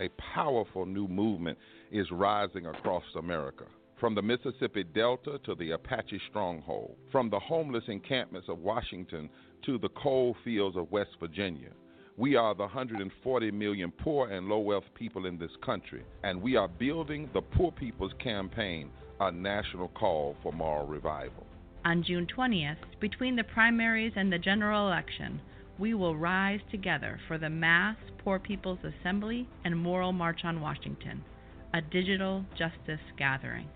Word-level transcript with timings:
a 0.00 0.08
powerful 0.34 0.86
new 0.86 1.06
movement 1.06 1.58
is 1.92 2.10
rising 2.10 2.66
across 2.66 3.04
America. 3.16 3.64
From 3.98 4.14
the 4.14 4.22
Mississippi 4.22 4.82
Delta 4.82 5.38
to 5.44 5.54
the 5.54 5.72
Apache 5.72 6.20
stronghold, 6.30 6.96
from 7.12 7.28
the 7.28 7.38
homeless 7.38 7.84
encampments 7.88 8.48
of 8.48 8.58
Washington 8.58 9.28
to 9.66 9.78
the 9.78 9.90
coal 9.90 10.34
fields 10.42 10.76
of 10.76 10.90
West 10.90 11.10
Virginia. 11.20 11.68
We 12.16 12.34
are 12.34 12.54
the 12.54 12.62
140 12.62 13.50
million 13.50 13.92
poor 13.92 14.30
and 14.30 14.48
low 14.48 14.58
wealth 14.58 14.84
people 14.94 15.26
in 15.26 15.38
this 15.38 15.50
country, 15.64 16.02
and 16.24 16.40
we 16.40 16.56
are 16.56 16.68
building 16.68 17.28
the 17.34 17.42
Poor 17.42 17.70
People's 17.70 18.12
Campaign, 18.22 18.90
a 19.20 19.30
national 19.30 19.88
call 19.88 20.34
for 20.42 20.52
moral 20.52 20.86
revival. 20.86 21.46
On 21.84 22.02
June 22.02 22.26
20th, 22.26 22.76
between 23.00 23.36
the 23.36 23.44
primaries 23.44 24.12
and 24.16 24.32
the 24.32 24.38
general 24.38 24.88
election, 24.88 25.40
we 25.80 25.94
will 25.94 26.14
rise 26.14 26.60
together 26.70 27.18
for 27.26 27.38
the 27.38 27.48
mass 27.48 27.96
Poor 28.18 28.38
People's 28.38 28.78
Assembly 28.84 29.48
and 29.64 29.76
Moral 29.76 30.12
March 30.12 30.40
on 30.44 30.60
Washington, 30.60 31.24
a 31.72 31.80
digital 31.80 32.44
justice 32.50 33.00
gathering. 33.16 33.66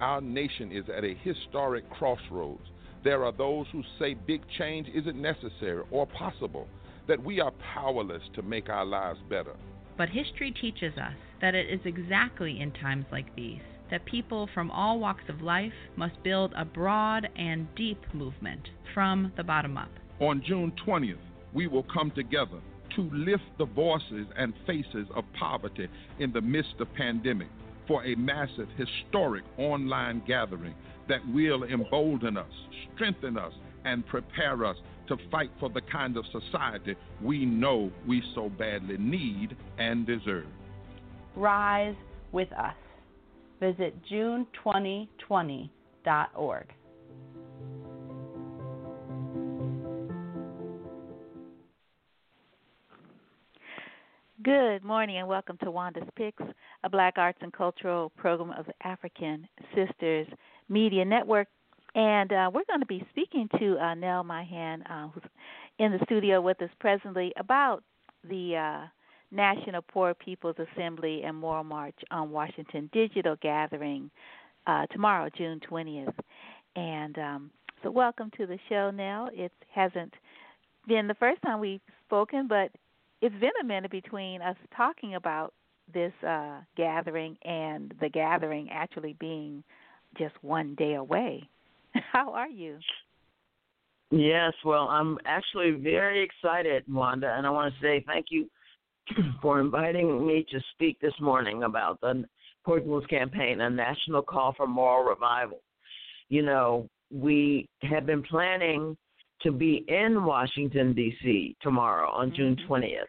Our 0.00 0.20
nation 0.20 0.72
is 0.72 0.84
at 0.94 1.04
a 1.04 1.14
historic 1.22 1.88
crossroads. 1.90 2.66
There 3.04 3.24
are 3.24 3.30
those 3.30 3.66
who 3.70 3.84
say 4.00 4.14
big 4.14 4.42
change 4.58 4.88
isn't 4.92 5.16
necessary 5.16 5.84
or 5.92 6.08
possible, 6.08 6.66
that 7.06 7.22
we 7.22 7.40
are 7.40 7.52
powerless 7.72 8.22
to 8.34 8.42
make 8.42 8.68
our 8.68 8.84
lives 8.84 9.20
better. 9.30 9.54
But 9.96 10.08
history 10.08 10.52
teaches 10.60 10.98
us 10.98 11.14
that 11.40 11.54
it 11.54 11.70
is 11.70 11.80
exactly 11.84 12.60
in 12.60 12.72
times 12.72 13.06
like 13.12 13.34
these 13.36 13.60
that 13.90 14.04
people 14.04 14.48
from 14.52 14.70
all 14.70 14.98
walks 14.98 15.24
of 15.28 15.40
life 15.40 15.72
must 15.96 16.22
build 16.22 16.52
a 16.56 16.64
broad 16.64 17.26
and 17.36 17.66
deep 17.74 17.98
movement 18.12 18.68
from 18.92 19.32
the 19.36 19.42
bottom 19.42 19.78
up. 19.78 19.88
On 20.20 20.42
June 20.44 20.72
20th, 20.84 21.16
we 21.52 21.66
will 21.66 21.84
come 21.84 22.10
together 22.10 22.60
to 22.96 23.08
lift 23.12 23.44
the 23.58 23.64
voices 23.64 24.26
and 24.36 24.52
faces 24.66 25.06
of 25.14 25.24
poverty 25.38 25.88
in 26.18 26.32
the 26.32 26.40
midst 26.40 26.74
of 26.80 26.92
pandemic 26.94 27.48
for 27.86 28.04
a 28.04 28.14
massive, 28.16 28.68
historic 28.76 29.44
online 29.56 30.22
gathering 30.26 30.74
that 31.08 31.20
will 31.32 31.64
embolden 31.64 32.36
us, 32.36 32.50
strengthen 32.94 33.38
us, 33.38 33.52
and 33.84 34.06
prepare 34.06 34.64
us 34.64 34.76
to 35.08 35.16
fight 35.30 35.50
for 35.58 35.70
the 35.70 35.80
kind 35.80 36.16
of 36.16 36.24
society 36.26 36.94
we 37.22 37.46
know 37.46 37.90
we 38.06 38.22
so 38.34 38.50
badly 38.50 38.98
need 38.98 39.56
and 39.78 40.06
deserve. 40.06 40.46
Rise 41.34 41.96
with 42.32 42.52
us. 42.52 42.74
Visit 43.60 43.96
june2020.org. 44.10 46.66
Good 54.44 54.84
morning 54.84 55.16
and 55.16 55.26
welcome 55.26 55.58
to 55.64 55.70
Wanda's 55.72 56.08
Picks, 56.14 56.44
a 56.84 56.88
Black 56.88 57.14
Arts 57.16 57.40
and 57.42 57.52
Cultural 57.52 58.10
program 58.10 58.52
of 58.56 58.66
the 58.66 58.86
African 58.86 59.48
Sisters 59.74 60.28
Media 60.68 61.04
Network. 61.04 61.48
And 61.96 62.32
uh, 62.32 62.48
we're 62.54 62.62
going 62.68 62.78
to 62.78 62.86
be 62.86 63.04
speaking 63.10 63.48
to 63.58 63.76
uh, 63.78 63.94
Nell 63.94 64.22
Myhand, 64.22 64.88
uh, 64.88 65.08
who's 65.08 65.24
in 65.80 65.90
the 65.90 65.98
studio 66.04 66.40
with 66.40 66.62
us 66.62 66.70
presently, 66.78 67.32
about 67.36 67.82
the 68.28 68.54
uh, 68.56 68.86
National 69.32 69.82
Poor 69.82 70.14
People's 70.14 70.54
Assembly 70.72 71.22
and 71.24 71.36
Moral 71.36 71.64
March 71.64 71.98
on 72.12 72.30
Washington 72.30 72.88
digital 72.92 73.34
gathering 73.42 74.08
uh, 74.68 74.86
tomorrow, 74.92 75.28
June 75.36 75.60
20th. 75.68 76.14
And 76.76 77.18
um, 77.18 77.50
so, 77.82 77.90
welcome 77.90 78.30
to 78.36 78.46
the 78.46 78.58
show, 78.68 78.92
Nell. 78.92 79.30
It 79.32 79.50
hasn't 79.74 80.14
been 80.86 81.08
the 81.08 81.14
first 81.14 81.42
time 81.42 81.58
we've 81.58 81.80
spoken, 82.06 82.46
but 82.46 82.70
it's 83.20 83.34
been 83.40 83.50
a 83.60 83.64
minute 83.64 83.90
between 83.90 84.42
us 84.42 84.56
talking 84.76 85.14
about 85.14 85.52
this 85.92 86.12
uh, 86.26 86.60
gathering 86.76 87.36
and 87.44 87.94
the 88.00 88.08
gathering 88.08 88.68
actually 88.70 89.16
being 89.18 89.62
just 90.18 90.34
one 90.42 90.74
day 90.76 90.94
away. 90.94 91.48
How 92.12 92.32
are 92.32 92.48
you? 92.48 92.78
Yes, 94.10 94.52
well, 94.64 94.88
I'm 94.88 95.18
actually 95.26 95.72
very 95.72 96.22
excited, 96.22 96.84
Wanda, 96.88 97.34
and 97.36 97.46
I 97.46 97.50
want 97.50 97.74
to 97.74 97.80
say 97.80 98.02
thank 98.06 98.26
you 98.30 98.48
for 99.42 99.60
inviting 99.60 100.26
me 100.26 100.46
to 100.50 100.60
speak 100.72 100.98
this 101.00 101.12
morning 101.20 101.64
about 101.64 102.00
the 102.00 102.24
People's 102.66 103.04
Campaign, 103.06 103.60
a 103.60 103.70
national 103.70 104.22
call 104.22 104.54
for 104.56 104.66
moral 104.66 105.04
revival. 105.04 105.60
You 106.28 106.42
know, 106.42 106.88
we 107.10 107.68
have 107.82 108.06
been 108.06 108.22
planning 108.22 108.96
to 109.42 109.52
be 109.52 109.84
in 109.88 110.24
Washington, 110.24 110.94
D.C. 110.94 111.56
tomorrow 111.62 112.10
on 112.10 112.32
June 112.34 112.56
20th. 112.68 113.04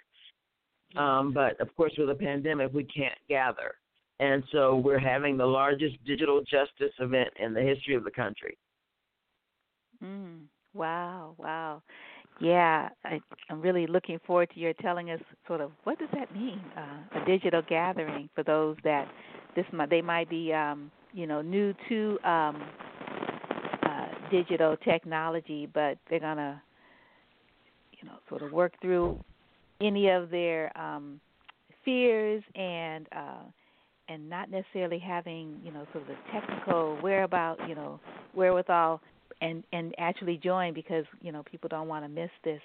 Um, 0.96 1.34
but 1.34 1.60
of 1.62 1.76
course, 1.76 1.94
with 1.98 2.10
a 2.10 2.16
pandemic, 2.16 2.74
we 2.74 2.84
can't 2.84 3.18
gather. 3.28 3.76
And 4.20 4.44
so 4.52 4.76
we're 4.76 5.00
having 5.00 5.38
the 5.38 5.46
largest 5.46 5.96
digital 6.06 6.42
justice 6.42 6.94
event 7.00 7.30
in 7.40 7.54
the 7.54 7.62
history 7.62 7.96
of 7.96 8.04
the 8.04 8.12
country. 8.12 8.58
Mm, 10.04 10.42
wow, 10.74 11.36
wow. 11.38 11.82
Yeah, 12.42 12.90
I, 13.06 13.20
I'm 13.50 13.62
really 13.62 13.86
looking 13.86 14.20
forward 14.26 14.50
to 14.54 14.60
your 14.60 14.74
telling 14.74 15.12
us 15.12 15.20
sort 15.46 15.62
of 15.62 15.72
what 15.84 16.00
does 16.00 16.08
that 16.14 16.34
mean, 16.34 16.62
uh, 16.78 17.22
a 17.22 17.26
digital 17.26 17.62
gathering 17.68 18.30
for 18.34 18.44
those 18.44 18.78
that 18.84 19.08
this 19.56 19.66
might, 19.74 19.90
they 19.90 20.02
might 20.02 20.30
be, 20.30 20.54
um, 20.54 20.90
you 21.14 21.28
know, 21.28 21.42
new 21.42 21.74
to 21.90 22.18
um, 22.24 22.64
uh, 23.84 24.08
digital 24.32 24.78
technology, 24.78 25.68
but 25.74 25.98
they're 26.10 26.20
gonna, 26.20 26.62
you 28.02 28.08
know, 28.08 28.16
sort 28.30 28.42
of 28.42 28.54
work 28.54 28.74
through 28.82 29.20
any 29.82 30.10
of 30.10 30.30
their 30.30 30.76
um, 30.78 31.20
fears 31.86 32.44
and 32.56 33.08
uh, 33.12 33.44
and 34.10 34.28
not 34.28 34.50
necessarily 34.50 35.00
having, 35.00 35.60
you 35.64 35.72
know, 35.72 35.86
sort 35.94 36.04
of 36.04 36.08
the 36.08 36.16
technical 36.34 36.98
whereabout, 37.02 37.58
you 37.68 37.76
know, 37.76 38.00
wherewithal 38.34 39.02
and 39.42 39.64
and 39.72 39.94
actually 39.98 40.38
join 40.38 40.74
because 40.74 41.06
you 41.22 41.32
know 41.32 41.44
people 41.44 41.70
don't 41.70 41.88
want 41.88 42.04
to 42.04 42.10
miss 42.10 42.32
this. 42.44 42.62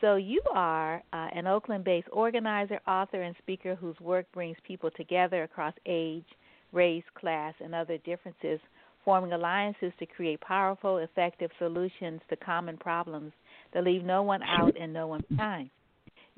So 0.00 0.16
you 0.16 0.40
are 0.54 1.02
uh, 1.12 1.28
an 1.34 1.46
Oakland-based 1.46 2.08
organizer, 2.10 2.80
author, 2.86 3.20
and 3.22 3.36
speaker 3.36 3.74
whose 3.74 3.98
work 4.00 4.24
brings 4.32 4.56
people 4.66 4.90
together 4.96 5.42
across 5.42 5.74
age, 5.84 6.24
race, 6.72 7.04
class, 7.14 7.52
and 7.62 7.74
other 7.74 7.98
differences, 7.98 8.60
forming 9.04 9.32
alliances 9.32 9.92
to 9.98 10.06
create 10.06 10.40
powerful, 10.40 10.98
effective 10.98 11.50
solutions 11.58 12.22
to 12.30 12.36
common 12.36 12.78
problems 12.78 13.32
that 13.74 13.84
leave 13.84 14.02
no 14.02 14.22
one 14.22 14.42
out 14.42 14.74
and 14.80 14.90
no 14.90 15.06
one 15.06 15.22
behind. 15.28 15.68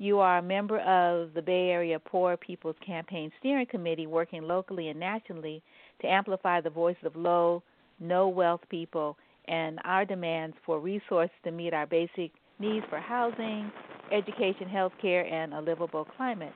You 0.03 0.19
are 0.19 0.39
a 0.39 0.41
member 0.41 0.79
of 0.79 1.33
the 1.33 1.41
Bay 1.41 1.69
Area 1.69 1.97
Poor 1.97 2.35
People's 2.35 2.75
Campaign 2.85 3.31
Steering 3.39 3.67
Committee, 3.67 4.05
working 4.05 4.43
locally 4.43 4.89
and 4.89 4.99
nationally 4.99 5.63
to 6.01 6.07
amplify 6.11 6.59
the 6.59 6.69
voices 6.69 7.05
of 7.05 7.15
low, 7.15 7.63
no 8.01 8.27
wealth 8.27 8.59
people 8.67 9.15
and 9.47 9.79
our 9.85 10.03
demands 10.03 10.57
for 10.65 10.81
resources 10.81 11.33
to 11.45 11.51
meet 11.51 11.73
our 11.73 11.85
basic 11.85 12.31
needs 12.59 12.85
for 12.89 12.99
housing, 12.99 13.71
education, 14.11 14.67
health 14.67 14.91
care, 15.01 15.25
and 15.25 15.53
a 15.53 15.61
livable 15.61 16.03
climate. 16.17 16.51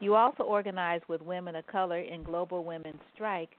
You 0.00 0.16
also 0.16 0.42
organize 0.42 1.00
with 1.06 1.22
Women 1.22 1.54
of 1.54 1.68
Color 1.68 2.00
in 2.00 2.24
Global 2.24 2.64
Women's 2.64 2.98
Strike, 3.14 3.50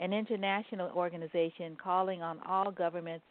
an 0.00 0.12
international 0.12 0.90
organization 0.90 1.76
calling 1.80 2.20
on 2.20 2.40
all 2.48 2.72
governments 2.72 3.24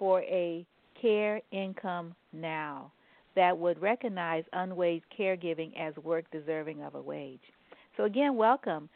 for 0.00 0.20
a 0.22 0.66
care 1.00 1.40
income 1.52 2.12
now 2.32 2.90
that 3.34 3.56
would 3.56 3.80
recognize 3.80 4.44
unwaged 4.52 5.02
caregiving 5.18 5.72
as 5.78 5.94
work 6.02 6.24
deserving 6.30 6.82
of 6.82 6.94
a 6.94 7.00
wage. 7.00 7.40
So 7.96 8.04
again, 8.04 8.36
welcome. 8.36 8.88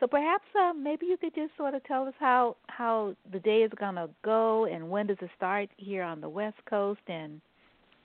So 0.00 0.06
perhaps 0.06 0.44
uh, 0.60 0.72
maybe 0.72 1.06
you 1.06 1.16
could 1.16 1.34
just 1.34 1.56
sort 1.56 1.74
of 1.74 1.84
tell 1.84 2.06
us 2.06 2.14
how 2.18 2.56
how 2.66 3.14
the 3.32 3.38
day 3.38 3.58
is 3.58 3.70
going 3.78 3.94
to 3.94 4.10
go 4.24 4.64
and 4.66 4.90
when 4.90 5.06
does 5.06 5.16
it 5.20 5.30
start 5.36 5.68
here 5.76 6.02
on 6.02 6.20
the 6.20 6.28
West 6.28 6.56
Coast 6.68 7.00
and 7.06 7.40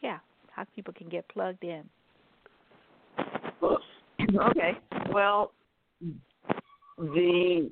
yeah, 0.01 0.19
how 0.51 0.65
people 0.75 0.93
can 0.93 1.09
get 1.09 1.27
plugged 1.29 1.63
in. 1.63 1.83
Okay. 4.51 4.73
Well, 5.11 5.53
the 6.99 7.71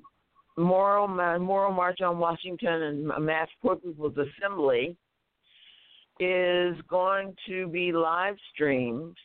Moral 0.57 1.07
Moral 1.07 1.71
March 1.71 2.01
on 2.01 2.17
Washington 2.17 2.81
and 2.83 3.25
Mass 3.25 3.47
Poor 3.61 3.75
People's 3.75 4.15
Assembly 4.17 4.95
is 6.19 6.75
going 6.89 7.35
to 7.47 7.67
be 7.67 7.91
live 7.91 8.35
streamed 8.53 9.15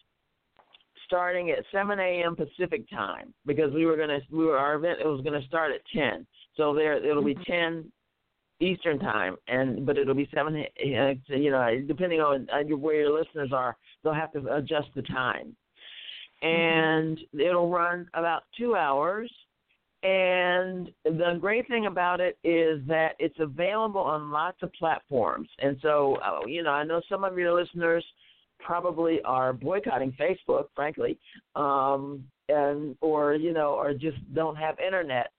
starting 1.06 1.50
at 1.50 1.64
7 1.70 1.98
a.m. 1.98 2.34
Pacific 2.36 2.88
time 2.88 3.34
because 3.44 3.72
we 3.74 3.84
were 3.84 3.96
gonna 3.96 4.18
we 4.30 4.44
were 4.44 4.56
our 4.56 4.76
event 4.76 4.98
it 5.00 5.06
was 5.06 5.20
gonna 5.22 5.44
start 5.46 5.72
at 5.72 5.80
10. 5.94 6.26
So 6.56 6.74
there 6.74 6.94
it'll 7.04 7.24
be 7.24 7.34
mm-hmm. 7.34 7.52
10 7.52 7.92
Eastern 8.62 8.98
time, 8.98 9.36
and 9.48 9.84
but 9.84 9.98
it'll 9.98 10.14
be 10.14 10.28
seven. 10.34 10.64
You 10.76 11.50
know, 11.50 11.82
depending 11.86 12.20
on 12.20 12.46
where 12.80 12.94
your 12.94 13.18
listeners 13.18 13.50
are, 13.52 13.76
they'll 14.02 14.14
have 14.14 14.32
to 14.32 14.54
adjust 14.54 14.88
the 14.94 15.02
time, 15.02 15.56
mm-hmm. 16.42 16.46
and 16.46 17.18
it'll 17.38 17.68
run 17.68 18.08
about 18.14 18.44
two 18.56 18.76
hours. 18.76 19.30
And 20.02 20.90
the 21.04 21.38
great 21.40 21.68
thing 21.68 21.86
about 21.86 22.20
it 22.20 22.36
is 22.42 22.80
that 22.88 23.14
it's 23.20 23.38
available 23.38 24.00
on 24.00 24.32
lots 24.32 24.58
of 24.62 24.72
platforms. 24.72 25.48
And 25.60 25.76
so, 25.80 26.16
uh, 26.16 26.44
you 26.46 26.64
know, 26.64 26.70
I 26.70 26.82
know 26.82 27.00
some 27.08 27.22
of 27.22 27.38
your 27.38 27.54
listeners 27.54 28.04
probably 28.58 29.20
are 29.22 29.52
boycotting 29.52 30.12
Facebook, 30.20 30.66
frankly. 30.74 31.18
Um, 31.54 32.24
and 32.48 32.96
or 33.00 33.34
you 33.34 33.52
know 33.52 33.74
or 33.74 33.94
just 33.94 34.18
don't 34.34 34.56
have 34.56 34.76
internet 34.80 35.30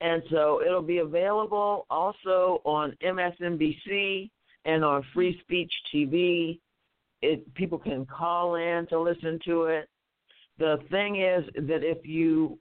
and 0.00 0.22
so 0.30 0.62
it'll 0.64 0.82
be 0.82 0.98
available 0.98 1.86
also 1.90 2.60
on 2.64 2.96
MSNBC 3.02 4.30
and 4.64 4.84
on 4.84 5.04
Free 5.12 5.38
Speech 5.40 5.72
TV. 5.92 6.60
It 7.20 7.52
people 7.54 7.78
can 7.78 8.06
call 8.06 8.54
in 8.54 8.86
to 8.90 9.00
listen 9.00 9.40
to 9.46 9.64
it. 9.64 9.88
The 10.58 10.78
thing 10.90 11.20
is 11.20 11.44
that 11.66 11.82
if 11.82 12.06
you 12.06 12.58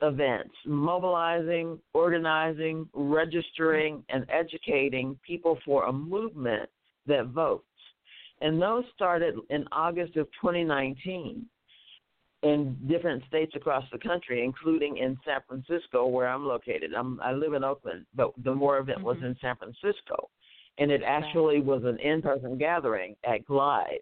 events, 0.02 0.54
mobilizing, 0.66 1.80
organizing, 1.94 2.88
registering, 2.94 4.04
and 4.10 4.26
educating 4.30 5.18
people 5.26 5.58
for 5.64 5.86
a 5.86 5.94
movement 5.94 6.70
that 7.08 7.28
votes. 7.28 7.66
And 8.42 8.62
those 8.62 8.84
started 8.94 9.36
in 9.50 9.66
August 9.72 10.18
of 10.18 10.28
2019 10.42 11.46
in 12.44 12.78
different 12.88 13.24
states 13.28 13.54
across 13.56 13.86
the 13.92 13.98
country, 13.98 14.44
including 14.44 14.98
in 14.98 15.18
San 15.26 15.40
Francisco, 15.48 16.06
where 16.08 16.28
I'm 16.28 16.46
located. 16.46 16.94
I'm, 16.94 17.20
I 17.22 17.32
live 17.32 17.54
in 17.54 17.64
Oakland, 17.64 18.06
but 18.14 18.34
the 18.44 18.54
more 18.54 18.80
event 18.80 18.98
mm-hmm. 18.98 19.08
was 19.08 19.18
in 19.24 19.36
San 19.42 19.56
Francisco, 19.56 20.30
and 20.78 20.92
it 20.92 21.02
actually 21.06 21.62
was 21.62 21.84
an 21.86 21.98
in-person 22.00 22.58
gathering 22.58 23.16
at 23.24 23.46
Glide. 23.46 24.02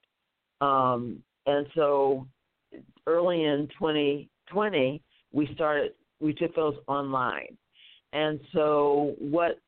Um, 0.60 1.22
and 1.46 1.68
so, 1.76 2.26
early 3.08 3.44
in 3.44 3.68
2020, 3.80 5.02
we 5.32 5.50
started. 5.54 5.94
We 6.20 6.34
took 6.34 6.56
those 6.56 6.76
online, 6.88 7.58
and 8.14 8.40
so 8.54 9.16
what 9.18 9.60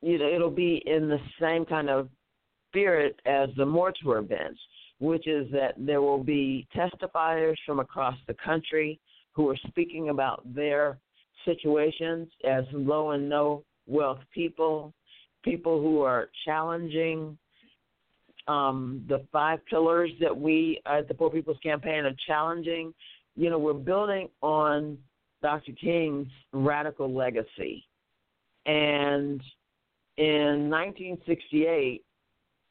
you 0.00 0.18
know, 0.18 0.26
it'll 0.26 0.50
be 0.50 0.82
in 0.86 1.08
the 1.08 1.20
same 1.40 1.64
kind 1.64 1.90
of 1.90 2.08
spirit 2.70 3.20
as 3.26 3.50
the 3.56 3.66
more 3.66 3.92
tour 4.02 4.18
events 4.18 4.58
which 5.02 5.26
is 5.26 5.50
that 5.50 5.74
there 5.76 6.00
will 6.00 6.22
be 6.22 6.64
testifiers 6.72 7.56
from 7.66 7.80
across 7.80 8.14
the 8.28 8.34
country 8.34 9.00
who 9.32 9.48
are 9.48 9.56
speaking 9.66 10.10
about 10.10 10.42
their 10.54 10.96
situations 11.44 12.28
as 12.48 12.62
low 12.72 13.10
and 13.10 13.28
no 13.28 13.64
wealth 13.88 14.20
people, 14.32 14.94
people 15.42 15.82
who 15.82 16.02
are 16.02 16.28
challenging 16.44 17.36
um, 18.48 19.04
the 19.08 19.24
five 19.32 19.64
pillars 19.66 20.10
that 20.20 20.36
we 20.36 20.80
at 20.86 21.08
the 21.08 21.14
Poor 21.14 21.30
People's 21.30 21.58
Campaign 21.62 22.04
are 22.04 22.14
challenging. 22.26 22.92
You 23.36 23.50
know, 23.50 23.58
we're 23.58 23.72
building 23.72 24.28
on 24.40 24.98
Dr. 25.42 25.72
King's 25.72 26.28
radical 26.52 27.12
legacy. 27.12 27.84
And 28.66 29.40
in 30.16 30.70
1968, 30.70 32.04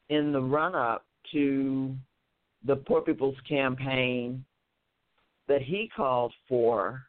in 0.08 0.32
the 0.32 0.40
run 0.40 0.74
up 0.74 1.04
to 1.32 1.94
the 2.64 2.76
Poor 2.76 3.00
People's 3.00 3.36
Campaign 3.48 4.44
that 5.48 5.62
he 5.62 5.90
called 5.94 6.32
for, 6.48 7.02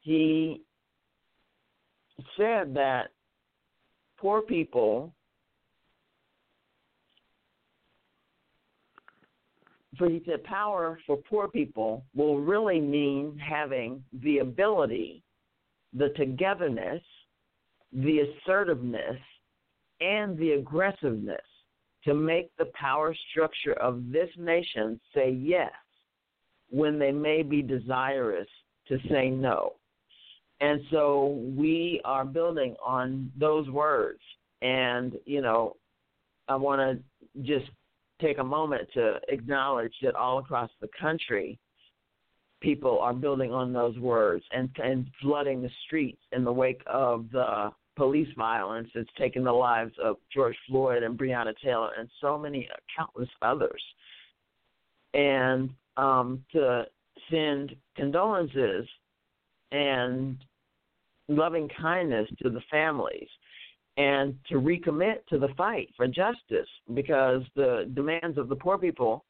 he 0.00 0.62
said 2.36 2.74
that 2.74 3.08
poor 4.18 4.42
people 4.42 5.12
for 9.98 10.08
he 10.08 10.22
said 10.24 10.44
power 10.44 10.98
for 11.06 11.16
poor 11.16 11.48
people 11.48 12.04
will 12.14 12.40
really 12.40 12.80
mean 12.80 13.38
having 13.38 14.02
the 14.22 14.38
ability, 14.38 15.22
the 15.92 16.10
togetherness, 16.16 17.02
the 17.92 18.20
assertiveness, 18.20 19.18
and 20.00 20.38
the 20.38 20.52
aggressiveness 20.52 21.42
to 22.04 22.14
make 22.14 22.50
the 22.56 22.70
power 22.74 23.14
structure 23.30 23.74
of 23.74 24.12
this 24.12 24.30
nation 24.38 25.00
say 25.14 25.30
yes 25.30 25.72
when 26.70 26.98
they 26.98 27.12
may 27.12 27.42
be 27.42 27.62
desirous 27.62 28.48
to 28.86 28.98
say 29.10 29.28
no. 29.28 29.74
And 30.60 30.80
so 30.90 31.40
we 31.56 32.00
are 32.04 32.24
building 32.24 32.74
on 32.84 33.30
those 33.38 33.68
words. 33.68 34.20
And, 34.62 35.16
you 35.24 35.40
know, 35.40 35.76
I 36.48 36.56
want 36.56 36.80
to 36.80 37.42
just 37.42 37.70
take 38.20 38.38
a 38.38 38.44
moment 38.44 38.88
to 38.94 39.18
acknowledge 39.28 39.92
that 40.02 40.14
all 40.14 40.38
across 40.38 40.70
the 40.80 40.88
country, 41.00 41.58
people 42.60 42.98
are 42.98 43.14
building 43.14 43.52
on 43.52 43.72
those 43.72 43.96
words 43.98 44.44
and, 44.52 44.68
and 44.82 45.06
flooding 45.22 45.62
the 45.62 45.70
streets 45.86 46.20
in 46.32 46.44
the 46.44 46.52
wake 46.52 46.82
of 46.86 47.26
the 47.32 47.70
police 47.96 48.28
violence 48.36 48.88
that's 48.94 49.08
taken 49.18 49.44
the 49.44 49.52
lives 49.52 49.92
of 50.02 50.16
George 50.32 50.56
Floyd 50.68 51.02
and 51.02 51.18
Breonna 51.18 51.52
Taylor 51.62 51.90
and 51.98 52.08
so 52.20 52.38
many 52.38 52.68
countless 52.96 53.28
others. 53.42 53.82
And 55.14 55.70
um, 55.96 56.44
to 56.52 56.84
send 57.30 57.74
condolences 57.96 58.86
and 59.72 60.36
loving 61.28 61.68
kindness 61.80 62.28
to 62.42 62.50
the 62.50 62.62
families 62.70 63.28
and 63.98 64.36
to 64.48 64.54
recommit 64.54 65.26
to 65.28 65.38
the 65.38 65.48
fight 65.56 65.90
for 65.96 66.06
justice 66.06 66.68
because 66.94 67.42
the 67.56 67.90
demands 67.94 68.38
of 68.38 68.48
the 68.48 68.54
poor 68.54 68.78
people 68.78 69.24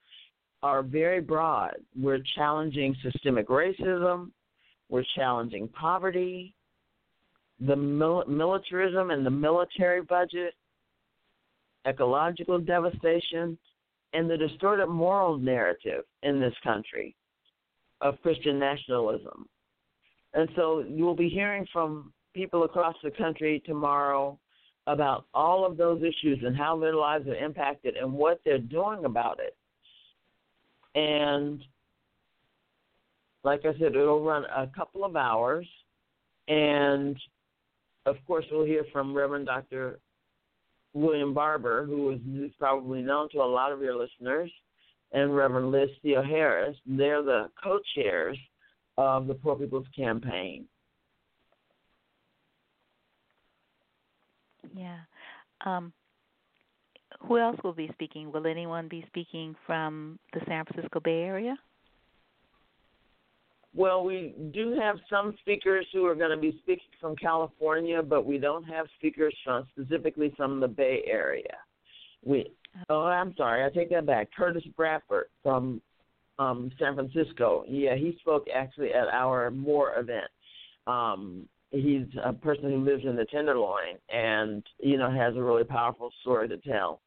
are 0.63 0.83
very 0.83 1.21
broad. 1.21 1.77
We're 1.99 2.21
challenging 2.37 2.95
systemic 3.03 3.49
racism, 3.49 4.31
we're 4.91 5.05
challenging 5.17 5.69
poverty, 5.69 6.55
the 7.61 7.77
mil- 7.77 8.27
militarism 8.27 9.11
and 9.11 9.25
the 9.25 9.31
military 9.31 10.03
budget, 10.03 10.55
ecological 11.87 12.59
devastation, 12.59 13.57
and 14.13 14.29
the 14.29 14.37
distorted 14.37 14.87
moral 14.87 15.39
narrative 15.39 16.05
in 16.23 16.41
this 16.41 16.55
country 16.63 17.17
of 18.03 18.21
Christian 18.21 18.59
nationalism. 18.59 19.47
And 20.35 20.49
so 20.57 20.85
you 20.87 21.05
will 21.05 21.17
be 21.17 21.31
hearing 21.31 21.67
from 21.73 22.13
people 22.35 22.65
across 22.65 22.97
the 23.03 23.11
country 23.11 23.63
tomorrow 23.65 24.39
about 24.89 25.27
all 25.35 25.67
of 25.67 25.77
those 25.77 26.01
issues 26.01 26.39
and 26.43 26.57
how 26.57 26.79
their 26.79 26.95
lives 26.95 27.29
are 27.29 27.37
impacted 27.37 27.97
and 27.97 28.11
what 28.11 28.41
they're 28.45 28.59
doing 28.59 29.05
about 29.05 29.39
it. 29.39 29.55
And 30.95 31.63
like 33.45 33.61
I 33.61 33.73
said, 33.79 33.95
it'll 33.95 34.25
run 34.25 34.45
a 34.45 34.67
couple 34.75 35.05
of 35.05 35.15
hours. 35.15 35.67
And 36.49 37.17
of 38.07 38.17
course, 38.27 38.47
we'll 38.51 38.65
hear 38.65 38.85
from 38.91 39.15
Reverend 39.15 39.47
Dr. 39.47 40.01
William 40.95 41.35
Barber, 41.35 41.85
who 41.85 42.13
is 42.13 42.51
probably 42.59 43.03
known 43.03 43.29
to 43.33 43.39
a 43.39 43.45
lot 43.45 43.71
of 43.71 43.83
your 43.83 43.95
listeners, 43.95 44.51
and 45.13 45.37
Reverend 45.37 45.71
Liz 45.71 45.91
Theoharis. 46.03 46.75
They're 46.87 47.23
the 47.23 47.51
co 47.63 47.79
chairs 47.95 48.39
of 48.97 49.27
the 49.27 49.35
Poor 49.35 49.57
People's 49.57 49.87
Campaign. 49.95 50.65
Yeah. 54.79 54.99
Um, 55.67 55.93
who 57.21 57.39
else 57.39 57.57
will 57.65 57.73
be 57.73 57.91
speaking? 57.93 58.31
Will 58.31 58.47
anyone 58.47 58.87
be 58.87 59.05
speaking 59.09 59.57
from 59.67 60.19
the 60.33 60.41
San 60.47 60.65
Francisco 60.65 61.01
Bay 61.01 61.23
Area? 61.23 61.57
Well, 63.75 64.05
we 64.05 64.35
do 64.53 64.79
have 64.81 64.97
some 65.11 65.35
speakers 65.41 65.87
who 65.93 66.07
are 66.07 66.15
going 66.15 66.31
to 66.31 66.37
be 66.37 66.59
speaking 66.63 66.89
from 67.01 67.17
California, 67.17 68.03
but 68.03 68.25
we 68.25 68.39
don't 68.39 68.65
have 68.65 68.87
speakers 68.99 69.35
from 69.45 69.67
specifically 69.73 70.33
from 70.37 70.61
the 70.61 70.69
Bay 70.69 71.03
Area. 71.07 71.57
We 72.25 72.51
oh, 72.89 73.03
I'm 73.03 73.35
sorry, 73.37 73.65
I 73.65 73.71
take 73.71 73.91
that 73.91 74.07
back. 74.07 74.29
Curtis 74.37 74.65
Bradford 74.77 75.27
from 75.43 75.81
um, 76.39 76.71
San 76.79 76.95
Francisco. 76.95 77.65
Yeah, 77.69 77.95
he 77.97 78.17
spoke 78.21 78.47
actually 78.55 78.93
at 78.93 79.09
our 79.09 79.51
More 79.51 79.99
event. 79.99 80.31
Um, 80.87 81.49
he's 81.71 82.07
a 82.25 82.33
person 82.33 82.65
who 82.65 82.85
lives 82.85 83.05
in 83.05 83.17
the 83.17 83.25
Tenderloin, 83.27 83.99
and 84.09 84.63
you 84.79 84.97
know 84.97 85.11
has 85.11 85.37
a 85.37 85.43
really 85.43 85.65
powerful 85.65 86.11
story 86.23 86.49
to 86.49 86.59
tell 86.59 87.01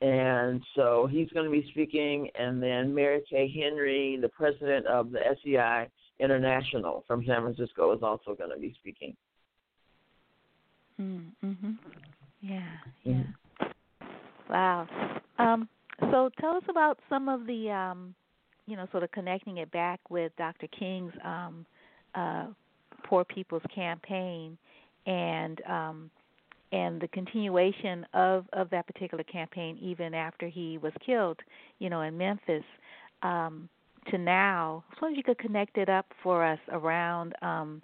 and 0.00 0.62
so 0.76 1.08
he's 1.10 1.28
going 1.30 1.44
to 1.44 1.50
be 1.50 1.68
speaking, 1.70 2.30
and 2.38 2.62
then 2.62 2.94
Mary 2.94 3.20
Kay 3.28 3.52
Henry, 3.52 4.16
the 4.20 4.28
president 4.28 4.86
of 4.86 5.10
the 5.10 5.18
SEIU 5.44 5.88
International 6.20 7.04
from 7.06 7.24
San 7.26 7.42
Francisco, 7.42 7.92
is 7.92 8.02
also 8.02 8.34
going 8.34 8.50
to 8.50 8.58
be 8.58 8.74
speaking. 8.78 9.16
Mm, 11.00 11.26
mhm. 11.44 11.78
Yeah, 12.40 12.60
yeah. 13.04 13.14
Mm-hmm. 13.14 14.52
Wow. 14.52 14.86
Um, 15.38 15.68
So 16.10 16.30
tell 16.40 16.56
us 16.56 16.62
about 16.68 17.00
some 17.08 17.28
of 17.28 17.44
the, 17.46 17.70
um, 17.70 18.14
you 18.66 18.76
know, 18.76 18.86
sort 18.92 19.02
of 19.02 19.10
connecting 19.10 19.56
it 19.58 19.70
back 19.72 19.98
with 20.10 20.30
Dr. 20.38 20.68
King's 20.68 21.12
um, 21.24 21.66
uh, 22.14 22.46
Poor 23.04 23.24
People's 23.24 23.62
Campaign 23.74 24.56
and 25.06 25.60
um, 25.68 26.10
and 26.72 27.00
the 27.00 27.08
continuation 27.08 28.06
of 28.14 28.46
of 28.52 28.70
that 28.70 28.86
particular 28.86 29.24
campaign 29.24 29.78
even 29.80 30.14
after 30.14 30.48
he 30.48 30.78
was 30.78 30.92
killed, 31.04 31.38
you 31.78 31.90
know, 31.90 32.02
in 32.02 32.16
Memphis. 32.16 32.64
Um, 33.22 33.68
to 34.10 34.18
now, 34.18 34.84
as 34.92 35.02
long 35.02 35.12
as 35.12 35.16
you 35.16 35.22
could 35.22 35.38
connect 35.38 35.76
it 35.76 35.88
up 35.88 36.06
for 36.22 36.44
us 36.44 36.58
around, 36.70 37.34
um, 37.42 37.82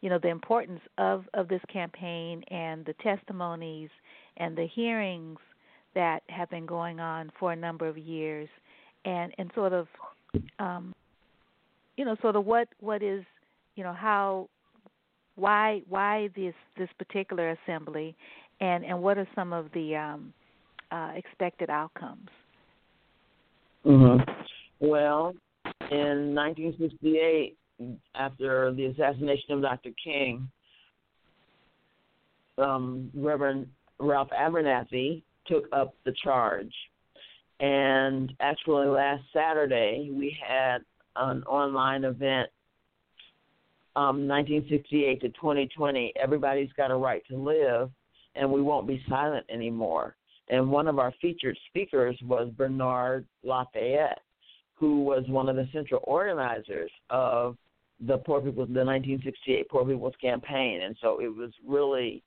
you 0.00 0.08
know, 0.08 0.18
the 0.18 0.28
importance 0.28 0.80
of 0.98 1.24
of 1.34 1.48
this 1.48 1.60
campaign 1.72 2.42
and 2.50 2.84
the 2.84 2.94
testimonies 3.02 3.90
and 4.36 4.56
the 4.56 4.66
hearings 4.66 5.38
that 5.94 6.22
have 6.28 6.48
been 6.50 6.66
going 6.66 7.00
on 7.00 7.30
for 7.38 7.52
a 7.52 7.56
number 7.56 7.88
of 7.88 7.96
years, 7.98 8.48
and 9.04 9.32
and 9.38 9.50
sort 9.54 9.72
of, 9.72 9.88
um, 10.58 10.94
you 11.96 12.04
know, 12.04 12.16
sort 12.20 12.36
of 12.36 12.44
what 12.44 12.68
what 12.80 13.02
is, 13.02 13.24
you 13.74 13.82
know, 13.82 13.94
how 13.94 14.48
why 15.36 15.82
why 15.88 16.28
this 16.34 16.54
this 16.76 16.88
particular 16.98 17.50
assembly, 17.50 18.16
and 18.60 18.84
and 18.84 19.00
what 19.00 19.18
are 19.18 19.28
some 19.34 19.52
of 19.52 19.70
the 19.72 19.94
um, 19.96 20.32
uh, 20.90 21.12
expected 21.14 21.70
outcomes? 21.70 22.28
Mm-hmm. 23.84 24.30
Well, 24.80 25.34
in 25.90 26.34
1968, 26.34 27.56
after 28.14 28.72
the 28.72 28.86
assassination 28.86 29.52
of 29.52 29.62
Dr. 29.62 29.90
King, 30.02 30.48
um, 32.58 33.10
Reverend 33.14 33.68
Ralph 33.98 34.30
Abernathy 34.30 35.22
took 35.46 35.64
up 35.72 35.94
the 36.04 36.14
charge. 36.22 36.72
And 37.60 38.32
actually, 38.40 38.88
last 38.88 39.22
Saturday, 39.32 40.10
we 40.12 40.36
had 40.46 40.78
an 41.14 41.42
online 41.44 42.04
event 42.04 42.50
um, 43.96 44.28
1968 44.28 45.20
to 45.22 45.28
2020, 45.30 46.12
everybody's 46.22 46.72
got 46.76 46.90
a 46.90 46.94
right 46.94 47.22
to 47.28 47.36
live, 47.36 47.90
and 48.34 48.50
we 48.50 48.60
won't 48.60 48.86
be 48.86 49.02
silent 49.08 49.46
anymore. 49.48 50.16
And 50.48 50.70
one 50.70 50.86
of 50.86 50.98
our 50.98 51.12
featured 51.20 51.56
speakers 51.68 52.16
was 52.22 52.50
Bernard 52.56 53.26
Lafayette, 53.42 54.20
who 54.74 55.02
was 55.02 55.24
one 55.28 55.48
of 55.48 55.56
the 55.56 55.66
central 55.72 56.02
organizers 56.04 56.90
of 57.08 57.56
the 58.06 58.18
Poor 58.18 58.40
People's 58.40 58.68
the 58.68 58.84
1968 58.84 59.68
Poor 59.70 59.86
People's 59.86 60.14
Campaign, 60.20 60.82
and 60.82 60.94
so 61.00 61.18
it 61.20 61.34
was 61.34 61.50
really 61.66 62.22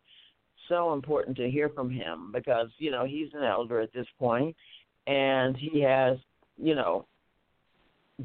so 0.67 0.93
important 0.93 1.37
to 1.37 1.49
hear 1.49 1.69
from 1.69 1.91
him 1.91 2.31
because 2.33 2.69
you 2.79 2.89
know 2.89 3.05
he's 3.05 3.29
an 3.35 3.43
elder 3.43 3.79
at 3.79 3.93
this 3.93 4.07
point, 4.17 4.55
and 5.05 5.55
he 5.55 5.79
has 5.81 6.17
you 6.57 6.73
know 6.73 7.05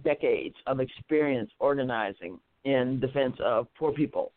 decades 0.03 0.57
of 0.67 0.81
experience 0.81 1.51
organizing 1.61 2.39
in 2.65 3.01
defense 3.01 3.37
of 3.45 3.67
poor 3.79 3.93
people. 3.93 4.33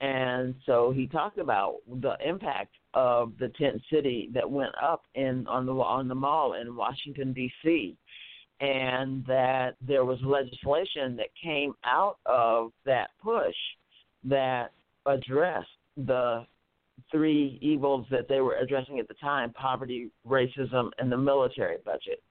And 0.00 0.54
so 0.64 0.92
he 0.92 1.06
talked 1.06 1.38
about 1.38 1.76
the 2.00 2.16
impact 2.24 2.74
of 2.94 3.32
the 3.38 3.48
tent 3.48 3.82
city 3.92 4.30
that 4.32 4.50
went 4.50 4.72
up 4.82 5.02
in 5.14 5.46
on 5.46 5.66
the 5.66 5.72
on 5.72 6.08
the 6.08 6.14
mall 6.14 6.54
in 6.54 6.74
Washington 6.74 7.32
D.C. 7.32 7.96
and 8.60 9.24
that 9.26 9.76
there 9.86 10.04
was 10.04 10.18
legislation 10.22 11.16
that 11.16 11.28
came 11.42 11.74
out 11.84 12.16
of 12.24 12.72
that 12.86 13.10
push 13.22 13.54
that 14.24 14.72
addressed 15.06 15.68
the 15.96 16.46
three 17.10 17.58
evils 17.60 18.06
that 18.10 18.28
they 18.28 18.40
were 18.40 18.56
addressing 18.56 18.98
at 18.98 19.08
the 19.08 19.14
time 19.14 19.52
poverty, 19.52 20.10
racism, 20.26 20.90
and 20.98 21.10
the 21.12 21.16
military 21.16 21.76
budget. 21.84 22.22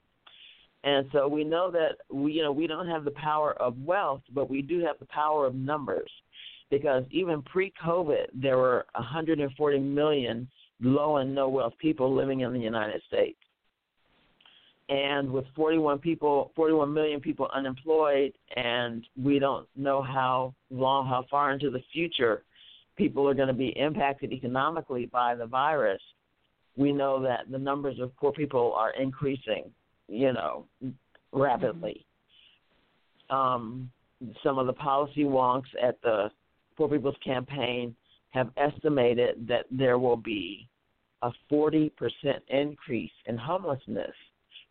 And 0.83 1.07
so 1.11 1.27
we 1.27 1.43
know 1.43 1.71
that 1.71 1.97
we 2.13 2.33
you 2.33 2.43
know 2.43 2.51
we 2.51 2.67
don't 2.67 2.87
have 2.87 3.03
the 3.03 3.11
power 3.11 3.53
of 3.61 3.77
wealth, 3.79 4.21
but 4.33 4.49
we 4.49 4.61
do 4.61 4.79
have 4.79 4.97
the 4.99 5.07
power 5.07 5.45
of 5.45 5.55
numbers. 5.55 6.09
Because 6.69 7.03
even 7.09 7.41
pre-COVID, 7.41 8.27
there 8.33 8.57
were 8.57 8.85
140 8.93 9.79
million 9.79 10.47
low 10.81 11.17
and 11.17 11.33
no 11.33 11.49
wealth 11.49 11.73
people 11.79 12.15
living 12.15 12.41
in 12.41 12.53
the 12.53 12.59
United 12.59 13.01
States. 13.07 13.39
And 14.87 15.31
with 15.31 15.45
41 15.55 15.99
people, 15.99 16.51
41 16.55 16.93
million 16.93 17.21
people 17.21 17.49
unemployed, 17.53 18.33
and 18.55 19.05
we 19.21 19.39
don't 19.39 19.67
know 19.75 20.01
how 20.01 20.53
long, 20.69 21.07
how 21.07 21.25
far 21.29 21.51
into 21.51 21.69
the 21.71 21.81
future 21.91 22.43
people 22.95 23.27
are 23.27 23.33
going 23.33 23.47
to 23.47 23.53
be 23.53 23.69
impacted 23.69 24.31
economically 24.31 25.07
by 25.07 25.35
the 25.35 25.45
virus. 25.45 26.01
We 26.75 26.91
know 26.91 27.21
that 27.23 27.51
the 27.51 27.57
numbers 27.57 27.99
of 27.99 28.15
poor 28.17 28.31
people 28.31 28.73
are 28.75 28.91
increasing 28.91 29.71
you 30.09 30.33
know, 30.33 30.65
rapidly. 31.31 32.05
Um, 33.29 33.91
some 34.43 34.57
of 34.57 34.67
the 34.67 34.73
policy 34.73 35.23
wonks 35.23 35.67
at 35.81 36.01
the 36.01 36.29
Poor 36.75 36.89
People's 36.89 37.15
Campaign 37.23 37.95
have 38.31 38.49
estimated 38.57 39.47
that 39.47 39.65
there 39.71 39.97
will 39.97 40.17
be 40.17 40.67
a 41.21 41.31
40% 41.51 41.91
increase 42.47 43.11
in 43.25 43.37
homelessness 43.37 44.13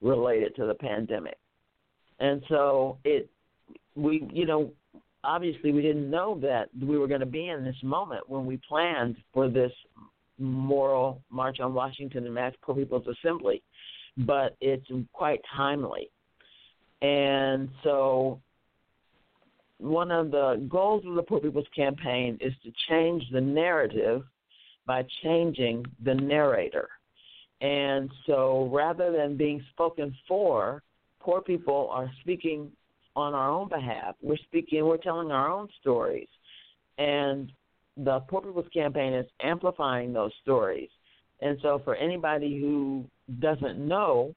related 0.00 0.54
to 0.56 0.66
the 0.66 0.74
pandemic. 0.74 1.36
And 2.20 2.42
so 2.48 2.98
it, 3.04 3.28
we, 3.94 4.26
you 4.32 4.46
know, 4.46 4.70
obviously 5.24 5.72
we 5.72 5.82
didn't 5.82 6.10
know 6.10 6.38
that 6.40 6.68
we 6.80 6.98
were 6.98 7.08
going 7.08 7.20
to 7.20 7.26
be 7.26 7.48
in 7.48 7.64
this 7.64 7.76
moment 7.82 8.28
when 8.28 8.46
we 8.46 8.60
planned 8.68 9.16
for 9.32 9.48
this 9.48 9.72
moral 10.38 11.20
march 11.30 11.58
on 11.60 11.74
Washington 11.74 12.24
and 12.24 12.34
Mass 12.34 12.54
Poor 12.62 12.74
People's 12.74 13.06
Assembly 13.06 13.62
but 14.18 14.56
it's 14.60 14.86
quite 15.12 15.40
timely. 15.56 16.10
And 17.02 17.68
so, 17.84 18.40
one 19.78 20.10
of 20.10 20.32
the 20.32 20.66
goals 20.68 21.04
of 21.06 21.14
the 21.14 21.22
Poor 21.22 21.38
People's 21.38 21.66
Campaign 21.74 22.36
is 22.40 22.52
to 22.64 22.72
change 22.88 23.22
the 23.30 23.40
narrative 23.40 24.24
by 24.86 25.04
changing 25.22 25.84
the 26.04 26.14
narrator. 26.14 26.88
And 27.60 28.10
so, 28.26 28.68
rather 28.72 29.12
than 29.12 29.36
being 29.36 29.62
spoken 29.70 30.14
for, 30.26 30.82
poor 31.20 31.40
people 31.40 31.88
are 31.92 32.10
speaking 32.20 32.72
on 33.14 33.34
our 33.34 33.50
own 33.50 33.68
behalf. 33.68 34.14
We're 34.22 34.36
speaking, 34.38 34.84
we're 34.84 34.96
telling 34.96 35.30
our 35.30 35.48
own 35.48 35.68
stories. 35.80 36.28
And 36.98 37.52
the 37.96 38.20
Poor 38.28 38.42
People's 38.42 38.66
Campaign 38.72 39.12
is 39.12 39.26
amplifying 39.40 40.12
those 40.12 40.32
stories. 40.42 40.88
And 41.40 41.58
so, 41.62 41.80
for 41.84 41.94
anybody 41.94 42.58
who 42.60 43.04
doesn't 43.40 43.78
know 43.78 44.34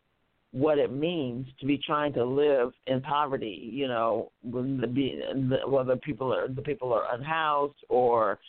what 0.52 0.78
it 0.78 0.92
means 0.92 1.48
to 1.60 1.66
be 1.66 1.78
trying 1.78 2.14
to 2.14 2.26
live 2.26 2.72
in 2.88 3.02
poverty. 3.02 3.70
You 3.72 3.88
know, 3.88 4.32
whether 4.44 5.96
people 5.98 6.34
are 6.34 6.48
the 6.48 6.62
people 6.62 6.94
are 6.94 7.14
unhoused 7.14 7.86
or 7.90 8.40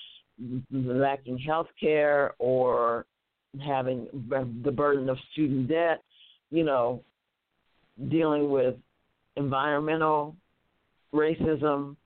lacking 0.72 1.38
health 1.38 1.68
care 1.78 2.32
or 2.38 3.06
having 3.64 4.08
the 4.64 4.72
burden 4.72 5.08
of 5.08 5.18
student 5.32 5.68
debt. 5.68 6.02
You 6.50 6.64
know, 6.64 7.02
dealing 8.08 8.50
with 8.50 8.74
environmental 9.36 10.36
racism. 11.14 11.96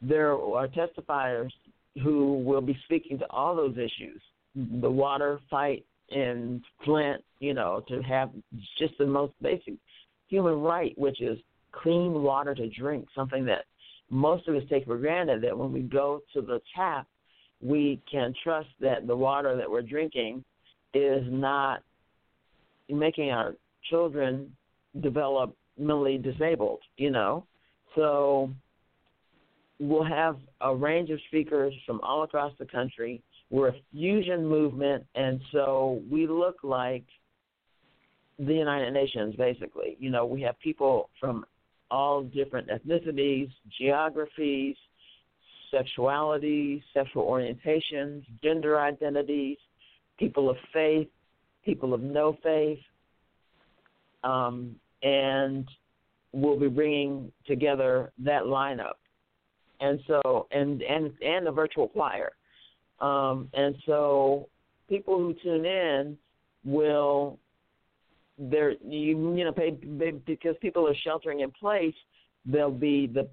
There 0.00 0.32
are 0.32 0.68
testifiers 0.68 1.50
who 2.02 2.38
will 2.38 2.60
be 2.60 2.78
speaking 2.84 3.18
to 3.18 3.26
all 3.30 3.56
those 3.56 3.76
issues. 3.76 4.22
The 4.54 4.90
water 4.90 5.40
fight 5.50 5.84
in 6.10 6.62
Flint, 6.84 7.22
you 7.40 7.54
know, 7.54 7.82
to 7.88 8.02
have 8.02 8.30
just 8.78 8.94
the 8.98 9.06
most 9.06 9.32
basic 9.42 9.74
human 10.28 10.60
right, 10.60 10.96
which 10.98 11.20
is 11.20 11.38
clean 11.72 12.22
water 12.22 12.54
to 12.54 12.68
drink, 12.68 13.06
something 13.14 13.44
that 13.46 13.64
most 14.10 14.48
of 14.48 14.54
us 14.56 14.62
take 14.70 14.86
for 14.86 14.96
granted 14.96 15.42
that 15.42 15.56
when 15.56 15.72
we 15.72 15.80
go 15.80 16.20
to 16.32 16.40
the 16.40 16.60
tap, 16.74 17.06
we 17.60 18.00
can 18.10 18.32
trust 18.42 18.68
that 18.80 19.06
the 19.06 19.16
water 19.16 19.56
that 19.56 19.70
we're 19.70 19.82
drinking 19.82 20.44
is 20.94 21.24
not 21.28 21.82
making 22.88 23.30
our 23.30 23.54
children 23.90 24.50
develop 25.00 25.54
mentally 25.78 26.18
disabled, 26.18 26.80
you 26.96 27.10
know. 27.10 27.44
So 27.94 28.50
we'll 29.78 30.04
have 30.04 30.38
a 30.60 30.74
range 30.74 31.10
of 31.10 31.18
speakers 31.28 31.74
from 31.86 32.00
all 32.00 32.22
across 32.22 32.52
the 32.58 32.66
country 32.66 33.22
we're 33.50 33.68
a 33.68 33.74
fusion 33.92 34.46
movement, 34.46 35.06
and 35.14 35.40
so 35.52 36.02
we 36.10 36.26
look 36.26 36.56
like 36.62 37.04
the 38.38 38.54
United 38.54 38.92
Nations, 38.92 39.34
basically. 39.36 39.96
You 39.98 40.10
know, 40.10 40.26
we 40.26 40.42
have 40.42 40.58
people 40.60 41.10
from 41.18 41.44
all 41.90 42.22
different 42.22 42.68
ethnicities, 42.68 43.50
geographies, 43.78 44.76
sexualities, 45.72 46.82
sexual 46.94 47.24
orientations, 47.24 48.24
gender 48.42 48.78
identities, 48.78 49.58
people 50.18 50.50
of 50.50 50.56
faith, 50.72 51.08
people 51.64 51.94
of 51.94 52.00
no 52.00 52.36
faith, 52.42 52.78
um, 54.24 54.74
and 55.02 55.68
we'll 56.32 56.58
be 56.58 56.68
bringing 56.68 57.32
together 57.46 58.12
that 58.18 58.42
lineup, 58.42 58.96
and 59.80 60.00
so 60.06 60.46
and 60.50 60.82
and 60.82 61.12
and 61.22 61.46
the 61.46 61.52
virtual 61.52 61.88
choir. 61.88 62.32
Um, 63.00 63.48
and 63.54 63.76
so 63.86 64.48
people 64.88 65.18
who 65.18 65.34
tune 65.42 65.64
in 65.64 66.18
will 66.64 67.38
there 68.38 68.72
you 68.84 69.34
you 69.36 69.44
know 69.44 69.52
pay, 69.52 69.70
because 69.70 70.56
people 70.60 70.86
are 70.86 70.94
sheltering 71.04 71.40
in 71.40 71.50
place. 71.50 71.94
There'll 72.46 72.70
be 72.70 73.06
the 73.06 73.28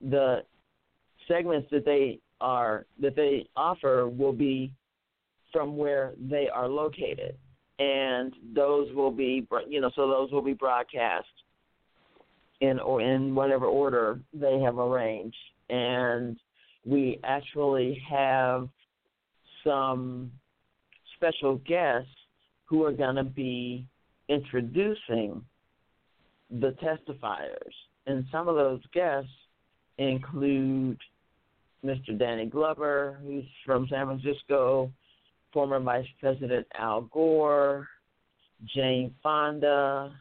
the 0.00 0.42
segments 1.28 1.68
that 1.70 1.84
they 1.84 2.18
are 2.40 2.86
that 3.00 3.16
they 3.16 3.48
offer 3.56 4.08
will 4.08 4.32
be 4.32 4.72
from 5.52 5.76
where 5.76 6.12
they 6.18 6.48
are 6.48 6.68
located, 6.68 7.36
and 7.78 8.34
those 8.54 8.92
will 8.94 9.10
be 9.10 9.46
you 9.68 9.80
know 9.80 9.90
so 9.94 10.08
those 10.08 10.30
will 10.32 10.42
be 10.42 10.54
broadcast 10.54 11.26
in 12.60 12.78
or 12.78 13.00
in 13.00 13.34
whatever 13.34 13.66
order 13.66 14.20
they 14.34 14.58
have 14.60 14.78
arranged, 14.78 15.36
and 15.68 16.38
we 16.84 17.18
actually 17.24 18.02
have 18.08 18.68
some 19.64 20.30
special 21.16 21.56
guests 21.66 22.10
who 22.64 22.84
are 22.84 22.92
going 22.92 23.16
to 23.16 23.24
be 23.24 23.84
introducing 24.28 25.44
the 26.50 26.74
testifiers. 26.82 27.72
And 28.06 28.24
some 28.32 28.48
of 28.48 28.56
those 28.56 28.80
guests 28.92 29.30
include 29.98 30.98
Mr. 31.84 32.18
Danny 32.18 32.46
Glover, 32.46 33.18
who's 33.22 33.44
from 33.64 33.86
San 33.88 34.06
Francisco, 34.06 34.90
former 35.52 35.80
Vice 35.80 36.06
President 36.20 36.66
Al 36.78 37.02
Gore, 37.02 37.88
Jane 38.74 39.14
Fonda, 39.22 40.12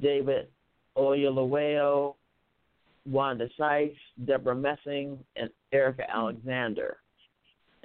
David 0.00 0.48
Oyelowo, 0.96 2.14
Wanda 3.06 3.48
Sykes, 3.56 3.96
Debra 4.26 4.54
Messing, 4.54 5.18
and 5.36 5.50
Erika 5.72 6.04
Alexander. 6.10 6.98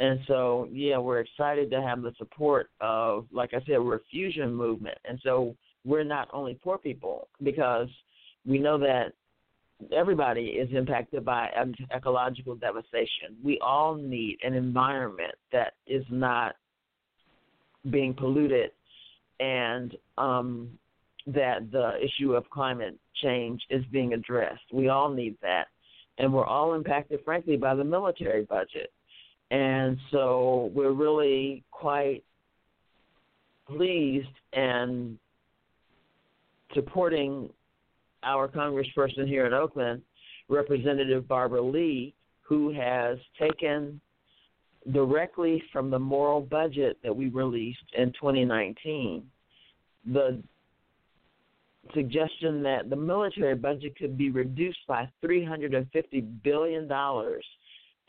And 0.04 0.20
so, 0.28 0.68
yeah, 0.70 0.98
we're 0.98 1.22
excited 1.22 1.72
to 1.72 1.82
have 1.82 2.02
the 2.02 2.12
support 2.18 2.70
of, 2.82 3.26
like 3.32 3.54
I 3.54 3.60
said, 3.66 3.80
we're 3.80 3.96
a 3.96 4.10
fusion 4.12 4.54
movement. 4.54 4.98
And 5.06 5.18
so 5.24 5.56
we're 5.86 6.04
not 6.04 6.28
only 6.34 6.60
poor 6.62 6.78
people 6.78 7.30
because 7.42 7.88
we 8.46 8.60
know 8.60 8.78
that 8.80 9.14
everybody 9.96 10.48
is 10.48 10.68
impacted 10.76 11.24
by 11.24 11.52
ecological 11.96 12.56
devastation. 12.56 13.38
We 13.42 13.60
all 13.60 13.96
need 13.96 14.40
an 14.44 14.56
environment 14.56 15.36
that 15.54 15.76
is 15.88 16.04
not 16.10 16.58
being 17.90 18.14
polluted 18.14 18.72
and 19.40 19.96
um, 20.18 20.70
that 21.28 21.72
the 21.72 21.94
issue 22.04 22.34
of 22.34 22.50
climate 22.50 23.00
change 23.22 23.62
is 23.70 23.86
being 23.90 24.12
addressed. 24.12 24.64
We 24.74 24.90
all 24.90 25.10
need 25.14 25.38
that. 25.42 25.68
And 26.18 26.34
we're 26.34 26.46
all 26.46 26.74
impacted, 26.74 27.22
frankly, 27.24 27.56
by 27.56 27.74
the 27.74 27.86
military 27.86 28.44
budget. 28.44 28.92
And 29.54 30.00
so 30.10 30.72
we're 30.74 30.94
really 30.94 31.64
quite 31.70 32.24
pleased 33.68 34.28
and 34.52 35.20
supporting 36.74 37.52
our 38.24 38.48
congressperson 38.48 39.28
here 39.28 39.46
in 39.46 39.54
Oakland, 39.54 40.02
Representative 40.50 41.28
Barbara 41.28 41.62
Lee, 41.62 42.16
who 42.42 42.74
has 42.74 43.20
taken 43.40 44.02
directly 44.92 45.62
from 45.72 45.92
the 45.92 46.00
moral 46.00 46.42
budget 46.42 46.98
that 47.04 47.16
we 47.16 47.30
released 47.30 47.86
in 47.96 48.12
2019 48.14 49.24
the 50.12 50.42
suggestion 51.94 52.64
that 52.64 52.90
the 52.90 52.96
military 52.96 53.56
budget 53.56 53.96
could 53.98 54.18
be 54.18 54.32
reduced 54.32 54.80
by 54.88 55.08
$350 55.24 55.86
billion 56.44 56.90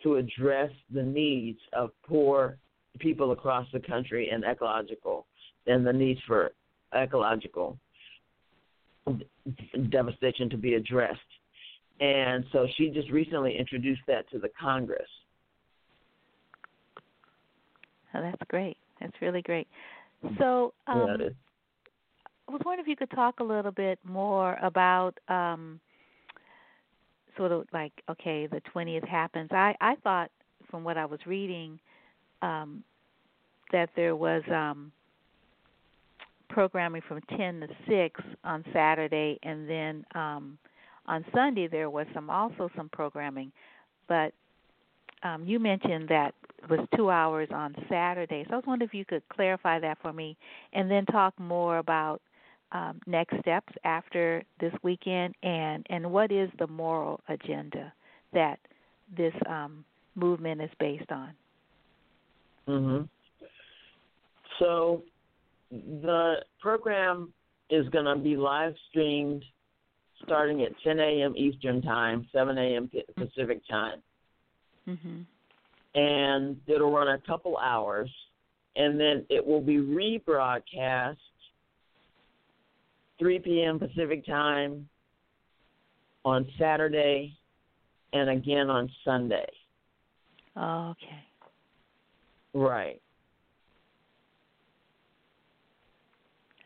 to 0.04 0.16
address 0.16 0.70
the 0.92 1.02
needs 1.02 1.58
of 1.72 1.90
poor 2.06 2.56
people 3.00 3.32
across 3.32 3.66
the 3.72 3.80
country 3.80 4.30
and 4.30 4.44
ecological 4.44 5.26
and 5.66 5.84
the 5.84 5.92
needs 5.92 6.20
for 6.26 6.52
ecological 6.96 7.76
devastation 9.90 10.48
to 10.50 10.56
be 10.56 10.74
addressed. 10.74 11.18
And 12.00 12.44
so 12.52 12.66
she 12.76 12.90
just 12.90 13.10
recently 13.10 13.56
introduced 13.58 14.02
that 14.06 14.30
to 14.30 14.38
the 14.38 14.50
Congress. 14.60 15.08
Oh, 18.14 18.22
that's 18.22 18.40
great. 18.48 18.76
That's 19.00 19.14
really 19.20 19.42
great. 19.42 19.66
So, 20.38 20.72
um, 20.86 21.16
yeah, 21.20 21.28
I 22.48 22.52
was 22.52 22.60
wondering 22.64 22.84
if 22.84 22.88
you 22.88 22.96
could 22.96 23.10
talk 23.10 23.40
a 23.40 23.44
little 23.44 23.72
bit 23.72 23.98
more 24.04 24.56
about 24.62 25.18
um, 25.28 25.80
sort 27.36 27.52
of 27.52 27.66
like 27.72 27.92
okay, 28.10 28.46
the 28.46 28.60
twentieth 28.72 29.04
happens. 29.04 29.50
I 29.52 29.74
I 29.80 29.96
thought 29.96 30.30
from 30.70 30.84
what 30.84 30.96
I 30.96 31.04
was 31.04 31.20
reading 31.26 31.78
um, 32.42 32.82
that 33.72 33.90
there 33.96 34.16
was 34.16 34.42
um, 34.50 34.92
programming 36.48 37.02
from 37.06 37.20
ten 37.36 37.60
to 37.60 37.68
six 37.88 38.20
on 38.44 38.64
Saturday, 38.72 39.38
and 39.42 39.68
then 39.68 40.04
um, 40.14 40.58
on 41.06 41.24
Sunday 41.34 41.68
there 41.68 41.90
was 41.90 42.06
some 42.14 42.30
also 42.30 42.70
some 42.76 42.88
programming, 42.90 43.52
but 44.08 44.32
um, 45.22 45.44
you 45.46 45.58
mentioned 45.58 46.08
that 46.08 46.34
was 46.68 46.80
two 46.96 47.10
hours 47.10 47.48
on 47.52 47.74
Saturday. 47.88 48.44
So 48.48 48.54
I 48.54 48.56
was 48.56 48.64
wondering 48.66 48.88
if 48.88 48.94
you 48.94 49.04
could 49.04 49.22
clarify 49.28 49.78
that 49.80 49.98
for 50.00 50.12
me, 50.12 50.36
and 50.72 50.90
then 50.90 51.06
talk 51.06 51.38
more 51.38 51.78
about 51.78 52.20
um, 52.74 53.00
next 53.06 53.38
steps 53.40 53.72
after 53.84 54.42
this 54.60 54.72
weekend, 54.82 55.34
and 55.42 55.86
and 55.88 56.10
what 56.10 56.30
is 56.30 56.50
the 56.58 56.66
moral 56.66 57.20
agenda 57.28 57.92
that 58.32 58.58
this 59.16 59.34
um, 59.48 59.84
movement 60.16 60.60
is 60.60 60.70
based 60.78 61.10
on? 61.10 61.30
Mhm. 62.68 63.08
So 64.58 65.02
the 65.70 66.44
program 66.60 67.32
is 67.70 67.88
going 67.88 68.04
to 68.04 68.16
be 68.16 68.36
live 68.36 68.74
streamed 68.90 69.44
starting 70.22 70.62
at 70.62 70.70
10 70.82 70.98
a.m. 71.00 71.34
Eastern 71.36 71.82
Time, 71.82 72.26
7 72.32 72.56
a.m. 72.56 72.90
Pacific 73.16 73.60
Time. 73.68 74.02
Mm-hmm. 74.88 75.20
And 75.94 76.56
it'll 76.66 76.90
run 76.90 77.08
a 77.08 77.18
couple 77.26 77.56
hours, 77.58 78.10
and 78.76 78.98
then 78.98 79.24
it 79.28 79.44
will 79.44 79.60
be 79.60 79.76
rebroadcast 79.76 81.16
3 83.18 83.38
p.m. 83.40 83.78
Pacific 83.78 84.26
time 84.26 84.88
on 86.24 86.46
Saturday 86.58 87.36
and 88.12 88.30
again 88.30 88.70
on 88.70 88.90
Sunday. 89.04 89.46
Oh, 90.56 90.90
okay. 90.90 91.24
Right. 92.54 93.00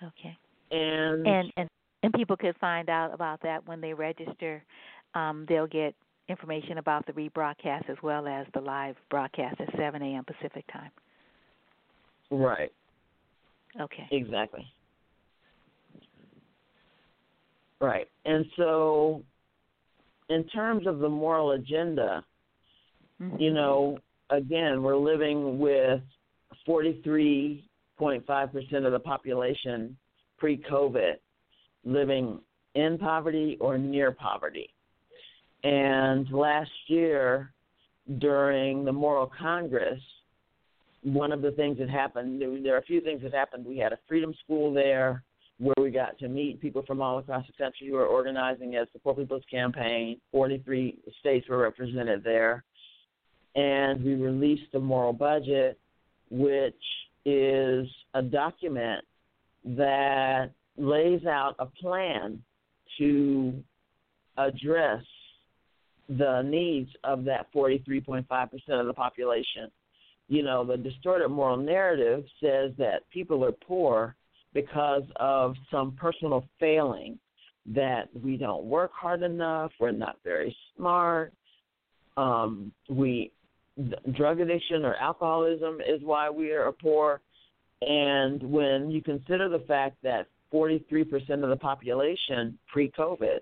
Okay. 0.03 0.37
And 0.71 1.27
and 1.27 1.53
and 1.57 1.69
and 2.03 2.13
people 2.13 2.37
could 2.37 2.57
find 2.61 2.89
out 2.89 3.13
about 3.13 3.41
that 3.43 3.67
when 3.67 3.81
they 3.81 3.95
register. 3.95 4.63
Um, 5.15 5.47
they'll 5.49 5.67
get 5.67 5.95
information 6.29 6.79
about 6.79 7.07
the 7.07 7.13
rebroadcast 7.13 7.89
as 7.89 7.97
well 8.03 8.29
as 8.29 8.47
the 8.53 8.61
live 8.61 8.97
broadcast 9.11 9.61
at 9.61 9.75
7 9.77 10.03
a.m. 10.03 10.25
Pacific 10.25 10.65
time. 10.71 10.91
Right. 12.31 12.71
Okay. 13.81 14.07
Exactly. 14.11 14.67
Right. 17.81 18.09
And 18.25 18.45
so, 18.57 19.23
in 20.29 20.45
terms 20.49 20.87
of 20.87 20.99
the 20.99 21.09
moral 21.09 21.53
agenda, 21.53 22.25
mm-hmm. 23.21 23.41
you 23.41 23.53
know, 23.53 23.99
again, 24.31 24.83
we're 24.83 24.97
living 24.97 25.59
with 25.59 26.01
43.5% 26.67 28.87
of 28.87 28.93
the 28.93 28.99
population 28.99 29.97
pre 30.39 30.63
COVID 30.71 31.15
living 31.85 32.41
in 32.75 32.99
poverty 32.99 33.57
or 33.61 33.79
near 33.79 34.13
poverty. 34.13 34.71
And 35.65 36.31
last 36.31 36.71
year, 36.87 37.53
during 38.19 38.85
the 38.85 38.93
Moral 38.93 39.31
Congress, 39.39 40.01
one 41.03 41.33
of 41.33 41.43
the 41.43 41.53
things 41.53 41.79
that 41.79 41.89
happened, 41.89 42.41
there 42.65 42.75
are 42.75 42.79
a 42.79 42.83
few 42.83 43.01
things 43.01 43.23
that 43.23 43.35
happened. 43.35 43.65
We 43.65 43.79
had 43.79 43.93
a 43.93 43.99
freedom 44.09 44.35
school 44.45 44.73
there 44.73 45.25
where 45.59 45.75
we 45.81 45.91
got 45.91 46.19
to 46.19 46.29
meet 46.29 46.61
people 46.61 46.85
from 46.87 47.03
all 47.03 47.19
across 47.19 47.45
the 47.47 47.53
country 47.53 47.89
who 47.89 47.97
are 47.97 48.07
organizing 48.07 48.77
as 48.77 48.87
the 48.93 48.99
Poor 49.01 49.15
People's 49.15 49.43
Campaign. 49.51 50.21
43 50.31 50.99
states 51.19 51.49
were 51.49 51.59
represented 51.59 52.23
there. 52.23 52.65
And 53.57 54.05
we 54.05 54.15
released 54.15 54.71
the 54.73 54.79
moral 54.79 55.13
budget, 55.13 55.79
which 56.31 56.75
is 57.25 57.89
a 58.15 58.23
document 58.23 59.05
that 59.65 60.51
lays 60.77 61.27
out 61.27 61.57
a 61.59 61.67
plan 61.67 62.41
to 62.99 63.53
address 64.37 65.03
the 66.09 66.43
needs 66.43 66.91
of 67.03 67.25
that 67.25 67.53
43.5% 67.53 68.25
of 68.69 68.87
the 68.87 68.95
population. 68.95 69.71
You 70.29 70.43
know, 70.43 70.65
the 70.65 70.77
distorted 70.77 71.29
moral 71.29 71.57
narrative 71.57 72.25
says 72.41 72.71
that 72.79 73.09
people 73.11 73.45
are 73.45 73.53
poor 73.53 74.15
because 74.55 75.05
of 75.17 75.55
some 75.71 75.93
personal 75.93 76.45
failing 76.59 77.19
that 77.67 78.09
we 78.23 78.37
don't 78.37 78.65
work 78.65 78.91
hard 78.95 79.23
enough, 79.23 79.71
we're 79.79 79.91
not 79.91 80.17
very 80.25 80.57
smart, 80.77 81.33
um, 82.17 82.73
we 82.89 83.31
drug 84.17 84.41
addiction 84.41 84.85
or 84.85 84.97
alcoholism 84.97 85.79
is 85.81 86.01
why 86.03 86.29
we 86.29 86.51
are 86.51 86.73
poor. 86.73 87.21
And 87.83 88.43
when 88.43 88.91
you 88.91 89.03
consider 89.03 89.49
the 89.49 89.65
fact 89.67 89.97
that 90.03 90.27
43% 90.53 91.45
of 91.45 91.51
the 91.51 91.57
population 91.57 92.59
pre 92.73 92.91
COVID 92.91 93.39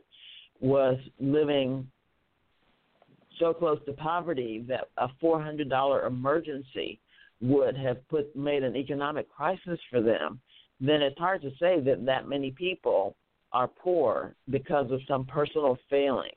was 0.61 0.99
living 1.21 1.89
so 3.39 3.53
close 3.53 3.79
to 3.87 3.93
poverty 3.93 4.65
that 4.69 4.89
a 4.99 5.09
$400 5.23 6.07
emergency 6.07 6.99
would 7.41 7.77
have 7.77 8.07
put 8.09 8.35
made 8.35 8.63
an 8.63 8.77
economic 8.77 9.31
crisis 9.31 9.79
for 9.91 10.01
them, 10.01 10.41
then 10.81 11.03
it's 11.03 11.19
hard 11.19 11.43
to 11.43 11.51
say 11.59 11.81
that 11.81 12.05
that 12.07 12.29
many 12.29 12.51
people 12.51 13.17
are 13.53 13.69
poor 13.69 14.35
because 14.51 14.91
of 14.91 15.01
some 15.09 15.25
personal 15.25 15.79
failing. 15.89 16.33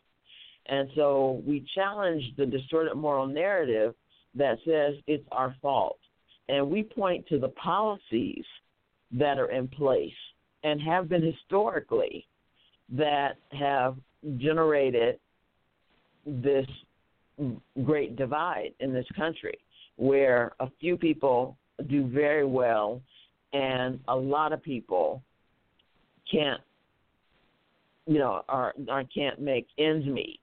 And 0.68 0.90
so 0.96 1.42
we 1.46 1.66
challenge 1.76 2.24
the 2.38 2.46
distorted 2.46 2.96
moral 2.96 3.28
narrative 3.28 3.96
that 4.36 4.58
says 4.66 4.96
it's 5.08 5.28
our 5.32 5.56
fault. 5.62 5.98
And 6.48 6.70
we 6.70 6.84
point 6.84 7.28
to 7.28 7.40
the 7.40 7.50
policies 7.50 8.46
that 9.12 9.40
are 9.40 9.52
in 9.52 9.68
place 9.68 10.14
and 10.64 10.80
have 10.82 11.10
been 11.10 11.24
historically 11.24 12.28
that 12.92 13.38
have 13.52 13.96
generated 14.38 15.20
this 16.26 16.66
great 17.84 18.16
divide 18.16 18.74
in 18.80 18.94
this 18.94 19.06
country 19.16 19.58
where 19.96 20.54
a 20.60 20.70
few 20.80 20.98
people 20.98 21.58
do 21.90 22.08
very 22.08 22.46
well 22.46 23.02
and 23.54 24.00
a 24.08 24.16
lot 24.16 24.54
of 24.54 24.62
people 24.62 25.22
can't 26.32 26.62
you 28.06 28.20
know 28.20 28.44
are, 28.50 28.74
are 28.90 29.04
can't 29.06 29.40
make 29.40 29.68
ends 29.78 30.06
meet. 30.06 30.40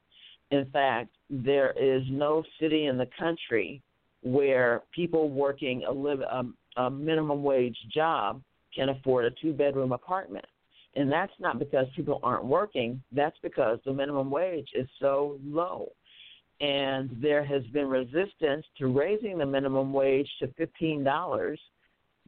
In 0.50 0.66
fact 0.72 1.10
there 1.28 1.72
is 1.72 2.02
no 2.10 2.42
city 2.60 2.86
in 2.86 2.96
the 2.98 3.08
country 3.18 3.82
where 4.22 4.82
people 4.94 5.28
working 5.30 5.84
a 5.88 5.92
live 5.92 6.20
a, 6.20 6.44
a 6.80 6.90
minimum 6.90 7.42
wage 7.42 7.76
job 7.92 8.42
can 8.74 8.90
afford 8.90 9.24
a 9.24 9.30
two 9.42 9.52
bedroom 9.52 9.92
apartment. 9.92 10.44
And 10.94 11.12
that's 11.12 11.32
not 11.38 11.58
because 11.58 11.86
people 11.94 12.20
aren't 12.22 12.44
working. 12.44 13.02
That's 13.12 13.36
because 13.42 13.78
the 13.84 13.92
minimum 13.92 14.30
wage 14.30 14.68
is 14.74 14.88
so 14.98 15.38
low. 15.44 15.92
And 16.60 17.10
there 17.20 17.44
has 17.44 17.62
been 17.64 17.86
resistance 17.86 18.64
to 18.78 18.86
raising 18.86 19.36
the 19.36 19.44
minimum 19.44 19.92
wage 19.92 20.28
to 20.40 20.48
fifteen 20.56 21.04
dollars 21.04 21.60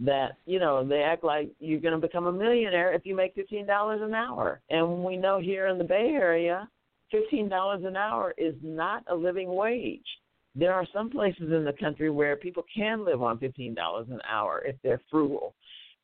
that 0.01 0.37
you 0.47 0.59
know 0.59 0.87
they 0.87 1.03
act 1.03 1.25
like 1.25 1.51
you're 1.59 1.81
going 1.81 1.99
to 1.99 2.07
become 2.07 2.27
a 2.27 2.33
millionaire 2.33 2.93
if 2.93 3.05
you 3.05 3.15
make 3.15 3.35
fifteen 3.35 3.67
dollars 3.67 4.01
an 4.03 4.15
hour. 4.15 4.61
And 4.71 5.05
we 5.05 5.17
know 5.17 5.41
here 5.41 5.67
in 5.67 5.79
the 5.79 5.85
bay 5.85 6.11
area 6.15 6.69
fifteen 7.11 7.49
dollars 7.49 7.83
an 7.85 7.97
hour 7.97 8.35
is 8.39 8.55
not 8.63 9.05
a 9.09 9.15
living 9.15 9.55
wage. 9.55 10.07
There 10.55 10.73
are 10.73 10.87
some 10.93 11.11
places 11.11 11.53
in 11.53 11.65
the 11.65 11.75
country 11.79 12.11
where 12.11 12.37
people 12.37 12.65
can 12.75 13.05
live 13.05 13.23
on 13.23 13.39
fifteen 13.39 13.75
dollars 13.75 14.07
an 14.11 14.21
hour 14.29 14.63
if 14.65 14.77
they're 14.83 15.03
frugal. 15.11 15.55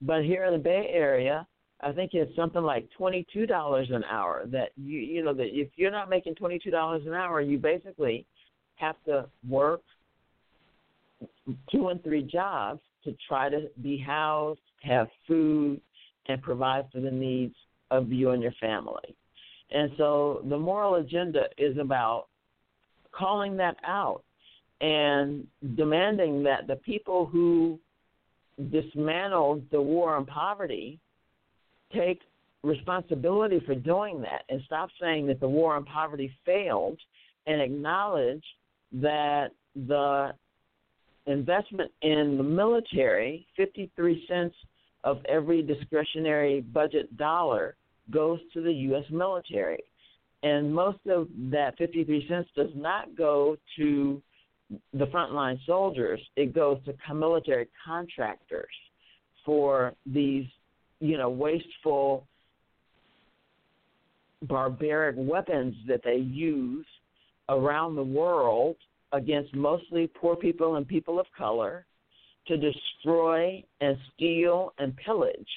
But 0.03 0.25
here 0.25 0.45
in 0.45 0.53
the 0.53 0.59
bay 0.59 0.91
area 0.93 1.47
i 1.81 1.93
think 1.93 2.13
it's 2.15 2.35
something 2.37 2.63
like 2.63 2.89
twenty 2.97 3.27
two 3.33 3.47
dollars 3.47 3.89
an 3.91 4.05
hour 4.05 4.45
that 4.47 4.71
you 4.77 4.99
you 4.99 5.23
know 5.25 5.35
that 5.35 5.49
if 5.49 5.69
you're 5.77 5.91
not 5.91 6.09
making 6.09 6.35
twenty 6.35 6.59
two 6.59 6.71
dollars 6.71 7.03
an 7.07 7.13
hour 7.13 7.41
you 7.41 7.59
basically 7.59 8.25
have 8.77 8.97
to 9.05 9.27
work 9.49 9.83
two 11.71 11.89
and 11.89 12.03
three 12.03 12.23
jobs 12.23 12.81
to 13.05 13.15
try 13.29 13.49
to 13.49 13.71
be 13.83 13.99
housed, 13.99 14.61
have 14.83 15.09
food, 15.27 15.81
and 16.27 16.43
provide 16.43 16.87
for 16.93 17.01
the 17.01 17.11
needs 17.11 17.55
of 17.91 18.11
you 18.11 18.31
and 18.31 18.43
your 18.43 18.55
family. 18.61 19.15
And 19.71 19.91
so 19.97 20.43
the 20.49 20.59
moral 20.59 20.97
agenda 20.97 21.45
is 21.59 21.77
about 21.79 22.27
calling 23.13 23.57
that 23.59 23.77
out 23.87 24.23
and 24.81 25.47
demanding 25.77 26.43
that 26.43 26.67
the 26.67 26.77
people 26.77 27.27
who 27.27 27.79
dismantled 28.71 29.65
the 29.71 29.81
war 29.81 30.15
on 30.15 30.27
poverty 30.27 30.99
take 31.93 32.21
responsibility 32.63 33.61
for 33.67 33.75
doing 33.75 34.21
that 34.23 34.43
and 34.49 34.61
stop 34.65 34.89
saying 35.01 35.27
that 35.27 35.41
the 35.41 35.49
war 35.49 35.75
on 35.77 35.85
poverty 35.85 36.33
failed 36.47 36.99
and 37.47 37.61
acknowledge 37.61 38.45
that 38.93 39.51
the 39.75 40.33
investment 41.27 41.91
in 42.03 42.37
the 42.37 42.43
military, 42.43 43.47
53 43.57 44.25
cents 44.29 44.55
of 45.05 45.25
every 45.29 45.63
discretionary 45.63 46.61
budget 46.61 47.17
dollar 47.17 47.77
goes 48.11 48.41
to 48.53 48.63
the 48.63 48.73
U.S. 48.73 49.05
military. 49.11 49.83
And 50.43 50.75
most 50.75 50.99
of 51.09 51.29
that 51.51 51.77
53 51.79 52.27
cents 52.29 52.49
does 52.55 52.71
not 52.75 53.17
go 53.17 53.57
to 53.79 54.23
the 54.93 55.07
frontline 55.07 55.59
soldiers, 55.67 56.21
it 56.37 56.55
goes 56.55 56.79
to 56.85 57.15
military 57.15 57.69
contractors 57.85 58.75
for 59.45 59.95
these, 60.07 60.47
you 61.01 61.19
know, 61.19 61.29
wasteful, 61.29 62.27
barbaric 64.43 65.17
weapons 65.19 65.75
that 65.87 66.01
they 66.03 66.17
use 66.17 66.87
around 67.49 67.95
the 67.95 68.03
world 68.03 68.77
against 69.13 69.55
mostly 69.55 70.07
poor 70.07 70.37
people 70.37 70.77
and 70.77 70.87
people 70.87 71.21
of 71.21 71.27
color 71.37 71.87
to 72.47 72.57
destroy 72.57 73.63
and 73.81 73.97
steal 74.15 74.73
and 74.79 74.97
pillage. 74.97 75.49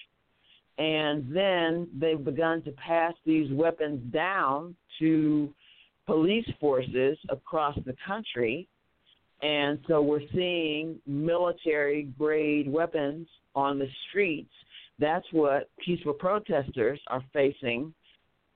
And 0.78 1.36
then 1.36 1.88
they've 1.98 2.24
begun 2.24 2.62
to 2.64 2.72
pass 2.72 3.14
these 3.26 3.52
weapons 3.52 4.14
down 4.14 4.76
to 5.00 5.54
police 6.06 6.48
forces 6.60 7.18
across 7.30 7.76
the 7.86 7.96
country. 8.06 8.68
And 9.42 9.80
so 9.88 10.02
we're 10.02 10.28
seeing 10.34 11.00
military 11.06 12.04
grade 12.18 12.72
weapons 12.72 13.28
on 13.56 13.80
the 13.80 13.88
streets. 14.08 14.54
That's 15.00 15.26
what 15.32 15.70
peaceful 15.84 16.14
protesters 16.14 17.00
are 17.08 17.24
facing 17.34 17.94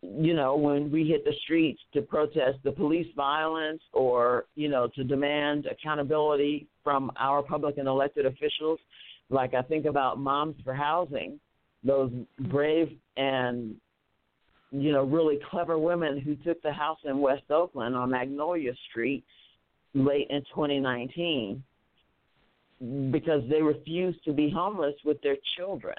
you 0.02 0.34
know, 0.34 0.56
when 0.56 0.92
we 0.92 1.06
hit 1.06 1.24
the 1.26 1.34
streets 1.44 1.80
to 1.94 2.02
protest 2.02 2.58
the 2.64 2.72
police 2.72 3.08
violence 3.16 3.82
or, 3.94 4.46
you 4.56 4.68
know, 4.68 4.88
to 4.96 5.04
demand 5.04 5.68
accountability 5.68 6.68
from 6.84 7.12
our 7.20 7.44
public 7.44 7.78
and 7.78 7.88
elected 7.88 8.26
officials, 8.26 8.80
like 9.30 9.54
I 9.54 9.62
think 9.62 9.86
about 9.86 10.18
Moms 10.18 10.56
for 10.64 10.74
Housing, 10.74 11.40
those 11.84 12.12
brave 12.50 12.90
and, 13.16 13.76
you 14.72 14.92
know, 14.92 15.04
really 15.04 15.40
clever 15.52 15.78
women 15.78 16.20
who 16.20 16.36
took 16.36 16.62
the 16.64 16.74
house 16.74 17.00
in 17.06 17.20
West 17.20 17.50
Oakland 17.52 17.96
on 17.96 18.10
Magnolia 18.10 18.74
Street 18.90 19.24
late 19.94 20.28
in 20.32 20.42
2019 20.56 21.64
because 23.12 23.44
they 23.50 23.62
refused 23.62 24.24
to 24.26 24.34
be 24.34 24.50
homeless 24.50 24.96
with 25.06 25.22
their 25.22 25.38
children. 25.56 25.96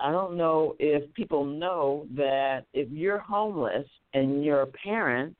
I 0.00 0.10
don't 0.10 0.36
know 0.36 0.76
if 0.78 1.12
people 1.14 1.44
know 1.44 2.06
that 2.16 2.64
if 2.72 2.90
you're 2.90 3.18
homeless 3.18 3.86
and 4.14 4.44
you're 4.44 4.62
a 4.62 4.66
parent, 4.66 5.36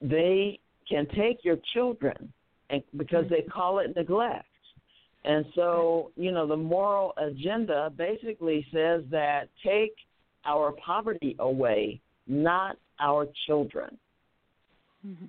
they 0.00 0.60
can 0.88 1.06
take 1.16 1.44
your 1.44 1.56
children 1.74 2.32
and 2.70 2.82
because 2.96 3.24
they 3.28 3.42
call 3.42 3.78
it 3.80 3.94
neglect. 3.96 4.46
And 5.24 5.44
so, 5.54 6.12
you 6.16 6.30
know, 6.30 6.46
the 6.46 6.56
moral 6.56 7.12
agenda 7.16 7.92
basically 7.96 8.64
says 8.72 9.02
that 9.10 9.48
take 9.64 9.92
our 10.44 10.72
poverty 10.72 11.34
away, 11.40 12.00
not 12.28 12.76
our 13.00 13.26
children. 13.46 13.98
Mm-hmm. 15.04 15.24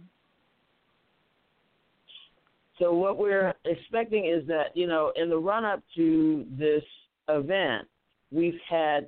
So 2.79 2.93
what 2.93 3.17
we're 3.17 3.53
expecting 3.65 4.25
is 4.25 4.47
that 4.47 4.75
you 4.75 4.87
know 4.87 5.11
in 5.15 5.29
the 5.29 5.37
run 5.37 5.65
up 5.65 5.81
to 5.95 6.45
this 6.57 6.83
event, 7.27 7.87
we've 8.31 8.59
had 8.69 9.07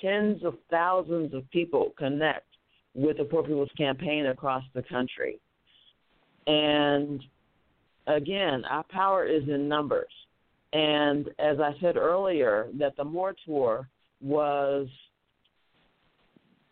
tens 0.00 0.44
of 0.44 0.54
thousands 0.70 1.34
of 1.34 1.48
people 1.50 1.92
connect 1.98 2.46
with 2.94 3.18
the 3.18 3.24
Poor 3.24 3.42
People's 3.42 3.70
Campaign 3.76 4.26
across 4.26 4.62
the 4.74 4.82
country, 4.82 5.40
and 6.46 7.22
again, 8.06 8.64
our 8.64 8.84
power 8.84 9.24
is 9.24 9.42
in 9.48 9.68
numbers. 9.68 10.10
And 10.72 11.28
as 11.38 11.58
I 11.60 11.72
said 11.80 11.96
earlier, 11.96 12.68
that 12.78 12.96
the 12.96 13.04
More 13.04 13.34
Tour 13.46 13.88
was 14.20 14.86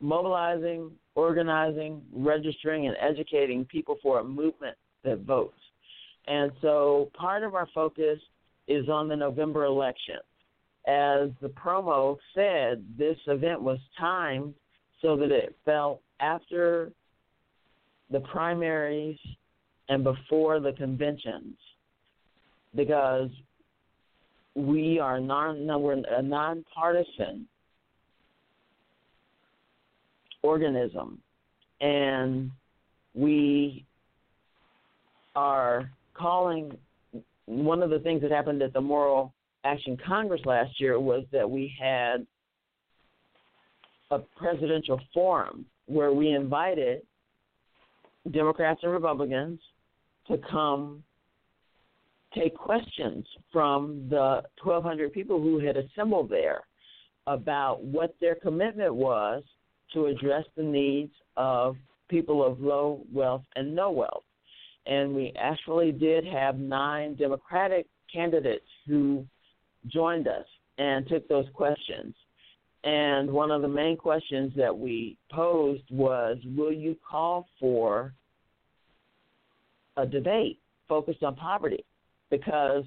mobilizing, 0.00 0.90
organizing, 1.14 2.02
registering, 2.12 2.86
and 2.86 2.96
educating 3.00 3.64
people 3.64 3.96
for 4.02 4.20
a 4.20 4.24
movement 4.24 4.76
that 5.04 5.20
votes. 5.20 5.58
And 6.26 6.52
so 6.60 7.10
part 7.14 7.42
of 7.42 7.54
our 7.54 7.68
focus 7.74 8.18
is 8.68 8.88
on 8.88 9.08
the 9.08 9.16
November 9.16 9.64
election. 9.64 10.16
As 10.86 11.30
the 11.40 11.48
promo 11.48 12.16
said, 12.34 12.84
this 12.96 13.16
event 13.26 13.60
was 13.60 13.78
timed 13.98 14.54
so 15.02 15.16
that 15.16 15.30
it 15.30 15.54
fell 15.64 16.00
after 16.20 16.92
the 18.10 18.20
primaries 18.20 19.18
and 19.88 20.04
before 20.04 20.60
the 20.60 20.72
conventions 20.72 21.56
because 22.74 23.30
we 24.54 24.98
are 24.98 25.20
non 25.20 25.66
we're 25.82 26.02
a 26.10 26.22
nonpartisan 26.22 27.46
organism 30.42 31.18
and 31.80 32.50
we 33.14 33.84
are 35.34 35.90
calling 36.16 36.76
one 37.46 37.82
of 37.82 37.90
the 37.90 37.98
things 38.00 38.22
that 38.22 38.30
happened 38.30 38.62
at 38.62 38.72
the 38.72 38.80
Moral 38.80 39.32
Action 39.64 39.96
Congress 40.06 40.40
last 40.44 40.80
year 40.80 40.98
was 40.98 41.24
that 41.32 41.48
we 41.48 41.72
had 41.80 42.26
a 44.10 44.18
presidential 44.36 45.00
forum 45.12 45.66
where 45.86 46.12
we 46.12 46.30
invited 46.30 47.02
Democrats 48.30 48.80
and 48.82 48.92
Republicans 48.92 49.60
to 50.28 50.38
come 50.50 51.02
take 52.34 52.54
questions 52.54 53.24
from 53.52 54.06
the 54.10 54.42
1,200 54.62 55.12
people 55.12 55.40
who 55.40 55.58
had 55.58 55.76
assembled 55.76 56.28
there 56.28 56.60
about 57.26 57.82
what 57.82 58.14
their 58.20 58.34
commitment 58.34 58.94
was 58.94 59.42
to 59.92 60.06
address 60.06 60.44
the 60.56 60.62
needs 60.62 61.12
of 61.36 61.76
people 62.08 62.44
of 62.44 62.60
low 62.60 63.00
wealth 63.12 63.42
and 63.56 63.74
no 63.74 63.90
wealth. 63.90 64.22
And 64.86 65.14
we 65.14 65.32
actually 65.36 65.92
did 65.92 66.24
have 66.26 66.58
nine 66.58 67.16
Democratic 67.16 67.86
candidates 68.12 68.66
who 68.86 69.26
joined 69.88 70.28
us 70.28 70.46
and 70.78 71.06
took 71.08 71.26
those 71.28 71.46
questions. 71.54 72.14
And 72.84 73.30
one 73.30 73.50
of 73.50 73.62
the 73.62 73.68
main 73.68 73.96
questions 73.96 74.52
that 74.56 74.76
we 74.76 75.18
posed 75.32 75.82
was 75.90 76.38
Will 76.56 76.72
you 76.72 76.96
call 77.08 77.48
for 77.58 78.14
a 79.96 80.06
debate 80.06 80.60
focused 80.88 81.22
on 81.22 81.34
poverty? 81.34 81.84
Because 82.30 82.84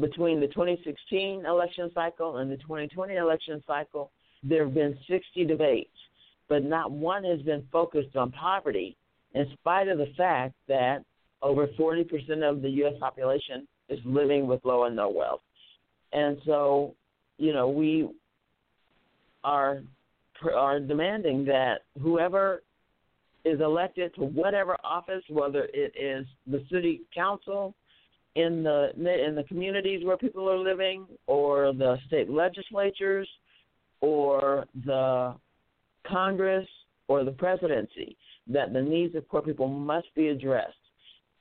between 0.00 0.40
the 0.40 0.48
2016 0.48 1.44
election 1.46 1.90
cycle 1.94 2.38
and 2.38 2.50
the 2.50 2.56
2020 2.56 3.14
election 3.14 3.62
cycle, 3.66 4.10
there 4.42 4.64
have 4.64 4.74
been 4.74 4.98
60 5.08 5.44
debates, 5.44 5.94
but 6.48 6.64
not 6.64 6.90
one 6.90 7.22
has 7.24 7.40
been 7.42 7.64
focused 7.70 8.16
on 8.16 8.32
poverty, 8.32 8.96
in 9.34 9.46
spite 9.52 9.88
of 9.88 9.98
the 9.98 10.12
fact 10.16 10.54
that 10.66 11.04
over 11.42 11.66
40% 11.66 12.48
of 12.48 12.62
the 12.62 12.70
U.S. 12.70 12.94
population 12.98 13.66
is 13.88 13.98
living 14.04 14.46
with 14.46 14.64
low 14.64 14.84
and 14.84 14.96
no 14.96 15.08
wealth. 15.08 15.40
And 16.12 16.38
so, 16.44 16.94
you 17.38 17.52
know, 17.52 17.68
we 17.68 18.08
are 19.44 19.82
are 20.54 20.78
demanding 20.78 21.44
that 21.44 21.80
whoever 22.00 22.62
is 23.44 23.60
elected 23.60 24.14
to 24.14 24.20
whatever 24.22 24.76
office, 24.84 25.22
whether 25.28 25.68
it 25.72 25.92
is 26.00 26.26
the 26.46 26.64
city 26.70 27.02
council 27.14 27.74
in 28.34 28.62
the 28.62 28.90
in 28.96 29.34
the 29.34 29.42
communities 29.44 30.04
where 30.04 30.16
people 30.16 30.48
are 30.48 30.58
living, 30.58 31.06
or 31.26 31.72
the 31.72 31.96
state 32.06 32.30
legislatures, 32.30 33.28
or 34.00 34.64
the 34.84 35.34
Congress, 36.06 36.66
or 37.08 37.24
the 37.24 37.32
presidency, 37.32 38.16
that 38.46 38.72
the 38.72 38.82
needs 38.82 39.14
of 39.14 39.28
poor 39.28 39.42
people 39.42 39.66
must 39.66 40.06
be 40.14 40.28
addressed. 40.28 40.74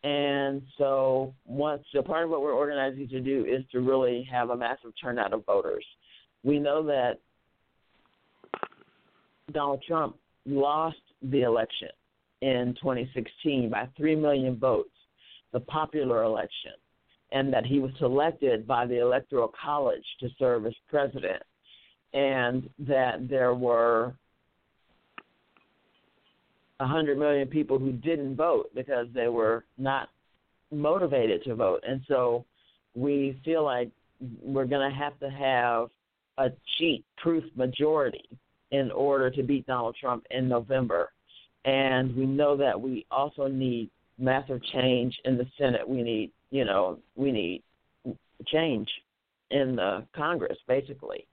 And 0.04 0.62
so, 0.78 1.34
once 1.46 1.84
so 1.92 2.02
part 2.02 2.26
of 2.26 2.30
what 2.30 2.42
we're 2.42 2.54
organizing 2.54 3.08
to 3.10 3.20
do 3.20 3.46
is 3.46 3.64
to 3.72 3.82
really 3.82 4.28
have 4.32 4.52
a 4.52 4.56
massive 4.56 4.92
turnout 5.02 5.34
of 5.34 5.46
voters. 5.46 5.86
We 6.44 6.60
know 6.60 6.86
that 6.86 7.20
Donald 9.52 9.84
Trump 9.88 10.18
lost 10.46 10.98
the 11.22 11.42
election 11.42 11.90
in 12.42 12.76
2016 12.80 13.70
by 13.70 13.88
3 13.98 14.16
million 14.16 14.58
votes, 14.58 14.94
the 15.52 15.60
popular 15.62 16.24
election, 16.24 16.74
and 17.32 17.52
that 17.52 17.66
he 17.66 17.80
was 17.80 17.92
selected 17.98 18.68
by 18.68 18.86
the 18.86 19.02
Electoral 19.02 19.52
College 19.62 20.04
to 20.20 20.30
serve 20.38 20.66
as 20.66 20.74
president, 20.90 21.42
and 22.14 22.70
that 22.80 23.28
there 23.28 23.56
were 23.56 24.14
100 26.78 27.18
million 27.18 27.48
people 27.48 27.80
who 27.80 27.92
didn't 27.92 28.36
vote 28.36 28.70
because 28.76 29.08
they 29.14 29.28
were 29.28 29.66
not 29.78 30.10
motivated 30.72 31.44
to 31.44 31.56
vote. 31.56 31.84
And 31.88 32.02
so 32.08 32.46
we 32.96 33.40
feel 33.44 33.64
like 33.64 33.90
we're 34.42 34.66
going 34.66 34.90
to 34.90 34.96
have 34.96 35.20
to 35.20 35.30
have 35.30 35.90
a 36.38 36.52
cheat 36.78 37.04
proof 37.18 37.44
majority 37.56 38.26
in 38.72 38.92
order 38.92 39.30
to 39.32 39.44
beat 39.44 39.66
Donald 39.66 39.96
Trump 40.00 40.26
in 40.32 40.48
November. 40.48 41.12
And 41.66 42.16
we 42.16 42.26
know 42.26 42.56
that 42.58 42.80
we 42.80 43.06
also 43.10 43.48
need 43.48 43.90
massive 44.18 44.62
change 44.74 45.18
in 45.26 45.38
the 45.38 45.46
Senate. 45.58 45.88
We 45.88 46.02
need, 46.04 46.32
you 46.52 46.66
know, 46.66 47.00
we 47.16 47.32
need 47.32 47.64
change 48.46 48.90
in 49.52 49.76
the 49.76 50.06
Congress, 50.16 50.58
basically. 50.68 51.26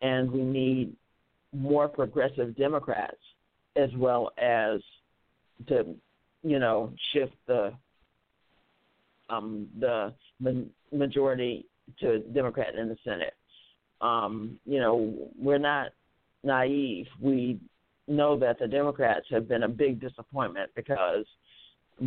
And 0.00 0.30
we 0.30 0.42
need 0.42 0.94
more 1.52 1.88
progressive 1.88 2.56
Democrats 2.56 3.16
as 3.78 3.90
well 3.96 4.32
as 4.36 4.80
to, 5.68 5.94
you 6.42 6.58
know, 6.58 6.92
shift 7.12 7.34
the 7.46 7.72
um, 9.30 9.68
the 9.78 10.12
majority 10.92 11.66
to 12.00 12.18
Democrat 12.20 12.74
in 12.74 12.88
the 12.88 12.96
Senate. 13.04 13.34
Um, 14.00 14.58
you 14.64 14.80
know, 14.80 15.14
we're 15.38 15.58
not 15.58 15.88
naive. 16.42 17.06
We 17.20 17.58
know 18.06 18.38
that 18.38 18.58
the 18.58 18.66
Democrats 18.66 19.26
have 19.30 19.48
been 19.48 19.64
a 19.64 19.68
big 19.68 20.00
disappointment 20.00 20.70
because, 20.74 21.26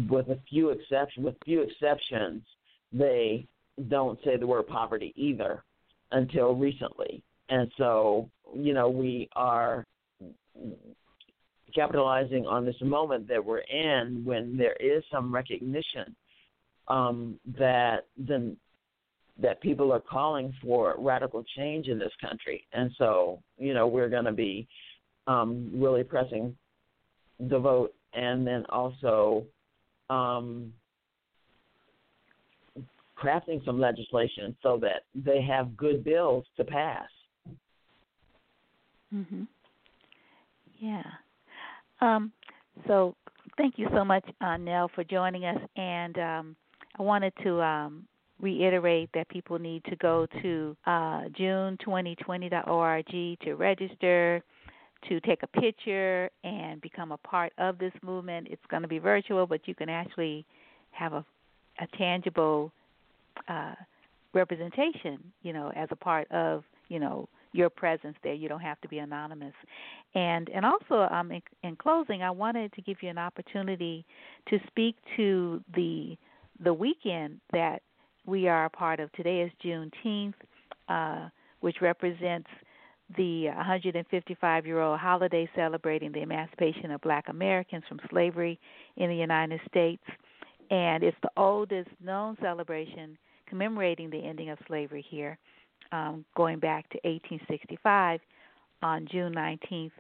with 0.09 0.29
a 0.29 0.39
few 0.49 0.69
exceptions, 0.69 1.25
with 1.25 1.35
few 1.45 1.61
exceptions, 1.61 2.41
they 2.91 3.47
don't 3.87 4.19
say 4.23 4.37
the 4.37 4.47
word 4.47 4.67
poverty 4.67 5.13
either 5.15 5.63
until 6.11 6.55
recently. 6.55 7.23
And 7.49 7.71
so, 7.77 8.29
you 8.55 8.73
know, 8.73 8.89
we 8.89 9.29
are 9.35 9.85
capitalizing 11.73 12.45
on 12.45 12.65
this 12.65 12.75
moment 12.81 13.27
that 13.27 13.43
we're 13.43 13.59
in 13.59 14.21
when 14.23 14.57
there 14.57 14.75
is 14.79 15.03
some 15.11 15.33
recognition 15.33 16.15
um, 16.87 17.39
that 17.57 18.07
the 18.27 18.55
that 19.39 19.61
people 19.61 19.91
are 19.91 19.99
calling 19.99 20.53
for 20.61 20.95
radical 20.99 21.43
change 21.57 21.87
in 21.87 21.97
this 21.97 22.11
country. 22.21 22.67
And 22.73 22.91
so, 22.97 23.41
you 23.57 23.73
know, 23.73 23.87
we're 23.87 24.09
going 24.09 24.25
to 24.25 24.31
be 24.31 24.67
um, 25.25 25.71
really 25.73 26.03
pressing 26.03 26.55
the 27.39 27.57
vote 27.57 27.93
and 28.13 28.45
then 28.45 28.65
also 28.69 29.45
um, 30.09 30.71
crafting 33.17 33.63
some 33.65 33.79
legislation 33.79 34.55
so 34.61 34.77
that 34.81 35.03
they 35.15 35.41
have 35.41 35.77
good 35.77 36.03
bills 36.03 36.45
to 36.57 36.63
pass. 36.63 37.09
Mhm. 39.13 39.47
Yeah. 40.79 41.11
Um, 42.01 42.31
so 42.87 43.15
thank 43.57 43.77
you 43.77 43.87
so 43.93 44.03
much, 44.03 44.25
uh, 44.41 44.57
Nell, 44.57 44.89
for 44.93 45.03
joining 45.03 45.45
us. 45.45 45.59
And 45.75 46.17
um, 46.17 46.55
I 46.97 47.03
wanted 47.03 47.33
to 47.43 47.61
um, 47.61 48.05
reiterate 48.39 49.09
that 49.13 49.29
people 49.29 49.59
need 49.59 49.83
to 49.85 49.95
go 49.97 50.27
to 50.41 50.75
uh, 50.85 51.23
june2020.org 51.39 53.05
to 53.43 53.53
register, 53.53 54.43
to 55.09 55.19
take 55.21 55.43
a 55.43 55.47
picture, 55.47 56.29
and 56.43 56.81
become 56.81 57.11
a 57.11 57.17
part 57.17 57.53
of 57.57 57.77
this 57.77 57.93
movement. 58.01 58.47
It's 58.49 58.61
going 58.69 58.81
to 58.81 58.87
be 58.87 58.99
virtual, 58.99 59.45
but 59.45 59.67
you 59.67 59.75
can 59.75 59.89
actually 59.89 60.45
have 60.91 61.13
a, 61.13 61.25
a 61.79 61.87
tangible 61.97 62.71
uh, 63.47 63.75
representation, 64.33 65.19
you 65.43 65.53
know, 65.53 65.71
as 65.75 65.87
a 65.91 65.95
part 65.95 66.29
of, 66.31 66.63
you 66.89 66.99
know, 66.99 67.27
your 67.53 67.69
presence 67.69 68.15
there. 68.23 68.33
You 68.33 68.49
don't 68.49 68.61
have 68.61 68.79
to 68.81 68.87
be 68.87 68.99
anonymous. 68.99 69.53
And 70.15 70.49
and 70.49 70.65
also, 70.65 71.13
um, 71.13 71.31
in, 71.31 71.41
in 71.63 71.75
closing, 71.75 72.23
I 72.23 72.31
wanted 72.31 72.73
to 72.73 72.81
give 72.81 72.97
you 73.01 73.09
an 73.09 73.17
opportunity 73.17 74.05
to 74.49 74.59
speak 74.67 74.95
to 75.17 75.63
the 75.75 76.17
the 76.63 76.73
weekend 76.73 77.39
that 77.51 77.81
we 78.25 78.47
are 78.47 78.65
a 78.65 78.69
part 78.69 78.99
of. 78.99 79.11
Today 79.13 79.41
is 79.41 79.51
Juneteenth, 79.63 80.33
uh, 80.89 81.29
which 81.61 81.77
represents 81.81 82.49
the 83.17 83.45
155 83.47 84.65
year 84.65 84.79
old 84.79 84.99
holiday 84.99 85.49
celebrating 85.55 86.11
the 86.11 86.21
emancipation 86.21 86.91
of 86.91 87.01
black 87.01 87.25
Americans 87.29 87.83
from 87.87 87.99
slavery 88.09 88.59
in 88.97 89.09
the 89.09 89.15
United 89.15 89.59
States. 89.67 90.03
And 90.69 91.03
it's 91.03 91.17
the 91.21 91.31
oldest 91.35 91.89
known 92.01 92.37
celebration 92.41 93.17
commemorating 93.47 94.09
the 94.09 94.17
ending 94.17 94.49
of 94.49 94.57
slavery 94.65 95.05
here, 95.09 95.37
um, 95.91 96.25
going 96.35 96.59
back 96.59 96.89
to 96.89 96.97
1865 97.03 98.19
on 98.83 99.07
June 99.11 99.33
19th, 99.33 99.91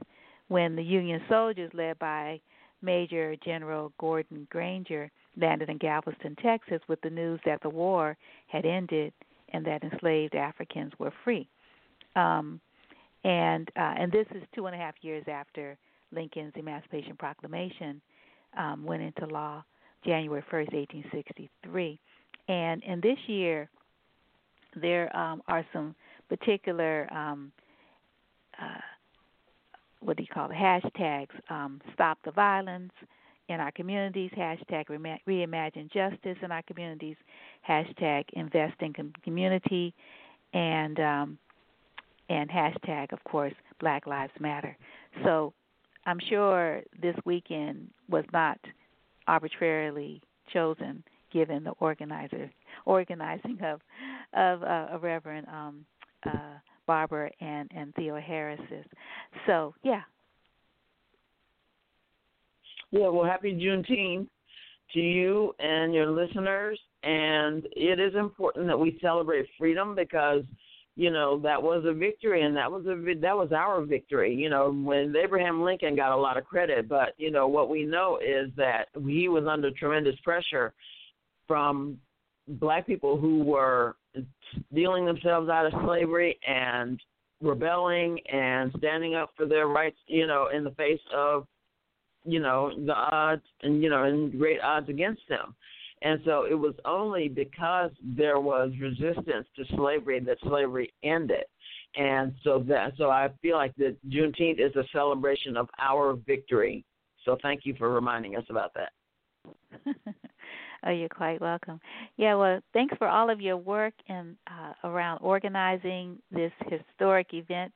when 0.47 0.75
the 0.75 0.83
Union 0.83 1.21
soldiers, 1.29 1.71
led 1.73 1.97
by 1.99 2.39
Major 2.81 3.35
General 3.43 3.91
Gordon 3.99 4.47
Granger, 4.49 5.11
landed 5.37 5.69
in 5.69 5.77
Galveston, 5.77 6.35
Texas, 6.41 6.81
with 6.87 6.99
the 7.01 7.09
news 7.09 7.39
that 7.45 7.61
the 7.61 7.69
war 7.69 8.17
had 8.47 8.65
ended 8.65 9.13
and 9.53 9.65
that 9.65 9.83
enslaved 9.83 10.35
Africans 10.35 10.91
were 10.97 11.13
free. 11.23 11.47
Um, 12.15 12.59
and 13.23 13.69
uh, 13.77 13.93
and 13.97 14.11
this 14.11 14.25
is 14.33 14.41
two 14.55 14.65
and 14.65 14.75
a 14.75 14.77
half 14.77 14.95
years 15.01 15.23
after 15.27 15.77
Lincoln's 16.11 16.53
Emancipation 16.55 17.15
Proclamation 17.15 18.01
um, 18.57 18.83
went 18.83 19.01
into 19.01 19.25
law, 19.27 19.63
January 20.05 20.43
1st, 20.51 20.73
1863. 20.73 21.99
And 22.47 22.83
in 22.83 22.99
this 23.01 23.17
year, 23.27 23.69
there 24.75 25.15
um, 25.15 25.41
are 25.47 25.65
some 25.73 25.95
particular 26.29 27.11
um, 27.13 27.51
uh, 28.61 28.79
what 30.01 30.17
do 30.17 30.23
you 30.23 30.29
call 30.33 30.49
it 30.49 30.55
hashtags? 30.55 31.29
Um, 31.49 31.79
Stop 31.93 32.17
the 32.25 32.31
violence 32.31 32.91
in 33.49 33.59
our 33.59 33.71
communities, 33.71 34.31
hashtag 34.37 34.85
reimagine 35.27 35.91
justice 35.91 36.37
in 36.41 36.51
our 36.51 36.61
communities, 36.63 37.17
hashtag 37.67 38.23
invest 38.33 38.75
in 38.81 38.93
community, 39.23 39.93
and 40.53 40.99
um, 40.99 41.37
and 42.29 42.49
hashtag, 42.49 43.11
of 43.11 43.23
course, 43.25 43.53
Black 43.79 44.07
Lives 44.07 44.33
Matter. 44.39 44.77
So 45.23 45.53
I'm 46.05 46.19
sure 46.29 46.81
this 47.01 47.15
weekend 47.25 47.89
was 48.09 48.23
not 48.31 48.57
arbitrarily 49.27 50.21
chosen, 50.51 51.03
given 51.31 51.63
the 51.63 51.71
organizer 51.79 52.49
organizing 52.85 53.59
of 53.63 53.81
of 54.33 54.63
uh, 54.63 54.97
Reverend 54.99 55.47
um, 55.47 55.85
uh, 56.25 56.57
Barber 56.87 57.29
and 57.39 57.69
and 57.75 57.93
Theoharis's. 57.95 58.85
So 59.47 59.73
yeah. 59.83 60.01
Yeah, 62.91 63.07
well, 63.07 63.25
happy 63.25 63.53
Juneteenth 63.53 64.27
to 64.93 64.99
you 64.99 65.53
and 65.59 65.93
your 65.93 66.11
listeners. 66.11 66.79
And 67.03 67.65
it 67.71 67.99
is 67.99 68.13
important 68.15 68.67
that 68.67 68.77
we 68.77 68.99
celebrate 69.01 69.47
freedom 69.57 69.95
because 69.95 70.43
you 70.95 71.09
know 71.09 71.39
that 71.39 71.61
was 71.61 71.83
a 71.87 71.93
victory 71.93 72.43
and 72.43 72.55
that 72.55 72.69
was 72.69 72.85
a 72.85 73.13
that 73.21 73.35
was 73.35 73.51
our 73.55 73.81
victory 73.81 74.35
you 74.35 74.49
know 74.49 74.71
when 74.71 75.15
abraham 75.15 75.61
lincoln 75.63 75.95
got 75.95 76.13
a 76.13 76.21
lot 76.21 76.37
of 76.37 76.43
credit 76.43 76.89
but 76.89 77.13
you 77.17 77.31
know 77.31 77.47
what 77.47 77.69
we 77.69 77.85
know 77.85 78.17
is 78.17 78.51
that 78.57 78.87
he 79.07 79.29
was 79.29 79.45
under 79.49 79.71
tremendous 79.71 80.19
pressure 80.21 80.73
from 81.47 81.97
black 82.47 82.85
people 82.85 83.17
who 83.17 83.41
were 83.41 83.95
dealing 84.73 85.05
themselves 85.05 85.49
out 85.49 85.65
of 85.65 85.73
slavery 85.85 86.39
and 86.47 86.99
rebelling 87.41 88.19
and 88.31 88.71
standing 88.77 89.15
up 89.15 89.31
for 89.35 89.45
their 89.45 89.67
rights 89.67 89.97
you 90.07 90.27
know 90.27 90.49
in 90.53 90.63
the 90.63 90.71
face 90.71 90.99
of 91.15 91.47
you 92.23 92.39
know 92.39 92.71
the 92.85 92.93
odds 92.93 93.41
and 93.63 93.81
you 93.81 93.89
know 93.89 94.03
and 94.03 94.37
great 94.37 94.61
odds 94.61 94.89
against 94.89 95.21
them 95.27 95.55
and 96.03 96.19
so 96.25 96.45
it 96.49 96.55
was 96.55 96.73
only 96.85 97.27
because 97.27 97.91
there 98.01 98.39
was 98.39 98.71
resistance 98.79 99.47
to 99.55 99.65
slavery 99.75 100.19
that 100.21 100.37
slavery 100.41 100.93
ended. 101.03 101.43
And 101.95 102.33
so 102.43 102.63
that 102.67 102.93
so 102.97 103.09
I 103.09 103.29
feel 103.41 103.57
like 103.57 103.75
that 103.75 103.97
Juneteenth 104.09 104.59
is 104.59 104.75
a 104.75 104.83
celebration 104.91 105.57
of 105.57 105.69
our 105.79 106.13
victory. 106.25 106.85
So 107.25 107.37
thank 107.41 107.65
you 107.65 107.75
for 107.77 107.93
reminding 107.93 108.35
us 108.35 108.45
about 108.49 108.73
that. 108.73 108.91
oh, 110.85 110.91
you're 110.91 111.09
quite 111.09 111.41
welcome. 111.41 111.79
Yeah, 112.17 112.35
well, 112.35 112.59
thanks 112.73 112.95
for 112.97 113.07
all 113.07 113.29
of 113.29 113.41
your 113.41 113.57
work 113.57 113.93
and 114.07 114.35
uh, 114.47 114.87
around 114.87 115.19
organizing 115.19 116.17
this 116.31 116.51
historic 116.69 117.33
event. 117.33 117.73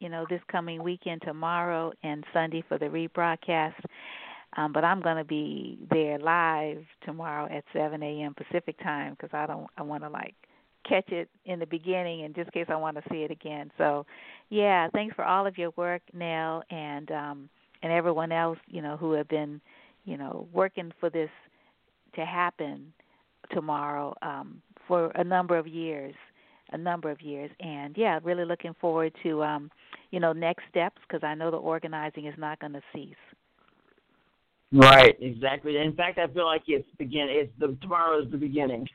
You 0.00 0.08
know, 0.08 0.26
this 0.28 0.40
coming 0.50 0.82
weekend, 0.82 1.22
tomorrow 1.22 1.92
and 2.02 2.24
Sunday 2.32 2.64
for 2.68 2.76
the 2.76 2.86
rebroadcast. 2.86 3.74
Um, 4.56 4.72
but 4.72 4.84
I'm 4.84 5.00
going 5.00 5.16
to 5.16 5.24
be 5.24 5.78
there 5.90 6.18
live 6.18 6.84
tomorrow 7.04 7.46
at 7.50 7.64
7 7.72 8.02
a.m. 8.02 8.34
Pacific 8.34 8.78
time 8.82 9.12
because 9.12 9.30
I 9.32 9.46
don't 9.46 9.66
I 9.78 9.82
want 9.82 10.02
to 10.02 10.10
like 10.10 10.34
catch 10.86 11.08
it 11.10 11.28
in 11.46 11.58
the 11.58 11.66
beginning 11.66 12.24
and 12.24 12.34
just 12.34 12.48
in 12.48 12.64
case 12.64 12.70
I 12.70 12.76
want 12.76 12.96
to 12.96 13.02
see 13.10 13.22
it 13.22 13.30
again. 13.30 13.70
So, 13.78 14.04
yeah, 14.50 14.88
thanks 14.92 15.14
for 15.14 15.24
all 15.24 15.46
of 15.46 15.56
your 15.56 15.70
work, 15.76 16.02
Nell, 16.12 16.62
and 16.70 17.10
um, 17.10 17.48
and 17.82 17.92
everyone 17.92 18.32
else 18.32 18.58
you 18.68 18.82
know 18.82 18.96
who 18.96 19.12
have 19.12 19.28
been 19.28 19.60
you 20.04 20.16
know 20.16 20.48
working 20.52 20.92
for 21.00 21.08
this 21.08 21.30
to 22.14 22.24
happen 22.24 22.92
tomorrow 23.52 24.14
um, 24.22 24.62
for 24.86 25.10
a 25.14 25.24
number 25.24 25.56
of 25.56 25.66
years, 25.66 26.14
a 26.72 26.78
number 26.78 27.10
of 27.10 27.20
years, 27.20 27.50
and 27.60 27.96
yeah, 27.96 28.18
really 28.22 28.44
looking 28.44 28.74
forward 28.80 29.12
to 29.22 29.42
um, 29.42 29.70
you 30.10 30.20
know 30.20 30.32
next 30.32 30.64
steps 30.70 31.00
because 31.06 31.24
I 31.24 31.34
know 31.34 31.50
the 31.50 31.56
organizing 31.56 32.26
is 32.26 32.34
not 32.38 32.60
going 32.60 32.72
to 32.72 32.82
cease. 32.92 33.14
Right, 34.72 35.14
exactly. 35.20 35.76
In 35.76 35.94
fact, 35.94 36.18
I 36.18 36.26
feel 36.28 36.46
like 36.46 36.62
it's 36.66 36.88
begin. 36.98 37.26
It's 37.28 37.52
the 37.58 37.76
tomorrow 37.82 38.22
is 38.22 38.30
the 38.30 38.38
beginning. 38.38 38.88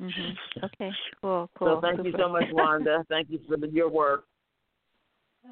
mhm. 0.00 0.10
Okay. 0.64 0.90
Cool. 1.20 1.50
Cool. 1.58 1.76
So 1.76 1.80
thank 1.80 2.04
you 2.04 2.12
so 2.18 2.28
much, 2.28 2.44
Wanda. 2.52 3.04
thank 3.08 3.28
you 3.30 3.38
for 3.46 3.56
the, 3.56 3.68
your 3.68 3.90
work. 3.90 4.24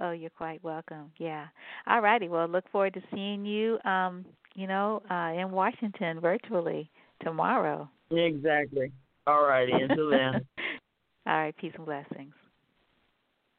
Oh, 0.01 0.11
you're 0.11 0.31
quite 0.31 0.63
welcome. 0.65 1.13
Yeah. 1.19 1.47
All 1.87 2.01
righty. 2.01 2.29
Well, 2.29 2.49
look 2.49 2.65
forward 2.71 2.95
to 2.95 3.03
seeing 3.15 3.45
you. 3.45 3.79
Um, 3.85 4.25
you 4.57 4.67
know, 4.67 5.03
uh, 5.11 5.33
in 5.39 5.51
Washington 5.53 6.19
virtually 6.19 6.91
tomorrow. 7.23 7.89
Exactly. 8.11 8.91
All 9.27 9.45
righty. 9.45 9.73
Until 9.73 10.11
then. 10.11 10.47
All 11.27 11.39
right. 11.39 11.57
Peace 11.57 11.73
and 11.77 11.85
blessings. 11.85 12.33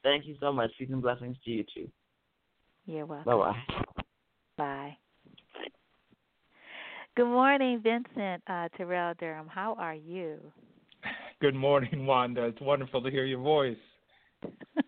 Thank 0.04 0.26
you 0.26 0.36
so 0.40 0.52
much. 0.52 0.72
Peace 0.78 0.90
and 0.92 1.02
blessings 1.02 1.38
to 1.46 1.52
you 1.52 1.64
too. 1.74 1.88
You're 2.86 3.06
welcome. 3.06 3.26
Bye 3.26 3.52
bye. 3.52 3.84
Bye. 4.58 4.98
Good 7.16 7.26
morning, 7.26 7.82
Vincent 7.84 8.44
uh, 8.48 8.70
Terrell 8.78 9.14
Durham. 9.20 9.48
How 9.48 9.76
are 9.80 9.96
you? 9.96 10.38
Good 11.42 11.56
morning, 11.56 12.06
Wanda. 12.06 12.46
It's 12.46 12.62
wonderful 12.62 13.02
to 13.02 13.12
hear 13.12 13.26
your 13.26 13.42
voice. 13.42 13.78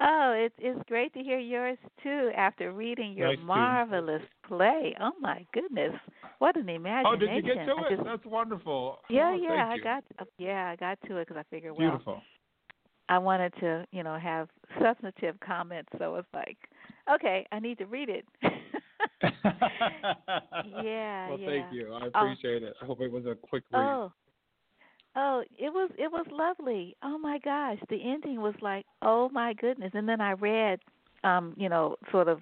oh, 0.00 0.32
it's 0.36 0.54
it's 0.58 0.80
great 0.88 1.12
to 1.14 1.20
hear 1.20 1.38
yours 1.38 1.78
too. 2.02 2.30
After 2.36 2.72
reading 2.72 3.12
your 3.12 3.36
nice 3.36 3.44
marvelous 3.44 4.22
play, 4.46 4.94
oh 5.00 5.12
my 5.20 5.46
goodness, 5.52 5.92
what 6.38 6.56
an 6.56 6.68
imagination! 6.68 7.06
Oh, 7.06 7.16
did 7.16 7.34
you 7.34 7.42
get 7.42 7.66
to 7.66 7.72
it? 7.72 7.96
Just, 7.96 8.04
That's 8.04 8.24
wonderful. 8.24 8.98
Yeah, 9.08 9.32
oh, 9.34 9.40
yeah, 9.40 9.68
I 9.70 9.74
you. 9.74 9.82
got 9.82 10.04
yeah, 10.38 10.70
I 10.70 10.76
got 10.76 10.98
to 11.08 11.18
it 11.18 11.28
because 11.28 11.40
I 11.40 11.54
figured 11.54 11.74
well, 11.76 11.90
beautiful. 11.90 12.22
I 13.08 13.18
wanted 13.18 13.52
to, 13.60 13.84
you 13.90 14.04
know, 14.04 14.16
have 14.18 14.48
substantive 14.80 15.38
comments, 15.40 15.90
so 15.98 16.14
it's 16.14 16.28
like, 16.32 16.56
okay, 17.12 17.44
I 17.50 17.58
need 17.58 17.78
to 17.78 17.86
read 17.86 18.08
it. 18.08 18.24
yeah. 20.82 21.28
Well, 21.28 21.38
yeah. 21.38 21.46
thank 21.46 21.72
you. 21.72 21.92
I 21.92 22.04
oh. 22.04 22.08
appreciate 22.14 22.62
oh. 22.62 22.66
it. 22.68 22.74
I 22.80 22.86
hope 22.86 23.00
it 23.00 23.10
was 23.10 23.26
a 23.26 23.34
quick 23.34 23.64
read. 23.72 23.80
Oh. 23.80 24.12
Oh, 25.16 25.42
it 25.58 25.70
was 25.72 25.90
it 25.98 26.10
was 26.10 26.26
lovely. 26.30 26.96
Oh 27.02 27.18
my 27.18 27.38
gosh, 27.38 27.78
the 27.88 28.00
ending 28.02 28.40
was 28.40 28.54
like, 28.60 28.86
oh 29.02 29.28
my 29.30 29.54
goodness. 29.54 29.90
And 29.94 30.08
then 30.08 30.20
I 30.20 30.32
read, 30.32 30.80
um, 31.24 31.54
you 31.56 31.68
know, 31.68 31.96
sort 32.10 32.28
of 32.28 32.38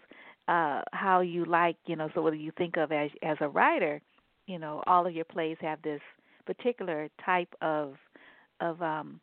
uh 0.49 0.83
how 0.93 1.21
you 1.21 1.45
like, 1.45 1.77
you 1.87 1.97
know, 1.97 2.09
so 2.15 2.23
what 2.23 2.33
do 2.33 2.39
you 2.39 2.53
think 2.59 2.77
of 2.77 2.93
as 2.93 3.11
as 3.23 3.39
a 3.41 3.49
writer? 3.49 4.01
You 4.47 4.59
know, 4.59 4.83
all 4.87 5.07
of 5.07 5.15
your 5.15 5.25
plays 5.25 5.57
have 5.61 5.81
this 5.83 6.01
particular 6.47 7.09
type 7.25 7.53
of 7.63 7.95
of 8.61 8.81
um 8.83 9.21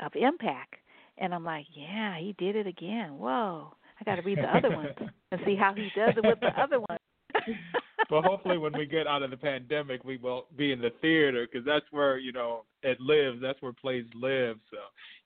of 0.00 0.12
impact. 0.14 0.76
And 1.18 1.34
I'm 1.34 1.44
like, 1.44 1.66
yeah, 1.74 2.18
he 2.18 2.34
did 2.38 2.56
it 2.56 2.66
again. 2.66 3.18
Whoa. 3.18 3.74
I 4.00 4.04
got 4.04 4.16
to 4.16 4.22
read 4.22 4.38
the 4.38 4.56
other 4.56 4.74
ones 4.74 4.94
and 5.30 5.40
see 5.44 5.54
how 5.56 5.74
he 5.74 5.88
does 5.94 6.14
it 6.16 6.24
with 6.24 6.40
the 6.40 6.48
other 6.60 6.80
ones. 6.80 6.98
well, 8.10 8.22
hopefully, 8.22 8.58
when 8.58 8.72
we 8.76 8.86
get 8.86 9.06
out 9.06 9.22
of 9.22 9.30
the 9.30 9.36
pandemic, 9.36 10.04
we 10.04 10.16
will 10.16 10.46
be 10.56 10.72
in 10.72 10.80
the 10.80 10.90
theater 11.00 11.46
because 11.50 11.64
that's 11.66 11.86
where 11.90 12.18
you 12.18 12.32
know 12.32 12.64
it 12.82 13.00
lives. 13.00 13.38
That's 13.40 13.60
where 13.62 13.72
plays 13.72 14.04
live. 14.14 14.58
So, 14.70 14.78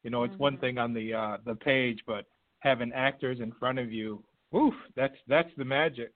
you 0.03 0.11
know, 0.11 0.25
it's 0.25 0.33
mm-hmm. 0.35 0.43
one 0.43 0.59
thing 0.59 0.79
on 0.79 0.93
the 0.93 1.15
uh 1.15 1.37
the 1.45 1.55
page, 1.55 2.01
but 2.07 2.27
having 2.61 2.93
actors 2.93 3.39
in 3.41 3.53
front 3.53 3.79
of 3.79 3.93
you, 3.93 4.23
woof, 4.53 4.75
that's 4.95 5.17
that's 5.29 5.51
the 5.57 5.65
magic. 5.65 6.13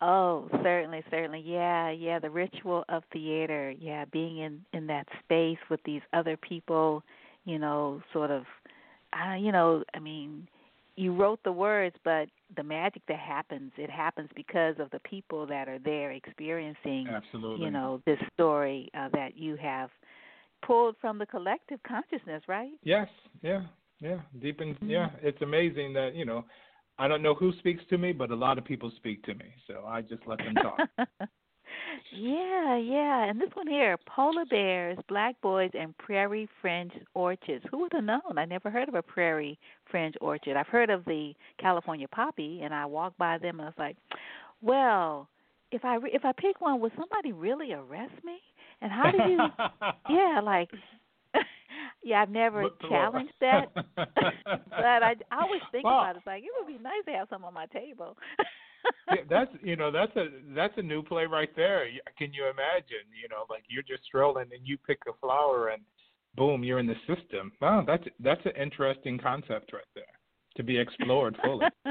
Oh, 0.00 0.48
certainly, 0.62 1.02
certainly. 1.10 1.42
Yeah, 1.44 1.90
yeah, 1.90 2.20
the 2.20 2.30
ritual 2.30 2.84
of 2.88 3.02
theater. 3.12 3.72
Yeah, 3.78 4.04
being 4.12 4.38
in 4.38 4.64
in 4.72 4.86
that 4.88 5.06
space 5.24 5.58
with 5.70 5.80
these 5.84 6.02
other 6.12 6.36
people, 6.36 7.02
you 7.44 7.58
know, 7.58 8.00
sort 8.12 8.30
of 8.30 8.44
uh, 9.12 9.34
you 9.34 9.52
know, 9.52 9.82
I 9.94 9.98
mean, 9.98 10.48
you 10.98 11.14
wrote 11.14 11.40
the 11.44 11.52
words, 11.52 11.94
but 12.04 12.28
the 12.56 12.62
magic 12.62 13.02
that 13.08 13.18
happens, 13.18 13.70
it 13.76 13.90
happens 13.90 14.28
because 14.34 14.74
of 14.78 14.90
the 14.90 14.98
people 15.00 15.46
that 15.46 15.68
are 15.68 15.78
there 15.78 16.10
experiencing, 16.10 17.06
Absolutely. 17.08 17.64
you 17.64 17.70
know, 17.70 18.02
this 18.04 18.18
story 18.34 18.90
uh, 18.98 19.08
that 19.12 19.36
you 19.36 19.56
have 19.56 19.90
pulled 20.66 20.96
from 21.00 21.18
the 21.18 21.26
collective 21.26 21.78
consciousness, 21.86 22.42
right? 22.48 22.72
Yes, 22.82 23.08
yeah, 23.42 23.62
yeah, 24.00 24.18
deep 24.40 24.60
in, 24.60 24.74
mm-hmm. 24.74 24.90
yeah. 24.90 25.10
It's 25.22 25.40
amazing 25.40 25.92
that 25.94 26.14
you 26.14 26.24
know, 26.24 26.44
I 26.98 27.06
don't 27.06 27.22
know 27.22 27.34
who 27.34 27.52
speaks 27.58 27.84
to 27.90 27.98
me, 27.98 28.12
but 28.12 28.30
a 28.30 28.36
lot 28.36 28.58
of 28.58 28.64
people 28.64 28.90
speak 28.96 29.22
to 29.24 29.34
me, 29.34 29.46
so 29.66 29.84
I 29.86 30.02
just 30.02 30.22
let 30.26 30.38
them 30.38 30.54
talk. 30.54 30.78
Yeah, 32.12 32.76
yeah. 32.76 33.24
And 33.24 33.40
this 33.40 33.50
one 33.54 33.66
here, 33.66 33.96
polar 34.06 34.44
bears, 34.44 34.98
black 35.08 35.40
boys, 35.40 35.70
and 35.78 35.96
prairie 35.98 36.48
fringe 36.60 36.92
orchids. 37.14 37.64
Who 37.70 37.78
would 37.78 37.92
have 37.92 38.04
known? 38.04 38.36
I 38.36 38.44
never 38.44 38.70
heard 38.70 38.88
of 38.88 38.94
a 38.94 39.02
prairie 39.02 39.58
fringe 39.90 40.14
orchid. 40.20 40.56
I've 40.56 40.66
heard 40.66 40.90
of 40.90 41.04
the 41.04 41.34
California 41.60 42.08
poppy, 42.08 42.60
and 42.62 42.74
I 42.74 42.86
walked 42.86 43.18
by 43.18 43.38
them 43.38 43.60
and 43.60 43.62
I 43.62 43.66
was 43.66 43.74
like, 43.78 43.96
well, 44.62 45.28
if 45.70 45.84
I 45.84 45.98
if 46.04 46.24
I 46.24 46.32
pick 46.32 46.60
one, 46.60 46.80
would 46.80 46.92
somebody 46.98 47.32
really 47.32 47.72
arrest 47.72 48.24
me? 48.24 48.38
And 48.80 48.90
how 48.90 49.10
do 49.10 49.18
you? 49.18 49.38
yeah, 50.10 50.40
like. 50.42 50.70
yeah, 52.02 52.22
I've 52.22 52.30
never 52.30 52.64
challenged 52.88 53.34
that, 53.42 53.66
but 53.74 54.04
I, 54.80 55.14
I 55.30 55.42
always 55.42 55.60
think 55.70 55.84
well, 55.84 55.98
about 55.98 56.16
it. 56.16 56.18
It's 56.18 56.26
like 56.26 56.42
it 56.42 56.48
would 56.58 56.66
be 56.66 56.82
nice 56.82 57.04
to 57.04 57.12
have 57.12 57.28
some 57.28 57.44
on 57.44 57.52
my 57.52 57.66
table 57.66 58.16
yeah, 59.10 59.22
that's 59.28 59.50
you 59.62 59.76
know 59.76 59.90
that's 59.90 60.14
a 60.16 60.28
that's 60.54 60.74
a 60.76 60.82
new 60.82 61.02
play 61.02 61.26
right 61.26 61.50
there. 61.56 61.86
Can 62.16 62.32
you 62.32 62.44
imagine? 62.44 63.06
You 63.20 63.28
know, 63.28 63.44
like 63.50 63.64
you're 63.68 63.82
just 63.82 64.04
strolling 64.04 64.48
and 64.52 64.60
you 64.64 64.78
pick 64.78 64.98
a 65.08 65.12
flower 65.20 65.68
and 65.68 65.82
boom, 66.36 66.64
you're 66.64 66.78
in 66.78 66.86
the 66.86 66.94
system. 67.06 67.52
Wow, 67.60 67.84
that's 67.86 68.04
that's 68.20 68.44
an 68.44 68.52
interesting 68.60 69.18
concept 69.18 69.72
right 69.72 69.82
there 69.94 70.04
to 70.56 70.62
be 70.62 70.78
explored 70.78 71.36
fully. 71.42 71.66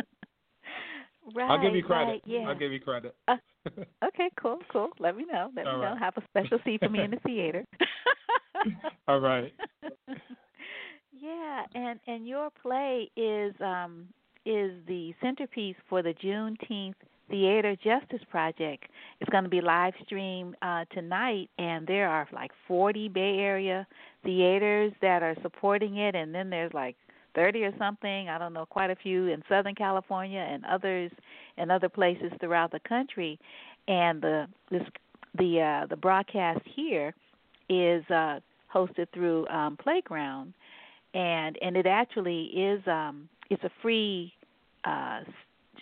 right. 1.36 1.50
I'll 1.50 1.62
give 1.62 1.76
you 1.76 1.84
credit. 1.84 2.12
Right, 2.12 2.22
yeah. 2.26 2.48
I'll 2.48 2.58
give 2.58 2.72
you 2.72 2.80
credit. 2.80 3.16
Uh, 3.28 3.38
okay, 4.06 4.30
cool, 4.40 4.60
cool. 4.72 4.90
Let 5.00 5.16
me 5.18 5.26
know. 5.32 5.52
Let 5.56 5.68
All 5.68 5.78
me 5.78 5.84
right. 5.84 5.94
know. 5.94 6.00
Have 6.00 6.16
a 6.18 6.24
special 6.30 6.60
seat 6.66 6.80
for 6.82 6.90
me 6.90 7.02
in 7.02 7.12
the 7.12 7.20
theater. 7.26 7.66
All 9.08 9.20
right. 9.20 9.54
Yeah, 11.20 11.64
and 11.74 12.00
and 12.08 12.28
your 12.28 12.50
play 12.62 13.10
is 13.16 13.54
um 13.60 14.08
is 14.48 14.72
the 14.88 15.14
centerpiece 15.22 15.76
for 15.90 16.02
the 16.02 16.14
Juneteenth 16.14 16.96
Theater 17.30 17.76
Justice 17.76 18.26
Project. 18.32 18.86
It's 19.20 19.30
going 19.30 19.44
to 19.44 19.50
be 19.50 19.60
live 19.60 19.94
streamed 20.06 20.56
uh, 20.62 20.86
tonight, 20.94 21.50
and 21.58 21.86
there 21.86 22.08
are 22.08 22.26
like 22.32 22.52
40 22.66 23.10
Bay 23.10 23.40
Area 23.40 23.86
theaters 24.24 24.94
that 25.02 25.22
are 25.22 25.36
supporting 25.42 25.98
it, 25.98 26.16
and 26.16 26.34
then 26.34 26.50
there's 26.50 26.74
like 26.74 26.96
30 27.36 27.64
or 27.66 27.78
something. 27.78 28.30
I 28.30 28.38
don't 28.38 28.54
know, 28.54 28.66
quite 28.66 28.90
a 28.90 28.96
few 28.96 29.28
in 29.28 29.44
Southern 29.50 29.76
California 29.76 30.40
and 30.40 30.64
others 30.66 31.12
in 31.58 31.70
other 31.70 31.90
places 31.90 32.32
throughout 32.40 32.72
the 32.72 32.80
country. 32.88 33.38
And 33.90 34.22
the 34.22 34.48
this 34.72 34.84
the 35.38 35.62
uh, 35.62 35.88
the 35.88 35.98
broadcast 35.98 36.62
here 36.74 37.14
is 37.68 38.04
uh, 38.10 38.40
hosted 38.74 39.08
through 39.14 39.46
um, 39.50 39.76
Playground, 39.76 40.54
and 41.14 41.58
and 41.62 41.76
it 41.76 41.86
actually 41.86 42.46
is 42.46 42.82
um, 42.88 43.28
it's 43.50 43.64
a 43.64 43.72
free 43.82 44.34
uh, 44.86 45.22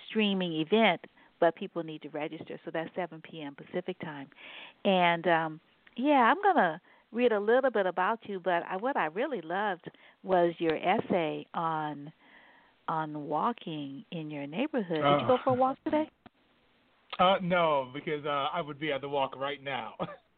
streaming 0.09 0.53
event, 0.53 1.01
but 1.39 1.55
people 1.55 1.83
need 1.83 2.01
to 2.03 2.09
register. 2.09 2.59
So 2.65 2.71
that's 2.73 2.89
7 2.95 3.21
p.m. 3.29 3.55
Pacific 3.55 3.97
time. 3.99 4.27
And 4.83 5.27
um, 5.27 5.59
yeah, 5.97 6.31
I'm 6.31 6.41
gonna 6.41 6.81
read 7.11 7.31
a 7.31 7.39
little 7.39 7.71
bit 7.71 7.85
about 7.85 8.19
you, 8.23 8.39
but 8.39 8.63
I, 8.69 8.77
what 8.77 8.97
I 8.97 9.05
really 9.07 9.41
loved 9.41 9.89
was 10.23 10.53
your 10.59 10.75
essay 10.75 11.45
on 11.53 12.11
on 12.87 13.27
walking 13.27 14.05
in 14.11 14.29
your 14.29 14.45
neighborhood. 14.45 15.01
Did 15.01 15.21
you 15.21 15.27
go 15.27 15.37
for 15.43 15.51
a 15.51 15.53
walk 15.53 15.77
today? 15.83 16.07
Uh, 17.17 17.35
no, 17.41 17.89
because 17.93 18.25
uh, 18.25 18.47
I 18.53 18.61
would 18.61 18.79
be 18.79 18.91
at 18.91 19.01
the 19.01 19.07
walk 19.07 19.35
right 19.37 19.63
now. 19.63 19.93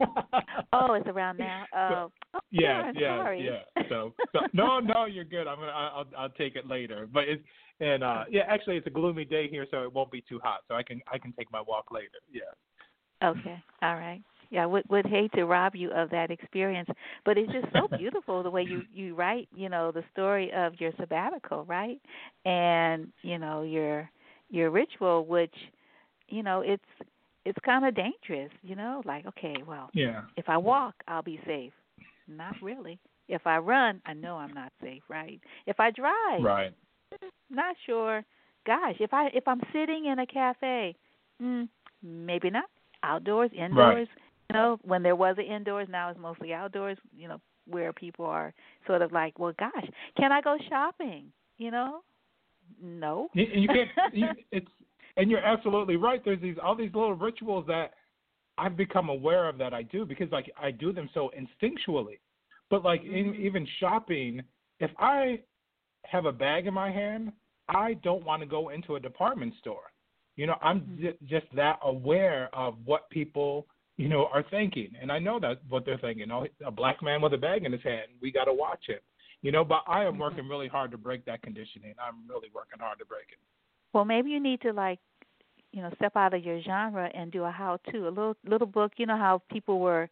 oh, 0.72 0.92
it's 0.94 1.08
around 1.08 1.38
now. 1.38 1.64
Uh, 1.76 2.06
oh, 2.34 2.40
yeah, 2.50 2.92
yeah, 2.94 3.18
sorry. 3.18 3.44
yeah. 3.44 3.82
So, 3.88 4.14
so 4.32 4.40
no, 4.52 4.78
no, 4.78 5.06
you're 5.06 5.24
good. 5.24 5.48
I'm 5.48 5.58
gonna, 5.58 5.72
I'll, 5.72 6.06
I'll 6.16 6.30
take 6.30 6.54
it 6.54 6.68
later. 6.68 7.08
But 7.12 7.24
it's 7.24 7.42
and 7.80 8.02
uh, 8.02 8.24
yeah, 8.30 8.42
actually, 8.48 8.76
it's 8.76 8.86
a 8.86 8.90
gloomy 8.90 9.24
day 9.24 9.48
here, 9.48 9.66
so 9.70 9.82
it 9.82 9.92
won't 9.92 10.10
be 10.10 10.22
too 10.28 10.40
hot. 10.42 10.60
So 10.68 10.74
I 10.74 10.82
can, 10.82 11.00
I 11.12 11.18
can 11.18 11.32
take 11.32 11.50
my 11.52 11.60
walk 11.60 11.86
later. 11.90 12.08
Yeah. 12.32 13.28
Okay. 13.28 13.62
All 13.82 13.96
right. 13.96 14.22
Yeah, 14.50 14.62
I 14.62 14.66
would 14.66 14.84
would 14.88 15.06
hate 15.06 15.30
to 15.32 15.44
rob 15.44 15.74
you 15.74 15.90
of 15.92 16.08
that 16.10 16.30
experience, 16.30 16.88
but 17.24 17.36
it's 17.36 17.52
just 17.52 17.66
so 17.74 17.86
beautiful 17.98 18.42
the 18.42 18.50
way 18.50 18.62
you 18.62 18.82
you 18.92 19.14
write. 19.14 19.48
You 19.54 19.68
know 19.68 19.92
the 19.92 20.04
story 20.12 20.50
of 20.56 20.80
your 20.80 20.92
sabbatical, 20.98 21.64
right? 21.64 22.00
And 22.46 23.12
you 23.22 23.38
know 23.38 23.62
your 23.62 24.08
your 24.48 24.70
ritual, 24.70 25.26
which 25.26 25.54
you 26.28 26.42
know 26.42 26.60
it's 26.60 26.82
it's 27.44 27.58
kind 27.64 27.84
of 27.84 27.94
dangerous 27.94 28.50
you 28.62 28.76
know 28.76 29.02
like 29.04 29.26
okay 29.26 29.54
well 29.66 29.90
yeah. 29.94 30.22
if 30.36 30.48
i 30.48 30.56
walk 30.56 30.94
i'll 31.08 31.22
be 31.22 31.40
safe. 31.46 31.72
Not 32.30 32.56
really. 32.60 32.98
If 33.28 33.46
i 33.46 33.56
run 33.58 34.00
i 34.06 34.12
know 34.12 34.36
i'm 34.36 34.52
not 34.52 34.72
safe 34.82 35.02
right? 35.08 35.40
If 35.66 35.80
i 35.80 35.90
drive 35.90 36.42
right. 36.42 36.74
not 37.50 37.76
sure. 37.86 38.24
Gosh 38.66 38.96
if 39.00 39.12
i 39.12 39.28
if 39.34 39.46
i'm 39.46 39.60
sitting 39.72 40.06
in 40.06 40.18
a 40.18 40.26
cafe 40.26 40.94
mm, 41.42 41.68
maybe 42.02 42.50
not. 42.50 42.66
Outdoors 43.02 43.50
indoors 43.52 44.08
right. 44.08 44.50
you 44.50 44.54
know 44.54 44.78
when 44.82 45.02
there 45.02 45.16
was 45.16 45.36
an 45.38 45.44
indoors 45.44 45.88
now 45.90 46.10
it's 46.10 46.20
mostly 46.20 46.52
outdoors 46.52 46.98
you 47.16 47.28
know 47.28 47.40
where 47.66 47.92
people 47.92 48.24
are 48.24 48.52
sort 48.86 49.02
of 49.02 49.12
like 49.12 49.38
well 49.38 49.52
gosh 49.58 49.86
can 50.16 50.32
i 50.32 50.40
go 50.40 50.56
shopping? 50.68 51.32
You 51.58 51.70
know? 51.72 52.02
No. 52.82 53.28
You, 53.32 53.46
you 53.52 53.68
can't 53.68 54.14
you, 54.14 54.26
it's 54.52 54.68
and 55.18 55.30
you're 55.30 55.44
absolutely 55.44 55.96
right. 55.96 56.24
There's 56.24 56.40
these 56.40 56.56
all 56.62 56.74
these 56.74 56.94
little 56.94 57.14
rituals 57.14 57.66
that 57.66 57.92
I've 58.56 58.76
become 58.76 59.08
aware 59.10 59.48
of 59.48 59.58
that 59.58 59.74
I 59.74 59.82
do 59.82 60.06
because 60.06 60.30
like 60.32 60.50
I 60.60 60.70
do 60.70 60.92
them 60.92 61.10
so 61.12 61.30
instinctually. 61.38 62.18
But 62.70 62.84
like 62.84 63.02
in, 63.04 63.32
Mm-hmm. 63.32 63.46
even 63.46 63.66
shopping, 63.80 64.42
if 64.80 64.90
I 64.98 65.40
have 66.04 66.24
a 66.26 66.32
bag 66.32 66.66
in 66.66 66.74
my 66.74 66.90
hand, 66.90 67.32
I 67.68 67.94
don't 67.94 68.24
want 68.24 68.40
to 68.42 68.46
go 68.46 68.70
into 68.70 68.96
a 68.96 69.00
department 69.00 69.54
store. 69.60 69.90
You 70.36 70.46
know, 70.46 70.56
I'm 70.62 70.80
Mhm. 70.82 71.00
j- 71.00 71.18
just 71.26 71.46
that 71.54 71.78
aware 71.82 72.48
of 72.54 72.74
what 72.86 73.10
people 73.10 73.66
you 73.96 74.08
know 74.08 74.26
are 74.32 74.44
thinking, 74.44 74.94
and 75.00 75.10
I 75.10 75.18
know 75.18 75.40
that 75.40 75.60
what 75.68 75.84
they're 75.84 75.98
thinking. 75.98 76.30
Oh, 76.30 76.46
a 76.64 76.70
black 76.70 77.02
man 77.02 77.20
with 77.20 77.34
a 77.34 77.38
bag 77.38 77.64
in 77.64 77.72
his 77.72 77.82
hand, 77.82 78.06
we 78.20 78.30
got 78.30 78.44
to 78.44 78.52
watch 78.54 78.86
him. 78.86 79.00
You 79.42 79.50
know, 79.52 79.64
but 79.64 79.82
I 79.86 80.04
am 80.04 80.14
Mhm. 80.14 80.18
working 80.18 80.48
really 80.48 80.68
hard 80.68 80.90
to 80.92 80.98
break 80.98 81.24
that 81.24 81.42
conditioning. 81.42 81.94
I'm 81.98 82.26
really 82.28 82.50
working 82.54 82.78
hard 82.80 82.98
to 83.00 83.04
break 83.04 83.30
it. 83.32 83.38
Well, 83.92 84.04
maybe 84.04 84.30
you 84.30 84.40
need 84.40 84.60
to 84.62 84.72
like, 84.72 85.00
you 85.72 85.82
know, 85.82 85.90
step 85.96 86.16
out 86.16 86.34
of 86.34 86.44
your 86.44 86.60
genre 86.62 87.10
and 87.14 87.30
do 87.30 87.44
a 87.44 87.50
how-to, 87.50 88.08
a 88.08 88.10
little 88.10 88.36
little 88.44 88.66
book. 88.66 88.92
You 88.96 89.06
know 89.06 89.16
how 89.16 89.42
people 89.50 89.78
were 89.80 90.08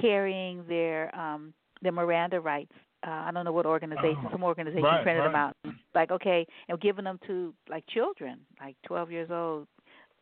carrying 0.00 0.64
their 0.68 1.14
um 1.16 1.52
their 1.82 1.92
Miranda 1.92 2.40
rights. 2.40 2.72
Uh, 3.06 3.10
I 3.26 3.30
don't 3.32 3.44
know 3.44 3.52
what 3.52 3.66
organization. 3.66 4.18
Oh, 4.26 4.30
some 4.32 4.42
organization 4.44 4.84
right, 4.84 5.02
printed 5.02 5.24
them 5.24 5.34
out. 5.34 5.56
Like 5.94 6.10
okay, 6.10 6.46
and 6.68 6.80
giving 6.80 7.04
them 7.04 7.18
to 7.26 7.54
like 7.68 7.84
children, 7.88 8.40
like 8.60 8.76
12 8.86 9.10
years 9.10 9.30
old. 9.30 9.66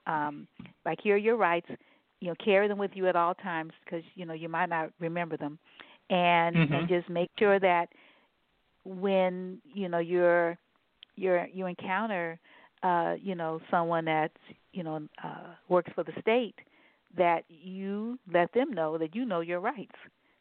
Um, 0.06 0.46
like 0.84 0.98
here 1.02 1.14
are 1.14 1.18
your 1.18 1.36
rights. 1.36 1.68
You 2.20 2.28
know, 2.28 2.34
carry 2.42 2.68
them 2.68 2.78
with 2.78 2.92
you 2.94 3.06
at 3.06 3.16
all 3.16 3.34
times 3.34 3.72
because 3.84 4.02
you 4.14 4.24
know 4.26 4.34
you 4.34 4.48
might 4.48 4.68
not 4.68 4.90
remember 5.00 5.36
them, 5.36 5.58
and 6.10 6.56
Mhm. 6.56 6.72
and 6.72 6.88
just 6.88 7.08
make 7.08 7.30
sure 7.38 7.58
that 7.60 7.88
when 8.84 9.60
you 9.74 9.88
know 9.88 9.98
you're 9.98 10.56
you're 11.16 11.46
you 11.52 11.66
encounter 11.66 12.38
uh 12.82 13.14
you 13.20 13.34
know 13.34 13.60
someone 13.70 14.04
that's 14.04 14.34
you 14.72 14.82
know 14.82 15.00
uh 15.22 15.54
works 15.68 15.90
for 15.94 16.04
the 16.04 16.12
state 16.20 16.54
that 17.16 17.44
you 17.48 18.18
let 18.32 18.52
them 18.52 18.70
know 18.70 18.98
that 18.98 19.14
you 19.14 19.24
know 19.24 19.40
your 19.40 19.60
rights 19.60 19.94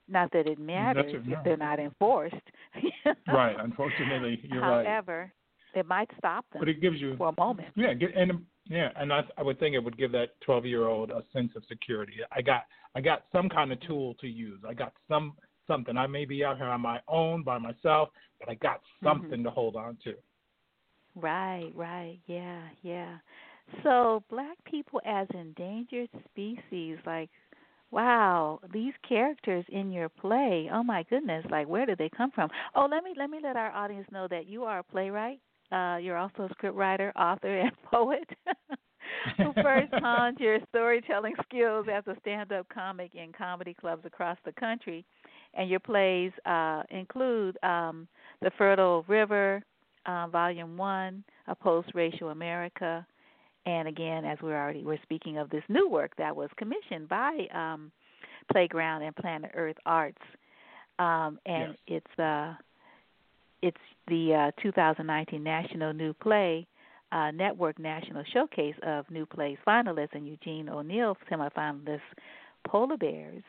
not 0.08 0.32
that 0.32 0.48
it 0.48 0.60
matters 0.60 1.14
it, 1.14 1.32
if 1.32 1.44
they're 1.44 1.58
not 1.58 1.80
enforced 1.80 2.36
you 2.82 2.92
know? 3.06 3.14
Right. 3.34 3.56
Unfortunately, 3.60 4.40
you're 4.44 4.62
right. 4.62 4.86
however 4.86 5.32
it 5.74 5.86
might 5.86 6.10
stop 6.18 6.46
them 6.52 6.60
But 6.60 6.70
it 6.70 6.82
gives 6.82 7.00
you 7.00 7.16
for 7.18 7.30
a 7.30 7.42
moment 7.42 7.70
Yeah, 7.76 7.94
get, 7.94 8.16
and 8.16 8.46
yeah, 8.70 8.90
and 8.98 9.14
I, 9.14 9.24
I 9.38 9.44
would 9.44 9.60
think 9.60 9.76
it 9.76 9.80
would 9.80 9.98
give 9.98 10.12
that 10.12 10.40
12 10.42 10.66
year 10.66 10.88
old 10.88 11.10
a 11.10 11.24
sense 11.32 11.52
of 11.56 11.64
security. 11.70 12.16
I 12.32 12.42
got 12.42 12.64
I 12.96 13.02
got 13.02 13.24
some 13.32 13.48
kind 13.50 13.72
of 13.72 13.80
tool 13.82 14.16
to 14.16 14.28
use. 14.28 14.60
I 14.68 14.74
got 14.74 14.94
some 15.08 15.34
something. 15.68 15.98
I 15.98 16.08
may 16.08 16.26
be 16.26 16.44
out 16.44 16.58
here 16.58 16.66
on 16.66 16.82
my 16.82 17.00
own 17.08 17.44
by 17.44 17.58
myself, 17.58 18.10
but 18.40 18.50
I 18.50 18.56
got 18.56 18.82
something 19.04 19.44
to 19.44 19.50
hold 19.50 19.76
on 19.76 19.98
to. 20.06 20.16
Right, 21.16 21.72
right. 21.76 22.20
Yeah, 22.28 22.62
yeah. 22.84 23.18
So, 23.84 24.24
black 24.30 24.58
people 24.66 25.02
as 25.06 25.28
endangered 25.34 26.10
species, 26.26 26.98
like, 27.06 27.30
wow, 27.92 28.60
these 28.74 28.94
characters 29.08 29.66
in 29.70 29.92
your 29.92 30.10
play. 30.10 30.70
Oh 30.72 30.84
my 30.84 31.04
goodness, 31.04 31.46
like 31.50 31.68
where 31.68 31.86
did 31.86 31.98
they 31.98 32.10
come 32.10 32.32
from? 32.32 32.50
Oh, 32.76 32.88
let 32.90 33.04
me 33.04 33.14
let 33.18 33.30
me 33.30 33.40
let 33.42 33.56
our 33.56 33.72
audience 33.72 34.08
know 34.12 34.28
that 34.30 34.48
you 34.48 34.64
are 34.64 34.80
a 34.80 34.84
playwright. 34.84 35.40
Uh, 35.72 35.98
you're 36.02 36.18
also 36.18 36.50
a 36.50 36.56
scriptwriter, 36.56 37.12
author, 37.16 37.60
and 37.60 37.72
poet. 37.92 38.30
who 39.38 39.54
first 39.62 39.90
honed 39.94 40.38
your 40.40 40.60
storytelling 40.70 41.34
skills 41.44 41.88
as 41.92 42.06
a 42.08 42.16
stand-up 42.22 42.68
comic 42.70 43.16
in 43.16 43.32
comedy 43.32 43.74
clubs 43.74 44.06
across 44.06 44.38
the 44.46 44.52
country, 44.54 45.06
and 45.54 45.70
your 45.70 45.80
plays 45.80 46.32
uh, 46.46 46.84
include 46.90 47.58
um, 47.64 48.08
"The 48.42 48.52
Fertile 48.58 49.06
River," 49.08 49.62
uh, 50.06 50.28
Volume 50.28 50.78
One, 50.78 51.24
"A 51.48 51.56
Post-Racial 51.56 52.30
America," 52.30 53.06
and 53.68 53.88
again, 53.88 54.26
as 54.26 54.38
we're 54.42 54.58
already 54.58 54.84
we're 54.84 55.02
speaking 55.04 55.38
of 55.38 55.50
this 55.50 55.64
new 55.70 55.88
work 55.90 56.12
that 56.18 56.36
was 56.36 56.50
commissioned 56.58 57.08
by 57.10 57.48
um, 57.54 57.92
Playground 58.52 59.04
and 59.04 59.16
Planet 59.16 59.52
Earth 59.54 59.76
Arts, 59.86 60.22
um, 60.98 61.38
and 61.46 61.76
Yes. 61.88 62.02
it's 62.02 62.20
uh, 62.20 62.54
it's 63.62 63.78
the 64.08 64.52
uh, 64.56 64.62
2019 64.62 65.44
National 65.44 65.94
New 65.94 66.14
Play 66.14 66.66
uh, 67.12 67.32
Network 67.32 67.80
National 67.80 68.24
Showcase 68.34 68.76
of 68.84 69.10
New 69.10 69.26
Plays 69.26 69.58
finalists 69.68 70.14
and 70.14 70.28
Eugene 70.28 70.70
O'Neill 70.70 71.18
semifinalists, 71.32 72.00
Polar 72.66 72.98
Bears, 72.98 73.44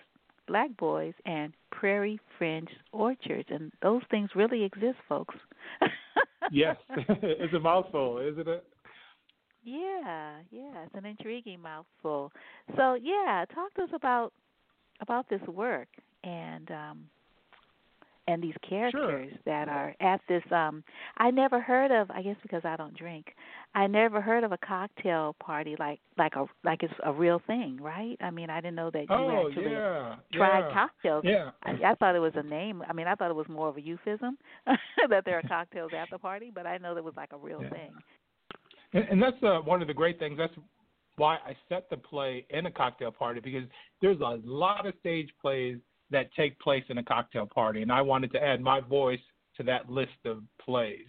Black 0.47 0.77
Boys, 0.77 1.15
and 1.27 1.53
Prairie 1.71 2.21
Fringe 2.39 2.69
Orchards. 2.93 3.49
And 3.51 3.73
those 3.83 4.03
things 4.11 4.31
really 4.35 4.65
exist, 4.65 4.99
folks. 5.09 5.35
yes, 6.53 6.77
it's 7.09 7.55
a 7.55 7.61
mouthful, 7.61 8.19
isn't 8.19 8.49
it? 8.49 8.65
Yeah, 9.63 10.39
yeah, 10.51 10.85
it's 10.85 10.95
an 10.95 11.05
intriguing 11.05 11.61
mouthful. 11.61 12.33
So 12.77 12.95
yeah, 12.95 13.45
talk 13.55 13.75
to 13.75 13.83
us 13.83 13.91
about 13.95 14.33
about 15.01 15.29
this 15.29 15.43
work 15.49 15.89
and 16.25 16.71
um 16.71 17.09
and 18.27 18.43
these 18.43 18.55
characters 18.69 19.33
that 19.45 19.69
are 19.69 19.95
at 20.01 20.21
this 20.29 20.43
um 20.53 20.83
I 21.17 21.31
never 21.31 21.61
heard 21.61 21.91
of 21.91 22.11
I 22.11 22.23
guess 22.23 22.37
because 22.43 22.63
I 22.65 22.77
don't 22.77 22.97
drink. 22.97 23.27
I 23.75 23.87
never 23.87 24.21
heard 24.21 24.45
of 24.45 24.53
a 24.53 24.59
cocktail 24.59 25.35
party 25.41 25.77
like 25.79 26.01
like 26.17 26.35
a 26.37 26.47
like 26.65 26.83
it's 26.83 26.93
a 27.05 27.13
real 27.13 27.41
thing, 27.47 27.79
right? 27.81 28.17
I 28.21 28.31
mean, 28.31 28.51
I 28.51 28.61
didn't 28.61 28.77
know 28.77 28.91
that 28.91 29.11
you 29.11 29.31
Oh 29.31 29.31
actually 29.31 29.83
yeah, 29.83 30.17
tried 30.33 30.67
yeah. 30.67 30.73
cocktails. 30.73 31.25
Yeah. 31.25 31.51
I, 31.65 31.73
I 31.85 31.95
thought 31.95 32.15
it 32.15 32.21
was 32.21 32.33
a 32.37 32.43
name. 32.43 32.83
I 32.89 32.93
mean, 32.93 33.07
I 33.07 33.15
thought 33.15 33.31
it 33.31 33.35
was 33.37 33.49
more 33.49 33.69
of 33.69 33.77
a 33.77 33.81
euphemism 33.81 34.39
that 35.11 35.25
there 35.25 35.39
are 35.39 35.43
cocktails 35.43 35.93
at 35.93 36.11
the 36.11 36.19
party, 36.19 36.51
but 36.55 36.67
I 36.67 36.79
know 36.79 36.95
that 36.95 37.05
was 37.05 37.15
like 37.17 37.33
a 37.33 37.37
real 37.39 37.65
Yeah. 37.65 37.69
thing. 37.71 38.03
And, 38.93 39.05
and 39.11 39.23
that's 39.23 39.43
uh, 39.43 39.59
one 39.59 39.83
of 39.83 39.89
the 39.89 39.95
great 39.95 40.19
things. 40.19 40.39
That's 40.39 40.55
why 41.17 41.37
I 41.37 41.57
set 41.69 41.91
the 41.91 41.97
play 41.97 42.47
in 42.51 42.67
a 42.67 42.71
cocktail 42.71 43.11
party 43.11 43.41
because 43.41 43.65
there's 44.01 44.21
a 44.21 44.39
lot 44.45 44.87
of 44.87 44.95
stage 45.01 45.31
plays 45.41 45.79
that 46.11 46.33
take 46.35 46.59
place 46.61 46.85
in 46.89 46.99
a 46.99 47.03
cocktail 47.03 47.47
party, 47.47 47.83
and 47.83 47.93
I 47.93 48.01
wanted 48.01 48.33
to 48.33 48.43
add 48.43 48.61
my 48.61 48.81
voice 48.81 49.21
to 49.57 49.63
that 49.65 49.91
list 49.91 50.25
of 50.25 50.43
plays. 50.61 51.07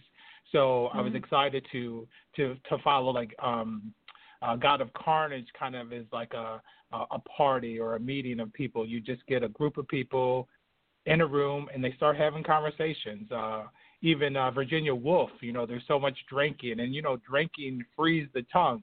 So 0.52 0.58
mm-hmm. 0.58 0.98
I 0.98 1.00
was 1.00 1.08
mm-hmm. 1.10 1.16
excited 1.16 1.66
to 1.72 2.06
to 2.36 2.56
to 2.68 2.78
follow 2.84 3.12
like 3.12 3.34
um, 3.42 3.94
uh, 4.42 4.56
God 4.56 4.80
of 4.80 4.92
Carnage 4.92 5.46
kind 5.58 5.74
of 5.74 5.92
is 5.92 6.06
like 6.12 6.34
a 6.34 6.60
a 6.92 7.20
party 7.20 7.78
or 7.78 7.94
a 7.94 8.00
meeting 8.00 8.40
of 8.40 8.52
people. 8.52 8.84
You 8.84 9.00
just 9.00 9.24
get 9.26 9.44
a 9.44 9.48
group 9.48 9.76
of 9.76 9.86
people 9.86 10.48
in 11.06 11.20
a 11.20 11.26
room 11.26 11.68
and 11.72 11.82
they 11.82 11.92
start 11.92 12.16
having 12.16 12.42
conversations. 12.42 13.30
Uh, 13.30 13.64
even 14.02 14.36
uh, 14.36 14.50
Virginia 14.50 14.94
Woolf, 14.94 15.30
you 15.40 15.52
know, 15.52 15.66
there's 15.66 15.82
so 15.86 15.98
much 15.98 16.16
drinking, 16.28 16.80
and 16.80 16.94
you 16.94 17.02
know, 17.02 17.18
drinking 17.28 17.84
frees 17.96 18.28
the 18.34 18.42
tongue. 18.52 18.82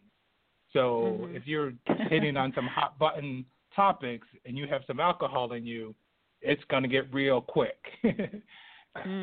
So 0.73 1.19
mm-hmm. 1.21 1.35
if 1.35 1.43
you're 1.45 1.73
hitting 2.09 2.37
on 2.37 2.51
some 2.53 2.67
hot 2.67 2.99
button 2.99 3.45
topics 3.75 4.27
and 4.45 4.57
you 4.57 4.67
have 4.67 4.81
some 4.85 4.99
alcohol 4.99 5.53
in 5.53 5.65
you, 5.65 5.95
it's 6.41 6.63
going 6.69 6.83
to 6.83 6.89
get 6.89 7.11
real 7.13 7.41
quick. 7.41 7.77
mm-hmm. 8.03 8.37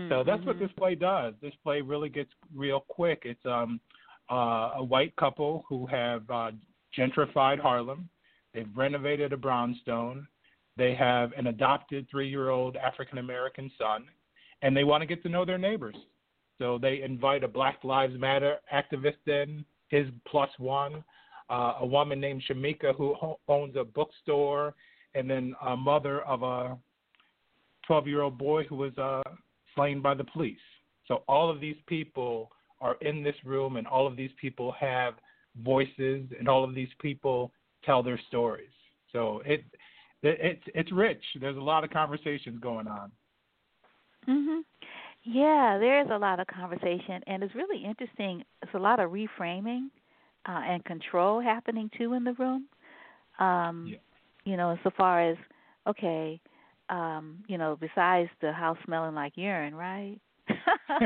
So 0.08 0.22
that's 0.24 0.44
what 0.44 0.54
mm-hmm. 0.54 0.66
this 0.66 0.72
play 0.78 0.94
does. 0.94 1.34
This 1.42 1.52
play 1.64 1.80
really 1.80 2.08
gets 2.08 2.30
real 2.54 2.84
quick. 2.86 3.22
It's 3.24 3.44
um, 3.44 3.80
uh, 4.30 4.70
a 4.76 4.84
white 4.84 5.16
couple 5.16 5.64
who 5.68 5.84
have 5.86 6.22
uh, 6.30 6.52
gentrified 6.96 7.58
Harlem. 7.58 8.08
They've 8.52 8.68
renovated 8.76 9.32
a 9.32 9.36
brownstone. 9.36 10.28
They 10.76 10.94
have 10.94 11.32
an 11.36 11.48
adopted 11.48 12.06
three-year-old 12.08 12.76
African 12.76 13.18
American 13.18 13.68
son, 13.76 14.04
and 14.64 14.74
they 14.74 14.82
want 14.82 15.02
to 15.02 15.06
get 15.06 15.22
to 15.22 15.28
know 15.28 15.44
their 15.44 15.58
neighbors. 15.58 15.94
So 16.58 16.78
they 16.80 17.02
invite 17.02 17.44
a 17.44 17.48
Black 17.48 17.84
Lives 17.84 18.18
Matter 18.18 18.56
activist 18.72 19.26
in, 19.26 19.64
his 19.88 20.06
plus 20.26 20.48
one, 20.58 21.04
uh, 21.50 21.74
a 21.80 21.86
woman 21.86 22.18
named 22.18 22.42
Shamika 22.48 22.96
who 22.96 23.12
ho- 23.14 23.38
owns 23.46 23.76
a 23.76 23.84
bookstore, 23.84 24.74
and 25.14 25.28
then 25.30 25.54
a 25.66 25.76
mother 25.76 26.22
of 26.22 26.42
a 26.42 26.78
12 27.86 28.08
year 28.08 28.22
old 28.22 28.38
boy 28.38 28.64
who 28.64 28.76
was 28.76 28.96
uh, 28.96 29.22
slain 29.74 30.00
by 30.00 30.14
the 30.14 30.24
police. 30.24 30.56
So 31.06 31.22
all 31.28 31.50
of 31.50 31.60
these 31.60 31.76
people 31.86 32.50
are 32.80 32.96
in 33.02 33.22
this 33.22 33.36
room, 33.44 33.76
and 33.76 33.86
all 33.86 34.06
of 34.06 34.16
these 34.16 34.32
people 34.40 34.72
have 34.80 35.14
voices, 35.62 36.26
and 36.38 36.48
all 36.48 36.64
of 36.64 36.74
these 36.74 36.88
people 37.00 37.52
tell 37.84 38.02
their 38.02 38.18
stories. 38.28 38.72
So 39.12 39.42
it, 39.44 39.62
it 40.22 40.38
it's 40.40 40.62
it's 40.74 40.92
rich. 40.92 41.22
There's 41.38 41.58
a 41.58 41.60
lot 41.60 41.84
of 41.84 41.90
conversations 41.90 42.58
going 42.60 42.88
on. 42.88 43.12
Mhm. 44.28 44.64
Yeah, 45.24 45.78
there 45.78 46.00
is 46.02 46.08
a 46.10 46.18
lot 46.18 46.40
of 46.40 46.46
conversation, 46.46 47.22
and 47.26 47.42
it's 47.42 47.54
really 47.54 47.82
interesting. 47.84 48.44
It's 48.62 48.74
a 48.74 48.78
lot 48.78 49.00
of 49.00 49.10
reframing 49.10 49.88
uh, 50.46 50.60
and 50.66 50.84
control 50.84 51.40
happening 51.40 51.90
too 51.96 52.12
in 52.14 52.24
the 52.24 52.34
room. 52.34 52.66
Um, 53.38 53.88
yeah. 53.92 53.98
You 54.44 54.56
know, 54.56 54.76
so 54.84 54.90
far 54.96 55.22
as 55.30 55.36
okay, 55.86 56.40
um, 56.90 57.42
you 57.48 57.58
know, 57.58 57.76
besides 57.80 58.28
the 58.40 58.52
house 58.52 58.78
smelling 58.84 59.14
like 59.14 59.32
urine, 59.36 59.74
right? 59.74 60.18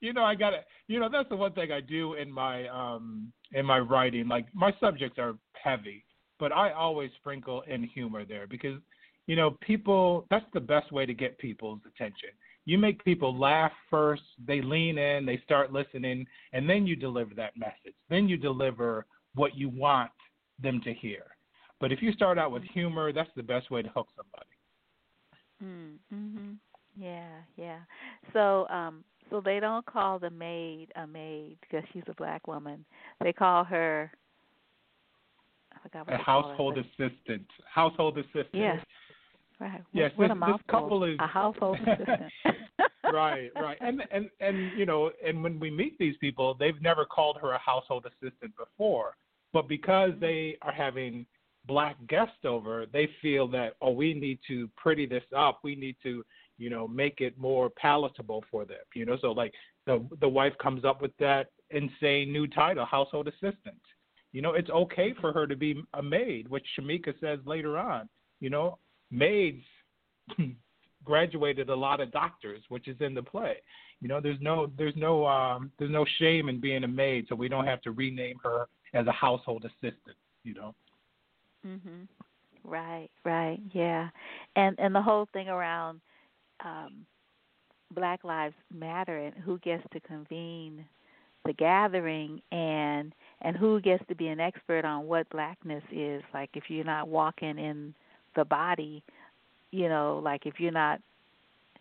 you 0.00 0.12
know, 0.12 0.22
I 0.24 0.34
got 0.34 0.50
to 0.50 0.60
You 0.86 1.00
know, 1.00 1.08
that's 1.10 1.28
the 1.28 1.36
one 1.36 1.52
thing 1.52 1.72
I 1.72 1.80
do 1.80 2.14
in 2.14 2.30
my 2.30 2.68
um 2.68 3.32
in 3.52 3.66
my 3.66 3.78
writing. 3.80 4.28
Like 4.28 4.46
my 4.54 4.72
subjects 4.80 5.18
are 5.18 5.34
heavy, 5.62 6.04
but 6.38 6.52
I 6.52 6.72
always 6.72 7.10
sprinkle 7.18 7.62
in 7.62 7.82
humor 7.84 8.24
there 8.24 8.46
because 8.46 8.78
you 9.26 9.36
know, 9.36 9.56
people. 9.60 10.26
That's 10.30 10.46
the 10.52 10.60
best 10.60 10.92
way 10.92 11.06
to 11.06 11.14
get 11.14 11.38
people's 11.38 11.80
attention 11.86 12.30
you 12.64 12.78
make 12.78 13.04
people 13.04 13.36
laugh 13.36 13.72
first, 13.90 14.22
they 14.46 14.60
lean 14.60 14.98
in, 14.98 15.26
they 15.26 15.40
start 15.44 15.72
listening, 15.72 16.26
and 16.52 16.68
then 16.68 16.86
you 16.86 16.94
deliver 16.94 17.34
that 17.34 17.56
message. 17.56 17.94
Then 18.08 18.28
you 18.28 18.36
deliver 18.36 19.06
what 19.34 19.56
you 19.56 19.68
want 19.68 20.10
them 20.62 20.80
to 20.84 20.94
hear. 20.94 21.24
But 21.80 21.90
if 21.90 22.00
you 22.00 22.12
start 22.12 22.38
out 22.38 22.52
with 22.52 22.62
humor, 22.62 23.12
that's 23.12 23.30
the 23.34 23.42
best 23.42 23.70
way 23.70 23.82
to 23.82 23.88
hook 23.88 24.08
somebody. 24.16 24.46
Mm, 25.62 25.96
mhm. 26.14 26.56
Yeah, 26.96 27.40
yeah. 27.56 27.80
So, 28.32 28.68
um 28.68 29.04
so 29.30 29.40
they 29.40 29.60
don't 29.60 29.86
call 29.86 30.18
the 30.18 30.28
maid 30.28 30.92
a 30.96 31.06
maid 31.06 31.56
because 31.62 31.82
she's 31.92 32.02
a 32.08 32.14
black 32.14 32.46
woman. 32.46 32.84
They 33.20 33.32
call 33.32 33.64
her 33.64 34.12
I 35.72 35.78
forgot 35.82 36.06
what 36.06 36.20
a 36.20 36.22
household 36.22 36.78
assistant. 36.78 37.46
Household 37.72 38.18
assistant. 38.18 38.48
Yes. 38.52 38.84
Right. 39.62 39.80
Yes, 39.92 40.10
what 40.16 40.28
this, 40.28 40.38
this 40.44 40.56
couple 40.68 41.04
is 41.04 41.16
a 41.20 41.26
household 41.28 41.78
assistant. 41.86 42.32
right, 43.12 43.48
right, 43.54 43.78
and 43.80 44.02
and 44.10 44.28
and 44.40 44.76
you 44.76 44.86
know, 44.86 45.12
and 45.24 45.40
when 45.40 45.60
we 45.60 45.70
meet 45.70 45.96
these 45.98 46.16
people, 46.20 46.56
they've 46.58 46.80
never 46.82 47.04
called 47.04 47.38
her 47.40 47.52
a 47.52 47.58
household 47.58 48.06
assistant 48.06 48.52
before, 48.56 49.14
but 49.52 49.68
because 49.68 50.10
mm-hmm. 50.10 50.20
they 50.20 50.56
are 50.62 50.72
having 50.72 51.24
black 51.68 51.96
guests 52.08 52.44
over, 52.44 52.86
they 52.92 53.08
feel 53.22 53.46
that 53.48 53.74
oh, 53.80 53.92
we 53.92 54.14
need 54.14 54.40
to 54.48 54.68
pretty 54.76 55.06
this 55.06 55.22
up. 55.36 55.60
We 55.62 55.76
need 55.76 55.94
to, 56.02 56.24
you 56.58 56.68
know, 56.68 56.88
make 56.88 57.20
it 57.20 57.38
more 57.38 57.70
palatable 57.70 58.42
for 58.50 58.64
them. 58.64 58.78
You 58.96 59.06
know, 59.06 59.16
so 59.20 59.30
like 59.30 59.52
the 59.86 60.04
the 60.20 60.28
wife 60.28 60.54
comes 60.60 60.84
up 60.84 61.00
with 61.00 61.16
that 61.18 61.50
insane 61.70 62.32
new 62.32 62.48
title, 62.48 62.84
household 62.84 63.28
assistant. 63.28 63.80
You 64.32 64.42
know, 64.42 64.54
it's 64.54 64.70
okay 64.70 65.14
for 65.20 65.32
her 65.32 65.46
to 65.46 65.54
be 65.54 65.80
a 65.94 66.02
maid, 66.02 66.48
which 66.48 66.66
Shamika 66.76 67.14
says 67.20 67.38
later 67.44 67.78
on. 67.78 68.08
You 68.40 68.50
know, 68.50 68.78
maids 69.12 69.62
graduated 71.04 71.68
a 71.68 71.74
lot 71.74 72.00
of 72.00 72.10
doctors, 72.10 72.62
which 72.68 72.88
is 72.88 72.96
in 73.00 73.14
the 73.14 73.22
play. 73.22 73.56
You 74.00 74.08
know, 74.08 74.20
there's 74.20 74.40
no 74.40 74.70
there's 74.76 74.96
no 74.96 75.26
um 75.26 75.70
there's 75.78 75.90
no 75.90 76.04
shame 76.18 76.48
in 76.48 76.60
being 76.60 76.84
a 76.84 76.88
maid, 76.88 77.26
so 77.28 77.34
we 77.34 77.48
don't 77.48 77.66
have 77.66 77.82
to 77.82 77.92
rename 77.92 78.38
her 78.42 78.66
as 78.94 79.06
a 79.06 79.12
household 79.12 79.64
assistant, 79.64 80.16
you 80.44 80.54
know. 80.54 80.74
Mhm. 81.66 82.08
Right, 82.64 83.08
right. 83.24 83.60
Yeah. 83.72 84.08
And 84.56 84.78
and 84.78 84.94
the 84.94 85.02
whole 85.02 85.26
thing 85.32 85.48
around 85.48 86.00
um 86.64 87.06
Black 87.94 88.24
Lives 88.24 88.54
Matter 88.72 89.18
and 89.18 89.34
who 89.36 89.58
gets 89.58 89.84
to 89.92 90.00
convene 90.00 90.84
the 91.44 91.52
gathering 91.52 92.40
and 92.52 93.14
and 93.42 93.56
who 93.56 93.80
gets 93.80 94.04
to 94.08 94.14
be 94.14 94.28
an 94.28 94.40
expert 94.40 94.84
on 94.84 95.06
what 95.06 95.28
blackness 95.30 95.82
is 95.90 96.22
like 96.32 96.50
if 96.54 96.64
you're 96.68 96.84
not 96.84 97.08
walking 97.08 97.58
in 97.58 97.94
the 98.36 98.44
body, 98.44 99.02
you 99.70 99.88
know, 99.88 100.20
like 100.22 100.46
if 100.46 100.54
you're 100.58 100.72
not 100.72 101.00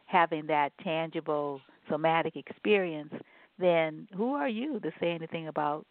having 0.05 0.45
that 0.47 0.71
tangible 0.83 1.61
somatic 1.89 2.35
experience, 2.35 3.13
then 3.59 4.07
who 4.15 4.33
are 4.33 4.49
you 4.49 4.79
to 4.79 4.91
say 4.99 5.11
anything 5.11 5.47
about 5.47 5.85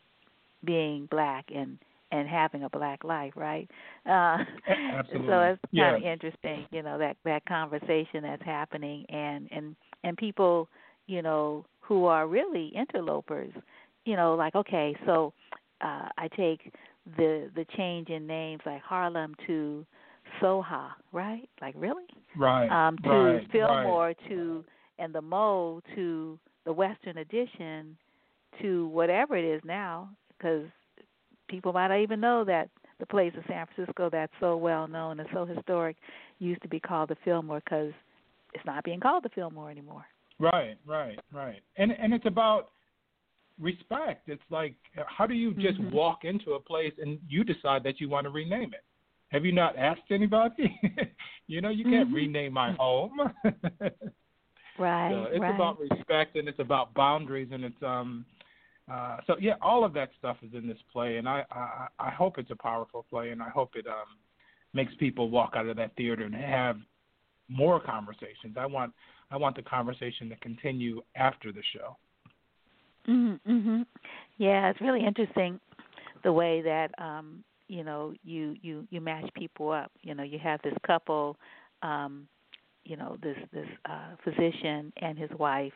being 0.64 1.06
black 1.10 1.46
and 1.54 1.78
and 2.12 2.28
having 2.28 2.64
a 2.64 2.70
black 2.70 3.04
life, 3.04 3.32
right? 3.36 3.68
Uh, 4.06 4.38
Absolutely. 4.68 5.28
So 5.28 5.40
it's 5.42 5.62
kind 5.76 5.96
of 5.96 6.02
interesting, 6.02 6.66
you 6.70 6.82
know, 6.82 6.98
that 6.98 7.16
that 7.24 7.44
conversation 7.46 8.22
that's 8.22 8.42
happening, 8.44 9.04
and 9.08 9.48
and 9.52 9.76
and 10.04 10.16
people, 10.16 10.68
you 11.06 11.22
know, 11.22 11.64
who 11.80 12.06
are 12.06 12.26
really 12.26 12.72
interlopers, 12.74 13.52
you 14.04 14.16
know, 14.16 14.34
like 14.34 14.54
okay, 14.54 14.96
so 15.06 15.32
uh, 15.80 16.08
I 16.18 16.28
take 16.36 16.72
the 17.16 17.50
the 17.54 17.64
change 17.76 18.08
in 18.08 18.26
names 18.26 18.60
like 18.66 18.82
Harlem 18.82 19.34
to 19.46 19.84
Soha, 20.40 20.90
right? 21.12 21.48
Like 21.60 21.74
really? 21.76 22.04
Right. 22.36 22.68
Um, 22.68 22.96
to 23.04 23.08
right, 23.10 23.50
Fillmore 23.52 24.06
right. 24.06 24.16
to 24.28 24.64
and 24.98 25.14
the 25.14 25.22
Mo 25.22 25.80
to 25.94 26.38
the 26.64 26.72
Western 26.72 27.18
Addition 27.18 27.96
to 28.60 28.88
whatever 28.88 29.36
it 29.36 29.44
is 29.44 29.62
now, 29.64 30.10
because 30.36 30.66
people 31.48 31.72
might 31.72 31.88
not 31.88 32.00
even 32.00 32.20
know 32.20 32.44
that 32.44 32.68
the 32.98 33.06
place 33.06 33.32
in 33.34 33.42
San 33.48 33.66
Francisco 33.74 34.10
that's 34.10 34.32
so 34.40 34.56
well 34.56 34.86
known 34.86 35.20
and 35.20 35.28
so 35.32 35.44
historic 35.44 35.96
used 36.38 36.62
to 36.62 36.68
be 36.68 36.78
called 36.78 37.08
the 37.08 37.16
Fillmore 37.24 37.60
because 37.64 37.92
it's 38.52 38.64
not 38.66 38.84
being 38.84 39.00
called 39.00 39.24
the 39.24 39.30
Fillmore 39.30 39.70
anymore. 39.70 40.04
Right, 40.38 40.76
right, 40.86 41.18
right. 41.32 41.60
And 41.76 41.92
and 41.92 42.12
it's 42.12 42.26
about 42.26 42.70
respect. 43.60 44.28
It's 44.28 44.42
like 44.50 44.74
how 45.06 45.26
do 45.26 45.34
you 45.34 45.54
just 45.54 45.80
mm-hmm. 45.80 45.94
walk 45.94 46.20
into 46.24 46.52
a 46.52 46.60
place 46.60 46.92
and 47.00 47.18
you 47.28 47.44
decide 47.44 47.82
that 47.84 48.00
you 48.00 48.08
want 48.08 48.24
to 48.24 48.30
rename 48.30 48.72
it? 48.74 48.84
Have 49.30 49.44
you 49.44 49.52
not 49.52 49.76
asked 49.78 50.10
anybody? 50.10 50.78
you 51.46 51.60
know, 51.60 51.68
you 51.68 51.84
can't 51.84 52.08
mm-hmm. 52.08 52.14
rename 52.14 52.52
my 52.52 52.72
home. 52.72 53.12
right. 54.78 55.10
So 55.10 55.24
it's 55.30 55.40
right. 55.40 55.54
about 55.54 55.78
respect 55.78 56.36
and 56.36 56.48
it's 56.48 56.58
about 56.58 56.92
boundaries 56.94 57.48
and 57.52 57.64
it's 57.64 57.82
um 57.82 58.24
uh 58.90 59.18
so 59.26 59.36
yeah, 59.40 59.54
all 59.62 59.84
of 59.84 59.92
that 59.94 60.10
stuff 60.18 60.36
is 60.42 60.52
in 60.54 60.66
this 60.66 60.78
play 60.92 61.16
and 61.16 61.28
I 61.28 61.44
I, 61.50 61.86
I 61.98 62.10
hope 62.10 62.38
it's 62.38 62.50
a 62.50 62.56
powerful 62.56 63.06
play 63.08 63.30
and 63.30 63.40
I 63.40 63.48
hope 63.48 63.76
it 63.76 63.86
um 63.86 64.18
makes 64.72 64.94
people 64.96 65.30
walk 65.30 65.54
out 65.56 65.66
of 65.66 65.76
that 65.76 65.94
theater 65.96 66.24
and 66.24 66.34
have 66.34 66.76
more 67.48 67.80
conversations. 67.80 68.56
I 68.58 68.66
want 68.66 68.92
I 69.30 69.36
want 69.36 69.54
the 69.54 69.62
conversation 69.62 70.28
to 70.28 70.36
continue 70.36 71.02
after 71.14 71.52
the 71.52 71.62
show. 71.72 71.96
Mhm. 73.06 73.40
Mhm. 73.46 73.86
Yeah, 74.38 74.70
it's 74.70 74.80
really 74.80 75.04
interesting 75.04 75.60
the 76.24 76.32
way 76.32 76.62
that 76.62 76.90
um 76.98 77.44
you 77.70 77.84
know 77.84 78.12
you 78.24 78.56
you 78.62 78.86
you 78.90 79.00
match 79.00 79.24
people 79.34 79.70
up 79.70 79.92
you 80.02 80.14
know 80.14 80.24
you 80.24 80.38
have 80.38 80.60
this 80.62 80.74
couple 80.86 81.36
um 81.82 82.26
you 82.84 82.96
know 82.96 83.16
this 83.22 83.36
this 83.52 83.66
uh 83.84 84.16
physician 84.24 84.92
and 85.00 85.16
his 85.16 85.30
wife 85.38 85.72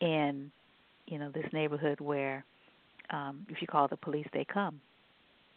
in 0.00 0.50
you 1.06 1.18
know 1.18 1.30
this 1.34 1.46
neighborhood 1.52 2.00
where 2.00 2.44
um 3.10 3.44
if 3.48 3.60
you 3.60 3.66
call 3.66 3.88
the 3.88 3.96
police 3.96 4.26
they 4.32 4.44
come 4.44 4.80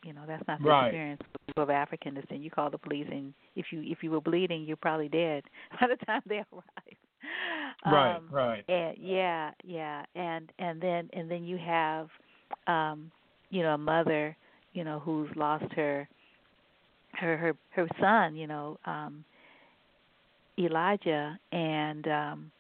you 0.03 0.13
know 0.13 0.21
that's 0.27 0.45
not 0.47 0.59
the 0.61 0.67
right. 0.67 0.85
experience 0.87 1.21
of 1.57 1.69
african 1.69 2.15
descent 2.15 2.41
you 2.41 2.49
call 2.49 2.69
the 2.69 2.77
police 2.77 3.07
and 3.11 3.33
if 3.55 3.67
you 3.71 3.81
if 3.85 4.01
you 4.01 4.09
were 4.09 4.21
bleeding 4.21 4.63
you're 4.63 4.77
probably 4.77 5.09
dead 5.09 5.43
by 5.79 5.87
the 5.87 6.05
time 6.05 6.21
they 6.25 6.37
arrive 6.51 6.97
right, 7.85 8.15
um, 8.15 8.23
right. 8.31 8.63
And 8.67 8.97
yeah, 8.99 9.51
yeah, 9.63 10.03
and 10.15 10.51
and 10.59 10.81
then 10.81 11.09
and 11.13 11.29
then 11.29 11.43
you 11.43 11.57
have, 11.57 12.07
um, 12.67 13.11
you 13.49 13.63
know, 13.63 13.73
a 13.73 13.77
mother, 13.77 14.35
you 14.79 14.85
know, 14.85 14.99
who's 14.99 15.27
lost 15.35 15.65
her, 15.75 16.07
her 17.15 17.35
her 17.35 17.53
her 17.71 17.87
son, 17.99 18.37
you 18.37 18.47
know, 18.47 18.77
um, 18.85 19.25
Elijah, 20.57 21.37
and 21.51 22.07
um, 22.07 22.51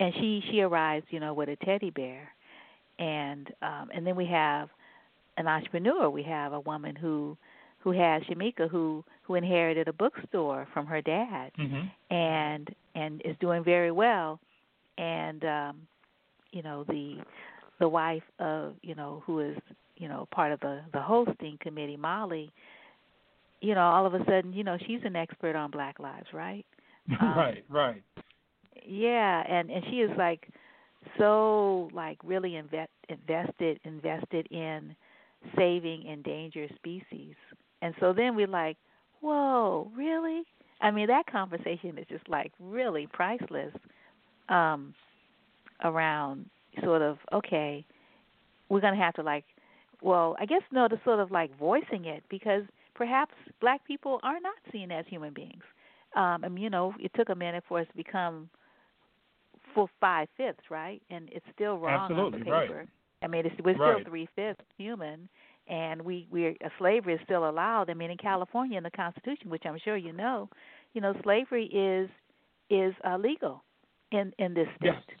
and 0.00 0.14
she 0.14 0.42
she 0.50 0.62
arrives, 0.62 1.04
you 1.10 1.20
know, 1.20 1.34
with 1.34 1.50
a 1.50 1.56
teddy 1.56 1.90
bear, 1.90 2.26
and 2.98 3.48
um, 3.60 3.90
and 3.94 4.06
then 4.06 4.16
we 4.16 4.24
have 4.24 4.70
an 5.36 5.46
entrepreneur. 5.46 6.08
We 6.08 6.22
have 6.22 6.54
a 6.54 6.60
woman 6.60 6.96
who 6.96 7.36
who 7.80 7.90
has 7.90 8.22
Shamika 8.22 8.70
who 8.70 9.04
who 9.24 9.34
inherited 9.34 9.86
a 9.86 9.92
bookstore 9.92 10.66
from 10.72 10.86
her 10.86 11.02
dad 11.02 11.50
Mm-hmm. 11.58 12.14
and 12.14 12.74
and 12.94 13.20
is 13.22 13.36
doing 13.38 13.62
very 13.62 13.90
well 13.90 14.40
and 14.96 15.44
um 15.44 15.76
you 16.52 16.62
know 16.62 16.84
the 16.84 17.18
the 17.80 17.88
wife 17.88 18.22
of 18.38 18.74
you 18.82 18.94
know 18.94 19.22
who 19.26 19.40
is 19.40 19.58
you 19.96 20.08
know 20.08 20.26
part 20.30 20.52
of 20.52 20.60
the 20.60 20.80
the 20.92 21.00
hosting 21.00 21.58
committee 21.60 21.96
Molly 21.96 22.52
you 23.60 23.74
know 23.74 23.82
all 23.82 24.06
of 24.06 24.14
a 24.14 24.24
sudden 24.24 24.52
you 24.52 24.64
know 24.64 24.76
she's 24.86 25.00
an 25.04 25.16
expert 25.16 25.56
on 25.56 25.70
black 25.70 25.98
lives 25.98 26.26
right? 26.32 26.64
Um, 27.20 27.36
right, 27.36 27.64
right. 27.68 28.02
yeah 28.86 29.42
and 29.46 29.70
and 29.70 29.84
she 29.90 29.96
is 29.96 30.10
like 30.16 30.48
so 31.18 31.90
like 31.92 32.18
really 32.24 32.56
invest, 32.56 32.90
invested 33.10 33.78
invested 33.84 34.46
in 34.50 34.96
saving 35.54 36.04
endangered 36.06 36.72
species. 36.76 37.34
And 37.82 37.94
so 38.00 38.14
then 38.14 38.34
we're 38.34 38.46
like 38.46 38.78
whoa 39.20 39.90
really? 39.94 40.42
I 40.80 40.90
mean 40.90 41.08
that 41.08 41.26
conversation 41.26 41.98
is 41.98 42.06
just 42.08 42.28
like 42.28 42.52
really 42.58 43.06
priceless 43.12 43.74
um 44.48 44.94
around 45.82 46.46
sort 46.82 47.02
of 47.02 47.18
okay 47.32 47.84
we're 48.68 48.80
going 48.80 48.94
to 48.94 49.00
have 49.00 49.14
to 49.14 49.22
like 49.22 49.44
well 50.04 50.36
i 50.40 50.46
guess 50.46 50.62
no 50.72 50.88
to 50.88 51.00
sort 51.04 51.20
of 51.20 51.32
like 51.32 51.56
voicing 51.58 52.06
it 52.06 52.22
because 52.30 52.62
perhaps 52.94 53.34
black 53.60 53.84
people 53.86 54.20
are 54.22 54.40
not 54.40 54.54
seen 54.72 54.92
as 54.92 55.06
human 55.08 55.34
beings 55.34 55.64
um 56.16 56.44
and 56.44 56.58
you 56.58 56.70
know 56.70 56.94
it 57.00 57.12
took 57.16 57.30
a 57.30 57.34
minute 57.34 57.64
for 57.68 57.80
us 57.80 57.88
to 57.90 57.96
become 57.96 58.48
full 59.74 59.90
five 60.00 60.28
fifths 60.36 60.70
right 60.70 61.02
and 61.10 61.28
it's 61.32 61.46
still 61.54 61.78
wrong 61.78 62.12
Absolutely, 62.12 62.38
on 62.38 62.40
the 62.40 62.44
paper. 62.44 62.78
right. 62.78 62.88
i 63.22 63.26
mean 63.26 63.46
it's 63.46 63.56
we're 63.64 63.76
Right. 63.76 63.96
still 63.96 64.10
three 64.10 64.28
fifths 64.36 64.64
human 64.78 65.28
and 65.68 66.00
we 66.02 66.28
we're 66.30 66.54
uh, 66.64 66.68
slavery 66.78 67.14
is 67.14 67.20
still 67.24 67.48
allowed 67.48 67.90
i 67.90 67.94
mean 67.94 68.10
in 68.10 68.18
california 68.18 68.76
in 68.78 68.84
the 68.84 68.90
constitution 68.90 69.50
which 69.50 69.64
i'm 69.66 69.78
sure 69.84 69.96
you 69.96 70.12
know 70.12 70.48
you 70.94 71.00
know 71.00 71.14
slavery 71.24 71.66
is 71.66 72.08
is 72.70 72.94
uh, 73.08 73.16
legal 73.16 73.62
in 74.12 74.32
in 74.38 74.54
this 74.54 74.68
state 74.78 74.92
Yes. 75.08 75.18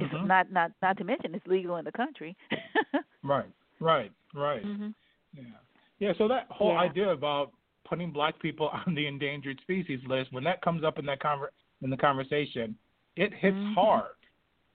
it's 0.00 0.12
Mhm. 0.12 0.26
not 0.26 0.50
not 0.52 0.72
not 0.82 0.96
to 0.98 1.04
mention 1.04 1.34
it's 1.34 1.46
legal 1.46 1.76
in 1.76 1.84
the 1.84 1.92
country 1.92 2.36
Right, 3.22 3.52
right, 3.80 4.12
right. 4.34 4.64
mhm 4.64 4.94
Yeah, 5.34 5.42
yeah. 5.98 6.12
So 6.18 6.28
that 6.28 6.46
whole 6.50 6.72
Yeah. 6.72 6.80
idea 6.80 7.08
about 7.10 7.52
putting 7.84 8.10
black 8.12 8.38
people 8.40 8.68
on 8.86 8.94
the 8.94 9.06
endangered 9.06 9.58
species 9.62 10.00
list, 10.06 10.32
when 10.32 10.44
that 10.44 10.62
comes 10.62 10.84
up 10.84 10.98
in 10.98 11.06
that 11.06 11.20
conver- 11.20 11.54
in 11.82 11.90
the 11.90 11.96
conversation, 11.96 12.76
it 13.16 13.32
hits 13.34 13.56
Mhm. 13.56 13.74
hard, 13.74 14.16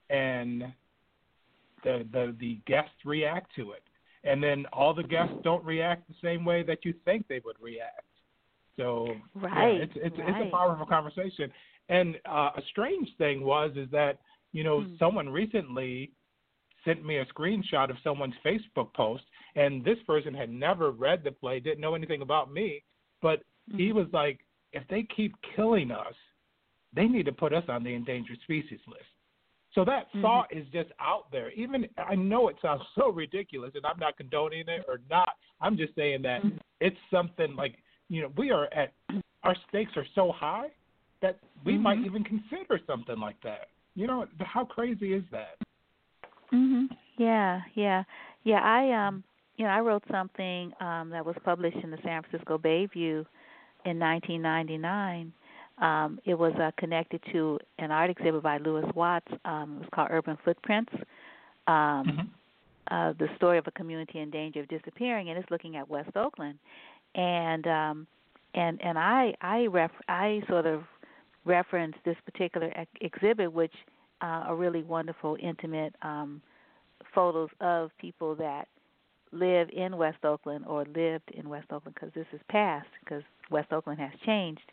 and 0.09 0.73
the 1.83 2.05
the 2.11 2.35
the 2.39 2.55
guests 2.65 3.05
react 3.05 3.53
to 3.55 3.71
it, 3.71 3.83
and 4.23 4.41
then 4.43 4.65
all 4.73 4.93
the 4.93 5.03
guests 5.03 5.35
don't 5.43 5.63
react 5.63 6.07
the 6.07 6.15
same 6.21 6.43
way 6.45 6.63
that 6.63 6.83
you 6.83 6.93
think 7.05 7.27
they 7.27 7.41
would 7.45 7.57
react. 7.59 8.01
So 8.75 9.15
yeah, 9.41 9.49
Right, 9.49 9.81
it's 9.81 9.93
it's 9.95 10.15
it's 10.17 10.29
right. 10.29 10.47
a 10.47 10.51
powerful 10.51 10.85
conversation. 10.85 11.51
And 11.89 12.15
uh, 12.25 12.49
a 12.57 12.61
strange 12.71 13.07
thing 13.17 13.43
was 13.43 13.71
is 13.75 13.89
that 13.91 14.19
you 14.51 14.63
know 14.63 14.83
Hmm. 14.83 14.95
someone 14.97 15.29
recently 15.29 16.11
sent 16.85 17.03
me 17.03 17.17
a 17.17 17.25
screenshot 17.25 17.89
of 17.89 17.97
someone's 18.03 18.35
Facebook 18.45 18.93
post, 18.93 19.23
and 19.55 19.83
this 19.83 19.97
person 20.07 20.33
had 20.33 20.49
never 20.49 20.91
read 20.91 21.23
the 21.23 21.31
play, 21.31 21.59
didn't 21.59 21.81
know 21.81 21.95
anything 21.95 22.21
about 22.21 22.51
me, 22.51 22.83
but 23.21 23.43
he 23.75 23.91
Mhm. 23.91 23.95
was 23.95 24.13
like, 24.13 24.45
if 24.71 24.87
they 24.87 25.03
keep 25.03 25.35
killing 25.41 25.91
us, 25.91 26.15
they 26.93 27.07
need 27.07 27.25
to 27.25 27.31
put 27.31 27.53
us 27.53 27.67
on 27.67 27.83
the 27.83 27.93
endangered 27.93 28.39
species 28.41 28.79
list. 28.87 29.09
So 29.73 29.83
that 29.83 30.11
Mhm. 30.13 30.21
thought 30.21 30.53
is 30.53 30.67
just 30.69 30.91
out 30.99 31.29
there. 31.31 31.51
Even 31.51 31.89
I 31.97 32.15
know 32.15 32.47
it 32.47 32.59
sounds 32.61 32.81
so 32.95 33.09
ridiculous, 33.09 33.75
and 33.75 33.85
I'm 33.85 33.99
not 33.99 34.15
condoning 34.15 34.69
it 34.69 34.85
or 34.87 35.01
not. 35.09 35.35
I'm 35.59 35.75
just 35.75 35.93
saying 35.95 36.21
that 36.21 36.43
Mhm. 36.43 36.59
it's 36.79 36.99
something 37.09 37.55
like 37.55 37.83
you 38.07 38.21
know 38.21 38.29
we 38.37 38.51
are 38.51 38.71
at 38.73 38.93
our 39.43 39.55
stakes 39.67 39.95
are 39.97 40.05
so 40.15 40.31
high 40.31 40.71
that 41.21 41.39
we 41.63 41.77
might 41.77 41.99
Mhm. 41.99 42.05
even 42.05 42.23
consider 42.23 42.79
something 42.85 43.19
like 43.19 43.39
that. 43.41 43.69
You 43.95 44.07
know 44.07 44.27
how 44.39 44.65
crazy 44.65 45.13
is 45.13 45.27
that? 45.31 45.57
Mhm. 46.53 46.89
Yeah, 47.17 47.61
yeah. 47.75 48.03
Yeah, 48.43 48.61
I 48.63 48.91
um 49.07 49.23
you 49.57 49.65
know, 49.65 49.71
I 49.71 49.79
wrote 49.79 50.03
something 50.11 50.71
um 50.79 51.09
that 51.09 51.25
was 51.25 51.35
published 51.43 51.77
in 51.77 51.91
the 51.91 51.97
San 52.03 52.21
Francisco 52.23 52.57
Bayview 52.57 53.25
in 53.85 53.99
1999. 53.99 55.31
Um 55.79 56.19
it 56.25 56.35
was 56.35 56.53
uh, 56.55 56.71
connected 56.77 57.21
to 57.31 57.59
an 57.79 57.91
art 57.91 58.09
exhibit 58.09 58.43
by 58.43 58.57
Lewis 58.57 58.85
Watts. 58.95 59.31
Um 59.45 59.77
it 59.77 59.79
was 59.79 59.89
called 59.93 60.09
Urban 60.11 60.37
Footprints. 60.43 60.93
Um 61.67 62.05
Mhm. 62.07 62.27
uh 62.91 63.13
the 63.17 63.29
story 63.37 63.57
of 63.57 63.67
a 63.67 63.71
community 63.71 64.19
in 64.19 64.29
danger 64.29 64.59
of 64.61 64.67
disappearing 64.67 65.29
and 65.29 65.37
it's 65.39 65.49
looking 65.51 65.75
at 65.77 65.89
West 65.89 66.15
Oakland. 66.15 66.57
And 67.15 67.65
um 67.67 68.07
and 68.53 68.81
and 68.81 68.97
I 68.99 69.33
I 69.41 69.65
ref 69.67 69.91
I 70.07 70.41
sort 70.47 70.65
of 70.65 70.83
referenced 71.45 71.99
this 72.03 72.17
particular 72.25 72.71
ex- 72.75 72.91
exhibit 73.01 73.51
which 73.51 73.73
uh, 74.21 74.25
are 74.47 74.55
really 74.55 74.83
wonderful 74.83 75.37
intimate 75.41 75.95
um 76.01 76.41
photos 77.13 77.49
of 77.61 77.91
people 77.99 78.35
that 78.35 78.67
live 79.31 79.69
in 79.73 79.97
West 79.97 80.23
Oakland 80.23 80.65
or 80.65 80.85
lived 80.85 81.29
in 81.33 81.49
West 81.49 81.67
Oakland 81.71 81.95
because 81.95 82.13
this 82.13 82.25
is 82.33 82.39
past 82.49 82.87
because 83.03 83.23
West 83.51 83.71
Oakland 83.71 83.99
has 83.99 84.11
changed 84.25 84.71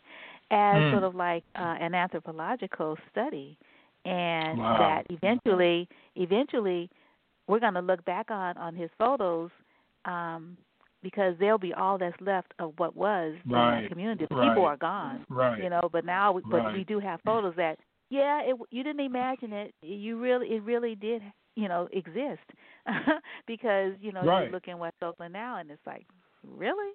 as 0.51 0.75
Mm. 0.81 0.91
sort 0.91 1.03
of 1.03 1.15
like 1.15 1.43
uh, 1.55 1.75
an 1.79 1.93
anthropological 1.93 2.97
study 3.11 3.57
and 4.05 4.59
Wow. 4.59 4.77
that 4.79 5.05
eventually 5.09 5.87
eventually 6.15 6.89
we're 7.47 7.59
going 7.59 7.73
to 7.73 7.81
look 7.81 8.03
back 8.05 8.29
on 8.31 8.57
on 8.57 8.75
his 8.75 8.89
photos 8.97 9.49
um 10.05 10.57
because 11.01 11.35
there'll 11.39 11.57
be 11.57 11.73
all 11.73 11.97
that's 11.97 12.19
left 12.21 12.53
of 12.59 12.73
what 12.77 12.95
was 12.95 13.33
in 13.45 13.51
Right. 13.51 13.81
that 13.81 13.89
community. 13.89 14.25
The 14.29 14.35
Right. 14.35 14.49
People 14.49 14.65
are 14.65 14.77
gone 14.77 15.25
Right. 15.29 15.61
you 15.61 15.69
know 15.69 15.89
but 15.91 16.05
now 16.05 16.31
we, 16.31 16.41
but 16.49 16.73
we 16.73 16.83
do 16.83 16.99
have 16.99 17.19
photos 17.25 17.55
that 17.57 17.77
yeah 18.17 18.37
it 18.49 18.55
you 18.75 18.83
didn't 18.83 19.05
imagine 19.13 19.51
it 19.53 19.73
you 19.81 20.11
really 20.19 20.47
it 20.55 20.63
really 20.63 20.95
did 20.95 21.21
you 21.55 21.67
know 21.67 21.87
exist 21.91 22.47
because 23.47 23.91
you 24.01 24.11
know 24.11 24.23
Right. 24.23 24.45
you 24.47 24.51
look 24.51 24.67
in 24.67 24.77
west 24.77 24.95
oakland 25.01 25.33
now 25.33 25.57
and 25.59 25.69
it's 25.71 25.85
like 25.93 26.05
really 26.43 26.91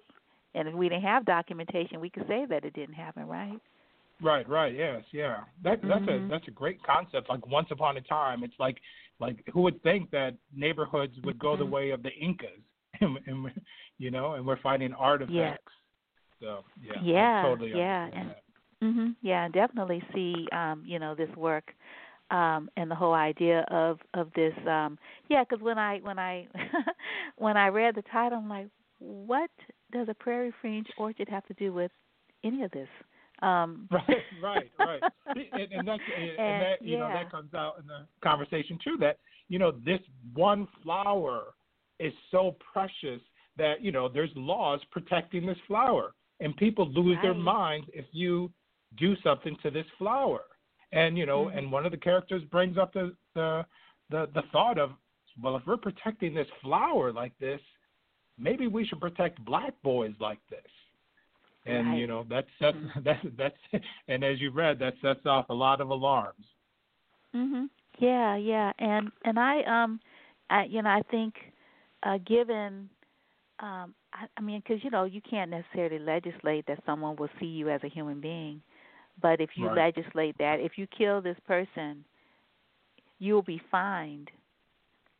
and 0.55 0.67
if 0.67 0.73
we 0.73 0.89
didn't 0.89 1.03
have 1.03 1.25
documentation 1.25 1.99
we 1.99 2.09
could 2.09 2.27
say 2.27 2.45
that 2.49 2.65
it 2.65 2.73
didn't 2.73 2.95
happen 2.95 3.25
right 3.27 3.59
Right, 4.21 4.45
right, 4.49 4.75
yes, 4.75 5.01
yeah. 5.13 5.37
That 5.63 5.79
that's 5.81 6.03
Mhm. 6.05 6.25
a 6.25 6.29
that's 6.31 6.47
a 6.49 6.51
great 6.51 6.83
concept. 6.83 7.29
Like 7.29 7.47
once 7.47 7.69
upon 7.71 7.95
a 7.95 8.01
time, 8.01 8.43
it's 8.43 8.59
like 8.59 8.77
like 9.21 9.37
who 9.53 9.61
would 9.61 9.81
think 9.81 10.11
that 10.11 10.33
neighborhoods 10.53 11.13
would 11.23 11.39
go 11.39 11.55
the 11.55 11.63
Mhm. 11.65 11.69
way 11.77 11.91
of 11.91 12.03
the 12.03 12.11
Incas, 12.27 12.61
and, 13.01 13.17
and 13.27 13.49
you 13.97 14.11
know, 14.11 14.33
and 14.33 14.45
we're 14.45 14.57
finding 14.69 14.93
artifacts. 14.93 15.71
So 16.41 16.65
yeah, 16.81 17.01
Yeah, 17.01 17.41
totally 17.43 17.71
yeah, 17.71 18.09
and- 18.11 18.29
that. 18.31 18.43
Mhm. 18.81 19.15
Yeah, 19.21 19.47
definitely 19.49 20.01
see 20.13 20.47
um, 20.51 20.83
you 20.85 20.99
know, 20.99 21.15
this 21.15 21.33
work 21.35 21.73
um 22.31 22.69
and 22.77 22.91
the 22.91 22.95
whole 22.95 23.13
idea 23.15 23.65
of 23.71 23.99
of 24.13 24.31
this 24.35 24.53
um 24.67 24.97
yeah, 25.29 25.43
cuz 25.43 25.59
when 25.61 25.79
I 25.79 25.99
when 25.99 26.19
I 26.19 26.47
when 27.37 27.57
I 27.57 27.67
read 27.69 27.95
the 27.95 28.03
title 28.03 28.37
I'm 28.37 28.49
like 28.49 28.67
what 28.99 29.49
does 29.91 30.07
a 30.09 30.13
prairie 30.13 30.53
fringe 30.61 30.87
orchard 30.97 31.27
have 31.29 31.45
to 31.47 31.53
do 31.55 31.73
with 31.73 31.91
any 32.43 32.63
of 32.63 32.71
this? 32.71 32.89
Um 33.41 33.89
Right, 33.91 34.25
right, 34.39 34.71
right. 34.77 35.03
and, 35.35 35.71
and 35.73 35.87
that's 35.87 36.03
and, 36.15 36.29
And, 36.37 36.61
that 36.61 36.85
you 36.85 36.97
know 36.97 37.09
that 37.11 37.31
comes 37.31 37.53
out 37.53 37.79
in 37.79 37.87
the 37.87 38.05
conversation 38.21 38.77
too. 38.83 38.95
That 38.99 39.17
you 39.47 39.57
know 39.57 39.71
this 39.71 39.99
one 40.33 40.67
flower 40.83 41.53
is 41.99 42.13
so 42.31 42.55
precious 42.71 43.21
that 43.57 43.81
you 43.81 43.91
know 43.91 44.07
there's 44.07 44.29
laws 44.35 44.79
protecting 44.91 45.45
this 45.45 45.57
flower, 45.67 46.13
and 46.39 46.55
people 46.57 46.87
lose 46.89 47.17
their 47.21 47.33
minds 47.33 47.87
if 47.93 48.05
you 48.11 48.51
do 48.97 49.15
something 49.23 49.55
to 49.63 49.69
this 49.71 49.85
flower. 49.97 50.41
And 50.91 51.17
you 51.17 51.25
know, 51.25 51.45
Mhm. 51.45 51.57
and 51.57 51.71
one 51.71 51.85
of 51.85 51.91
the 51.91 51.97
characters 51.97 52.43
brings 52.45 52.77
up 52.77 52.93
the 52.93 53.15
the 53.35 53.65
the, 54.09 54.27
the 54.33 54.43
thought 54.51 54.77
of 54.77 54.91
well, 55.41 55.55
if 55.55 55.65
we're 55.65 55.77
protecting 55.77 56.33
this 56.33 56.47
flower 56.61 57.13
like 57.13 57.37
this, 57.39 57.61
maybe 58.37 58.67
we 58.67 58.85
should 58.85 58.99
protect 58.99 59.43
black 59.45 59.73
boys 59.83 60.13
like 60.19 60.39
this 60.49 60.71
and 61.65 61.87
Right. 61.87 61.99
you 61.99 62.07
know 62.07 62.23
that 62.29 62.45
sets 62.57 62.77
that's 63.03 63.25
that's 63.37 63.57
and 64.07 64.23
as 64.23 64.39
you 64.39 64.51
read 64.51 64.79
that 64.79 64.93
sets 65.01 65.25
off 65.25 65.49
a 65.49 65.53
lot 65.53 65.81
of 65.81 65.89
alarms 65.89 66.45
Mhm. 67.35 67.69
Yeah, 67.99 68.35
yeah. 68.37 68.71
And 68.79 69.11
and 69.25 69.39
I 69.39 69.61
um 69.63 69.99
I 70.49 70.63
you 70.65 70.81
know, 70.81 70.89
I 70.89 71.01
think 71.11 71.35
uh 72.03 72.17
given 72.25 72.89
um 73.59 73.93
I, 74.13 74.25
I 74.37 74.41
mean 74.41 74.61
cuz 74.63 74.83
you 74.83 74.89
know, 74.89 75.03
you 75.03 75.21
can't 75.21 75.51
necessarily 75.51 75.99
legislate 75.99 76.65
that 76.67 76.83
someone 76.85 77.15
will 77.17 77.29
see 77.39 77.45
you 77.45 77.69
as 77.69 77.83
a 77.83 77.87
human 77.89 78.19
being. 78.19 78.61
But 79.21 79.41
if 79.41 79.51
you 79.55 79.67
Right. 79.67 79.93
legislate 79.95 80.37
that 80.37 80.59
if 80.59 80.77
you 80.77 80.87
kill 80.87 81.21
this 81.21 81.37
person 81.45 82.05
you'll 83.19 83.41
be 83.41 83.61
fined. 83.69 84.31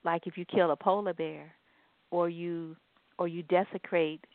Like 0.04 0.26
if 0.26 0.38
you 0.38 0.46
kill 0.46 0.72
a 0.72 0.76
polar 0.76 1.14
bear, 1.14 1.54
or 2.12 2.30
you 2.30 2.76
or 3.20 3.28
you 3.28 3.44
desecrate 3.44 4.26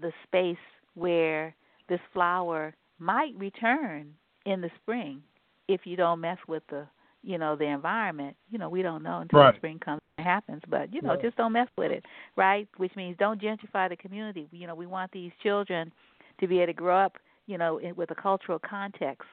the 0.00 0.10
space 0.24 0.56
where 0.94 1.54
this 1.88 2.00
flower 2.12 2.74
might 2.98 3.34
return 3.36 4.12
in 4.46 4.60
the 4.60 4.70
spring 4.82 5.22
if 5.68 5.82
you 5.84 5.96
don't 5.96 6.20
mess 6.20 6.38
with 6.48 6.62
the 6.70 6.86
you 7.22 7.36
know 7.36 7.54
the 7.54 7.64
environment 7.64 8.34
you 8.50 8.58
know 8.58 8.68
we 8.68 8.82
don't 8.82 9.02
know 9.02 9.20
until 9.20 9.40
right. 9.40 9.52
the 9.54 9.58
spring 9.58 9.78
comes 9.78 10.00
and 10.16 10.26
happens 10.26 10.62
but 10.68 10.92
you 10.92 11.02
know 11.02 11.10
right. 11.10 11.22
just 11.22 11.36
don't 11.36 11.52
mess 11.52 11.68
with 11.76 11.90
it 11.90 12.04
right 12.36 12.68
which 12.78 12.94
means 12.96 13.16
don't 13.18 13.40
gentrify 13.40 13.88
the 13.88 13.96
community 13.96 14.48
you 14.52 14.66
know 14.66 14.74
we 14.74 14.86
want 14.86 15.10
these 15.12 15.32
children 15.42 15.92
to 16.40 16.46
be 16.46 16.58
able 16.58 16.66
to 16.66 16.72
grow 16.72 16.98
up 16.98 17.16
you 17.50 17.58
know 17.58 17.78
in, 17.78 17.94
with 17.96 18.10
a 18.12 18.14
cultural 18.14 18.58
context 18.58 19.26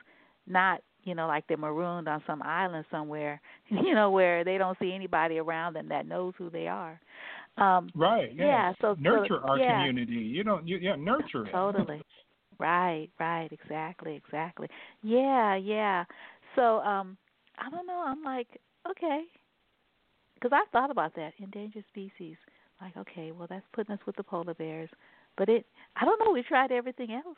not 0.48 0.82
you 1.04 1.14
know 1.14 1.28
like 1.28 1.46
they're 1.48 1.58
marooned 1.58 2.08
on 2.08 2.22
some 2.26 2.42
island 2.42 2.84
somewhere 2.90 3.40
you 3.70 3.94
know 3.94 4.10
where 4.10 4.44
they 4.44 4.58
don't 4.58 4.78
see 4.80 4.92
anybody 4.94 5.38
around 5.38 5.74
them 5.74 5.88
that 5.88 6.08
knows 6.08 6.34
who 6.38 6.50
they 6.50 6.68
are. 6.68 7.00
Um 7.58 7.90
right 7.96 8.34
yeah, 8.36 8.46
yeah 8.46 8.74
so 8.82 8.96
nurture 9.00 9.40
so, 9.42 9.50
our 9.50 9.60
yeah. 9.60 9.78
community. 9.78 10.16
You 10.16 10.44
don't 10.44 10.68
you 10.68 10.78
yeah 10.78 10.96
nurture 10.96 11.46
it. 11.46 11.52
Totally. 11.52 12.02
Right 12.60 13.10
right 13.20 13.50
exactly 13.52 14.16
exactly. 14.16 14.68
Yeah 15.04 15.56
yeah. 15.56 16.06
So 16.56 16.80
um 16.80 17.16
i 17.60 17.70
don't 17.70 17.86
know 17.86 18.04
i'm 18.04 18.24
like 18.24 18.48
okay. 18.90 19.22
Because 20.34 20.52
i 20.54 20.64
thought 20.72 20.90
about 20.90 21.14
that 21.16 21.34
endangered 21.40 21.84
species. 21.92 22.36
Like 22.82 22.98
okay 22.98 23.32
well 23.32 23.46
that's 23.48 23.66
putting 23.74 23.94
us 23.94 24.02
with 24.08 24.16
the 24.16 24.24
polar 24.24 24.56
bears. 24.56 24.90
But 25.38 25.50
it 25.50 25.68
i 25.96 26.04
don't 26.04 26.20
know 26.20 26.32
we 26.32 26.42
tried 26.42 26.72
everything 26.72 27.12
else 27.12 27.38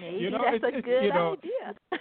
maybe 0.00 0.18
you 0.18 0.30
know, 0.30 0.38
that's 0.44 0.58
it's, 0.62 0.78
a 0.78 0.82
good 0.82 1.04
you 1.04 1.12
know, 1.12 1.36
idea 1.38 2.00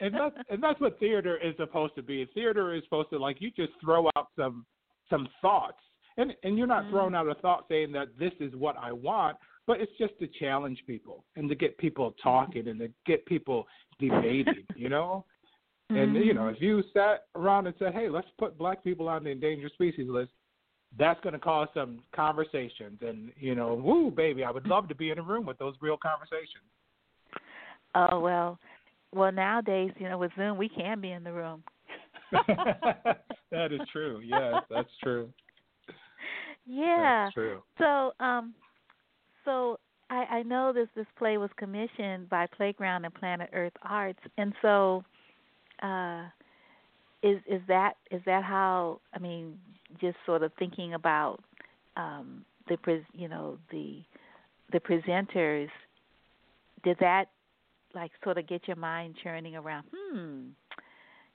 and 0.00 0.14
that's 0.14 0.36
and 0.50 0.62
that's 0.62 0.80
what 0.80 0.98
theater 0.98 1.38
is 1.38 1.54
supposed 1.56 1.94
to 1.96 2.02
be. 2.02 2.26
Theater 2.34 2.74
is 2.74 2.82
supposed 2.84 3.10
to 3.10 3.18
like 3.18 3.40
you 3.40 3.50
just 3.50 3.72
throw 3.80 4.08
out 4.16 4.28
some 4.36 4.66
some 5.10 5.28
thoughts, 5.40 5.78
and 6.16 6.32
and 6.42 6.58
you're 6.58 6.66
not 6.66 6.84
mm. 6.84 6.90
throwing 6.90 7.14
out 7.14 7.28
a 7.28 7.34
thought 7.36 7.66
saying 7.68 7.92
that 7.92 8.08
this 8.18 8.32
is 8.40 8.54
what 8.54 8.76
I 8.76 8.92
want, 8.92 9.36
but 9.66 9.80
it's 9.80 9.92
just 9.98 10.18
to 10.20 10.28
challenge 10.40 10.82
people 10.86 11.24
and 11.36 11.48
to 11.48 11.54
get 11.54 11.78
people 11.78 12.14
talking 12.22 12.68
and 12.68 12.78
to 12.80 12.88
get 13.06 13.24
people 13.26 13.66
debating. 14.00 14.66
you 14.76 14.88
know, 14.88 15.24
and 15.90 16.14
you 16.16 16.34
know 16.34 16.42
Mhm. 16.42 16.56
if 16.56 16.62
you 16.62 16.82
sat 16.92 17.26
around 17.34 17.66
and 17.66 17.76
said, 17.78 17.92
hey, 17.92 18.08
let's 18.08 18.28
put 18.38 18.58
black 18.58 18.82
people 18.82 19.08
on 19.08 19.24
the 19.24 19.30
endangered 19.30 19.72
species 19.72 20.08
list. 20.08 20.32
That's 20.98 21.20
going 21.20 21.32
to 21.32 21.38
cause 21.38 21.68
some 21.74 22.00
conversations, 22.14 22.98
and 23.00 23.32
you 23.38 23.54
know, 23.54 23.74
woo, 23.74 24.10
baby, 24.10 24.44
I 24.44 24.50
would 24.50 24.66
love 24.66 24.88
to 24.88 24.94
be 24.94 25.10
in 25.10 25.18
a 25.18 25.22
room 25.22 25.46
with 25.46 25.58
those 25.58 25.74
real 25.80 25.96
conversations. 25.96 26.64
oh 27.94 28.20
well 28.20 28.58
well 29.14 29.32
nowadays 29.32 29.90
you 29.98 30.08
know 30.08 30.18
with 30.18 30.32
zoom 30.36 30.56
we 30.56 30.68
can 30.68 31.00
be 31.00 31.12
in 31.12 31.22
the 31.22 31.32
room 31.32 31.62
that 33.50 33.72
is 33.72 33.80
true. 33.92 34.20
Yes, 34.24 34.62
that's 34.70 34.88
true. 35.02 35.28
yeah 36.66 37.24
That's 37.24 37.34
true. 37.34 37.62
So, 37.78 38.12
um, 38.24 38.54
so 39.44 39.78
I, 40.10 40.24
I 40.24 40.42
know 40.42 40.72
this 40.72 40.88
this 40.96 41.06
play 41.18 41.36
was 41.36 41.50
commissioned 41.56 42.28
by 42.28 42.46
Playground 42.56 43.04
and 43.04 43.14
Planet 43.14 43.50
Earth 43.52 43.72
Arts, 43.82 44.18
and 44.38 44.52
so 44.62 45.04
uh, 45.82 46.24
is 47.22 47.38
is 47.46 47.60
that 47.68 47.94
is 48.10 48.20
that 48.26 48.42
how? 48.44 49.00
I 49.14 49.18
mean, 49.18 49.58
just 50.00 50.16
sort 50.26 50.42
of 50.42 50.52
thinking 50.58 50.94
about 50.94 51.38
um, 51.96 52.44
the 52.68 52.76
pres 52.76 53.02
you 53.12 53.28
know 53.28 53.58
the 53.70 54.02
the 54.72 54.80
presenters. 54.80 55.68
Did 56.84 56.96
that 57.00 57.26
like 57.94 58.10
sort 58.24 58.38
of 58.38 58.48
get 58.48 58.66
your 58.66 58.76
mind 58.76 59.14
churning 59.22 59.54
around? 59.56 59.84
Hmm. 59.94 60.48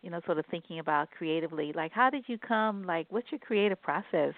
You 0.01 0.11
know, 0.11 0.21
sort 0.25 0.38
of 0.38 0.45
thinking 0.51 0.79
about 0.79 1.09
creatively. 1.11 1.73
Like, 1.73 1.91
how 1.91 2.09
did 2.09 2.25
you 2.27 2.38
come? 2.38 2.85
Like, 2.85 3.07
what's 3.09 3.31
your 3.31 3.39
creative 3.39 3.81
process? 3.81 4.33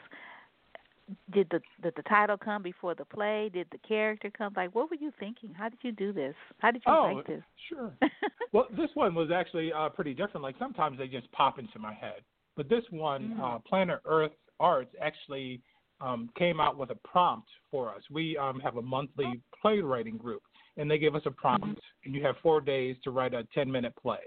Did 1.31 1.47
the 1.49 1.61
did 1.81 1.93
the 1.95 2.03
title 2.03 2.37
come 2.37 2.61
before 2.61 2.95
the 2.95 3.05
play? 3.05 3.49
Did 3.53 3.67
the 3.71 3.77
character 3.79 4.31
come? 4.35 4.53
Like, 4.55 4.73
what 4.75 4.89
were 4.89 4.97
you 4.99 5.11
thinking? 5.19 5.53
How 5.53 5.69
did 5.69 5.79
you 5.81 5.91
do 5.91 6.13
this? 6.13 6.35
How 6.59 6.71
did 6.71 6.81
you 6.85 6.91
oh, 6.91 7.21
this? 7.27 7.41
sure. 7.69 7.93
well, 8.53 8.67
this 8.77 8.89
one 8.93 9.15
was 9.15 9.29
actually 9.31 9.71
uh, 9.73 9.89
pretty 9.89 10.13
different. 10.13 10.43
Like 10.43 10.55
sometimes 10.59 10.97
they 10.97 11.07
just 11.07 11.31
pop 11.31 11.59
into 11.59 11.79
my 11.79 11.93
head, 11.93 12.21
but 12.55 12.69
this 12.69 12.83
one, 12.91 13.33
Mm. 13.37 13.55
uh, 13.55 13.59
Planet 13.59 13.99
Earth 14.05 14.31
Arts, 14.59 14.93
actually 15.01 15.61
um, 16.01 16.29
came 16.37 16.59
out 16.59 16.77
with 16.77 16.91
a 16.91 16.95
prompt 17.07 17.47
for 17.71 17.93
us. 17.93 18.01
We 18.09 18.37
um, 18.37 18.59
have 18.61 18.77
a 18.77 18.81
monthly 18.81 19.41
playwriting 19.61 20.17
group, 20.17 20.43
and 20.77 20.89
they 20.89 20.97
give 20.97 21.15
us 21.15 21.23
a 21.25 21.31
prompt, 21.31 21.65
Mm-hmm. 21.65 22.05
and 22.05 22.15
you 22.15 22.23
have 22.23 22.35
four 22.41 22.61
days 22.61 22.95
to 23.03 23.11
write 23.11 23.33
a 23.33 23.45
ten 23.53 23.71
minute 23.71 23.93
play. 24.01 24.19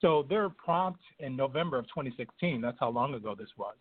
So 0.00 0.26
their 0.28 0.50
prompt 0.50 1.00
in 1.20 1.36
November 1.36 1.78
of 1.78 1.86
2016, 1.86 2.60
that's 2.60 2.76
how 2.78 2.90
long 2.90 3.14
ago 3.14 3.34
this 3.34 3.48
was, 3.56 3.76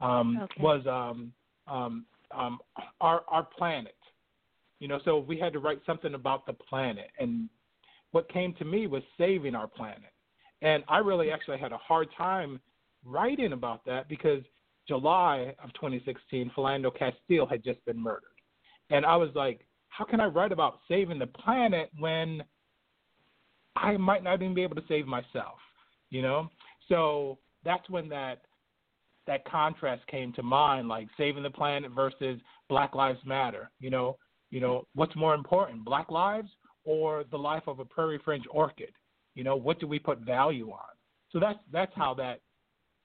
um, 0.00 0.38
Okay. 0.42 0.62
was 0.62 0.86
um, 0.86 1.32
um, 1.66 2.06
um, 2.36 2.58
our 3.00 3.22
our 3.28 3.44
planet. 3.44 3.96
You 4.80 4.88
know, 4.88 4.98
so 5.04 5.18
we 5.18 5.38
had 5.38 5.52
to 5.52 5.60
write 5.60 5.80
something 5.86 6.14
about 6.14 6.46
the 6.46 6.52
planet, 6.52 7.10
and 7.18 7.48
what 8.10 8.28
came 8.32 8.54
to 8.54 8.64
me 8.64 8.86
was 8.86 9.02
saving 9.18 9.54
our 9.54 9.66
planet. 9.66 10.12
And 10.62 10.84
I 10.88 10.98
really 10.98 11.30
actually 11.30 11.58
had 11.58 11.72
a 11.72 11.78
hard 11.78 12.08
time 12.16 12.60
writing 13.04 13.52
about 13.52 13.84
that 13.86 14.08
because 14.08 14.42
July 14.88 15.54
of 15.62 15.72
2016, 15.74 16.50
Philando 16.56 16.90
Castile 16.96 17.46
had 17.46 17.62
just 17.64 17.84
been 17.84 18.00
murdered, 18.00 18.22
and 18.90 19.06
I 19.06 19.16
was 19.16 19.30
like, 19.34 19.66
how 19.88 20.04
can 20.04 20.20
I 20.20 20.26
write 20.26 20.52
about 20.52 20.80
saving 20.88 21.18
the 21.18 21.26
planet 21.26 21.90
when 21.98 22.42
I 23.76 23.96
might 23.96 24.24
not 24.24 24.42
even 24.42 24.54
be 24.54 24.62
able 24.62 24.76
to 24.76 24.84
save 24.88 25.06
myself? 25.06 25.58
You 26.10 26.22
know, 26.22 26.50
so 26.88 27.38
that's 27.64 27.88
when 27.88 28.08
that 28.10 28.42
that 29.26 29.44
contrast 29.44 30.06
came 30.06 30.32
to 30.34 30.42
mind, 30.42 30.88
like 30.88 31.08
saving 31.16 31.42
the 31.42 31.50
planet 31.50 31.90
versus 31.92 32.40
Black 32.68 32.94
Lives 32.94 33.20
Matter. 33.24 33.70
You 33.80 33.90
know, 33.90 34.16
you 34.50 34.60
know, 34.60 34.86
what's 34.94 35.16
more 35.16 35.34
important, 35.34 35.84
Black 35.84 36.10
lives 36.10 36.48
or 36.84 37.24
the 37.30 37.38
life 37.38 37.64
of 37.66 37.80
a 37.80 37.84
prairie 37.84 38.20
fringe 38.24 38.44
orchid? 38.50 38.92
You 39.34 39.44
know, 39.44 39.56
what 39.56 39.80
do 39.80 39.86
we 39.86 39.98
put 39.98 40.20
value 40.20 40.70
on? 40.70 40.94
So 41.30 41.40
that's 41.40 41.58
that's 41.72 41.92
how 41.96 42.14
that 42.14 42.40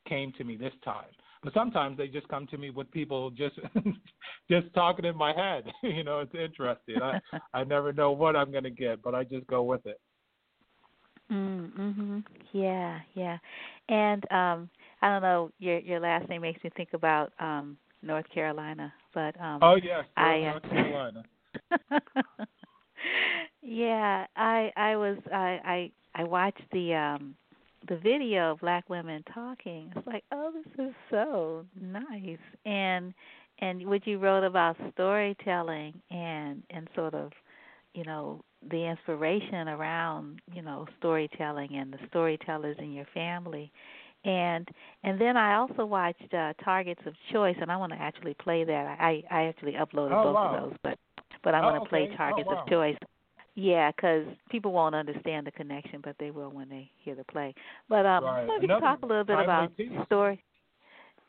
came 0.07 0.31
to 0.37 0.43
me 0.43 0.55
this 0.55 0.73
time. 0.83 1.05
But 1.43 1.53
sometimes 1.53 1.97
they 1.97 2.07
just 2.07 2.27
come 2.27 2.47
to 2.47 2.57
me 2.57 2.69
with 2.69 2.91
people 2.91 3.31
just 3.31 3.55
just 4.51 4.73
talking 4.73 5.05
in 5.05 5.15
my 5.15 5.33
head. 5.33 5.63
you 5.83 6.03
know, 6.03 6.19
it's 6.19 6.35
interesting. 6.35 7.01
I 7.01 7.19
I 7.53 7.63
never 7.63 7.93
know 7.93 8.11
what 8.11 8.35
I'm 8.35 8.51
going 8.51 8.63
to 8.65 8.69
get, 8.69 9.01
but 9.01 9.15
I 9.15 9.23
just 9.23 9.47
go 9.47 9.63
with 9.63 9.85
it. 9.85 9.99
Mm, 11.31 11.71
mhm. 11.77 12.23
Yeah, 12.53 12.99
yeah. 13.13 13.37
And 13.87 14.31
um 14.31 14.69
I 15.01 15.09
don't 15.09 15.21
know, 15.21 15.51
your 15.59 15.79
your 15.79 15.99
last 15.99 16.27
name 16.29 16.41
makes 16.41 16.63
me 16.63 16.69
think 16.75 16.89
about 16.93 17.33
um 17.39 17.77
North 18.01 18.25
Carolina, 18.33 18.93
but 19.13 19.39
um 19.39 19.59
Oh 19.61 19.75
yes, 19.75 20.05
I, 20.17 20.39
North 20.39 20.65
uh, 20.65 20.69
Carolina. 20.69 21.23
yeah, 23.61 24.25
I 24.35 24.71
I 24.75 24.95
was 24.95 25.17
I 25.31 25.59
I 25.63 25.91
I 26.15 26.23
watched 26.23 26.63
the 26.71 26.93
um 26.93 27.35
the 27.87 27.97
video 27.97 28.51
of 28.51 28.59
black 28.59 28.89
women 28.89 29.23
talking. 29.33 29.91
It's 29.95 30.05
like, 30.07 30.23
oh, 30.31 30.51
this 30.53 30.87
is 30.87 30.93
so 31.09 31.65
nice. 31.79 32.37
And 32.65 33.13
and 33.59 33.85
what 33.87 34.05
you 34.07 34.19
wrote 34.19 34.43
about 34.43 34.77
storytelling 34.93 35.93
and 36.11 36.63
and 36.69 36.87
sort 36.95 37.13
of, 37.13 37.31
you 37.93 38.03
know, 38.03 38.41
the 38.69 38.85
inspiration 38.89 39.69
around, 39.69 40.41
you 40.53 40.61
know, 40.61 40.85
storytelling 40.97 41.75
and 41.75 41.93
the 41.93 41.99
storytellers 42.09 42.77
in 42.79 42.91
your 42.91 43.07
family. 43.13 43.71
And 44.25 44.67
and 45.03 45.19
then 45.19 45.37
I 45.37 45.55
also 45.55 45.85
watched 45.85 46.33
uh 46.33 46.53
Targets 46.63 47.01
of 47.05 47.13
Choice 47.31 47.55
and 47.61 47.71
I 47.71 47.77
want 47.77 47.93
to 47.93 47.99
actually 48.01 48.33
play 48.35 48.63
that. 48.65 48.97
I 48.99 49.23
I 49.31 49.43
actually 49.45 49.73
uploaded 49.73 50.11
Oh, 50.13 50.23
both 50.23 50.35
wow. 50.35 50.55
of 50.55 50.61
those, 50.61 50.77
but 50.83 50.97
but 51.43 51.53
Oh, 51.55 51.61
going 51.69 51.81
to 51.81 51.89
play 51.89 52.03
okay. 52.03 52.13
Oh, 52.13 52.17
Targets 52.17 52.49
wow. 52.49 52.63
of 52.63 52.69
Choice. 52.69 52.97
Yeah, 53.55 53.91
because 53.91 54.25
people 54.49 54.71
won't 54.71 54.95
understand 54.95 55.47
the 55.47 55.51
connection, 55.51 56.01
but 56.03 56.15
they 56.19 56.31
will 56.31 56.49
when 56.49 56.69
they 56.69 56.89
hear 57.03 57.15
the 57.15 57.23
play. 57.25 57.53
But 57.89 58.05
um, 58.05 58.23
Right. 58.23 58.43
I 58.43 58.47
wonder 58.47 58.55
if 58.57 58.61
you 58.63 58.67
could 58.69 58.81
talk 58.81 58.99
a 59.03 59.05
little 59.05 59.23
bit 59.23 59.39
about 59.39 59.75
piece. 59.77 59.91
story. 60.05 60.43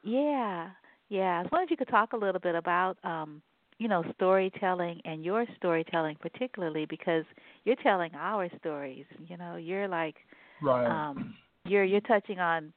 Yeah, 0.02 0.70
yeah. 1.08 1.38
I 1.38 1.42
was 1.42 1.48
wondering 1.52 1.66
if 1.66 1.70
you 1.70 1.76
could 1.76 1.88
talk 1.88 2.12
a 2.12 2.16
little 2.16 2.40
bit 2.40 2.54
about 2.54 2.96
um, 3.04 3.42
you 3.78 3.88
know, 3.88 4.04
storytelling 4.14 5.00
and 5.04 5.24
your 5.24 5.46
storytelling 5.56 6.16
particularly 6.20 6.86
because 6.86 7.24
you're 7.64 7.76
telling 7.76 8.14
our 8.14 8.48
stories. 8.58 9.06
You 9.26 9.36
know, 9.36 9.56
you're 9.56 9.88
like 9.88 10.16
Right. 10.60 10.86
um, 10.86 11.34
you're 11.64 11.84
you're 11.84 12.00
touching 12.02 12.38
on 12.40 12.72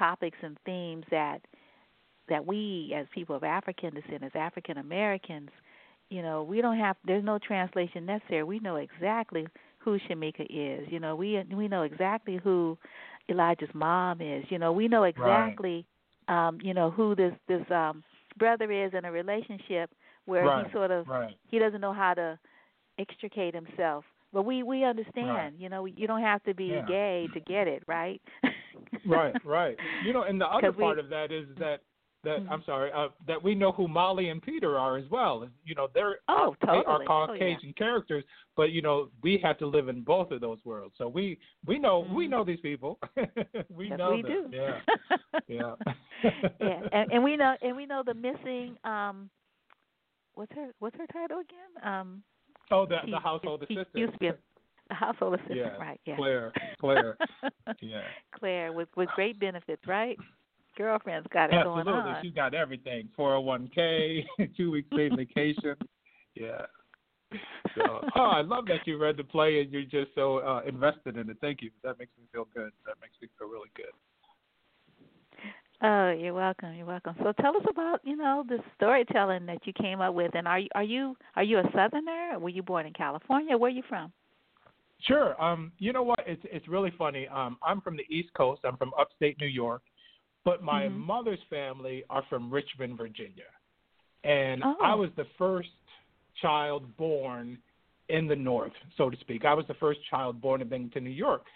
topics 0.00 0.38
and 0.42 0.58
themes 0.66 1.04
that 1.12 1.42
that 2.28 2.46
we 2.46 2.94
as 2.96 3.06
people 3.12 3.36
of 3.36 3.44
African 3.44 3.94
descent, 3.94 4.24
as 4.24 4.32
African 4.34 4.78
Americans, 4.78 5.50
you 6.10 6.22
know, 6.22 6.42
we 6.42 6.62
don't 6.62 6.78
have 6.78 6.96
there's 7.06 7.24
no 7.24 7.38
translation 7.38 8.06
necessary. 8.06 8.44
We 8.44 8.60
know 8.60 8.76
exactly 8.76 9.46
who 9.78 9.98
Shamika 10.08 10.46
is. 10.50 10.88
You 10.90 11.00
know, 11.00 11.16
we 11.16 11.42
we 11.54 11.68
know 11.68 11.82
exactly 11.82 12.38
who 12.42 12.78
Elijah's 13.30 13.70
mom 13.74 14.20
is. 14.20 14.44
You 14.50 14.58
know, 14.58 14.72
we 14.72 14.88
know 14.88 15.04
exactly 15.04 15.86
um, 16.28 16.58
you 16.62 16.74
know, 16.74 16.90
who 16.90 17.14
this 17.16 17.34
this 17.48 17.64
um 17.70 18.04
brother 18.38 18.70
is 18.72 18.92
in 18.94 19.04
a 19.04 19.12
relationship 19.12 19.90
where 20.26 20.46
Right, 20.46 20.64
he 20.64 20.66
sort 20.72 20.90
of 20.90 21.06
right. 21.06 21.36
he 21.48 21.58
doesn't 21.58 21.80
know 21.80 21.92
how 21.94 22.14
to 22.14 22.38
extricate 22.98 23.54
himself 23.54 24.04
but 24.32 24.42
we 24.44 24.62
we 24.62 24.84
understand. 24.84 25.28
Right. 25.28 25.52
You 25.58 25.68
know, 25.68 25.84
you 25.86 26.06
don't 26.06 26.22
have 26.22 26.42
to 26.44 26.54
be 26.54 26.66
Yeah. 26.66 26.84
gay 26.86 27.28
to 27.34 27.40
get 27.40 27.66
it, 27.68 27.82
right? 27.86 28.20
right, 29.06 29.34
right. 29.44 29.76
You 30.04 30.12
know, 30.12 30.22
and 30.22 30.40
the 30.40 30.46
other 30.46 30.68
'Cause 30.70 30.76
we- 30.76 30.82
part 30.84 30.98
of 30.98 31.08
that 31.10 31.30
is 31.32 31.46
that 31.56 31.80
that 32.22 32.40
Mhm. 32.42 32.50
I'm 32.50 32.62
sorry, 32.64 32.92
uh, 32.92 33.08
that 33.26 33.42
we 33.42 33.54
know 33.54 33.72
who 33.72 33.88
Molly 33.88 34.28
and 34.28 34.42
Peter 34.42 34.78
are 34.78 34.98
as 34.98 35.08
well. 35.08 35.48
You 35.64 35.74
know, 35.74 35.86
they're 35.94 36.18
Oh, 36.28 36.54
they 36.60 36.68
are 36.68 36.74
totally. 36.84 36.94
Oh, 36.94 37.00
yeah. 37.00 37.26
Caucasian 37.26 37.72
characters, 37.72 38.24
but 38.56 38.72
you 38.72 38.82
know, 38.82 39.08
we 39.22 39.38
have 39.38 39.56
to 39.56 39.66
live 39.66 39.88
in 39.88 40.02
both 40.02 40.30
of 40.30 40.42
those 40.42 40.62
worlds. 40.66 40.94
So 40.98 41.08
we 41.08 41.38
we 41.66 41.78
know 41.78 42.00
we 42.00 42.26
Mhm. 42.26 42.30
know 42.30 42.44
these 42.44 42.60
people. 42.60 42.98
we 43.70 43.88
yes, 43.88 43.98
know 43.98 44.10
we 44.10 44.22
them. 44.22 44.50
do. 44.50 44.56
Yeah. 44.56 44.80
Yeah. 45.48 45.74
yeah, 46.60 46.80
and, 46.92 47.10
and 47.10 47.24
we 47.24 47.36
know 47.38 47.56
and 47.62 47.74
we 47.74 47.86
know 47.86 48.02
the 48.02 48.12
missing 48.14 48.76
um 48.84 49.30
what's 50.34 50.52
her 50.54 50.72
what's 50.78 50.96
her 50.98 51.06
title 51.06 51.38
again? 51.40 51.72
Um 51.82 52.22
oh, 52.70 52.86
the 52.86 52.98
he- 53.04 53.10
the 53.10 53.18
household 53.18 53.64
he 53.68 53.74
assistant. 53.74 53.96
used 53.98 54.12
to 54.14 54.18
be 54.18 54.26
a, 54.28 54.36
a 54.90 54.94
household 54.94 55.34
assistant, 55.34 55.58
Yeah, 55.58 55.76
right? 55.76 56.00
Yeah. 56.04 56.16
Claire. 56.16 56.52
Claire. 56.80 57.16
Yeah. 57.80 58.02
Claire 58.38 58.72
with 58.72 58.88
with 58.96 59.08
great 59.14 59.38
benefits, 59.38 59.82
right? 59.86 60.16
Girlfriend's 60.76 61.26
got 61.32 61.50
it 61.52 61.62
going 61.64 61.80
Absolutely. 61.80 62.10
on. 62.10 62.22
She's 62.24 62.32
got 62.34 62.54
everything. 62.54 63.08
401k, 63.18 64.24
two 64.56 64.70
weeks 64.70 64.88
paid 64.96 65.14
vacation. 65.16 65.74
Yeah. 66.34 66.62
So, 67.76 68.00
oh, 68.16 68.20
I 68.24 68.40
love 68.42 68.66
that 68.66 68.86
you 68.86 68.96
read 68.98 69.16
the 69.16 69.24
play 69.24 69.60
and 69.60 69.70
you're 69.72 69.82
just 69.82 70.14
so 70.14 70.38
uh, 70.38 70.62
invested 70.66 71.16
in 71.16 71.28
it. 71.30 71.36
Thank 71.40 71.62
you. 71.62 71.70
That 71.84 71.98
makes 71.98 72.12
me 72.18 72.24
feel 72.32 72.46
good. 72.54 72.70
That 72.86 72.94
makes 73.00 73.14
me 73.22 73.28
feel 73.38 73.48
really 73.48 73.70
good. 73.76 73.92
Oh, 75.82 76.10
you're 76.10 76.34
welcome. 76.34 76.74
You're 76.74 76.86
welcome. 76.86 77.14
So 77.22 77.32
tell 77.40 77.56
us 77.56 77.64
about, 77.70 78.00
you 78.04 78.16
know, 78.16 78.44
the 78.46 78.58
storytelling 78.76 79.46
that 79.46 79.66
you 79.66 79.72
came 79.72 80.00
up 80.00 80.14
with 80.14 80.34
and 80.34 80.46
are 80.46 80.58
you 80.58 80.68
are 80.74 80.82
you 80.82 81.16
are 81.36 81.42
you 81.42 81.58
a 81.58 81.64
southerner? 81.74 82.38
Were 82.38 82.50
you 82.50 82.62
born 82.62 82.86
in 82.86 82.92
California? 82.92 83.56
Where 83.56 83.70
are 83.70 83.74
you 83.74 83.82
from? 83.88 84.12
Sure. 85.00 85.40
Um, 85.42 85.72
you 85.78 85.94
know 85.94 86.02
what? 86.02 86.20
It's 86.26 86.42
it's 86.44 86.68
really 86.68 86.92
funny. 86.98 87.26
Um, 87.28 87.56
I'm 87.66 87.80
from 87.80 87.96
the 87.96 88.04
East 88.14 88.28
Coast. 88.34 88.60
I'm 88.64 88.76
from 88.76 88.92
upstate 89.00 89.40
New 89.40 89.46
York, 89.46 89.80
but 90.44 90.62
my 90.62 90.84
Mhm. 90.84 90.98
mother's 90.98 91.42
family 91.48 92.04
are 92.10 92.22
from 92.28 92.50
Richmond, 92.50 92.98
Virginia, 92.98 93.48
and 94.24 94.62
Oh. 94.62 94.76
I 94.82 94.94
was 94.94 95.10
the 95.14 95.24
first 95.38 95.70
child 96.42 96.94
born 96.98 97.56
in 98.10 98.26
the 98.26 98.36
North, 98.36 98.74
so 98.96 99.08
to 99.08 99.16
speak. 99.18 99.46
I 99.46 99.54
was 99.54 99.66
the 99.66 99.74
first 99.74 100.04
child 100.04 100.42
born 100.42 100.60
in 100.60 100.68
Binghamton, 100.68 101.04
New 101.04 101.10
York. 101.10 101.46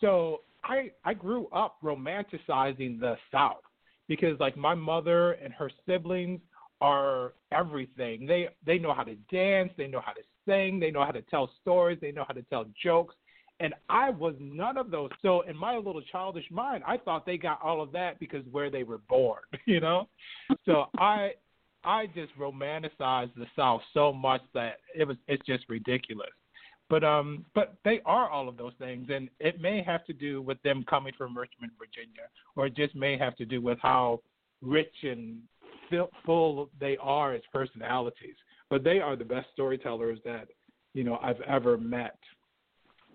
So 0.00 0.40
I 0.62 0.90
I 1.04 1.12
grew 1.12 1.48
up 1.48 1.76
romanticizing 1.82 2.98
the 2.98 3.18
South 3.30 3.62
because 4.08 4.38
like 4.40 4.56
my 4.56 4.74
mother 4.74 5.32
and 5.32 5.52
her 5.54 5.70
siblings 5.86 6.40
are 6.80 7.34
everything. 7.52 8.26
They 8.26 8.48
they 8.66 8.78
know 8.78 8.94
how 8.94 9.04
to 9.04 9.14
dance, 9.32 9.72
they 9.76 9.86
know 9.86 10.02
how 10.04 10.12
to 10.12 10.22
sing, 10.46 10.80
they 10.80 10.90
know 10.90 11.04
how 11.04 11.12
to 11.12 11.22
tell 11.22 11.50
stories, 11.60 11.98
they 12.00 12.12
know 12.12 12.24
how 12.26 12.34
to 12.34 12.42
tell 12.42 12.66
jokes. 12.82 13.14
And 13.60 13.72
I 13.88 14.10
was 14.10 14.34
none 14.40 14.76
of 14.76 14.90
those. 14.90 15.10
So 15.22 15.42
in 15.42 15.56
my 15.56 15.76
little 15.76 16.02
childish 16.02 16.44
mind, 16.50 16.82
I 16.86 16.98
thought 16.98 17.24
they 17.24 17.38
got 17.38 17.62
all 17.62 17.80
of 17.80 17.92
that 17.92 18.18
because 18.18 18.44
where 18.50 18.68
they 18.68 18.82
were 18.82 18.98
born, 19.08 19.40
you 19.64 19.80
know? 19.80 20.08
So 20.66 20.86
I 20.98 21.32
I 21.84 22.06
just 22.06 22.36
romanticized 22.38 23.34
the 23.36 23.46
South 23.54 23.82
so 23.92 24.12
much 24.12 24.42
that 24.54 24.78
it 24.94 25.06
was 25.06 25.16
it's 25.28 25.44
just 25.46 25.64
ridiculous. 25.68 26.30
But 26.90 27.02
um 27.02 27.44
but 27.54 27.76
they 27.84 28.00
are 28.04 28.28
all 28.28 28.48
of 28.48 28.56
those 28.56 28.74
things 28.78 29.08
and 29.12 29.28
it 29.40 29.60
may 29.60 29.82
have 29.82 30.04
to 30.06 30.12
do 30.12 30.42
with 30.42 30.60
them 30.62 30.84
coming 30.88 31.12
from 31.16 31.36
Richmond, 31.36 31.72
Virginia, 31.78 32.28
or 32.56 32.66
it 32.66 32.76
just 32.76 32.94
may 32.94 33.16
have 33.16 33.36
to 33.36 33.44
do 33.44 33.60
with 33.60 33.78
how 33.80 34.20
rich 34.60 34.94
and 35.02 35.40
full 36.24 36.70
they 36.80 36.96
are 37.00 37.34
as 37.34 37.42
personalities. 37.52 38.34
But 38.70 38.84
they 38.84 39.00
are 39.00 39.16
the 39.16 39.24
best 39.24 39.48
storytellers 39.52 40.18
that 40.24 40.48
you 40.94 41.04
know 41.04 41.18
I've 41.22 41.40
ever 41.42 41.76
met. 41.78 42.18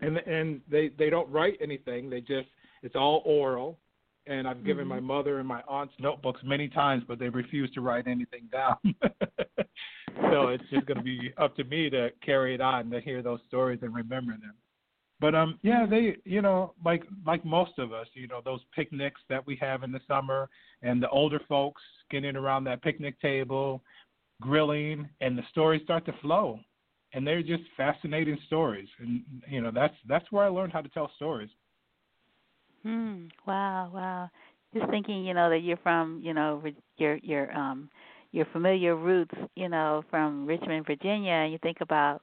And 0.01 0.17
and 0.17 0.61
they 0.69 0.89
they 0.97 1.09
don't 1.09 1.29
write 1.29 1.57
anything. 1.61 2.09
They 2.09 2.21
just 2.21 2.49
it's 2.83 2.95
all 2.95 3.21
oral. 3.25 3.79
And 4.27 4.47
I've 4.47 4.63
given 4.63 4.85
Mhm. 4.85 4.89
my 4.89 4.99
mother 4.99 5.39
and 5.39 5.47
my 5.47 5.63
aunt's 5.67 5.93
notebooks 5.99 6.41
many 6.43 6.67
times, 6.67 7.03
but 7.07 7.17
they 7.17 7.29
refuse 7.29 7.71
to 7.71 7.81
write 7.81 8.05
anything 8.07 8.47
down. 8.51 8.77
so 10.31 10.47
it's 10.49 10.63
just 10.69 10.85
going 10.85 10.97
to 10.97 11.03
be 11.03 11.33
up 11.37 11.55
to 11.57 11.63
me 11.63 11.89
to 11.89 12.09
carry 12.25 12.55
it 12.55 12.61
on, 12.61 12.89
to 12.91 13.01
hear 13.01 13.21
those 13.21 13.39
stories 13.47 13.79
and 13.81 13.93
remember 13.93 14.33
them. 14.33 14.53
But 15.19 15.35
um, 15.35 15.59
yeah, 15.63 15.85
they, 15.85 16.17
you 16.23 16.41
know, 16.41 16.73
like 16.83 17.03
like 17.25 17.43
most 17.43 17.77
of 17.77 17.91
us, 17.91 18.07
you 18.13 18.27
know, 18.27 18.41
those 18.43 18.61
picnics 18.73 19.19
that 19.29 19.45
we 19.45 19.57
have 19.57 19.83
in 19.83 19.91
the 19.91 19.99
summer, 20.07 20.49
and 20.81 21.03
the 21.03 21.09
older 21.09 21.41
folks 21.47 21.81
getting 22.09 22.35
around 22.37 22.63
that 22.65 22.81
picnic 22.81 23.19
table, 23.21 23.83
grilling, 24.41 25.09
and 25.19 25.37
the 25.37 25.43
stories 25.51 25.81
start 25.83 26.05
to 26.05 26.13
flow, 26.21 26.59
and 27.13 27.27
they're 27.27 27.43
just 27.43 27.63
fascinating 27.75 28.37
stories, 28.47 28.87
and 28.99 29.23
you 29.49 29.61
know, 29.61 29.71
that's 29.73 29.95
that's 30.07 30.31
where 30.31 30.45
I 30.45 30.49
learned 30.49 30.71
how 30.71 30.81
to 30.81 30.89
tell 30.89 31.11
stories. 31.17 31.49
Hmm. 32.83 33.25
Wow, 33.45 33.91
wow. 33.93 34.29
Just 34.73 34.89
thinking, 34.89 35.25
you 35.25 35.33
know, 35.33 35.49
that 35.49 35.59
you're 35.59 35.77
from, 35.77 36.21
you 36.23 36.33
know, 36.33 36.63
your 36.97 37.17
your 37.17 37.51
um 37.51 37.89
your 38.31 38.45
familiar 38.51 38.95
roots, 38.95 39.33
you 39.55 39.69
know, 39.69 40.03
from 40.09 40.45
Richmond, 40.45 40.85
Virginia, 40.85 41.31
and 41.31 41.51
you 41.51 41.59
think 41.59 41.77
about 41.81 42.21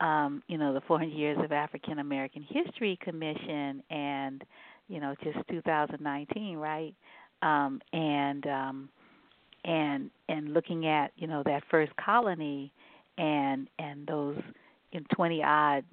um, 0.00 0.42
you 0.48 0.58
know, 0.58 0.72
the 0.74 0.80
400 0.82 1.12
Years 1.12 1.38
of 1.42 1.52
African 1.52 1.98
American 1.98 2.42
History 2.48 2.98
Commission 3.02 3.82
and, 3.90 4.42
you 4.88 5.00
know, 5.00 5.14
just 5.22 5.38
2019, 5.50 6.56
right? 6.56 6.94
Um 7.42 7.80
and 7.92 8.46
um 8.46 8.88
and 9.64 10.10
and 10.28 10.52
looking 10.54 10.86
at, 10.86 11.12
you 11.16 11.26
know, 11.26 11.42
that 11.44 11.62
first 11.70 11.92
colony 11.96 12.72
and 13.18 13.68
and 13.78 14.06
those 14.06 14.38
you 14.92 15.00
know, 15.00 15.06
20 15.14 15.42
odd, 15.42 15.84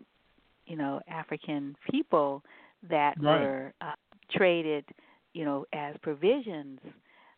you 0.65 0.75
know, 0.75 1.01
African 1.07 1.75
people 1.89 2.43
that 2.89 3.15
Right. 3.19 3.25
were 3.25 3.73
uh, 3.81 3.93
traded, 4.31 4.85
you 5.33 5.45
know, 5.45 5.65
as 5.73 5.95
provisions 6.01 6.79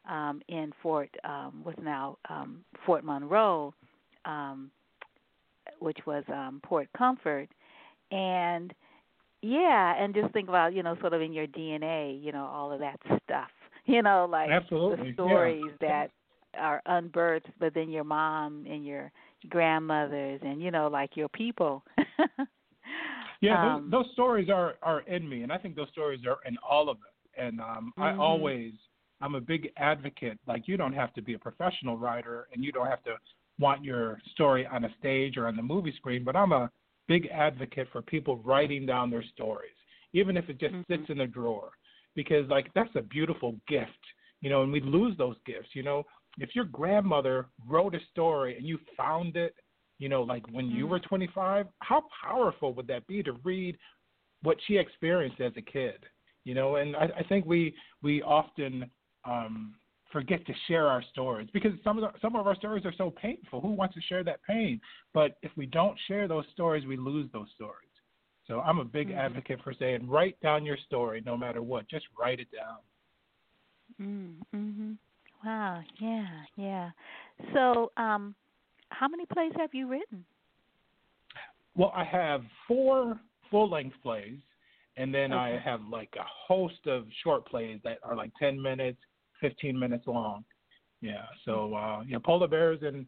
um, 0.09 0.41
in 0.47 0.71
Fort 0.81 1.09
um, 1.23 1.61
what's 1.63 1.79
now 1.81 2.17
um, 2.29 2.63
Fort 2.85 3.03
Monroe, 3.03 3.73
um, 4.25 4.71
which 5.79 5.97
was 6.05 6.23
um, 6.29 6.61
Point 6.63 6.89
Comfort, 6.97 7.47
and 8.11 8.73
yeah, 9.41 9.95
and 10.01 10.13
just 10.13 10.31
think 10.33 10.49
about 10.49 10.73
you 10.73 10.83
know 10.83 10.95
sort 10.99 11.13
of 11.13 11.21
in 11.21 11.33
your 11.33 11.47
DNA, 11.47 12.21
you 12.23 12.31
know, 12.31 12.45
all 12.45 12.71
of 12.71 12.79
that 12.79 12.99
stuff, 13.23 13.49
you 13.85 14.01
know, 14.01 14.27
like 14.29 14.49
Absolutely, 14.51 15.07
the 15.07 15.13
yeah. 15.21 15.53
stories 15.53 15.71
that 15.81 16.11
are 16.57 16.81
unbirthed, 16.87 17.47
but 17.59 17.73
then 17.73 17.89
your 17.89 18.03
mom 18.03 18.65
and 18.69 18.85
your 18.85 19.11
grandmothers 19.49 20.39
and 20.43 20.61
you 20.61 20.71
know 20.71 20.87
like 20.87 21.15
your 21.15 21.29
people. 21.29 21.83
Yeah, 23.41 23.57
Um, 23.57 23.89
those, 23.89 24.05
those 24.05 24.13
stories 24.13 24.49
are 24.49 24.75
are 24.81 25.01
in 25.01 25.27
me, 25.27 25.43
and 25.43 25.51
I 25.51 25.57
think 25.57 25.75
those 25.75 25.89
stories 25.89 26.21
are 26.27 26.37
in 26.47 26.57
all 26.67 26.89
of 26.89 26.97
us. 26.97 27.13
And 27.37 27.59
um, 27.59 27.93
I 27.99 28.11
Mhm. 28.11 28.19
always, 28.19 28.73
I'm 29.22 29.36
a 29.36 29.41
big 29.41 29.69
advocate. 29.78 30.39
Like 30.47 30.67
you 30.67 30.78
don't 30.78 30.93
have 30.93 31.13
to 31.13 31.22
be 31.22 31.34
a 31.34 31.39
professional 31.39 31.97
writer, 31.97 32.47
and 32.53 32.63
you 32.63 32.72
don't 32.72 32.88
have 32.88 33.03
to 33.03 33.15
want 33.59 33.84
your 33.84 34.19
story 34.34 34.65
on 34.65 34.86
a 34.86 34.95
stage 34.99 35.38
or 35.38 35.47
on 35.47 35.55
the 35.55 35.61
movie 35.61 35.93
screen. 35.95 36.24
But 36.24 36.36
I'm 36.36 36.51
a 36.51 36.69
big 37.07 37.28
advocate 37.28 37.88
for 37.91 38.01
people 38.01 38.38
writing 38.38 38.86
down 38.86 39.09
their 39.09 39.24
stories, 39.34 39.76
even 40.13 40.38
if 40.38 40.49
it 40.49 40.57
just 40.57 40.74
Mhm. 40.74 40.88
sits 40.88 41.09
in 41.09 41.22
a 41.22 41.28
drawer, 41.28 41.72
because 42.15 42.47
like 42.49 42.74
that's 42.74 42.95
a 42.95 43.01
beautiful 43.01 43.59
gift, 43.67 44.05
you 44.41 44.49
know. 44.49 44.63
And 44.63 44.72
we 44.72 44.80
lose 44.82 45.15
those 45.17 45.38
gifts, 45.45 45.76
you 45.76 45.84
know. 45.84 46.05
If 46.38 46.55
your 46.55 46.65
grandmother 46.65 47.49
wrote 47.67 47.93
a 47.93 47.99
story 48.11 48.55
and 48.55 48.65
you 48.65 48.78
found 48.95 49.36
it 49.36 49.55
you 50.01 50.09
know, 50.09 50.24
like 50.24 50.43
when 50.51 50.65
you 50.65 50.88
were 50.88 50.99
25, 50.99 51.67
how 51.80 52.03
powerful 52.24 52.74
would 52.74 52.88
that 52.88 53.05
be 53.05 53.22
to 53.22 53.34
read 53.43 53.78
what 54.41 54.57
she 54.65 54.76
experienced 54.78 55.39
as 55.39 55.53
a 55.57 55.61
kid? 55.61 56.03
You 56.43 56.55
know, 56.55 56.78
and 56.78 56.95
I, 56.95 57.09
I 57.19 57.24
think 57.30 57.45
we 57.45 57.76
we 58.01 58.24
often 58.24 58.89
um, 59.26 59.76
forget 60.11 60.45
to 60.45 60.53
share 60.67 60.88
our 60.88 61.03
stories 61.11 61.47
because 61.53 61.72
some 61.84 61.97
of 61.97 62.01
the, 62.13 62.19
some 62.19 62.36
of 62.36 62.45
our 62.47 62.55
stories 62.55 62.86
are 62.86 62.93
so 62.97 63.11
painful. 63.11 63.61
Who 63.61 63.72
wants 63.72 63.95
to 63.95 64.01
share 64.01 64.24
that 64.24 64.39
pain? 64.43 64.82
But 65.13 65.38
if 65.41 65.51
we 65.55 65.65
don't 65.65 65.97
share 66.07 66.28
those 66.28 66.45
stories, 66.53 66.86
we 66.86 66.97
lose 66.97 67.30
those 67.32 67.47
stories. 67.55 67.89
So 68.47 68.59
I'm 68.61 68.80
a 68.80 68.86
big 68.86 69.09
Mhm. 69.09 69.17
advocate 69.17 69.61
for 69.63 69.74
saying 69.74 70.07
write 70.07 70.39
down 70.41 70.65
your 70.65 70.78
story 70.78 71.22
no 71.26 71.38
matter 71.38 71.61
what. 71.61 71.88
Just 71.88 72.05
write 72.17 72.39
it 72.39 72.51
down. 72.51 72.80
Mm, 73.99 74.41
mhm. 74.53 74.97
Wow. 75.45 75.84
Yeah. 75.99 76.45
Yeah. 76.55 76.91
So, 77.53 77.91
um, 77.97 78.36
how 78.89 79.07
many 79.07 79.26
plays 79.26 79.53
have 79.55 79.74
you 79.74 79.88
written? 79.88 80.26
Well, 81.76 81.91
I 81.95 82.03
have 82.03 82.43
four 82.67 83.19
full 83.49 83.69
length 83.69 84.01
plays, 84.01 84.39
and 84.97 85.13
then 85.13 85.32
I 85.32 85.57
have 85.57 85.82
like 85.88 86.13
a 86.17 86.24
host 86.24 86.86
of 86.88 87.07
short 87.24 87.45
plays 87.45 87.80
that 87.84 87.99
are 88.03 88.15
like 88.15 88.32
10 88.38 88.61
minutes, 88.61 88.99
15 89.41 89.77
minutes 89.77 90.07
long. 90.07 90.43
Yeah, 91.01 91.25
so 91.45 91.73
uh, 91.73 92.03
yeah, 92.07 92.17
Polar 92.23 92.47
Bears 92.47 92.79
and 92.83 93.05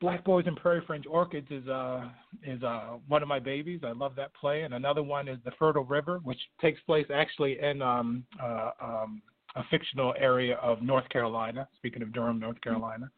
Black 0.00 0.24
Boys 0.24 0.44
and 0.48 0.56
Prairie 0.56 0.82
Fringe 0.86 1.06
Orchids 1.08 1.46
is 1.50 1.66
uh 1.68 2.08
is 2.42 2.62
uh 2.62 2.96
one 3.06 3.22
of 3.22 3.28
my 3.28 3.38
babies. 3.38 3.80
I 3.84 3.92
love 3.92 4.16
that 4.16 4.34
play, 4.34 4.62
and 4.62 4.74
another 4.74 5.02
one 5.02 5.28
is 5.28 5.38
The 5.44 5.52
Fertile 5.58 5.84
River, 5.84 6.18
which 6.24 6.40
takes 6.60 6.80
place 6.82 7.06
actually 7.14 7.60
in 7.60 7.80
um 7.82 8.24
uh 8.42 8.70
um 8.82 9.22
a 9.54 9.62
fictional 9.70 10.14
area 10.18 10.56
of 10.56 10.82
North 10.82 11.08
Carolina. 11.10 11.68
Speaking 11.76 12.02
of 12.02 12.12
Durham, 12.12 12.40
North 12.40 12.60
Carolina, 12.62 13.10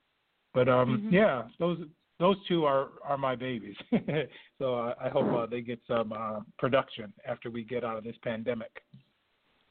but 0.52 0.68
um 0.68 1.00
Mhm. 1.06 1.12
yeah, 1.12 1.44
those 1.58 1.78
those 2.20 2.36
two 2.48 2.64
are 2.64 2.88
are 3.02 3.16
my 3.16 3.34
babies. 3.34 3.76
so 4.58 4.74
uh, 4.74 4.94
I 5.00 5.08
hope 5.08 5.32
uh, 5.32 5.46
they 5.46 5.62
get 5.62 5.80
some 5.88 6.12
uh, 6.12 6.40
production 6.58 7.12
after 7.26 7.50
we 7.50 7.64
get 7.64 7.82
out 7.82 7.96
of 7.96 8.04
this 8.04 8.16
pandemic. 8.22 8.82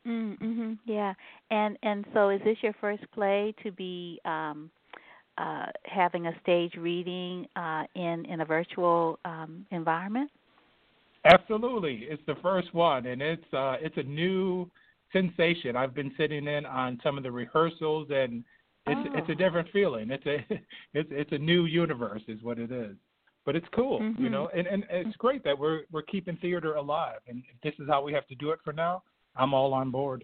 Mm-hmm. 0.07 0.73
Yeah, 0.85 1.13
and 1.49 1.77
and 1.83 2.05
so 2.13 2.29
is 2.29 2.41
this 2.43 2.57
your 2.61 2.73
first 2.81 3.03
play 3.13 3.55
to 3.63 3.71
be 3.71 4.19
um, 4.25 4.69
uh, 5.37 5.67
having 5.85 6.27
a 6.27 6.33
stage 6.41 6.73
reading 6.75 7.47
uh, 7.55 7.83
in 7.95 8.25
in 8.25 8.41
a 8.41 8.45
virtual 8.45 9.17
um, 9.23 9.65
environment? 9.71 10.29
Absolutely, 11.25 12.05
it's 12.09 12.21
the 12.27 12.35
first 12.41 12.73
one, 12.73 13.05
and 13.05 13.21
it's 13.21 13.53
uh, 13.53 13.77
it's 13.79 13.95
a 13.97 14.03
new 14.03 14.69
sensation. 15.13 15.77
I've 15.77 15.95
been 15.95 16.11
sitting 16.17 16.47
in 16.47 16.65
on 16.65 16.99
some 17.01 17.17
of 17.17 17.23
the 17.23 17.31
rehearsals, 17.31 18.09
and 18.09 18.43
it's 18.85 19.09
oh. 19.09 19.17
it's 19.17 19.29
a 19.29 19.35
different 19.35 19.69
feeling. 19.71 20.11
It's 20.11 20.25
a 20.25 20.45
it's 20.93 21.09
it's 21.11 21.31
a 21.31 21.37
new 21.37 21.65
universe, 21.65 22.23
is 22.27 22.43
what 22.43 22.59
it 22.59 22.71
is. 22.71 22.97
But 23.45 23.55
it's 23.55 23.67
cool, 23.75 23.99
mm-hmm. 23.99 24.23
you 24.23 24.29
know, 24.29 24.49
and 24.55 24.67
and 24.67 24.85
it's 24.89 25.15
great 25.17 25.43
that 25.45 25.57
we're 25.57 25.81
we're 25.91 26.01
keeping 26.01 26.37
theater 26.37 26.75
alive, 26.75 27.19
and 27.27 27.41
this 27.63 27.73
is 27.79 27.87
how 27.87 28.01
we 28.01 28.11
have 28.13 28.27
to 28.27 28.35
do 28.35 28.51
it 28.51 28.59
for 28.63 28.73
now, 28.73 29.03
I'm 29.35 29.53
all 29.53 29.73
on 29.73 29.91
board. 29.91 30.23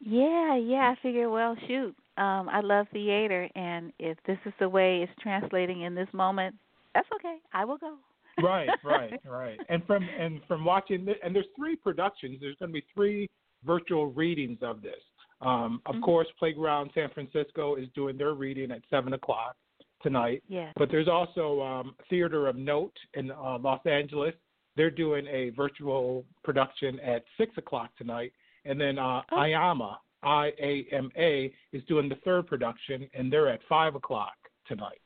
Yeah, 0.00 0.56
yeah. 0.56 0.94
I 0.94 1.02
figure, 1.02 1.30
well, 1.30 1.56
shoot, 1.66 1.94
um, 2.18 2.48
I 2.48 2.60
love 2.62 2.86
theater, 2.92 3.48
and 3.54 3.92
if 3.98 4.18
this 4.26 4.38
is 4.46 4.52
the 4.58 4.68
way 4.68 5.02
it's 5.02 5.12
translating 5.22 5.82
in 5.82 5.94
this 5.94 6.08
moment, 6.12 6.54
that's 6.94 7.08
okay. 7.16 7.36
I 7.52 7.64
will 7.64 7.78
go. 7.78 7.96
right, 8.42 8.68
right, 8.84 9.18
right. 9.24 9.58
And 9.70 9.82
from 9.86 10.06
and 10.18 10.40
from 10.46 10.64
watching, 10.64 11.06
and 11.22 11.34
there's 11.34 11.46
three 11.56 11.76
productions. 11.76 12.38
There's 12.40 12.56
going 12.58 12.70
to 12.70 12.74
be 12.74 12.84
three 12.94 13.28
virtual 13.64 14.08
readings 14.08 14.58
of 14.60 14.82
this. 14.82 15.00
Um, 15.40 15.80
of 15.86 15.94
mm-hmm. 15.94 16.04
course, 16.04 16.28
Playground 16.38 16.90
San 16.94 17.08
Francisco 17.10 17.76
is 17.76 17.88
doing 17.94 18.18
their 18.18 18.34
reading 18.34 18.70
at 18.70 18.82
seven 18.90 19.14
o'clock 19.14 19.56
tonight. 20.02 20.42
Yeah. 20.48 20.70
But 20.76 20.90
there's 20.90 21.08
also 21.08 21.62
um, 21.62 21.94
Theater 22.08 22.46
of 22.46 22.56
Note 22.56 22.96
in 23.14 23.30
uh, 23.30 23.58
Los 23.58 23.84
Angeles. 23.86 24.34
They're 24.76 24.90
doing 24.90 25.26
a 25.26 25.50
virtual 25.50 26.24
production 26.44 27.00
at 27.00 27.24
six 27.38 27.56
o'clock 27.56 27.90
tonight, 27.96 28.32
and 28.64 28.80
then 28.80 28.98
uh, 28.98 29.22
oh. 29.32 29.36
IAMA, 29.36 29.96
I 30.22 30.52
A 30.60 30.86
M 30.92 31.10
A, 31.16 31.52
is 31.72 31.82
doing 31.88 32.08
the 32.08 32.16
third 32.16 32.46
production, 32.46 33.08
and 33.14 33.32
they're 33.32 33.48
at 33.48 33.60
five 33.68 33.94
o'clock 33.94 34.34
tonight. 34.68 35.00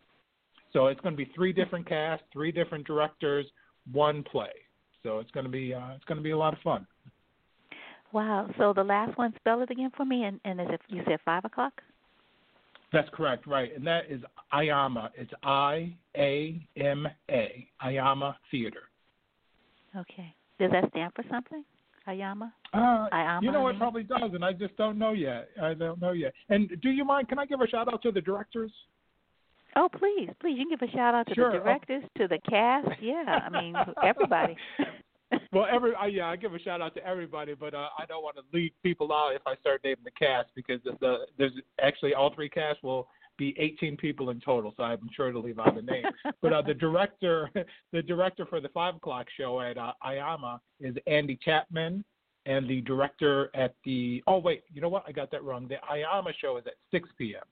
So 0.72 0.86
it's 0.86 1.00
going 1.00 1.14
to 1.14 1.16
be 1.16 1.30
three 1.34 1.52
different 1.52 1.88
casts, 1.88 2.24
three 2.32 2.52
different 2.52 2.86
directors, 2.86 3.46
one 3.92 4.22
play. 4.22 4.52
So 5.02 5.18
it's 5.18 5.30
going 5.30 5.46
to 5.46 5.50
be 5.50 5.74
uh, 5.74 5.94
it's 5.94 6.04
going 6.04 6.18
to 6.18 6.22
be 6.22 6.30
a 6.30 6.38
lot 6.38 6.52
of 6.52 6.60
fun. 6.60 6.86
Wow. 8.12 8.50
So 8.58 8.72
the 8.72 8.82
last 8.82 9.16
one, 9.16 9.32
spell 9.36 9.62
it 9.62 9.70
again 9.70 9.90
for 9.96 10.04
me, 10.04 10.24
and, 10.24 10.40
and 10.44 10.60
is 10.60 10.66
it 10.70 10.80
you 10.88 11.02
said 11.06 11.18
five 11.24 11.44
o'clock? 11.44 11.80
That's 12.92 13.08
correct, 13.12 13.46
right, 13.46 13.70
and 13.76 13.86
that 13.86 14.10
is 14.10 14.20
IAMA. 14.52 15.10
It's 15.14 15.30
I 15.44 15.94
A 16.16 16.60
M 16.76 17.06
A, 17.30 17.68
IAMA 17.84 18.34
Theater. 18.50 18.89
Okay. 19.96 20.34
Does 20.58 20.70
that 20.72 20.90
stand 20.90 21.12
for 21.14 21.24
something? 21.30 21.64
Ayama? 22.06 22.52
Uh, 22.72 23.08
Ayama, 23.12 23.42
you 23.42 23.52
know, 23.52 23.68
it 23.68 23.78
probably 23.78 24.02
does, 24.02 24.30
and 24.34 24.44
I 24.44 24.52
just 24.52 24.76
don't 24.76 24.98
know 24.98 25.12
yet. 25.12 25.48
I 25.62 25.74
don't 25.74 26.00
know 26.00 26.12
yet. 26.12 26.32
And 26.48 26.70
do 26.82 26.90
you 26.90 27.04
mind? 27.04 27.28
Can 27.28 27.38
I 27.38 27.46
give 27.46 27.60
a 27.60 27.68
shout 27.68 27.92
out 27.92 28.02
to 28.02 28.12
the 28.12 28.20
directors? 28.20 28.72
Oh, 29.76 29.88
please, 29.88 30.30
please, 30.40 30.56
you 30.58 30.66
can 30.66 30.70
give 30.78 30.88
a 30.88 30.92
shout 30.92 31.14
out 31.14 31.26
to 31.28 31.34
Sure. 31.34 31.52
the 31.52 31.58
directors, 31.58 32.02
to 32.18 32.26
the 32.26 32.38
cast. 32.48 32.88
Yeah, 33.00 33.40
I 33.44 33.48
mean 33.50 33.74
everybody. 34.02 34.56
well, 35.52 35.66
every 35.70 35.94
uh, 35.94 36.06
yeah, 36.06 36.26
I 36.26 36.36
give 36.36 36.54
a 36.54 36.58
shout 36.58 36.80
out 36.80 36.94
to 36.96 37.06
everybody, 37.06 37.54
but 37.54 37.74
uh, 37.74 37.88
I 37.98 38.06
don't 38.06 38.22
want 38.22 38.36
to 38.36 38.42
leave 38.52 38.72
people 38.82 39.12
out 39.12 39.34
if 39.34 39.42
I 39.46 39.54
start 39.56 39.82
naming 39.84 40.04
the 40.04 40.10
cast 40.10 40.48
because 40.56 40.80
the, 40.84 40.92
the 41.00 41.16
there's 41.38 41.52
actually 41.80 42.14
all 42.14 42.34
three 42.34 42.48
casts 42.48 42.82
will 42.82 43.08
be 43.40 43.54
18 43.58 43.96
people 43.96 44.28
in 44.30 44.38
total, 44.38 44.72
so 44.76 44.82
I'm 44.84 45.08
sure 45.16 45.32
to 45.32 45.38
leave 45.38 45.58
out 45.58 45.74
the 45.74 45.80
name. 45.82 46.04
but 46.42 46.52
uh, 46.52 46.60
the 46.62 46.74
director, 46.86 47.50
the 47.92 48.02
director 48.02 48.44
for 48.46 48.60
the 48.60 48.68
five 48.68 48.94
o'clock 48.96 49.26
show 49.36 49.60
at 49.62 49.78
uh, 49.78 49.92
IAMA 50.06 50.60
is 50.78 50.94
Andy 51.06 51.38
Chapman, 51.42 52.04
and 52.46 52.68
the 52.68 52.82
director 52.82 53.50
at 53.54 53.74
the 53.84 54.22
oh 54.26 54.38
wait, 54.38 54.62
you 54.72 54.80
know 54.82 54.88
what? 54.90 55.04
I 55.08 55.12
got 55.12 55.30
that 55.32 55.42
wrong. 55.42 55.66
The 55.66 55.76
IAMA 55.90 56.32
show 56.40 56.58
is 56.58 56.64
at 56.66 56.74
6 56.92 57.08
p.m. 57.18 57.42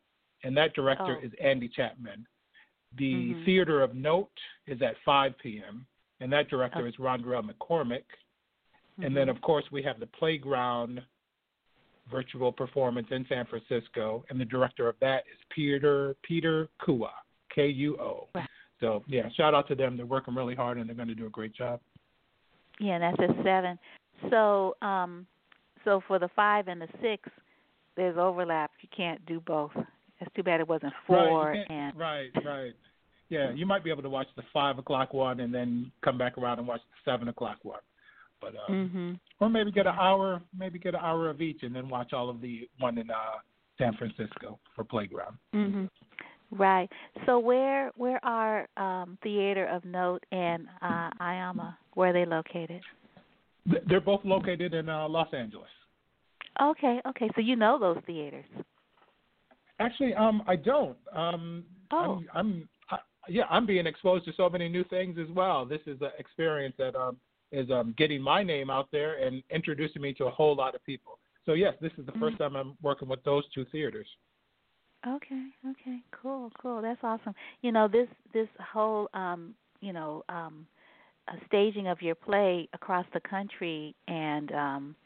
and 0.45 0.57
that 0.57 0.75
director 0.75 1.17
Oh. 1.21 1.27
is 1.27 1.33
Andy 1.43 1.69
Chapman. 1.69 2.27
The 2.97 3.35
Mhm. 3.35 3.45
Theater 3.45 3.83
of 3.83 3.95
Note 3.95 4.31
is 4.67 4.81
at 4.83 4.95
5 5.05 5.37
p.m. 5.39 5.87
and 6.21 6.33
that 6.33 6.49
director 6.49 6.81
Okay. 6.81 6.89
is 6.89 6.97
Rondrell 6.97 7.43
McCormick. 7.51 8.05
And 9.03 9.17
then, 9.17 9.29
Mhm. 9.29 9.37
of 9.37 9.41
course, 9.43 9.65
we 9.71 9.83
have 9.83 10.01
the 10.01 10.07
Playground 10.09 11.03
virtual 12.11 12.53
performance 12.53 13.09
in 13.11 13.27
San 13.29 13.47
Francisco, 13.47 14.25
and 14.31 14.41
the 14.41 14.45
director 14.45 14.89
of 14.89 14.97
that 15.01 15.19
is 15.33 15.39
Peter 15.55 16.17
Peter 16.23 16.69
Kuo, 16.87 17.09
K 17.55 17.69
U 17.69 17.97
O. 17.99 18.29
So 18.81 19.03
yeah, 19.07 19.29
shout 19.37 19.55
out 19.55 19.69
to 19.69 19.75
them. 19.75 19.97
They're 19.97 20.07
working 20.07 20.35
really 20.35 20.55
hard, 20.55 20.79
and 20.79 20.89
they're 20.89 20.97
going 20.97 21.09
to 21.09 21.15
do 21.15 21.27
a 21.27 21.31
great 21.31 21.55
job. 21.55 21.81
Yeah, 22.81 22.99
that's 22.99 23.17
at 23.21 23.45
seven. 23.45 23.79
So, 24.31 24.77
um, 24.83 25.27
so 25.85 26.01
for 26.07 26.19
the 26.19 26.29
five 26.37 26.69
and 26.69 26.81
the 26.81 26.89
six, 27.03 27.29
there's 27.97 28.17
overlap. 28.17 28.71
You 28.81 28.89
can't 28.97 29.25
do 29.27 29.41
both. 29.41 29.73
It's 30.21 30.35
too 30.35 30.43
bad 30.43 30.61
it 30.61 30.69
wasn't 30.69 30.93
four 31.07 31.51
right, 31.51 31.67
and 31.71 31.97
right, 31.97 32.31
right. 32.45 32.73
Yeah, 33.29 33.53
you 33.53 33.67
might 33.67 33.85
be 33.85 33.91
able 33.91 34.03
to 34.03 34.09
watch 34.09 34.29
the 34.37 34.43
five 34.53 34.79
o'clock 34.79 35.13
one 35.13 35.41
and 35.41 35.55
then 35.55 35.93
come 36.03 36.17
back 36.17 36.39
around 36.39 36.59
and 36.59 36.67
watch 36.67 36.81
the 36.81 37.11
seven 37.11 37.29
o'clock 37.29 37.59
one. 37.63 37.81
But 38.41 38.55
um, 38.69 38.91
mhm. 38.95 39.21
or 39.41 39.49
maybe 39.49 39.73
get 39.73 39.87
an 39.87 39.97
hour, 39.99 40.41
maybe 40.57 40.79
get 40.79 40.95
an 40.95 41.01
hour 41.03 41.29
of 41.29 41.41
each, 41.41 41.63
and 41.63 41.75
then 41.75 41.89
watch 41.89 42.13
all 42.13 42.31
of 42.31 42.41
the 42.41 42.69
one 42.79 42.99
in 42.99 43.11
uh, 43.11 43.39
San 43.79 43.95
Francisco 43.95 44.59
for 44.75 44.85
Playground. 44.85 45.37
Mm-hmm. 45.55 45.87
Right. 46.51 46.89
So 47.27 47.39
where 47.39 47.91
where 47.97 48.25
are 48.25 48.69
um 48.77 49.19
Theater 49.23 49.67
of 49.67 49.85
Note 49.85 50.25
and 50.33 50.67
uh 50.81 51.11
Ayama? 51.21 51.77
Where 51.95 52.11
are 52.11 52.13
they 52.13 52.25
located? 52.25 52.81
They're 53.87 54.01
both 54.01 54.25
located 54.25 54.73
in 54.73 54.89
uh, 54.89 55.09
Los 55.09 55.29
Angeles. 55.35 55.69
Okay, 56.63 57.01
okay. 57.07 57.29
So 57.35 57.41
you 57.41 57.55
know 57.55 57.79
those 57.79 57.99
theaters. 58.07 58.47
Actually, 59.79 60.15
um, 60.15 60.43
I 60.47 60.57
don't. 60.57 60.97
Um, 61.15 61.65
Oh. 61.91 62.23
I'm, 62.35 62.39
I'm 62.39 62.69
I, 62.91 62.99
yeah, 63.29 63.45
I'm 63.51 63.67
being 63.67 63.87
exposed 63.87 64.25
to 64.27 64.33
so 64.37 64.49
many 64.49 64.69
new 64.69 64.85
things 64.85 65.19
as 65.21 65.29
well. 65.35 65.65
This 65.65 65.81
is 65.87 66.01
an 66.01 66.11
experience 66.19 66.75
that 66.79 66.95
um, 66.95 67.17
is 67.53 67.71
um, 67.71 67.95
getting 67.97 68.21
my 68.21 68.43
name 68.43 68.71
out 68.71 68.89
there 68.93 69.25
and 69.25 69.43
introducing 69.51 70.03
me 70.03 70.13
to 70.15 70.27
a 70.27 70.31
whole 70.31 70.55
lot 70.55 70.75
of 70.75 70.85
people. 70.85 71.19
So 71.47 71.55
yes, 71.55 71.75
this 71.81 71.93
is 71.99 72.05
the 72.05 72.13
first 72.21 72.39
time 72.39 72.57
I'm 72.57 72.77
working 72.83 73.09
with 73.09 73.23
those 73.25 73.45
two 73.55 73.65
theaters. 73.73 74.07
Okay, 75.07 75.47
okay, 75.71 75.99
cool, 76.11 76.51
cool. 76.61 76.83
That's 76.83 77.01
awesome. 77.03 77.35
You 77.63 77.73
know, 77.73 77.89
this 77.89 78.09
this 78.35 78.49
whole 78.73 79.09
um, 79.15 79.55
you 79.81 79.93
know, 79.93 80.25
um 80.29 80.67
uh, 81.29 81.37
staging 81.47 81.89
of 81.89 82.03
your 82.03 82.15
play 82.15 82.69
across 82.75 83.07
the 83.15 83.21
country 83.21 83.95
and 84.09 84.53
um 84.53 84.97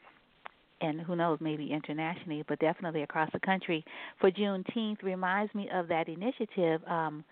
and 0.81 0.99
who 0.99 1.15
knows, 1.15 1.37
maybe 1.39 1.71
internationally, 1.71 2.43
but 2.47 2.59
definitely 2.59 3.03
across 3.03 3.29
the 3.31 3.39
country 3.39 3.85
for 4.19 4.29
Juneteenth 4.29 5.01
reminds 5.01 5.55
me 5.55 5.69
of 5.73 5.87
that 5.87 6.09
initiative, 6.09 6.81
um, 6.87 7.23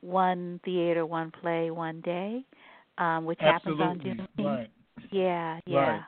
one 0.00 0.60
theater, 0.64 1.04
one 1.04 1.32
play, 1.40 1.70
one 1.72 2.00
day, 2.02 2.44
um, 2.98 3.24
which 3.24 3.38
happens 3.40 3.80
on 3.80 4.00
Absolutely, 4.00 4.24
Juneteenth. 4.38 4.46
right, 4.58 4.70
Yeah, 5.10 5.60
yeah. 5.66 5.76
Right. 5.78 6.02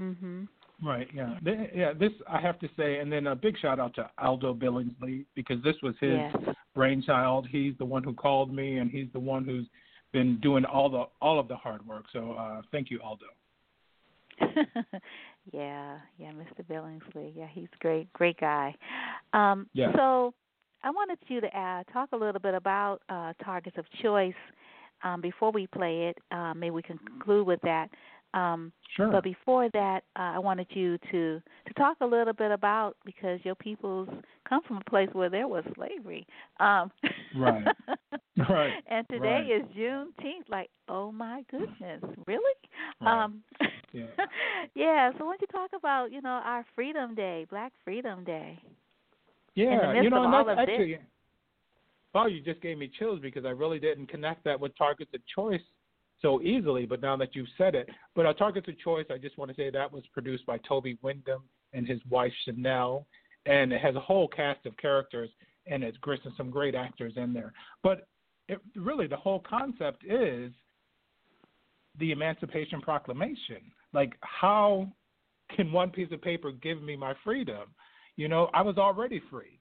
Mhm. 0.00 0.48
right, 0.82 1.08
yeah, 1.14 1.38
yeah. 1.74 1.92
This 1.92 2.12
I 2.28 2.40
have 2.40 2.58
to 2.60 2.68
say, 2.76 2.98
and 2.98 3.12
then 3.12 3.26
a 3.28 3.36
big 3.36 3.56
shout 3.58 3.78
out 3.78 3.94
to 3.94 4.10
Aldo 4.18 4.54
Billingsley 4.54 5.26
because 5.34 5.62
this 5.62 5.76
was 5.82 5.94
his 5.98 6.18
Yes. 6.18 6.36
brainchild. 6.74 7.46
He's 7.46 7.76
the 7.78 7.84
one 7.84 8.02
who 8.02 8.14
called 8.14 8.52
me, 8.52 8.78
and 8.78 8.90
he's 8.90 9.10
the 9.12 9.20
one 9.20 9.44
who's 9.44 9.68
been 10.12 10.38
doing 10.40 10.64
all 10.64 10.88
the 10.88 11.08
all 11.20 11.38
of 11.38 11.48
the 11.48 11.56
hard 11.56 11.86
work. 11.86 12.06
So 12.12 12.32
uh, 12.32 12.62
thank 12.70 12.90
you, 12.90 13.00
Aldo. 13.02 13.26
yeah, 15.52 15.98
yeah, 16.18 16.32
Mr. 16.32 16.64
Billingsley. 16.68 17.32
Yeah, 17.34 17.46
he's 17.50 17.68
great, 17.80 18.12
great 18.12 18.38
guy. 18.38 18.74
Um, 19.32 19.68
Yeah. 19.72 19.92
So 19.94 20.34
I 20.82 20.90
wanted 20.90 21.18
you 21.28 21.40
to 21.40 21.58
uh, 21.58 21.84
talk 21.92 22.10
a 22.12 22.16
little 22.16 22.40
bit 22.40 22.54
about 22.54 23.02
uh, 23.08 23.32
targets 23.44 23.78
of 23.78 23.84
choice 24.02 24.34
um, 25.02 25.20
before 25.20 25.50
we 25.50 25.66
play 25.66 26.08
it. 26.08 26.18
Uh, 26.30 26.54
maybe 26.54 26.70
we 26.70 26.82
can 26.82 26.98
conclude 26.98 27.46
with 27.46 27.60
that. 27.62 27.88
Um, 28.34 28.72
Sure. 28.96 29.10
But 29.10 29.24
before 29.24 29.70
that, 29.70 30.04
uh, 30.16 30.32
I 30.36 30.38
wanted 30.38 30.66
you 30.70 30.98
to 31.10 31.40
to 31.66 31.74
talk 31.78 31.96
a 32.02 32.06
little 32.06 32.34
bit 32.34 32.50
about 32.50 32.94
because 33.06 33.40
your 33.42 33.54
peoples 33.54 34.08
come 34.46 34.60
from 34.66 34.76
a 34.78 34.90
place 34.90 35.08
where 35.12 35.30
there 35.30 35.48
was 35.48 35.64
slavery. 35.74 36.26
Um, 36.60 36.90
Right. 37.34 37.64
Right. 38.48 38.72
And 38.86 39.06
today 39.08 39.46
Right. 39.48 39.60
is 39.60 39.62
Juneteenth. 39.76 40.48
Like, 40.48 40.70
oh 40.88 41.12
my 41.12 41.42
goodness, 41.50 42.02
really? 42.26 42.54
Right. 43.00 43.24
Um, 43.24 43.42
Yeah. 43.92 44.06
yeah. 44.74 45.10
So, 45.18 45.24
why 45.24 45.32
don't 45.32 45.40
you 45.42 45.46
talk 45.48 45.70
about 45.74 46.12
you 46.12 46.20
know 46.20 46.40
our 46.44 46.64
Freedom 46.74 47.14
Day, 47.14 47.46
Black 47.50 47.72
Freedom 47.84 48.24
Day? 48.24 48.58
Yeah, 49.54 49.92
you 50.02 50.10
know, 50.10 50.24
and 50.24 50.34
all 50.34 50.44
that's 50.44 50.60
of 50.60 50.66
this. 50.66 50.98
Wow, 52.14 52.26
you 52.26 52.40
just 52.40 52.60
gave 52.60 52.78
me 52.78 52.90
chills 52.98 53.20
because 53.20 53.44
I 53.44 53.50
really 53.50 53.78
didn't 53.78 54.08
connect 54.08 54.44
that 54.44 54.60
with 54.60 54.76
targets 54.76 55.10
of 55.14 55.20
choice 55.34 55.62
so 56.20 56.40
easily. 56.42 56.86
But 56.86 57.00
now 57.00 57.16
that 57.16 57.34
you've 57.34 57.48
said 57.56 57.74
it, 57.74 57.88
but 58.14 58.26
our 58.26 58.34
targets 58.34 58.68
of 58.68 58.78
choice, 58.78 59.06
I 59.10 59.18
just 59.18 59.38
want 59.38 59.50
to 59.50 59.56
say 59.56 59.70
that 59.70 59.92
was 59.92 60.04
produced 60.12 60.46
by 60.46 60.58
Toby 60.58 60.98
Wyndham 61.02 61.42
and 61.72 61.86
his 61.86 62.00
wife 62.10 62.32
Chanel, 62.44 63.06
and 63.46 63.72
it 63.72 63.80
has 63.80 63.96
a 63.96 64.00
whole 64.00 64.28
cast 64.28 64.66
of 64.66 64.76
characters 64.76 65.30
and 65.66 65.82
it's 65.84 65.96
great 65.98 66.20
some 66.36 66.50
great 66.50 66.74
actors 66.74 67.12
in 67.16 67.32
there. 67.32 67.52
But 67.82 68.08
it, 68.48 68.58
really 68.76 69.06
the 69.06 69.16
whole 69.16 69.40
concept 69.48 70.04
is 70.04 70.52
the 71.98 72.12
Emancipation 72.12 72.80
Proclamation. 72.80 73.60
Like, 73.92 74.14
how 74.20 74.88
can 75.54 75.70
one 75.70 75.90
piece 75.90 76.10
of 76.12 76.22
paper 76.22 76.50
give 76.50 76.82
me 76.82 76.96
my 76.96 77.14
freedom? 77.22 77.68
You 78.16 78.28
know, 78.28 78.50
I 78.54 78.62
was 78.62 78.78
already 78.78 79.22
free. 79.30 79.60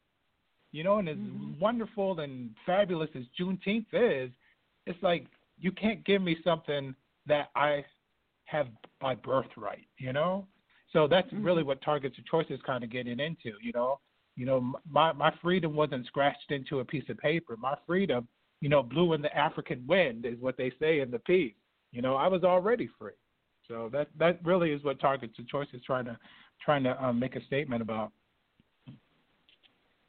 You 0.72 0.84
know, 0.84 1.00
and 1.00 1.10
as 1.10 1.18
mm-hmm. 1.18 1.60
wonderful 1.60 2.20
and 2.20 2.52
fabulous 2.66 3.10
as 3.16 3.24
Juneteenth 3.40 3.88
is, 3.94 4.32
it's 4.86 5.02
like 5.04 5.26
you 5.60 5.72
can't 5.72 6.04
give 6.06 6.22
me 6.22 6.38
something 6.44 6.96
that 7.28 7.50
I 7.56 7.84
have 8.46 8.68
by 9.00 9.16
birthright. 9.16 9.86
You 9.98 10.14
know, 10.14 10.48
so 10.94 11.08
that's 11.08 11.28
mm-hmm. 11.28 11.44
really 11.44 11.64
what 11.64 11.82
Targets 11.82 12.18
of 12.18 12.26
Choice 12.26 12.48
is 12.50 12.60
kind 12.66 12.84
of 12.84 12.90
getting 12.90 13.20
into. 13.20 13.54
You 13.62 13.72
know, 13.74 14.00
you 14.36 14.46
know, 14.46 14.74
my 14.90 15.12
my 15.14 15.34
freedom 15.42 15.76
wasn't 15.76 16.06
scratched 16.08 16.52
into 16.52 16.80
a 16.80 16.86
piece 16.86 17.08
of 17.10 17.18
paper. 17.18 17.58
My 17.58 17.76
freedom, 17.86 18.28
you 18.62 18.70
know, 18.70 18.82
blew 18.82 19.14
in 19.14 19.22
the 19.22 19.36
African 19.36 19.86
wind 19.88 20.26
is 20.26 20.40
what 20.40 20.58
they 20.58 20.72
say 20.80 21.02
in 21.02 21.12
the 21.12 21.20
piece. 21.20 21.54
You 21.92 22.02
know, 22.02 22.16
I 22.16 22.28
was 22.28 22.44
already 22.44 22.90
free. 22.98 23.12
So 23.68 23.90
that 23.94 24.08
that 24.20 24.40
really 24.46 24.72
is 24.72 24.84
what 24.84 25.00
Targets 25.00 25.38
of 25.40 25.48
Choice 25.48 25.68
is 25.74 25.82
trying 25.86 26.06
to 26.06 26.18
trying 26.64 26.84
to 26.84 27.04
um, 27.04 27.20
make 27.20 27.36
a 27.36 27.46
statement 27.46 27.82
about. 27.82 28.12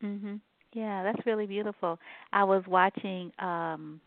Mhm. 0.03 0.41
Yeah, 0.73 1.03
that's 1.03 1.27
really 1.27 1.47
beautiful. 1.47 1.99
I 2.33 2.45
was 2.45 2.63
watching, 2.67 3.31
um, 3.39 4.01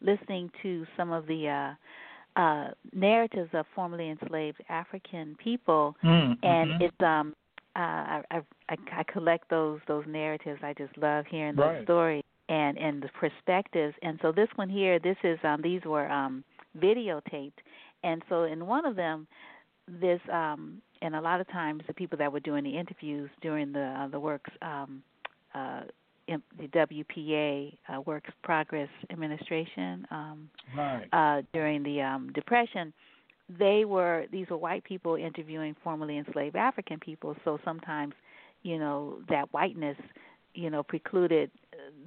listening 0.00 0.50
to 0.62 0.86
some 0.96 1.12
of 1.12 1.26
the 1.26 1.48
uh, 1.48 2.40
uh, 2.40 2.68
narratives 2.92 3.50
of 3.52 3.66
formerly 3.74 4.10
enslaved 4.10 4.62
African 4.68 5.36
people, 5.42 5.96
mm-hmm. 6.04 6.34
and 6.44 6.82
it's 6.82 7.00
um, 7.00 7.34
uh, 7.76 7.78
I, 7.78 8.22
I 8.68 8.76
I 8.90 9.02
collect 9.12 9.50
those 9.50 9.80
those 9.88 10.04
narratives. 10.06 10.60
I 10.62 10.74
just 10.74 10.96
love 10.96 11.24
hearing 11.30 11.56
those 11.56 11.64
right. 11.64 11.84
stories 11.84 12.24
and 12.48 12.78
and 12.78 13.02
the 13.02 13.08
perspectives. 13.08 13.94
And 14.02 14.18
so 14.22 14.32
this 14.32 14.48
one 14.56 14.68
here, 14.68 14.98
this 14.98 15.16
is 15.24 15.38
um, 15.44 15.60
these 15.62 15.82
were 15.84 16.08
um, 16.10 16.44
videotaped, 16.78 17.52
and 18.04 18.22
so 18.28 18.44
in 18.44 18.66
one 18.66 18.84
of 18.84 18.96
them, 18.96 19.26
this 19.88 20.20
um, 20.32 20.80
and 21.02 21.14
a 21.14 21.20
lot 21.20 21.40
of 21.40 21.48
times 21.48 21.82
the 21.86 21.94
people 21.94 22.16
that 22.18 22.32
were 22.32 22.40
doing 22.40 22.64
the 22.64 22.78
interviews 22.78 23.30
during 23.40 23.72
the 23.72 23.84
uh, 23.84 24.08
the 24.08 24.20
works 24.20 24.50
um, 24.62 25.02
uh, 25.54 25.82
the 26.28 26.68
WPA 26.68 27.76
uh, 27.88 28.00
Works 28.02 28.30
Progress 28.42 28.88
Administration 29.10 30.06
um, 30.10 30.50
right. 30.76 31.06
uh, 31.12 31.42
during 31.52 31.82
the 31.82 32.00
um, 32.00 32.32
Depression. 32.32 32.92
They 33.58 33.84
were 33.84 34.26
these 34.32 34.48
were 34.48 34.56
white 34.56 34.84
people 34.84 35.16
interviewing 35.16 35.76
formerly 35.82 36.18
enslaved 36.18 36.56
African 36.56 36.98
people. 37.00 37.36
So 37.44 37.58
sometimes, 37.64 38.14
you 38.62 38.78
know, 38.78 39.18
that 39.28 39.52
whiteness, 39.52 39.96
you 40.54 40.70
know, 40.70 40.82
precluded 40.82 41.50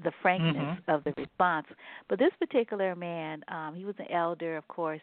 the 0.03 0.11
frankness 0.21 0.55
mm-hmm. 0.55 0.91
of 0.91 1.03
the 1.03 1.13
response. 1.17 1.67
But 2.09 2.19
this 2.19 2.31
particular 2.39 2.95
man, 2.95 3.43
um, 3.47 3.75
he 3.75 3.85
was 3.85 3.95
an 3.99 4.11
elder, 4.11 4.57
of 4.57 4.67
course. 4.67 5.01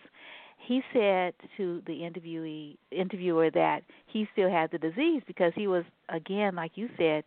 He 0.58 0.80
said 0.92 1.34
to 1.56 1.82
the 1.86 1.92
interviewee 1.92 2.76
interviewer 2.92 3.50
that 3.50 3.82
he 4.06 4.28
still 4.32 4.50
had 4.50 4.70
the 4.70 4.78
disease 4.78 5.22
because 5.26 5.52
he 5.56 5.66
was 5.66 5.84
again, 6.08 6.54
like 6.54 6.72
you 6.76 6.88
said, 6.96 7.24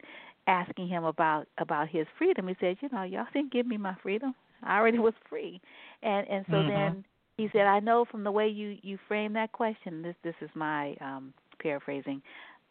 asking 0.47 0.87
him 0.87 1.03
about 1.03 1.47
about 1.57 1.89
his 1.89 2.05
freedom. 2.17 2.47
He 2.47 2.55
said, 2.59 2.77
"You 2.81 2.89
know, 2.91 3.03
y'all 3.03 3.25
didn't 3.33 3.51
give 3.51 3.65
me 3.65 3.77
my 3.77 3.95
freedom. 4.01 4.33
I 4.63 4.77
already 4.77 4.99
was 4.99 5.13
free." 5.29 5.61
And 6.03 6.27
and 6.27 6.45
so 6.47 6.53
mm-hmm. 6.53 6.69
then 6.69 7.05
he 7.37 7.49
said, 7.51 7.61
"I 7.61 7.79
know 7.79 8.05
from 8.05 8.23
the 8.23 8.31
way 8.31 8.47
you 8.47 8.77
you 8.81 8.97
frame 9.07 9.33
that 9.33 9.51
question. 9.51 10.01
This 10.01 10.15
this 10.23 10.35
is 10.41 10.49
my 10.55 10.95
um 11.01 11.33
paraphrasing, 11.59 12.21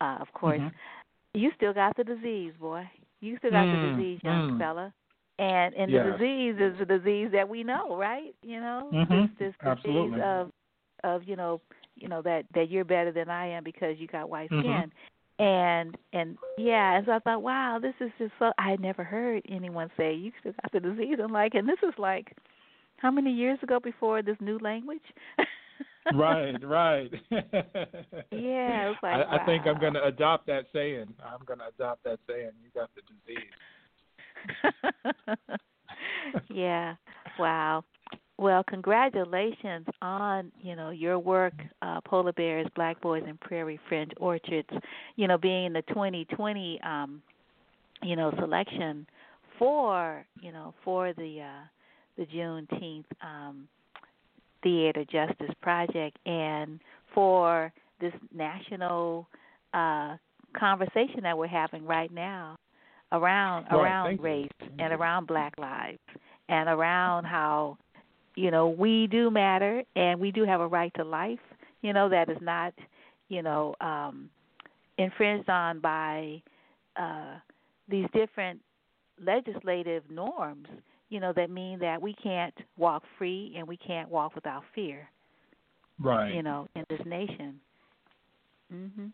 uh, 0.00 0.18
of 0.20 0.32
course. 0.32 0.60
Mm-hmm. 0.60 1.38
You 1.38 1.50
still 1.56 1.72
got 1.72 1.96
the 1.96 2.04
disease, 2.04 2.52
boy. 2.60 2.88
You 3.20 3.38
still 3.38 3.50
got 3.50 3.64
mm, 3.64 3.96
the 3.96 3.96
disease, 3.96 4.20
young 4.22 4.52
mm. 4.52 4.58
fella." 4.58 4.92
And 5.38 5.74
and 5.74 5.90
yeah. 5.90 6.04
the 6.04 6.12
disease 6.12 6.54
is 6.60 6.78
the 6.78 6.98
disease 6.98 7.30
that 7.32 7.48
we 7.48 7.64
know, 7.64 7.96
right? 7.96 8.34
You 8.42 8.60
know, 8.60 8.90
mm-hmm. 8.92 9.14
this 9.14 9.30
this 9.38 9.54
Absolutely. 9.62 10.10
disease 10.10 10.22
of 10.24 10.52
of 11.02 11.24
you 11.24 11.34
know 11.34 11.60
you 11.96 12.08
know 12.08 12.22
that 12.22 12.44
that 12.54 12.70
you're 12.70 12.84
better 12.84 13.10
than 13.10 13.28
I 13.28 13.48
am 13.48 13.64
because 13.64 13.96
you 13.98 14.06
got 14.06 14.30
white 14.30 14.50
mm-hmm. 14.50 14.60
skin 14.60 14.92
and 15.38 15.96
and 16.12 16.38
yeah, 16.56 16.96
and 16.96 17.06
so 17.06 17.12
I 17.12 17.18
thought, 17.18 17.42
wow, 17.42 17.78
this 17.80 17.94
is 18.00 18.10
just 18.18 18.32
so. 18.38 18.52
I 18.58 18.70
had 18.70 18.80
never 18.80 19.02
heard 19.02 19.42
anyone 19.48 19.90
say 19.96 20.14
you 20.14 20.32
still 20.40 20.52
got 20.62 20.72
the 20.72 20.80
disease. 20.80 21.18
I'm 21.22 21.32
like, 21.32 21.54
and 21.54 21.68
this 21.68 21.78
is 21.82 21.94
like, 21.98 22.36
how 22.98 23.10
many 23.10 23.32
years 23.32 23.58
ago 23.62 23.80
before 23.80 24.22
this 24.22 24.36
new 24.40 24.58
language? 24.58 25.02
right, 26.14 26.54
right. 26.62 27.10
yeah, 28.30 28.92
like 29.02 29.14
I, 29.14 29.18
wow. 29.18 29.38
I 29.40 29.46
think 29.46 29.66
I'm 29.66 29.80
going 29.80 29.94
to 29.94 30.04
adopt 30.04 30.46
that 30.46 30.66
saying. 30.72 31.06
I'm 31.24 31.44
going 31.46 31.58
to 31.58 31.66
adopt 31.76 32.04
that 32.04 32.20
saying. 32.28 32.50
You 32.62 32.70
got 32.74 32.90
the 32.94 33.02
disease. 33.26 33.50
yeah. 36.50 36.94
Wow. 37.38 37.84
Well, 38.36 38.64
congratulations 38.64 39.86
on 40.02 40.50
you 40.60 40.74
know 40.74 40.90
your 40.90 41.18
work, 41.18 41.54
uh, 41.82 42.00
Polar 42.04 42.32
Bears, 42.32 42.66
Black 42.74 43.00
Boys, 43.00 43.22
and 43.26 43.38
Prairie 43.40 43.78
Fringe 43.88 44.10
Orchids. 44.18 44.68
You 45.16 45.28
know, 45.28 45.38
being 45.38 45.72
the 45.72 45.82
2020 45.82 46.80
um, 46.82 47.22
you 48.02 48.16
know 48.16 48.32
selection 48.38 49.06
for 49.58 50.24
you 50.40 50.52
know 50.52 50.74
for 50.84 51.12
the 51.12 51.42
uh, 51.42 51.64
the 52.16 52.26
Juneteenth 52.26 53.04
um, 53.22 53.68
Theater 54.62 55.04
Justice 55.04 55.54
Project 55.62 56.18
and 56.26 56.80
for 57.14 57.72
this 58.00 58.12
national 58.34 59.28
uh, 59.72 60.16
conversation 60.58 61.20
that 61.22 61.36
we're 61.36 61.46
having 61.46 61.84
right 61.86 62.12
now 62.12 62.56
around 63.12 63.64
right, 63.70 63.80
around 63.80 64.20
race 64.20 64.50
and 64.78 64.92
around 64.92 65.26
Black 65.26 65.54
lives 65.58 65.98
and 66.48 66.68
around 66.68 67.24
how 67.24 67.78
you 68.36 68.50
know, 68.50 68.68
we 68.68 69.06
do 69.06 69.30
matter 69.30 69.82
and 69.96 70.20
we 70.20 70.30
do 70.30 70.44
have 70.44 70.60
a 70.60 70.66
right 70.66 70.92
to 70.96 71.04
life, 71.04 71.38
you 71.82 71.92
know, 71.92 72.08
that 72.08 72.28
is 72.28 72.38
not, 72.40 72.74
you 73.28 73.42
know, 73.42 73.74
um 73.80 74.28
infringed 74.98 75.48
on 75.48 75.80
by 75.80 76.42
uh 76.96 77.36
these 77.88 78.06
different 78.12 78.60
legislative 79.24 80.02
norms, 80.10 80.66
you 81.08 81.20
know, 81.20 81.32
that 81.34 81.50
mean 81.50 81.78
that 81.80 82.00
we 82.00 82.14
can't 82.14 82.54
walk 82.76 83.02
free 83.18 83.54
and 83.56 83.66
we 83.66 83.76
can't 83.76 84.08
walk 84.08 84.34
without 84.34 84.62
fear. 84.74 85.08
Right. 85.98 86.32
You 86.34 86.42
know, 86.42 86.68
in 86.74 86.84
this 86.88 87.04
nation. 87.06 87.60
Mhm. 88.70 89.12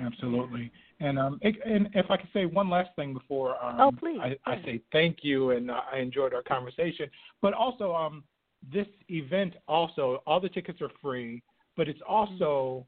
Absolutely. 0.00 0.70
And 1.00 1.18
um, 1.18 1.38
it, 1.42 1.56
and 1.64 1.88
if 1.94 2.10
I 2.10 2.16
could 2.16 2.28
say 2.32 2.46
one 2.46 2.68
last 2.68 2.90
thing 2.96 3.14
before 3.14 3.62
um, 3.64 3.80
oh, 3.80 3.92
please. 3.92 4.18
I, 4.20 4.36
I 4.46 4.56
say 4.64 4.80
thank 4.92 5.18
you 5.22 5.50
and 5.50 5.70
uh, 5.70 5.80
I 5.92 5.98
enjoyed 5.98 6.34
our 6.34 6.42
conversation. 6.42 7.08
But 7.40 7.54
also, 7.54 7.94
um, 7.94 8.24
this 8.72 8.86
event 9.08 9.54
also 9.66 10.22
all 10.26 10.40
the 10.40 10.48
tickets 10.48 10.80
are 10.82 10.90
free, 11.00 11.42
but 11.76 11.88
it's 11.88 12.00
also 12.06 12.86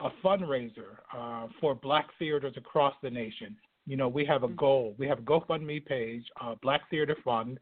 a 0.00 0.10
fundraiser 0.24 0.98
uh, 1.16 1.48
for 1.60 1.74
Black 1.74 2.08
theaters 2.18 2.54
across 2.56 2.94
the 3.02 3.10
nation. 3.10 3.56
You 3.86 3.96
know, 3.96 4.08
we 4.08 4.24
have 4.24 4.42
a 4.42 4.46
mm-hmm. 4.46 4.56
goal. 4.56 4.94
We 4.98 5.06
have 5.08 5.18
a 5.18 5.22
GoFundMe 5.22 5.84
page, 5.84 6.24
uh, 6.40 6.54
Black 6.62 6.88
Theater 6.90 7.16
Fund. 7.24 7.58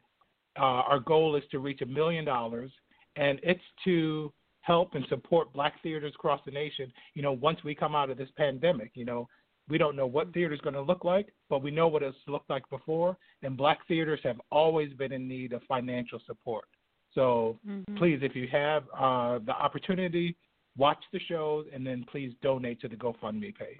Uh, 0.57 0.83
our 0.89 0.99
goal 0.99 1.35
is 1.35 1.43
to 1.51 1.59
reach 1.59 1.81
a 1.81 1.85
million 1.85 2.25
dollars, 2.25 2.71
and 3.15 3.39
it's 3.43 3.61
to 3.85 4.31
help 4.61 4.95
and 4.95 5.05
support 5.09 5.51
black 5.53 5.81
theaters 5.83 6.13
across 6.15 6.39
the 6.45 6.51
nation, 6.51 6.91
you 7.13 7.21
know, 7.21 7.33
once 7.33 7.59
we 7.63 7.75
come 7.75 7.95
out 7.95 8.09
of 8.09 8.17
this 8.17 8.29
pandemic, 8.37 8.91
you 8.93 9.05
know, 9.05 9.27
we 9.69 9.77
don't 9.77 9.95
know 9.95 10.07
what 10.07 10.33
theater 10.33 10.53
is 10.53 10.61
going 10.61 10.73
to 10.73 10.81
look 10.81 11.03
like, 11.03 11.33
but 11.49 11.61
we 11.61 11.71
know 11.71 11.87
what 11.87 12.03
it's 12.03 12.17
looked 12.27 12.49
like 12.49 12.67
before, 12.69 13.17
and 13.43 13.55
black 13.55 13.79
theaters 13.87 14.19
have 14.23 14.39
always 14.51 14.91
been 14.93 15.11
in 15.11 15.27
need 15.27 15.53
of 15.53 15.61
financial 15.67 16.19
support. 16.25 16.65
So 17.13 17.57
mm-hmm. 17.67 17.97
please, 17.97 18.19
if 18.21 18.35
you 18.35 18.47
have 18.51 18.83
uh, 18.97 19.39
the 19.45 19.51
opportunity, 19.51 20.35
watch 20.77 21.03
the 21.11 21.19
shows 21.19 21.65
and 21.73 21.85
then 21.85 22.05
please 22.09 22.33
donate 22.41 22.79
to 22.81 22.87
the 22.87 22.95
GoFundMe 22.95 23.55
page. 23.55 23.79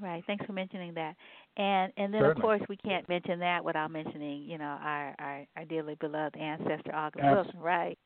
Right. 0.00 0.22
Thanks 0.26 0.46
for 0.46 0.52
mentioning 0.52 0.94
that. 0.94 1.16
And 1.56 1.92
and 1.96 2.14
then 2.14 2.20
Certainly. 2.20 2.30
of 2.30 2.42
course 2.42 2.60
we 2.68 2.76
can't 2.76 3.08
mention 3.08 3.40
that 3.40 3.64
without 3.64 3.90
mentioning, 3.90 4.42
you 4.42 4.58
know, 4.58 4.78
our 4.80 5.14
our, 5.18 5.46
our 5.56 5.64
dearly 5.64 5.96
beloved 5.96 6.36
ancestor 6.36 6.94
August 6.94 7.24
Abs- 7.24 7.34
Wilson, 7.34 7.60
right? 7.60 7.98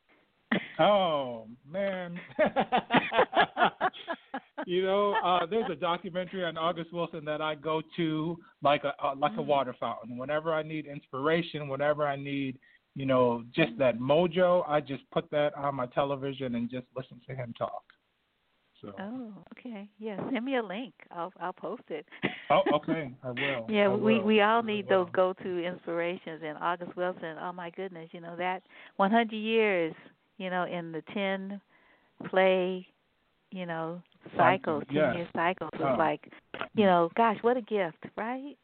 Oh 0.78 1.46
man. 1.70 2.18
you 4.66 4.82
know, 4.82 5.14
uh, 5.24 5.46
there's 5.46 5.70
a 5.70 5.74
documentary 5.74 6.44
on 6.44 6.56
August 6.56 6.92
Wilson 6.92 7.24
that 7.24 7.40
I 7.40 7.54
go 7.54 7.82
to 7.96 8.38
like 8.62 8.84
a 8.84 8.94
uh, 9.04 9.14
like 9.16 9.32
a 9.32 9.42
mm. 9.42 9.46
water 9.46 9.74
fountain. 9.78 10.16
Whenever 10.16 10.52
I 10.52 10.62
need 10.62 10.86
inspiration, 10.86 11.68
whenever 11.68 12.06
I 12.06 12.16
need, 12.16 12.58
you 12.94 13.06
know, 13.06 13.44
just 13.54 13.72
that 13.78 13.98
mojo, 13.98 14.68
I 14.68 14.80
just 14.80 15.02
put 15.10 15.30
that 15.30 15.56
on 15.56 15.74
my 15.74 15.86
television 15.86 16.54
and 16.54 16.70
just 16.70 16.86
listen 16.96 17.20
to 17.28 17.34
him 17.34 17.54
talk. 17.58 17.82
So. 18.80 18.92
Oh, 18.98 19.32
okay. 19.56 19.88
Yeah, 20.00 20.16
send 20.32 20.44
me 20.44 20.56
a 20.56 20.62
link. 20.62 20.92
I'll 21.12 21.32
I'll 21.40 21.52
post 21.52 21.84
it. 21.88 22.04
oh, 22.50 22.62
okay. 22.74 23.12
I 23.22 23.28
will. 23.28 23.66
yeah, 23.68 23.84
I 23.84 23.94
we 23.94 24.18
will. 24.18 24.24
we 24.24 24.40
all 24.40 24.62
need 24.62 24.88
those 24.88 25.08
go-to 25.12 25.64
inspirations. 25.64 26.42
And 26.44 26.58
August 26.58 26.96
Wilson, 26.96 27.36
oh 27.40 27.52
my 27.52 27.70
goodness, 27.70 28.08
you 28.12 28.20
know 28.20 28.34
that 28.36 28.62
100 28.96 29.32
years 29.32 29.94
you 30.38 30.50
know, 30.50 30.64
in 30.64 30.92
the 30.92 31.02
ten 31.14 31.60
play, 32.28 32.86
you 33.50 33.66
know, 33.66 34.00
cycles, 34.36 34.84
ten 34.88 34.96
yes. 34.96 35.16
year 35.16 35.28
cycles. 35.34 35.70
Oh. 35.80 35.96
like, 35.98 36.30
you 36.74 36.84
know, 36.84 37.10
gosh, 37.16 37.38
what 37.42 37.56
a 37.56 37.62
gift, 37.62 38.04
right? 38.16 38.56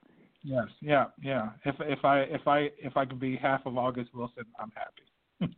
Yes, 0.43 0.67
yeah, 0.81 1.07
yeah. 1.23 1.51
If 1.65 1.75
if 1.81 2.05
I 2.05 2.21
if 2.21 2.47
I 2.47 2.71
if 2.79 2.97
I 2.97 3.05
could 3.05 3.21
be 3.21 3.37
half 3.37 3.67
of 3.67 3.77
August 3.77 4.15
Wilson, 4.15 4.45
I'm 4.59 4.73
happy. 4.75 5.03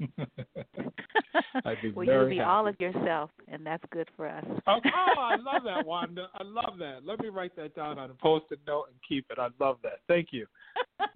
I'd 1.64 1.80
be 1.82 1.90
well, 1.92 2.06
very 2.06 2.20
you'll 2.20 2.28
be 2.30 2.36
happy. 2.36 2.48
all 2.48 2.66
of 2.66 2.78
yourself, 2.80 3.30
and 3.48 3.64
that's 3.64 3.84
good 3.90 4.08
for 4.16 4.28
us. 4.28 4.44
oh, 4.66 4.78
oh, 4.84 5.20
I 5.20 5.36
love 5.40 5.62
that, 5.64 5.86
Wanda. 5.86 6.28
I 6.34 6.42
love 6.42 6.78
that. 6.78 7.00
Let 7.04 7.20
me 7.20 7.28
write 7.28 7.56
that 7.56 7.74
down 7.74 7.98
on 7.98 8.10
a 8.10 8.14
post-it 8.14 8.60
note 8.66 8.86
and 8.88 8.96
keep 9.08 9.26
it. 9.30 9.38
I 9.38 9.48
love 9.58 9.78
that. 9.82 10.00
Thank 10.08 10.28
you. 10.32 10.46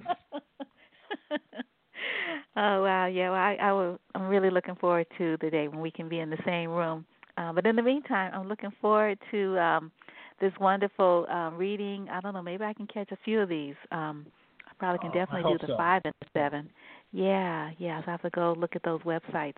oh 2.56 2.82
wow, 2.82 3.06
yeah. 3.06 3.30
Well, 3.30 3.38
I, 3.40 3.56
I 3.60 3.72
will. 3.72 3.98
I'm 4.14 4.28
really 4.28 4.50
looking 4.50 4.76
forward 4.76 5.06
to 5.18 5.36
the 5.40 5.50
day 5.50 5.68
when 5.68 5.80
we 5.80 5.90
can 5.90 6.08
be 6.08 6.20
in 6.20 6.30
the 6.30 6.38
same 6.44 6.70
room. 6.70 7.04
Uh, 7.36 7.52
but 7.52 7.66
in 7.66 7.76
the 7.76 7.82
meantime, 7.82 8.30
I'm 8.34 8.48
looking 8.48 8.72
forward 8.80 9.18
to 9.32 9.58
um, 9.58 9.92
this 10.40 10.52
wonderful 10.60 11.26
uh, 11.30 11.50
reading. 11.50 12.08
I 12.10 12.20
don't 12.20 12.34
know. 12.34 12.42
Maybe 12.42 12.64
I 12.64 12.72
can 12.72 12.86
catch 12.86 13.10
a 13.10 13.18
few 13.24 13.40
of 13.40 13.48
these. 13.48 13.74
Um, 13.90 14.26
I 14.66 14.72
probably 14.78 14.98
can 15.00 15.10
I 15.10 15.24
definitely 15.24 15.52
do 15.52 15.58
the 15.66 15.72
so. 15.72 15.76
five 15.76 16.02
and 16.04 16.14
the 16.20 16.26
seven. 16.32 16.70
Yeah, 17.12 17.70
yeah. 17.78 18.00
So 18.02 18.08
I 18.08 18.10
have 18.12 18.22
to 18.22 18.30
go 18.30 18.54
look 18.58 18.76
at 18.76 18.82
those 18.82 19.00
websites, 19.02 19.56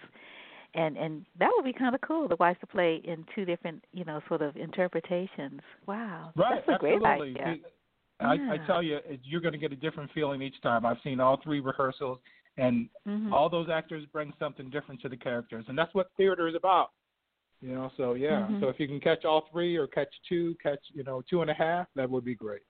and 0.75 0.97
and 0.97 1.25
that 1.39 1.51
would 1.55 1.65
be 1.65 1.73
kind 1.73 1.95
of 1.95 2.01
cool. 2.01 2.29
The 2.29 2.37
Wise 2.37 2.57
to 2.61 2.67
play 2.67 3.01
in 3.05 3.25
two 3.35 3.45
different, 3.45 3.85
you 3.93 4.05
know, 4.05 4.21
sort 4.29 4.43
of 4.43 4.57
interpretations. 4.57 5.61
Wow, 5.87 6.33
Right, 6.37 6.63
that's 6.67 6.77
a 6.77 6.81
great 6.81 6.95
absolutely. 7.03 7.41
idea. 7.41 7.57
I, 8.21 8.33
I 8.49 8.57
Yeah. 8.57 8.67
tell 8.67 8.83
you, 8.83 8.99
you're 9.23 9.41
going 9.43 9.53
to 9.53 9.59
get 9.59 9.73
a 9.73 9.77
different 9.77 10.11
feeling 10.13 10.41
each 10.41 10.61
time. 10.63 10.87
I've 10.87 10.97
seen 11.05 11.21
all 11.21 11.39
three 11.43 11.61
rehearsals, 11.61 12.19
and 12.57 12.89
Mhm. 13.07 13.33
all 13.33 13.49
those 13.49 13.69
actors 13.69 14.05
bring 14.07 14.33
something 14.39 14.71
different 14.71 15.01
to 15.03 15.09
the 15.09 15.17
characters, 15.17 15.65
and 15.69 15.77
that's 15.79 15.95
what 15.95 16.11
theater 16.17 16.49
is 16.49 16.55
about. 16.55 16.91
You 17.61 17.75
know, 17.75 17.91
so 17.97 18.15
yeah. 18.15 18.47
Mhm. 18.47 18.61
So 18.61 18.69
if 18.69 18.79
you 18.79 18.87
can 18.87 19.01
catch 19.01 19.25
all 19.25 19.43
three 19.53 19.77
or 19.77 19.87
catch 19.87 20.13
two, 20.29 20.55
catch 20.63 20.81
you 20.93 21.05
know 21.05 21.23
two 21.23 21.43
and 21.43 21.51
a 21.51 21.55
half, 21.55 21.87
that 21.95 22.09
would 22.09 22.25
be 22.25 22.35
great. 22.35 22.63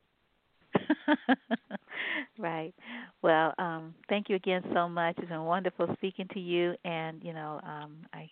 right. 2.38 2.74
Well, 3.22 3.54
um, 3.58 3.94
thank 4.08 4.28
you 4.28 4.36
again 4.36 4.62
so 4.72 4.88
much. 4.88 5.16
It's 5.18 5.28
been 5.28 5.44
wonderful 5.44 5.88
speaking 5.94 6.28
to 6.34 6.40
you, 6.40 6.74
and 6.84 7.22
you 7.22 7.32
know, 7.32 7.60
um, 7.64 7.96
I, 8.12 8.28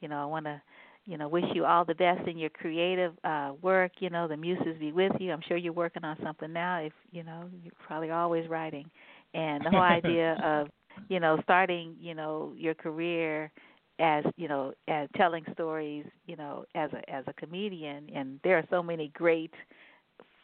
you 0.00 0.08
know, 0.08 0.20
I 0.20 0.24
want 0.24 0.46
to, 0.46 0.60
you 1.04 1.18
know, 1.18 1.28
wish 1.28 1.44
you 1.54 1.64
all 1.64 1.84
the 1.84 1.94
best 1.94 2.26
in 2.28 2.38
your 2.38 2.50
creative 2.50 3.14
uh, 3.24 3.52
work. 3.60 3.92
You 4.00 4.10
know, 4.10 4.28
the 4.28 4.36
muses 4.36 4.78
be 4.78 4.92
with 4.92 5.12
you. 5.20 5.32
I'm 5.32 5.42
sure 5.46 5.56
you're 5.56 5.72
working 5.72 6.04
on 6.04 6.16
something 6.22 6.52
now. 6.52 6.78
If 6.78 6.92
you 7.10 7.22
know, 7.22 7.44
you're 7.62 7.72
probably 7.86 8.10
always 8.10 8.48
writing, 8.48 8.90
and 9.34 9.64
the 9.64 9.70
whole 9.70 9.80
idea 9.80 10.36
of, 10.42 10.68
you 11.08 11.20
know, 11.20 11.38
starting, 11.42 11.94
you 12.00 12.14
know, 12.14 12.52
your 12.56 12.74
career 12.74 13.50
as 13.98 14.24
you 14.36 14.48
know 14.48 14.72
as 14.88 15.06
telling 15.16 15.44
stories 15.52 16.06
you 16.26 16.34
know 16.34 16.64
as 16.74 16.90
a 16.94 17.10
as 17.10 17.24
a 17.26 17.32
comedian 17.34 18.08
and 18.14 18.40
there 18.42 18.56
are 18.56 18.64
so 18.70 18.82
many 18.82 19.08
great 19.08 19.52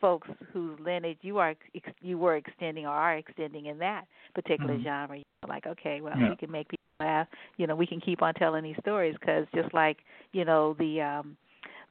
folks 0.00 0.28
whose 0.52 0.78
lineage 0.80 1.18
you 1.22 1.38
are 1.38 1.54
you 2.00 2.18
were 2.18 2.36
extending 2.36 2.86
or 2.86 2.90
are 2.90 3.16
extending 3.16 3.66
in 3.66 3.78
that 3.78 4.06
particular 4.34 4.76
Mhm. 4.76 4.84
genre. 4.84 5.16
You're 5.16 5.48
like, 5.48 5.66
okay, 5.66 6.00
well, 6.00 6.16
Yeah. 6.18 6.30
we 6.30 6.36
can 6.36 6.50
make 6.50 6.68
people 6.68 6.84
laugh. 7.00 7.28
You 7.56 7.66
know, 7.66 7.76
we 7.76 7.86
can 7.86 8.00
keep 8.00 8.22
on 8.22 8.34
telling 8.34 8.64
these 8.64 8.76
stories 8.80 9.16
because 9.20 9.46
just 9.54 9.72
like 9.74 9.98
you 10.32 10.44
know 10.44 10.74
the 10.78 11.00
um 11.00 11.36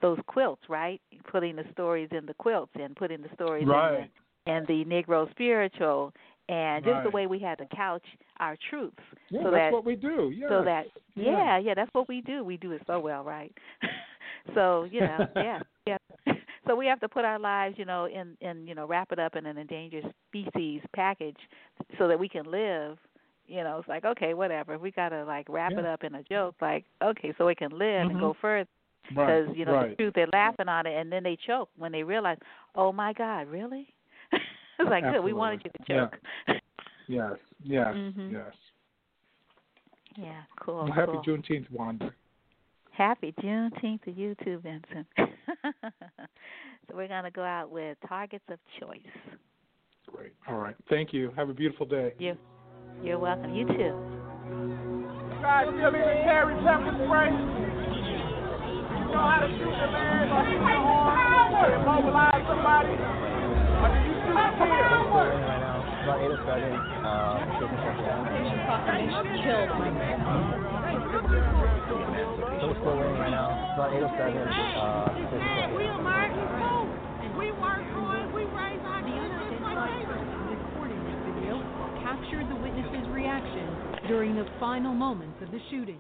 those 0.02 0.20
quilts, 0.28 0.64
right? 0.70 1.02
Putting 1.30 1.56
the 1.56 1.66
stories 1.72 2.10
in 2.12 2.26
the 2.26 2.34
quilts 2.36 2.72
and 2.76 2.96
putting 2.96 3.22
the 3.22 3.30
stories 3.34 3.64
in 3.64 3.70
Right. 3.70 4.10
the 4.46 4.52
and 4.52 4.66
the 4.68 4.86
Negro 4.86 5.30
spiritual 5.32 6.14
and 6.50 6.84
just 6.86 7.04
the 7.04 7.10
way 7.10 7.28
we 7.28 7.40
had 7.40 7.58
to 7.58 7.66
couch 7.76 8.04
our 8.40 8.56
truths 8.70 8.96
Yeah, 9.30 9.42
so 9.44 9.52
that's 9.52 9.64
that 9.66 9.74
what 9.74 9.86
we 9.86 9.96
do. 9.96 10.32
Yeah. 10.36 10.50
so 10.50 10.64
that 10.64 10.86
Yeah. 11.16 11.32
yeah, 11.32 11.58
yeah, 11.58 11.74
that's 11.74 11.94
what 11.94 12.08
we 12.08 12.22
do. 12.22 12.44
We 12.44 12.58
do 12.58 12.72
it 12.72 12.82
so 12.88 13.00
well, 13.00 13.24
right? 13.24 13.52
so 14.56 14.84
you 14.86 15.02
know, 15.02 15.28
yeah, 15.36 15.60
yeah. 15.86 15.98
So 16.68 16.76
we 16.76 16.86
have 16.88 17.00
to 17.00 17.08
put 17.08 17.24
our 17.24 17.40
lives, 17.40 17.76
you 17.78 17.86
know, 17.86 18.06
in 18.06 18.36
in 18.42 18.68
you 18.68 18.76
know, 18.76 18.86
wrap 18.86 19.12
it 19.14 19.20
up 19.20 19.36
in 19.38 19.46
an 19.46 19.58
endangered 19.58 20.04
species 20.30 20.82
package, 20.94 21.38
so 21.98 22.08
that 22.10 22.20
we 22.20 22.28
can 22.28 22.44
live. 22.52 22.98
You 23.48 23.64
know, 23.64 23.78
it's 23.80 23.88
like 23.88 24.04
okay, 24.04 24.34
whatever. 24.34 24.78
We 24.78 24.92
gotta 24.92 25.24
like 25.24 25.48
wrap 25.50 25.72
it 25.72 25.86
up 25.86 26.04
in 26.04 26.16
a 26.16 26.24
joke, 26.24 26.56
like 26.62 26.84
okay, 27.02 27.34
so 27.38 27.48
it 27.48 27.58
can 27.58 27.72
live 27.72 28.08
and 28.10 28.18
Mhm. 28.18 28.20
go 28.20 28.34
further. 28.42 28.68
Right. 29.16 29.44
Because 29.44 29.58
you 29.58 29.64
know 29.64 29.72
right. 29.72 29.90
the 29.92 29.96
truth, 29.96 30.14
they're 30.16 30.28
laughing 30.34 30.68
on 30.68 30.86
it, 30.86 30.98
and 31.00 31.10
then 31.10 31.24
they 31.24 31.38
choke 31.38 31.70
when 31.78 31.94
they 31.94 32.04
realize, 32.04 32.38
oh 32.76 32.92
my 32.92 33.14
God, 33.14 33.48
really? 33.48 33.88
it's 34.80 34.90
like 34.90 35.04
good. 35.04 35.22
We 35.24 35.34
wanted 35.34 35.62
you 35.66 35.72
to 35.72 35.80
Absolutely. 35.82 36.10
choke. 36.48 36.62
Yes. 37.10 37.38
Yes. 37.64 37.96
Mhm. 37.96 38.34
Yes. 38.34 38.54
yeah, 40.18 40.42
cool. 40.60 40.84
Well, 40.84 40.92
happy 40.92 41.14
cool. 41.14 41.24
Juneteenth, 41.24 41.72
Wanda. 41.72 42.12
Happy 42.92 43.34
Juneteenth 43.42 44.04
to 44.04 44.12
you 44.12 44.36
too, 44.44 44.60
Vincent. 44.60 45.08
so 45.18 46.96
we're 46.96 47.08
gonna 47.08 47.32
go 47.32 47.44
out 47.44 47.72
with 47.72 47.98
targets 48.10 48.44
of 48.50 48.60
choice. 48.78 49.00
Great. 50.08 50.34
All 50.50 50.58
right. 50.58 50.76
Thank 50.90 51.14
you. 51.14 51.32
Have 51.38 51.48
a 51.50 51.54
beautiful 51.54 51.86
day. 51.86 52.14
You, 52.20 52.36
you're 53.04 53.20
welcome. 53.20 53.54
You 53.54 53.66
too. 53.68 53.94
guys 55.42 55.68
still 55.68 55.90
even 55.96 56.24
carry 56.26 56.56
pepper 56.64 56.92
spray? 57.06 57.32
You 57.32 59.14
know 59.14 59.24
how 59.24 59.40
to 59.44 59.48
shoot 59.48 59.64
the 59.64 59.88
man 59.94 60.28
or 60.28 60.44
shoot 60.44 60.60
the 60.60 60.76
horn 60.76 61.56
or 61.56 61.68
immobilize 61.76 62.44
somebody? 62.50 62.96
Or 62.98 63.88
do 63.94 64.00
you 64.10 64.17
About 66.08 66.22
or 66.32 66.40
seven. 66.48 66.72
Uh, 66.72 67.60
killed 69.44 69.70
my 69.76 69.90
So 72.62 72.68
we're 72.68 72.80
still 72.80 72.96
waiting 72.96 73.20
right 73.20 73.34
now. 73.34 73.74
About 73.76 73.92
eight 73.92 74.04
or 74.04 74.14
seven. 74.16 74.38
Uh, 74.48 75.12
shooting 75.18 75.28
something. 75.28 75.74
The 79.04 79.14
United 79.14 79.36
States 79.48 79.62
Broadcasting 79.62 80.48
recording 80.48 81.02
this 81.04 81.20
video 81.28 81.60
captured 82.04 82.48
the 82.50 82.56
witnesses' 82.56 83.08
reaction 83.10 83.68
during 84.08 84.36
the 84.36 84.46
final 84.60 84.94
moments 84.94 85.42
of 85.42 85.52
the 85.52 85.60
shooting. 85.70 86.00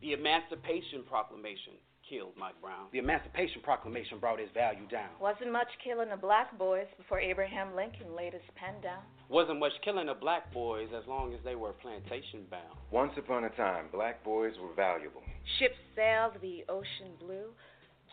The 0.00 0.12
Emancipation 0.12 1.02
Proclamation 1.08 1.74
killed 2.14 2.32
Mike 2.38 2.60
Brown. 2.62 2.86
The 2.92 2.98
Emancipation 2.98 3.60
Proclamation 3.62 4.18
brought 4.18 4.38
his 4.38 4.48
value 4.54 4.86
down. 4.90 5.10
Wasn't 5.20 5.50
much 5.50 5.68
killing 5.82 6.10
the 6.10 6.16
black 6.16 6.56
boys 6.58 6.86
before 6.96 7.18
Abraham 7.18 7.74
Lincoln 7.74 8.14
laid 8.16 8.32
his 8.32 8.42
pen 8.54 8.74
down. 8.82 9.02
Wasn't 9.28 9.58
much 9.58 9.72
killing 9.84 10.06
the 10.06 10.14
black 10.14 10.52
boys 10.52 10.88
as 10.96 11.02
long 11.08 11.34
as 11.34 11.40
they 11.44 11.54
were 11.54 11.72
plantation 11.72 12.46
bound. 12.50 12.78
Once 12.90 13.12
upon 13.16 13.44
a 13.44 13.50
time, 13.50 13.86
black 13.92 14.22
boys 14.22 14.52
were 14.62 14.74
valuable. 14.74 15.22
Ships 15.58 15.78
sailed 15.96 16.34
the 16.40 16.64
ocean 16.68 17.18
blue 17.18 17.50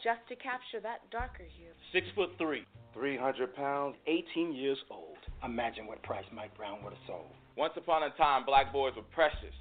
just 0.04 0.22
to 0.30 0.36
capture 0.36 0.80
that 0.82 1.06
darker 1.12 1.46
hue. 1.58 1.72
Six 1.94 2.08
foot 2.16 2.32
three. 2.38 2.66
300 2.94 3.56
pounds, 3.56 3.96
18 4.08 4.54
years 4.54 4.78
old. 4.90 5.16
Imagine 5.46 5.88
what 5.88 6.04
price 6.04 6.26
Mike 6.34 6.56
Brown 6.58 6.84
would 6.84 6.92
have 6.92 7.02
sold. 7.08 7.32
Once 7.56 7.74
upon 7.78 8.04
a 8.04 8.10
time, 8.18 8.46
black 8.46 8.74
boys 8.74 8.94
were 8.98 9.08
precious. 9.14 9.56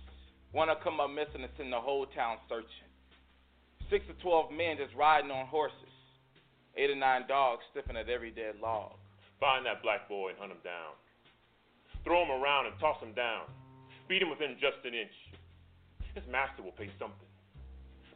One 0.53 0.67
will 0.67 0.77
come 0.83 0.99
up 0.99 1.11
missing 1.11 1.43
and 1.43 1.53
send 1.57 1.73
the 1.73 1.79
whole 1.79 2.07
town 2.07 2.39
searching. 2.49 2.90
Six 3.91 4.07
or 4.07 4.15
twelve 4.23 4.55
men 4.55 4.79
just 4.79 4.95
riding 4.95 5.31
on 5.35 5.47
horses. 5.51 5.91
Eight 6.79 6.91
or 6.91 6.95
nine 6.95 7.27
dogs 7.27 7.67
sniffing 7.73 7.99
at 7.99 8.09
every 8.09 8.31
dead 8.31 8.55
log. 8.63 8.95
Find 9.43 9.67
that 9.67 9.83
black 9.83 10.09
boy 10.09 10.31
and 10.31 10.39
hunt 10.39 10.53
him 10.53 10.63
down. 10.63 10.95
Throw 12.05 12.23
him 12.23 12.31
around 12.31 12.67
and 12.71 12.79
toss 12.79 13.03
him 13.03 13.13
down. 13.13 13.51
Beat 14.09 14.23
him 14.23 14.31
within 14.31 14.55
just 14.63 14.79
an 14.87 14.95
inch. 14.95 15.13
His 16.15 16.23
master 16.31 16.63
will 16.63 16.77
pay 16.79 16.89
something. 17.03 17.27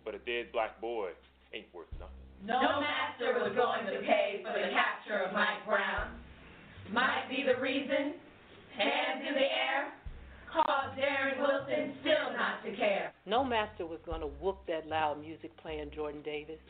But 0.05 0.15
a 0.15 0.23
dead 0.23 0.55
black 0.55 0.81
boy 0.81 1.11
ain't 1.53 1.67
worth 1.75 1.91
nothing. 1.99 2.23
No 2.47 2.79
master 2.79 3.35
was 3.35 3.51
going 3.57 3.91
to 3.91 3.99
pay 4.07 4.47
for 4.47 4.55
the 4.55 4.71
capture 4.71 5.27
of 5.27 5.35
Mike 5.35 5.65
Brown. 5.67 6.15
Might 6.93 7.27
be 7.29 7.43
the 7.43 7.59
reason, 7.61 8.15
hands 8.77 9.25
in 9.27 9.35
the 9.35 9.49
air, 9.49 9.91
caused 10.55 10.97
Darren 10.97 11.39
Wilson 11.43 11.93
still 12.01 12.31
not 12.37 12.63
to 12.65 12.75
care. 12.77 13.13
No 13.27 13.43
master 13.45 13.87
was 13.87 13.99
going 14.07 14.21
to 14.21 14.29
whoop 14.41 14.59
that 14.69 14.87
loud 14.87 15.21
music 15.21 15.51
playing 15.59 15.91
Jordan 15.95 16.23
Davis. 16.23 16.63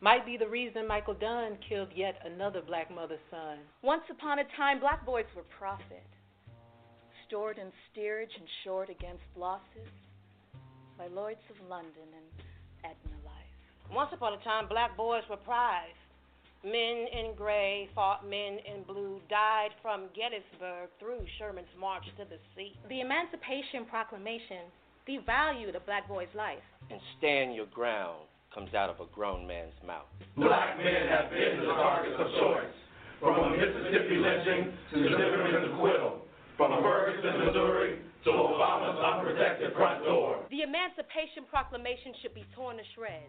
Might 0.00 0.26
be 0.26 0.36
the 0.36 0.46
reason 0.46 0.86
Michael 0.86 1.14
Dunn 1.14 1.56
killed 1.66 1.88
yet 1.94 2.20
another 2.24 2.60
black 2.60 2.94
mother's 2.94 3.24
son. 3.30 3.58
Once 3.82 4.02
upon 4.10 4.38
a 4.38 4.44
time, 4.56 4.78
black 4.78 5.06
boys 5.06 5.24
were 5.34 5.48
profit, 5.58 6.04
stored 7.26 7.56
in 7.56 7.72
steerage 7.90 8.30
and 8.38 8.46
shored 8.62 8.90
against 8.90 9.24
losses 9.34 9.88
by 10.98 11.06
Lloyds 11.06 11.40
of 11.48 11.56
London 11.68 12.12
and 12.12 12.44
Aetna 12.84 13.16
Life. 13.24 13.94
Once 13.94 14.10
upon 14.12 14.34
a 14.34 14.44
time, 14.44 14.68
black 14.68 14.96
boys 14.96 15.22
were 15.30 15.38
prized. 15.38 15.96
Men 16.64 17.06
in 17.12 17.34
gray 17.36 17.88
fought 17.94 18.28
men 18.28 18.58
in 18.64 18.82
blue, 18.86 19.20
died 19.28 19.70
from 19.82 20.08
Gettysburg 20.14 20.90
through 20.98 21.24
Sherman's 21.38 21.70
march 21.78 22.04
to 22.18 22.24
the 22.24 22.38
sea. 22.56 22.74
The 22.88 23.00
Emancipation 23.00 23.86
Proclamation 23.88 24.66
devalued 25.08 25.76
a 25.76 25.80
black 25.80 26.08
boy's 26.08 26.32
life. 26.34 26.64
And 26.90 27.00
stand 27.18 27.54
your 27.54 27.66
ground 27.66 28.26
comes 28.56 28.72
out 28.72 28.88
of 28.88 28.98
a 29.04 29.08
grown 29.12 29.46
man's 29.46 29.76
mouth. 29.86 30.08
Black 30.36 30.78
men 30.78 31.08
have 31.12 31.28
been 31.28 31.60
the 31.60 31.76
targets 31.76 32.16
of 32.16 32.26
choice. 32.40 32.76
From 33.20 33.36
a 33.36 33.50
Mississippi 33.52 34.16
lynching 34.16 34.72
to 34.92 34.96
the 34.96 35.08
Zimmerman's 35.12 35.72
acquittal. 35.72 36.24
From 36.56 36.72
Ferguson, 36.80 37.44
Missouri 37.44 38.00
to 38.24 38.30
Obama's 38.30 38.96
unprotected 38.96 39.72
front 39.76 40.04
door. 40.04 40.40
The 40.50 40.62
Emancipation 40.62 41.44
Proclamation 41.48 42.16
should 42.22 42.34
be 42.34 42.44
torn 42.56 42.76
to 42.78 42.82
shreds. 42.96 43.28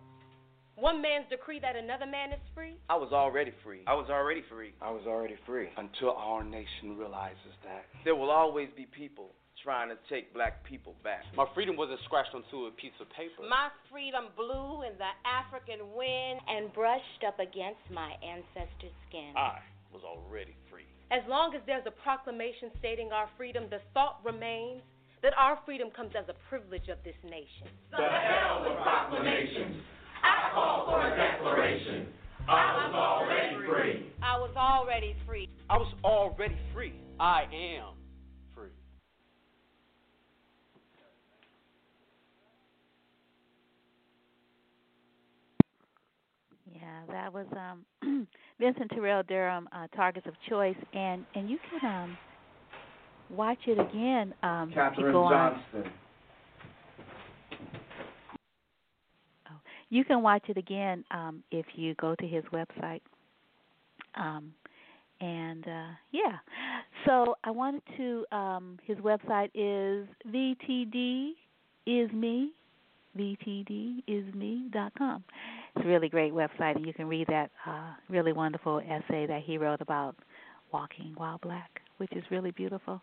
One 0.77 1.01
man's 1.01 1.25
decree 1.27 1.59
that 1.65 1.75
another 1.75 2.05
man 2.05 2.29
is 2.31 2.39
free? 2.53 2.77
I 2.87 2.95
was 2.95 3.09
already 3.11 3.51
free. 3.65 3.81
I 3.87 3.95
was 3.95 4.13
already 4.13 4.43
free. 4.47 4.77
I 4.79 4.91
was 4.91 5.01
already 5.07 5.33
free. 5.43 5.69
Until 5.75 6.11
our 6.11 6.43
nation 6.43 6.95
realizes 6.95 7.57
that. 7.65 7.85
There 8.05 8.13
will 8.13 8.29
always 8.29 8.69
be 8.77 8.85
people 8.85 9.33
trying 9.63 9.89
to 9.89 9.97
take 10.07 10.31
black 10.35 10.63
people 10.63 10.93
back. 11.03 11.25
My 11.35 11.49
freedom 11.55 11.77
wasn't 11.77 11.97
scratched 12.05 12.29
onto 12.35 12.69
a 12.69 12.71
piece 12.77 12.93
of 13.01 13.09
paper. 13.09 13.41
My 13.49 13.73
freedom 13.89 14.29
blew 14.37 14.85
in 14.85 14.93
the 15.01 15.09
African 15.25 15.81
wind 15.97 16.45
and 16.45 16.71
brushed 16.77 17.25
up 17.25 17.39
against 17.39 17.81
my 17.89 18.13
ancestors' 18.21 18.93
skin. 19.09 19.33
I 19.35 19.57
was 19.91 20.03
already 20.05 20.53
free. 20.69 20.85
As 21.09 21.25
long 21.27 21.55
as 21.55 21.61
there's 21.65 21.87
a 21.87 21.95
proclamation 22.05 22.69
stating 22.77 23.09
our 23.11 23.29
freedom, 23.35 23.65
the 23.71 23.81
thought 23.95 24.21
remains 24.23 24.85
that 25.23 25.33
our 25.41 25.57
freedom 25.65 25.89
comes 25.89 26.13
as 26.13 26.29
a 26.29 26.37
privilege 26.53 26.85
of 26.93 27.01
this 27.03 27.17
nation. 27.25 27.65
The 27.89 27.97
hell 27.97 28.61
with 28.61 28.77
proclamations. 28.85 29.81
I 30.23 30.51
call 30.53 30.85
for 30.85 31.07
a 31.07 31.15
declaration. 31.15 32.07
I 32.47 32.87
was 32.87 32.93
already 32.95 33.65
free. 33.67 34.13
I 34.21 34.37
was 34.37 34.55
already 34.55 35.15
free. 35.25 35.49
I 35.69 35.77
was 35.77 35.93
already 36.03 36.57
free. 36.73 36.93
I 37.19 37.43
am 37.43 37.93
free. 38.55 38.69
Yeah, 46.73 47.01
that 47.11 47.33
was 47.33 47.47
um 47.51 48.27
Vincent 48.59 48.91
Terrell 48.91 49.23
Durham, 49.23 49.67
uh, 49.71 49.87
Targets 49.95 50.27
of 50.27 50.33
Choice, 50.49 50.77
and 50.93 51.25
and 51.35 51.49
you 51.49 51.57
can 51.69 52.03
um 52.03 52.17
watch 53.29 53.59
it 53.67 53.79
again. 53.79 54.33
Um, 54.43 54.71
Katherine 54.73 55.11
go 55.11 55.29
Johnston. 55.29 55.83
On. 55.83 55.91
You 59.89 60.03
can 60.03 60.21
watch 60.21 60.43
it 60.47 60.57
again 60.57 61.03
um, 61.11 61.43
if 61.51 61.65
you 61.75 61.95
go 61.95 62.15
to 62.15 62.27
his 62.27 62.43
website. 62.53 63.01
Um, 64.15 64.53
and 65.19 65.67
uh, 65.67 65.87
yeah, 66.11 66.37
so 67.05 67.35
I 67.43 67.51
wanted 67.51 67.81
to. 67.97 68.25
Um, 68.31 68.77
his 68.85 68.97
website 68.97 69.49
is 69.55 70.07
VTD 70.31 71.31
is 71.87 72.11
me, 72.11 72.51
VTDisme.com. 73.17 75.23
It's 75.75 75.85
a 75.85 75.87
really 75.87 76.09
great 76.09 76.33
website, 76.33 76.75
and 76.75 76.85
you 76.85 76.93
can 76.93 77.07
read 77.07 77.25
that 77.27 77.49
uh, 77.65 77.93
really 78.09 78.33
wonderful 78.33 78.79
essay 78.79 79.25
that 79.25 79.41
he 79.43 79.57
wrote 79.57 79.81
about 79.81 80.15
walking 80.71 81.13
while 81.15 81.39
black, 81.41 81.81
which 81.97 82.11
is 82.11 82.23
really 82.29 82.51
beautiful. 82.51 83.01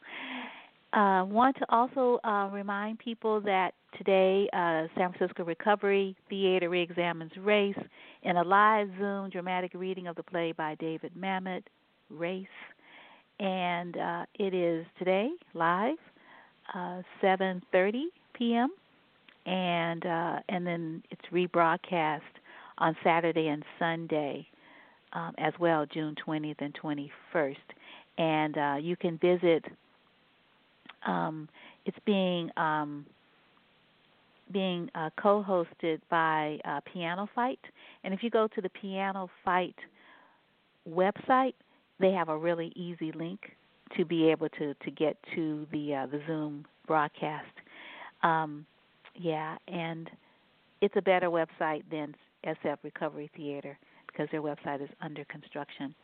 Uh, 0.94 1.24
want 1.24 1.56
to 1.56 1.66
also 1.70 2.20
uh, 2.22 2.48
remind 2.52 3.00
people 3.00 3.40
that 3.40 3.72
today 3.98 4.48
uh, 4.52 4.86
San 4.96 5.12
Francisco 5.12 5.42
Recovery 5.42 6.14
Theater 6.30 6.70
reexamines 6.70 7.32
race 7.44 7.74
in 8.22 8.36
a 8.36 8.44
live 8.44 8.88
Zoom 9.00 9.28
dramatic 9.28 9.72
reading 9.74 10.06
of 10.06 10.14
the 10.14 10.22
play 10.22 10.52
by 10.52 10.76
David 10.76 11.10
Mamet, 11.18 11.64
Race, 12.10 12.46
and 13.40 13.96
uh, 13.96 14.24
it 14.38 14.54
is 14.54 14.86
today 14.96 15.30
live, 15.52 15.98
uh, 16.72 17.02
7:30 17.20 18.02
p.m. 18.34 18.68
and 19.46 20.06
uh, 20.06 20.38
and 20.48 20.64
then 20.64 21.02
it's 21.10 21.22
rebroadcast 21.32 22.20
on 22.78 22.96
Saturday 23.02 23.48
and 23.48 23.64
Sunday 23.80 24.46
um, 25.12 25.34
as 25.38 25.54
well, 25.58 25.86
June 25.86 26.14
20th 26.24 26.60
and 26.60 26.76
21st. 26.80 27.56
And 28.16 28.58
uh, 28.58 28.76
you 28.80 28.96
can 28.96 29.18
visit. 29.18 29.64
Um, 31.06 31.48
it's 31.84 31.96
being 32.04 32.50
um, 32.56 33.06
being 34.52 34.90
uh, 34.94 35.10
co-hosted 35.20 36.00
by 36.10 36.58
uh, 36.64 36.80
Piano 36.92 37.28
Fight, 37.34 37.60
and 38.02 38.12
if 38.12 38.22
you 38.22 38.30
go 38.30 38.46
to 38.48 38.60
the 38.60 38.68
Piano 38.68 39.30
Fight 39.44 39.76
website, 40.88 41.54
they 41.98 42.12
have 42.12 42.28
a 42.28 42.36
really 42.36 42.72
easy 42.76 43.12
link 43.12 43.40
to 43.96 44.04
be 44.04 44.30
able 44.30 44.48
to 44.50 44.74
to 44.74 44.90
get 44.90 45.16
to 45.34 45.66
the 45.72 45.94
uh, 45.94 46.06
the 46.06 46.20
Zoom 46.26 46.66
broadcast. 46.86 47.46
Um, 48.22 48.66
yeah, 49.14 49.56
and 49.68 50.10
it's 50.80 50.94
a 50.96 51.02
better 51.02 51.28
website 51.30 51.84
than 51.90 52.14
SF 52.46 52.78
Recovery 52.82 53.30
Theater 53.36 53.78
because 54.06 54.28
their 54.30 54.42
website 54.42 54.82
is 54.82 54.90
under 55.00 55.24
construction. 55.24 55.94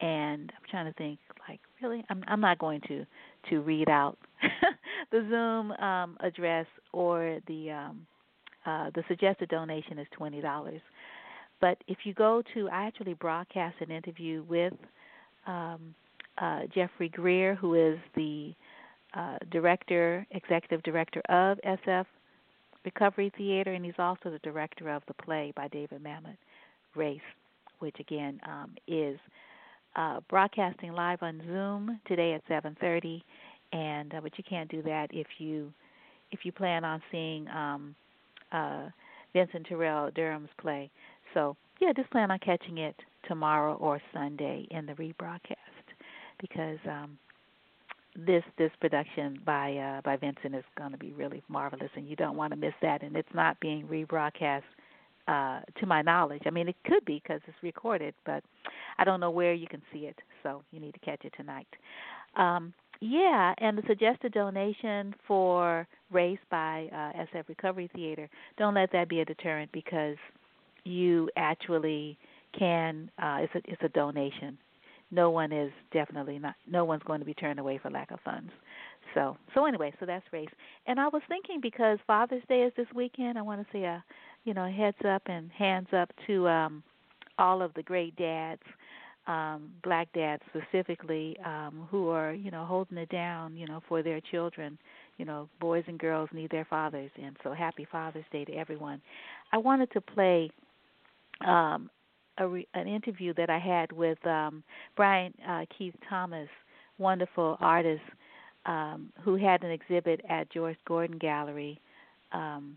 And 0.00 0.52
I'm 0.54 0.62
trying 0.70 0.86
to 0.86 0.92
think, 0.92 1.18
like, 1.48 1.60
really, 1.82 2.04
I'm 2.08 2.22
I'm 2.28 2.40
not 2.40 2.58
going 2.58 2.80
to 2.88 3.04
to 3.50 3.60
read 3.60 3.88
out 3.88 4.18
the 5.10 5.26
Zoom 5.28 5.72
um, 5.72 6.16
address 6.20 6.66
or 6.92 7.38
the 7.46 7.70
um, 7.70 8.06
uh, 8.66 8.90
the 8.94 9.02
suggested 9.08 9.48
donation 9.48 9.98
is 9.98 10.06
twenty 10.12 10.40
dollars. 10.40 10.80
But 11.60 11.78
if 11.88 11.98
you 12.04 12.14
go 12.14 12.42
to, 12.54 12.68
I 12.68 12.86
actually 12.86 13.14
broadcast 13.14 13.76
an 13.80 13.90
interview 13.90 14.44
with 14.48 14.74
um, 15.46 15.94
uh, 16.40 16.62
Jeffrey 16.72 17.08
Greer, 17.08 17.54
who 17.56 17.74
is 17.74 17.98
the 18.14 18.54
uh, 19.14 19.38
director, 19.50 20.26
executive 20.30 20.82
director 20.82 21.20
of 21.28 21.58
SF 21.66 22.06
Recovery 22.84 23.32
Theater, 23.36 23.74
and 23.74 23.84
he's 23.84 23.94
also 23.98 24.30
the 24.30 24.38
director 24.38 24.88
of 24.88 25.02
the 25.08 25.14
play 25.14 25.52
by 25.56 25.68
David 25.68 26.02
Mamet, 26.02 26.36
Race, 26.94 27.20
which 27.80 27.96
again 27.98 28.40
um, 28.46 28.74
is 28.86 29.18
uh, 29.98 30.20
broadcasting 30.30 30.92
live 30.92 31.22
on 31.22 31.42
Zoom 31.46 32.00
today 32.06 32.32
at 32.32 32.46
7:30. 32.48 33.20
And 33.72 34.14
uh, 34.14 34.20
but 34.22 34.38
you 34.38 34.44
can't 34.48 34.70
do 34.70 34.80
that 34.82 35.08
if 35.12 35.26
you 35.38 35.72
if 36.30 36.40
you 36.44 36.52
plan 36.52 36.84
on 36.84 37.02
seeing 37.10 37.48
um, 37.48 37.94
uh, 38.52 38.88
Vincent 39.32 39.66
Terrell 39.66 40.10
Durham's 40.14 40.48
play. 40.60 40.90
So 41.34 41.56
yeah, 41.80 41.92
just 41.94 42.10
plan 42.10 42.30
on 42.30 42.38
catching 42.38 42.78
it 42.78 42.94
tomorrow 43.26 43.74
or 43.74 44.00
Sunday 44.14 44.66
in 44.70 44.86
the 44.86 44.92
rebroadcast 44.94 45.56
because 46.40 46.78
um, 46.88 47.18
this 48.16 48.44
this 48.56 48.70
production 48.80 49.40
by 49.44 49.76
uh, 49.76 50.00
by 50.02 50.16
Vincent 50.16 50.54
is 50.54 50.64
going 50.78 50.92
to 50.92 50.98
be 50.98 51.12
really 51.12 51.42
marvelous, 51.48 51.90
and 51.96 52.08
you 52.08 52.16
don't 52.16 52.36
want 52.36 52.52
to 52.52 52.56
miss 52.56 52.74
that. 52.82 53.02
And 53.02 53.16
it's 53.16 53.34
not 53.34 53.58
being 53.60 53.86
rebroadcast, 53.86 54.62
uh, 55.28 55.60
to 55.78 55.86
my 55.86 56.02
knowledge. 56.02 56.42
I 56.46 56.50
mean, 56.50 56.68
it 56.68 56.76
could 56.84 57.04
be 57.04 57.20
because 57.22 57.40
it's 57.46 57.62
recorded, 57.62 58.14
but 58.24 58.42
I 58.98 59.04
don't 59.04 59.20
know 59.20 59.30
where 59.30 59.54
you 59.54 59.66
can 59.66 59.82
see 59.92 60.00
it. 60.00 60.18
So 60.42 60.62
you 60.70 60.80
need 60.80 60.94
to 60.94 61.00
catch 61.00 61.24
it 61.24 61.32
tonight. 61.36 61.68
Um, 62.36 62.72
yeah, 63.00 63.54
and 63.58 63.78
the 63.78 63.82
suggested 63.86 64.32
donation 64.32 65.14
for 65.26 65.86
Race 66.10 66.38
by 66.50 66.88
uh, 66.92 67.22
SF 67.36 67.48
Recovery 67.48 67.88
Theater. 67.94 68.28
Don't 68.56 68.74
let 68.74 68.90
that 68.92 69.08
be 69.08 69.20
a 69.20 69.24
deterrent 69.24 69.70
because 69.72 70.16
you 70.84 71.30
actually 71.36 72.18
can. 72.58 73.10
Uh, 73.22 73.38
it's 73.42 73.54
a 73.54 73.70
it's 73.70 73.82
a 73.82 73.88
donation 73.90 74.58
no 75.10 75.30
one 75.30 75.52
is 75.52 75.72
definitely 75.92 76.38
not 76.38 76.54
no 76.70 76.84
one's 76.84 77.02
going 77.04 77.20
to 77.20 77.26
be 77.26 77.34
turned 77.34 77.58
away 77.58 77.78
for 77.78 77.90
lack 77.90 78.10
of 78.10 78.20
funds 78.24 78.50
so 79.14 79.36
so 79.54 79.64
anyway 79.64 79.92
so 79.98 80.06
that's 80.06 80.24
race 80.32 80.48
and 80.86 81.00
i 81.00 81.08
was 81.08 81.22
thinking 81.28 81.60
because 81.60 81.98
father's 82.06 82.42
day 82.48 82.60
is 82.62 82.72
this 82.76 82.86
weekend 82.94 83.38
i 83.38 83.42
want 83.42 83.60
to 83.60 83.66
say 83.72 83.84
a 83.84 84.02
you 84.44 84.54
know 84.54 84.70
heads 84.70 84.96
up 85.08 85.22
and 85.26 85.50
hands 85.50 85.88
up 85.92 86.10
to 86.26 86.46
um 86.48 86.82
all 87.38 87.62
of 87.62 87.72
the 87.74 87.82
great 87.82 88.14
dads 88.16 88.62
um 89.28 89.70
black 89.84 90.08
dads 90.12 90.42
specifically 90.48 91.36
um 91.44 91.86
who 91.90 92.08
are 92.08 92.32
you 92.32 92.50
know 92.50 92.64
holding 92.64 92.98
it 92.98 93.08
down 93.10 93.56
you 93.56 93.66
know 93.66 93.82
for 93.88 94.02
their 94.02 94.20
children 94.30 94.78
you 95.18 95.24
know 95.24 95.48
boys 95.60 95.84
and 95.86 95.98
girls 95.98 96.28
need 96.32 96.50
their 96.50 96.64
fathers 96.64 97.10
and 97.22 97.36
so 97.44 97.52
happy 97.52 97.86
father's 97.92 98.24
day 98.32 98.44
to 98.44 98.54
everyone 98.54 99.00
i 99.52 99.58
wanted 99.58 99.90
to 99.92 100.00
play 100.00 100.50
um 101.46 101.88
a 102.38 102.46
re, 102.46 102.66
an 102.74 102.86
interview 102.86 103.34
that 103.34 103.50
I 103.50 103.58
had 103.58 103.92
with 103.92 104.24
um, 104.26 104.62
Bryan 104.96 105.34
uh, 105.48 105.64
Keith 105.76 105.94
Thomas, 106.08 106.48
wonderful 106.98 107.56
artist 107.60 108.02
um, 108.66 109.12
who 109.22 109.36
had 109.36 109.62
an 109.62 109.70
exhibit 109.70 110.20
at 110.28 110.50
Joyce 110.50 110.76
Gordon 110.86 111.18
Gallery. 111.18 111.80
Um, 112.32 112.76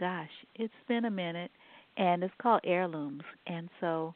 gosh, 0.00 0.30
it's 0.56 0.72
been 0.88 1.04
a 1.04 1.10
minute, 1.10 1.50
and 1.96 2.22
it's 2.22 2.34
called 2.40 2.60
Heirlooms. 2.64 3.22
And 3.46 3.68
so 3.80 4.14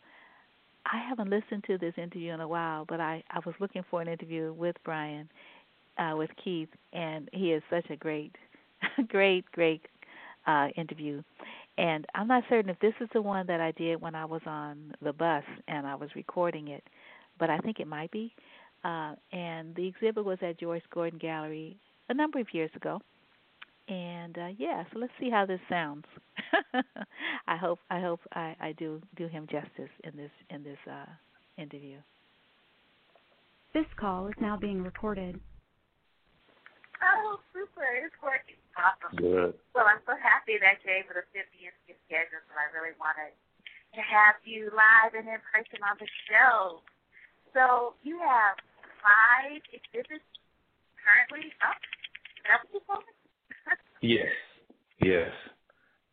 I 0.87 0.99
haven't 1.09 1.31
listened 1.31 1.65
to 1.69 1.79
this 1.79 1.95
interview 1.97 2.33
in 2.33 2.41
a 2.41 2.49
while, 2.49 2.85
but 2.89 3.01
I 3.01 3.23
I 3.31 3.41
was 3.45 3.55
looking 3.61 3.85
for 3.91 4.03
an 4.03 4.09
interview 4.09 4.53
with 4.53 4.77
Bryan, 4.85 5.29
uh, 5.99 6.15
with 6.17 6.31
Keith, 6.43 6.69
and 6.93 7.29
he 7.33 7.53
is 7.53 7.63
such 7.71 7.89
a 7.91 7.97
great, 7.97 8.35
great, 9.09 9.45
great 9.53 9.83
uh, 10.47 10.69
interview. 10.77 11.23
And 11.79 12.07
I'm 12.15 12.29
not 12.29 12.45
certain 12.49 12.71
if 12.71 12.79
this 12.81 12.95
is 13.01 13.09
the 13.15 13.23
one 13.23 13.47
that 13.47 13.61
I 13.61 13.73
did 13.73 14.01
when 14.01 14.15
I 14.15 14.25
was 14.25 14.43
on 14.47 14.93
the 15.01 15.13
bus 15.13 15.45
and 15.69 15.87
I 15.87 15.95
was 15.95 16.11
recording 16.15 16.69
it, 16.69 16.85
but 17.39 17.49
I 17.49 17.59
think 17.59 17.81
it 17.81 17.87
might 17.87 18.11
be. 18.11 18.35
Uh, 18.85 19.15
and 19.33 19.75
the 19.75 19.87
exhibit 19.87 20.25
was 20.25 20.39
at 20.43 20.59
Joyce 20.59 20.83
Gordon 20.93 21.19
Gallery 21.19 21.77
a 22.09 22.15
number 22.15 22.41
of 22.41 22.53
years 22.53 22.71
ago. 22.75 23.01
And 23.89 24.39
uh, 24.39 24.49
yeah, 24.59 24.85
so 24.93 24.99
let's 24.99 25.13
see 25.19 25.29
how 25.31 25.45
this 25.45 25.61
sounds. 25.69 26.05
I 27.47 27.57
hope 27.57 27.81
I 27.91 28.01
hope 28.01 28.21
I, 28.33 28.55
I 28.61 28.73
do 28.79 29.03
do 29.17 29.27
him 29.27 29.47
justice 29.51 29.91
in 30.05 30.17
this 30.17 30.31
in 30.51 30.63
this 30.63 30.79
uh, 30.89 31.11
interview. 31.59 31.99
This 33.75 33.87
call 33.99 34.29
is 34.29 34.35
now 34.41 34.57
being 34.57 34.83
recorded. 34.83 35.41
Oh, 37.03 37.41
super. 37.53 37.83
It's 38.05 38.15
working. 38.23 38.61
Awesome. 38.79 39.17
Good. 39.19 39.55
Well, 39.75 39.89
I'm 39.91 40.01
so 40.07 40.15
happy 40.15 40.57
that 40.63 40.81
you're 40.85 40.97
able 41.03 41.19
to 41.19 41.25
fit 41.35 41.51
me 41.51 41.67
into 41.67 41.83
your 41.91 41.99
schedule, 42.07 42.41
so 42.47 42.55
I 42.55 42.71
really 42.73 42.95
wanted 42.97 43.35
to 43.99 44.01
have 44.01 44.41
you 44.45 44.71
live 44.73 45.13
and 45.13 45.29
in 45.29 45.43
person 45.53 45.83
on 45.85 45.99
the 45.99 46.09
show. 46.31 46.81
So 47.53 47.99
you 48.01 48.17
have 48.23 48.57
five 49.05 49.61
exhibits 49.75 50.25
currently 51.01 51.53
up. 51.61 51.77
Is 52.39 52.45
that 52.49 52.65
what 52.65 52.71
you 52.73 52.81
told 52.89 53.05
me? 53.05 53.22
Yes, 54.03 54.27
yes, 55.01 55.31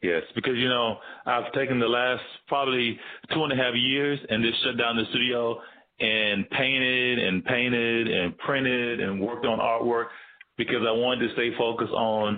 yes. 0.02 0.22
Because 0.36 0.56
you 0.58 0.70
know 0.70 0.98
I've 1.26 1.52
taken 1.54 1.80
the 1.80 1.88
last 1.88 2.22
probably 2.48 2.98
two 3.34 3.44
and 3.44 3.52
a 3.52 3.56
half 3.56 3.74
years 3.76 4.20
and 4.30 4.44
just 4.44 4.64
shut 4.64 4.78
down 4.78 4.96
the 4.96 5.06
studio 5.10 5.60
and 6.00 6.50
painted 6.52 7.20
and 7.20 7.44
painted 7.44 8.08
and 8.08 8.38
printed 8.38 9.00
and 9.00 9.20
worked 9.20 9.46
on 9.46 9.60
artwork 9.60 10.06
because 10.58 10.82
I 10.88 10.92
wanted 10.92 11.28
to 11.28 11.34
stay 11.34 11.50
focused 11.58 11.92
on, 11.94 12.38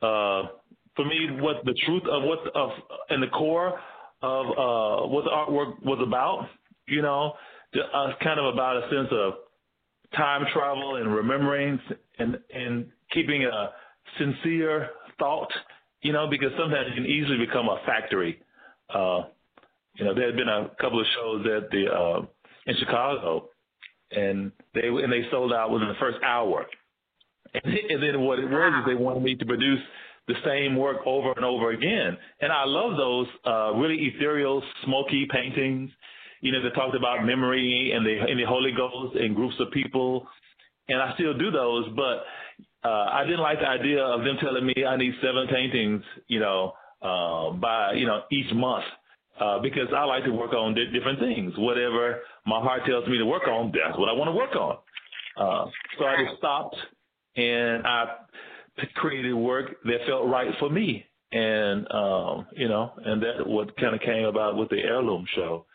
uh, 0.00 0.48
for 0.94 1.04
me, 1.04 1.28
what 1.40 1.64
the 1.64 1.74
truth 1.84 2.04
of 2.10 2.22
what 2.22 2.38
of 2.54 2.70
in 3.10 3.20
the 3.20 3.26
core 3.28 3.78
of 4.22 4.46
uh, 4.46 5.06
what 5.08 5.24
the 5.24 5.30
artwork 5.30 5.82
was 5.84 5.98
about. 6.06 6.46
You 6.86 7.02
know, 7.02 7.32
uh, 7.74 8.12
kind 8.22 8.38
of 8.38 8.54
about 8.54 8.76
a 8.76 8.88
sense 8.90 9.08
of 9.10 9.32
time 10.14 10.44
travel 10.52 10.96
and 10.96 11.12
remembering 11.12 11.80
and 12.20 12.38
and 12.54 12.86
keeping 13.12 13.44
a 13.44 13.70
sincere 14.18 14.90
thought. 15.18 15.50
You 16.02 16.12
know, 16.12 16.28
because 16.28 16.50
sometimes 16.58 16.88
it 16.92 16.94
can 16.94 17.06
easily 17.06 17.38
become 17.38 17.66
a 17.68 17.80
factory. 17.86 18.38
Uh, 18.92 19.22
you 19.94 20.04
know, 20.04 20.14
there 20.14 20.26
had 20.26 20.36
been 20.36 20.48
a 20.48 20.70
couple 20.80 21.00
of 21.00 21.06
shows 21.14 21.46
at 21.46 21.70
the 21.70 21.86
uh, 21.86 22.20
in 22.66 22.76
Chicago, 22.78 23.48
and 24.10 24.52
they 24.74 24.88
and 24.88 25.12
they 25.12 25.22
sold 25.30 25.52
out 25.52 25.70
within 25.70 25.88
the 25.88 25.94
first 25.98 26.18
hour. 26.22 26.66
And, 27.54 28.02
then 28.02 28.20
what 28.22 28.40
it 28.40 28.50
was 28.50 28.72
is 28.80 28.86
they 28.86 29.00
wanted 29.00 29.22
me 29.22 29.36
to 29.36 29.46
produce 29.46 29.78
the 30.26 30.34
same 30.44 30.76
work 30.76 30.98
over 31.06 31.32
and 31.32 31.44
over 31.44 31.70
again. 31.70 32.16
And 32.40 32.50
I 32.50 32.64
love 32.64 32.96
those 32.96 33.26
uh, 33.46 33.72
really 33.74 34.10
ethereal, 34.12 34.62
smoky 34.84 35.26
paintings. 35.30 35.90
You 36.40 36.52
know, 36.52 36.62
they 36.62 36.74
talked 36.74 36.96
about 36.96 37.24
memory 37.24 37.92
and 37.94 38.04
the 38.04 38.18
and 38.28 38.38
the 38.38 38.44
Holy 38.44 38.72
Ghost 38.76 39.16
and 39.16 39.34
groups 39.34 39.54
of 39.60 39.70
people, 39.70 40.26
and 40.88 41.00
I 41.00 41.14
still 41.14 41.36
do 41.36 41.50
those. 41.50 41.86
But 41.94 42.24
uh, 42.84 43.06
I 43.12 43.24
didn't 43.24 43.40
like 43.40 43.60
the 43.60 43.68
idea 43.68 44.02
of 44.02 44.24
them 44.24 44.36
telling 44.40 44.66
me 44.66 44.74
I 44.86 44.96
need 44.96 45.14
seven 45.22 45.46
paintings, 45.48 46.02
you 46.28 46.40
know, 46.40 46.72
uh, 47.02 47.50
by 47.52 47.92
you 47.94 48.06
know 48.06 48.22
each 48.30 48.52
month. 48.54 48.84
Uh, 49.40 49.58
because 49.58 49.88
I 49.96 50.04
like 50.04 50.22
to 50.24 50.30
work 50.30 50.52
on 50.52 50.74
di- 50.74 50.92
different 50.92 51.18
things. 51.18 51.52
Whatever 51.58 52.20
my 52.46 52.60
heart 52.60 52.82
tells 52.86 53.08
me 53.08 53.18
to 53.18 53.26
work 53.26 53.48
on, 53.48 53.72
that's 53.72 53.98
what 53.98 54.08
I 54.08 54.12
want 54.12 54.28
to 54.28 54.32
work 54.32 54.54
on. 54.54 54.76
Uh, 55.36 55.68
so 55.98 56.04
I 56.04 56.24
just 56.24 56.38
stopped 56.38 56.76
and 57.36 57.84
I 57.84 58.14
created 58.94 59.34
work 59.34 59.76
that 59.84 59.98
felt 60.06 60.28
right 60.28 60.50
for 60.60 60.70
me. 60.70 61.04
And 61.32 61.90
um, 61.90 62.46
you 62.52 62.68
know, 62.68 62.92
and 63.04 63.20
that 63.22 63.46
what 63.46 63.76
kind 63.76 63.94
of 63.94 64.00
came 64.02 64.24
about 64.24 64.56
with 64.56 64.68
the 64.68 64.78
heirloom 64.78 65.26
show. 65.34 65.66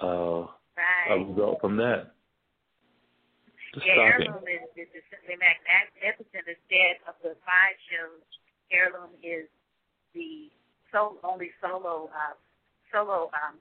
Uh, 0.00 0.46
right. 0.76 1.10
I 1.10 1.14
result 1.14 1.60
from 1.60 1.76
that. 1.78 2.11
Just 3.72 3.88
yeah, 3.88 4.12
heirloom 4.12 4.44
is, 4.44 4.68
is, 4.76 4.90
is 4.92 5.04
simply 5.08 5.40
magnificent. 5.40 6.44
Instead 6.44 7.00
of 7.08 7.16
the 7.24 7.32
five 7.48 7.76
shows, 7.88 8.20
heirloom 8.68 9.16
is 9.24 9.48
the 10.12 10.52
so 10.92 11.16
only 11.24 11.48
solo 11.64 12.12
uh, 12.12 12.36
solo 12.92 13.32
um, 13.32 13.56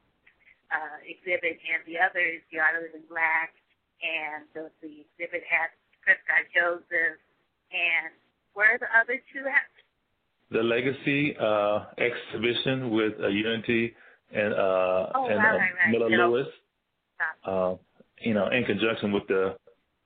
uh, 0.67 0.99
exhibit, 1.07 1.63
and 1.63 1.79
the 1.87 1.95
other 1.95 2.19
is 2.19 2.43
the 2.51 2.59
Art 2.59 2.75
of 2.75 2.83
Living 2.91 3.07
Black, 3.07 3.55
and 4.03 4.43
the, 4.51 4.67
the 4.83 5.07
exhibit 5.07 5.47
has 5.47 5.71
Prescott 6.03 6.43
Joseph, 6.51 7.15
and 7.71 8.11
where 8.53 8.75
are 8.75 8.79
the 8.83 8.91
other 8.91 9.15
two 9.31 9.47
at? 9.47 9.71
The 10.51 10.59
Legacy 10.59 11.35
uh, 11.39 11.87
exhibition 11.95 12.91
with 12.91 13.13
uh, 13.23 13.27
Unity 13.27 13.95
and 14.33 14.53
uh, 14.53 15.15
Oh, 15.15 15.27
and 15.27 15.37
right, 15.37 15.55
uh, 15.55 15.57
right, 15.57 15.71
right. 15.71 15.91
Miller 15.91 16.09
Yeah. 16.09 16.25
Lewis. 16.27 16.47
Uh, 17.45 17.75
you 18.19 18.33
know, 18.33 18.47
in 18.49 18.65
conjunction 18.65 19.11
with 19.11 19.27
the 19.27 19.55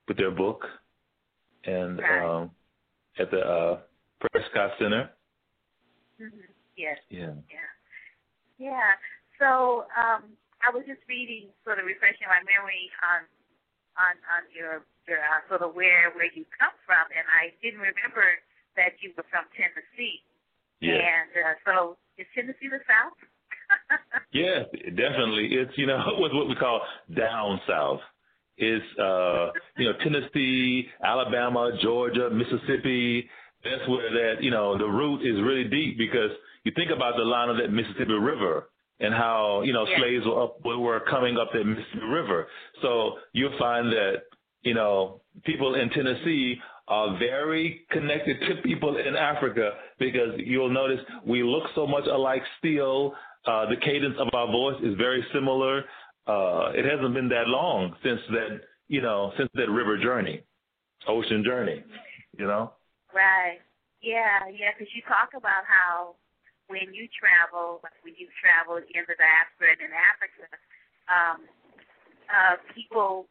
with 0.08 0.18
their 0.18 0.32
book, 0.32 0.66
and 1.66 2.00
Right. 2.00 2.24
um, 2.26 2.52
at 3.18 3.32
the 3.32 3.40
uh, 3.42 3.80
Prescott 4.20 4.72
Center. 4.80 5.10
Mm-hmm. 6.22 6.52
Yes. 6.78 6.98
Yeah. 7.10 7.34
Yeah. 7.50 7.70
Yeah. 8.58 8.92
So 9.40 9.86
um, 9.96 10.36
I 10.64 10.72
was 10.72 10.84
just 10.88 11.02
reading, 11.08 11.50
sort 11.64 11.80
of 11.80 11.86
refreshing 11.86 12.28
my 12.28 12.40
memory 12.44 12.92
on 13.04 13.24
on 13.98 14.14
on 14.32 14.44
your 14.52 14.84
your 15.08 15.20
uh, 15.20 15.42
sort 15.48 15.62
of 15.64 15.76
where 15.76 16.12
where 16.16 16.28
you 16.32 16.46
come 16.60 16.76
from, 16.86 17.08
and 17.16 17.26
I 17.32 17.56
didn't 17.64 17.80
remember 17.80 18.24
that 18.76 19.00
you 19.00 19.12
were 19.16 19.26
from 19.32 19.46
Tennessee. 19.56 20.20
Yeah. 20.82 21.00
And 21.00 21.32
uh, 21.32 21.56
so 21.64 21.98
is 22.18 22.28
Tennessee 22.36 22.68
the 22.70 22.84
South? 22.88 23.18
Yeah, 24.32 24.64
definitely. 24.96 25.48
It's 25.56 25.78
you 25.78 25.88
know 25.88 25.98
what 26.20 26.34
what 26.34 26.50
we 26.50 26.56
call 26.56 26.82
down 27.16 27.62
south. 27.68 28.02
It's 28.58 28.86
uh 29.00 29.52
you 29.78 29.86
know 29.86 29.94
Tennessee, 30.04 30.88
Alabama, 31.04 31.72
Georgia, 31.82 32.30
Mississippi. 32.30 33.30
That's 33.64 33.88
where 33.90 34.10
that 34.12 34.44
you 34.44 34.52
know 34.52 34.78
the 34.78 34.86
root 34.88 35.22
is 35.26 35.42
really 35.44 35.66
deep 35.66 35.98
because 35.98 36.32
you 36.64 36.72
think 36.76 36.92
about 36.92 37.16
the 37.18 37.24
line 37.24 37.50
of 37.50 37.58
that 37.58 37.72
Mississippi 37.72 38.14
River 38.14 38.70
and 39.00 39.14
how 39.14 39.62
you 39.64 39.74
know 39.74 39.86
Yeah. 39.88 39.98
slaves 39.98 40.26
were 40.26 40.44
up 40.44 40.64
were 40.64 41.00
coming 41.02 41.38
up 41.38 41.52
that 41.54 41.66
Mississippi 41.66 42.06
River. 42.06 42.48
So 42.82 43.20
you'll 43.34 43.58
find 43.58 43.92
that 43.92 44.24
you 44.62 44.74
know 44.74 45.22
people 45.44 45.76
in 45.76 45.90
Tennessee 45.90 46.56
are 46.88 47.18
very 47.18 47.82
connected 47.92 48.40
to 48.48 48.62
people 48.62 48.96
in 48.98 49.16
Africa 49.16 49.72
because 50.00 50.34
you'll 50.38 50.70
notice 50.70 51.00
we 51.26 51.42
look 51.44 51.64
so 51.76 51.86
much 51.88 52.06
alike 52.06 52.44
still. 52.60 53.16
Uh, 53.48 53.66
the 53.70 53.76
cadence 53.78 54.16
of 54.20 54.28
our 54.34 54.48
voice 54.48 54.80
is 54.84 54.96
very 54.96 55.24
similar. 55.34 55.84
Uh, 56.28 56.72
it 56.74 56.86
hasn't 56.86 57.14
been 57.14 57.30
that 57.30 57.48
long 57.48 57.96
since 58.04 58.20
that, 58.32 58.62
you 58.88 59.02
know, 59.02 59.32
since 59.38 59.50
that 59.54 59.70
river 59.70 59.98
journey, 59.98 60.42
ocean 61.08 61.44
journey, 61.44 61.84
you 62.38 62.48
know? 62.48 62.74
Right. 63.14 63.62
Yeah, 64.02 64.50
yeah, 64.50 64.74
because 64.74 64.92
you 64.94 65.02
talk 65.08 65.38
about 65.38 65.66
how 65.66 66.16
when 66.68 66.94
you 66.94 67.08
travel, 67.14 67.80
like 67.86 67.98
when 68.02 68.18
you 68.18 68.28
traveled 68.42 68.86
in 68.90 69.06
the 69.06 69.16
diaspora 69.18 69.78
and 69.78 69.82
in 69.86 69.94
Africa, 69.94 70.46
um, 71.10 71.38
uh, 72.30 72.58
people 72.74 73.30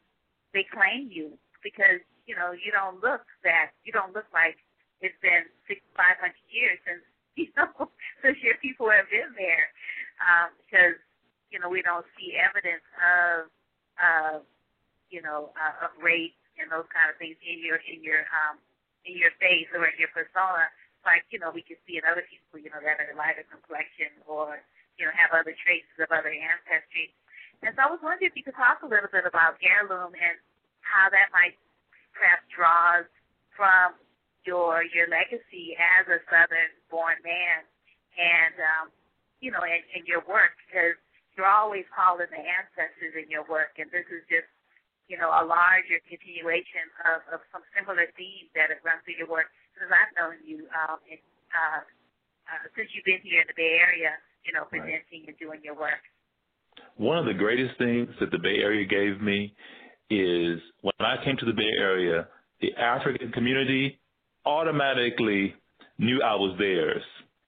they 0.54 0.66
claim 0.70 1.10
you 1.10 1.34
because 1.62 1.98
you 2.26 2.34
know 2.38 2.54
you 2.54 2.70
don't 2.70 3.02
look 3.02 3.26
that 3.42 3.74
you 3.82 3.90
don't 3.90 4.14
look 4.14 4.26
like 4.30 4.54
it's 5.02 5.18
been 5.18 5.44
six 5.66 5.82
five 5.98 6.14
hundred 6.22 6.38
years 6.46 6.78
since 6.86 7.02
you 7.38 7.50
know 7.58 7.90
since 8.22 8.38
your 8.40 8.54
people 8.62 8.86
have 8.86 9.10
been 9.10 9.34
there 9.34 9.66
um, 10.22 10.54
because 10.62 10.94
you 11.54 11.62
know 11.62 11.70
we 11.70 11.86
don't 11.86 12.02
see 12.18 12.34
evidence 12.34 12.82
of 12.98 13.46
uh, 14.02 14.36
you 15.14 15.22
know 15.22 15.54
uh, 15.54 15.86
of 15.86 15.94
rape 16.02 16.34
and 16.58 16.66
those 16.66 16.90
kind 16.90 17.06
of 17.06 17.14
things 17.14 17.38
in 17.46 17.62
your 17.62 17.78
in 17.86 18.02
your 18.02 18.26
um, 18.34 18.58
in 19.06 19.14
your 19.14 19.30
face 19.38 19.70
or 19.70 19.86
in 19.86 19.94
your 19.94 20.10
persona 20.10 20.66
like 21.06 21.22
you 21.30 21.38
know 21.38 21.54
we 21.54 21.62
can 21.62 21.78
see 21.86 21.94
in 21.94 22.02
other 22.10 22.26
people 22.26 22.58
you 22.58 22.74
know 22.74 22.82
that 22.82 22.98
are 22.98 23.14
lighter 23.14 23.46
complexion 23.46 24.10
or 24.26 24.58
you 24.98 25.06
know 25.06 25.14
have 25.14 25.30
other 25.30 25.54
traces 25.62 25.94
of 26.02 26.10
other 26.10 26.34
ancestry. 26.34 27.14
And 27.62 27.70
so 27.78 27.86
I 27.86 27.88
was 27.88 28.02
wondering 28.02 28.26
if 28.26 28.34
you 28.34 28.42
could 28.42 28.58
talk 28.58 28.82
a 28.82 28.90
little 28.90 29.08
bit 29.08 29.24
about 29.24 29.56
heirloom 29.62 30.12
and 30.18 30.36
how 30.82 31.06
that 31.08 31.30
might 31.30 31.54
perhaps 32.12 32.42
draws 32.50 33.06
from 33.54 33.94
your 34.42 34.82
your 34.90 35.06
legacy 35.06 35.78
as 35.78 36.02
a 36.10 36.18
Southern 36.26 36.74
born 36.90 37.14
man 37.22 37.62
and 38.18 38.58
um, 38.58 38.90
you 39.44 39.52
know, 39.52 39.60
and, 39.60 39.84
and 39.92 40.08
your 40.08 40.24
work 40.24 40.56
because 40.64 40.96
you're 41.36 41.50
always 41.50 41.84
calling 41.90 42.30
the 42.30 42.42
ancestors 42.42 43.14
in 43.18 43.30
your 43.30 43.44
work 43.46 43.76
and 43.78 43.90
this 43.90 44.06
is 44.10 44.22
just, 44.30 44.48
you 45.10 45.18
know, 45.18 45.28
a 45.28 45.44
larger 45.44 46.00
continuation 46.06 46.86
of, 47.04 47.20
of 47.34 47.40
some 47.52 47.62
similar 47.76 48.08
themes 48.16 48.48
that 48.56 48.72
have 48.72 48.82
run 48.86 49.02
through 49.04 49.18
your 49.18 49.30
work 49.30 49.50
since 49.76 49.90
I've 49.90 50.14
known 50.14 50.38
you 50.42 50.66
um 50.72 50.98
and 51.06 51.20
uh, 51.52 51.82
uh 52.50 52.64
since 52.78 52.90
you've 52.94 53.06
been 53.06 53.22
here 53.22 53.42
in 53.42 53.48
the 53.50 53.58
Bay 53.58 53.78
Area, 53.78 54.16
you 54.46 54.54
know, 54.54 54.64
presenting 54.66 55.26
and 55.26 55.36
doing 55.36 55.60
your 55.62 55.76
work. 55.76 56.02
One 56.96 57.18
of 57.18 57.26
the 57.26 57.34
greatest 57.34 57.78
things 57.78 58.10
that 58.20 58.30
the 58.30 58.38
Bay 58.38 58.62
Area 58.62 58.86
gave 58.86 59.20
me 59.20 59.54
is 60.10 60.60
when 60.82 60.94
I 61.00 61.22
came 61.24 61.36
to 61.38 61.46
the 61.46 61.52
Bay 61.52 61.70
Area, 61.78 62.28
the 62.60 62.74
African 62.74 63.32
community 63.32 63.98
automatically 64.44 65.54
knew 65.98 66.22
I 66.22 66.34
was 66.34 66.56
theirs. 66.58 67.02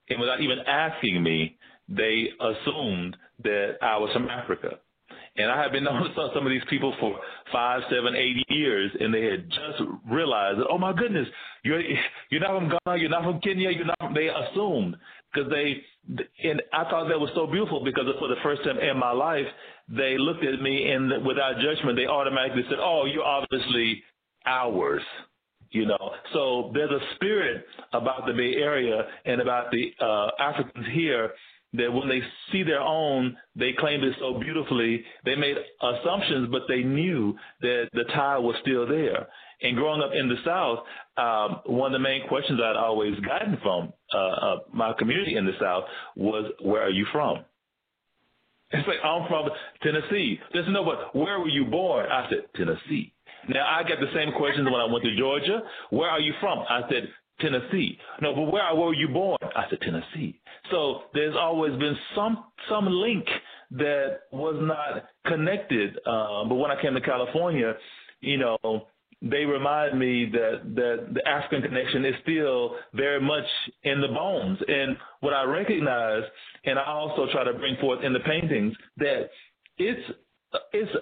And 0.08 0.20
without 0.20 0.40
even 0.40 0.58
asking 0.66 1.22
me, 1.22 1.56
they 1.88 2.28
assumed 2.40 3.16
that 3.42 3.76
I 3.82 3.96
was 3.98 4.12
from 4.12 4.28
Africa. 4.28 4.78
And 5.36 5.50
I 5.50 5.62
had 5.62 5.72
been 5.72 5.84
known 5.88 6.02
to 6.02 6.28
some 6.34 6.46
of 6.46 6.50
these 6.50 6.64
people 6.68 6.94
for 7.00 7.18
five, 7.52 7.82
seven, 7.90 8.14
eight 8.16 8.44
years, 8.48 8.90
and 8.98 9.12
they 9.12 9.24
had 9.24 9.48
just 9.48 9.82
realized 10.10 10.60
that, 10.60 10.66
oh 10.70 10.78
my 10.78 10.92
goodness, 10.92 11.28
you're 11.62 11.82
you're 12.30 12.40
not 12.40 12.58
from 12.58 12.68
Ghana, 12.68 12.98
you're 12.98 13.10
not 13.10 13.24
from 13.24 13.40
Kenya, 13.40 13.70
you're 13.70 13.86
not. 13.86 13.98
From, 13.98 14.14
they 14.14 14.28
assumed 14.28 14.96
because 15.32 15.50
they, 15.50 15.82
and 16.48 16.62
I 16.72 16.84
thought 16.84 17.08
that 17.08 17.18
was 17.20 17.30
so 17.34 17.46
beautiful 17.46 17.84
because 17.84 18.04
for 18.18 18.28
the 18.28 18.36
first 18.42 18.64
time 18.64 18.78
in 18.78 18.98
my 18.98 19.12
life, 19.12 19.46
they 19.88 20.16
looked 20.18 20.44
at 20.44 20.60
me 20.60 20.90
and 20.90 21.26
without 21.26 21.54
judgment, 21.60 21.96
they 21.96 22.06
automatically 22.06 22.62
said, 22.68 22.78
oh, 22.80 23.04
you're 23.04 23.24
obviously 23.24 24.02
ours. 24.46 25.02
You 25.72 25.84
know, 25.84 26.12
so 26.32 26.70
there's 26.74 26.90
a 26.90 27.14
spirit 27.16 27.66
about 27.92 28.24
the 28.24 28.32
Bay 28.32 28.54
Area 28.54 29.02
and 29.26 29.40
about 29.40 29.72
the 29.72 29.92
uh, 30.00 30.30
Africans 30.40 30.86
here 30.92 31.32
that 31.76 31.92
when 31.92 32.08
they 32.08 32.20
see 32.52 32.62
their 32.62 32.80
own, 32.80 33.36
they 33.54 33.72
claimed 33.78 34.04
it 34.04 34.14
so 34.20 34.38
beautifully. 34.38 35.04
They 35.24 35.34
made 35.34 35.56
assumptions, 35.82 36.48
but 36.50 36.62
they 36.68 36.82
knew 36.82 37.36
that 37.60 37.88
the 37.92 38.04
tie 38.14 38.38
was 38.38 38.56
still 38.62 38.86
there. 38.86 39.26
And 39.62 39.76
growing 39.76 40.02
up 40.02 40.10
in 40.14 40.28
the 40.28 40.36
South, 40.44 40.80
um, 41.16 41.60
one 41.74 41.94
of 41.94 42.00
the 42.00 42.02
main 42.02 42.28
questions 42.28 42.60
I'd 42.62 42.76
always 42.76 43.18
gotten 43.20 43.56
from 43.62 43.92
uh, 44.14 44.18
uh, 44.18 44.56
my 44.72 44.92
community 44.98 45.36
in 45.36 45.46
the 45.46 45.54
South 45.60 45.84
was, 46.14 46.52
"Where 46.60 46.82
are 46.82 46.90
you 46.90 47.06
from?" 47.10 47.44
It's 48.70 48.86
like 48.86 48.98
I'm 49.02 49.28
from 49.28 49.48
Tennessee. 49.82 50.38
There's 50.52 50.66
no, 50.68 50.84
but 50.84 51.14
where 51.14 51.38
were 51.40 51.48
you 51.48 51.64
born? 51.64 52.06
I 52.10 52.28
said 52.28 52.46
Tennessee. 52.54 53.14
Now 53.48 53.64
I 53.66 53.82
get 53.84 54.00
the 54.00 54.12
same 54.14 54.32
questions 54.32 54.66
when 54.66 54.80
I 54.80 54.86
went 54.92 55.04
to 55.04 55.16
Georgia. 55.16 55.62
Where 55.90 56.10
are 56.10 56.20
you 56.20 56.34
from? 56.40 56.64
I 56.68 56.82
said 56.90 57.08
Tennessee. 57.40 57.98
No, 58.20 58.34
but 58.34 58.52
where, 58.52 58.74
were 58.74 58.94
you 58.94 59.08
born? 59.08 59.38
I 59.42 59.64
said 59.70 59.80
Tennessee. 59.80 60.40
So 60.70 61.02
there's 61.14 61.34
always 61.36 61.72
been 61.78 61.96
some 62.14 62.44
some 62.68 62.86
link 62.86 63.26
that 63.72 64.20
was 64.32 64.56
not 64.60 65.04
connected. 65.26 65.96
Uh, 66.06 66.44
but 66.44 66.54
when 66.54 66.70
I 66.70 66.80
came 66.80 66.94
to 66.94 67.00
California, 67.00 67.74
you 68.20 68.38
know, 68.38 68.86
they 69.22 69.44
remind 69.44 69.98
me 69.98 70.30
that 70.32 70.74
that 70.74 71.14
the 71.14 71.28
African 71.28 71.62
connection 71.62 72.04
is 72.04 72.14
still 72.22 72.76
very 72.94 73.20
much 73.20 73.44
in 73.84 74.00
the 74.00 74.08
bones. 74.08 74.58
And 74.66 74.96
what 75.20 75.32
I 75.32 75.44
recognize, 75.44 76.22
and 76.64 76.78
I 76.78 76.86
also 76.86 77.26
try 77.32 77.44
to 77.44 77.54
bring 77.54 77.76
forth 77.80 78.04
in 78.04 78.12
the 78.12 78.20
paintings, 78.20 78.74
that 78.98 79.30
it's 79.78 80.12
it's 80.72 80.92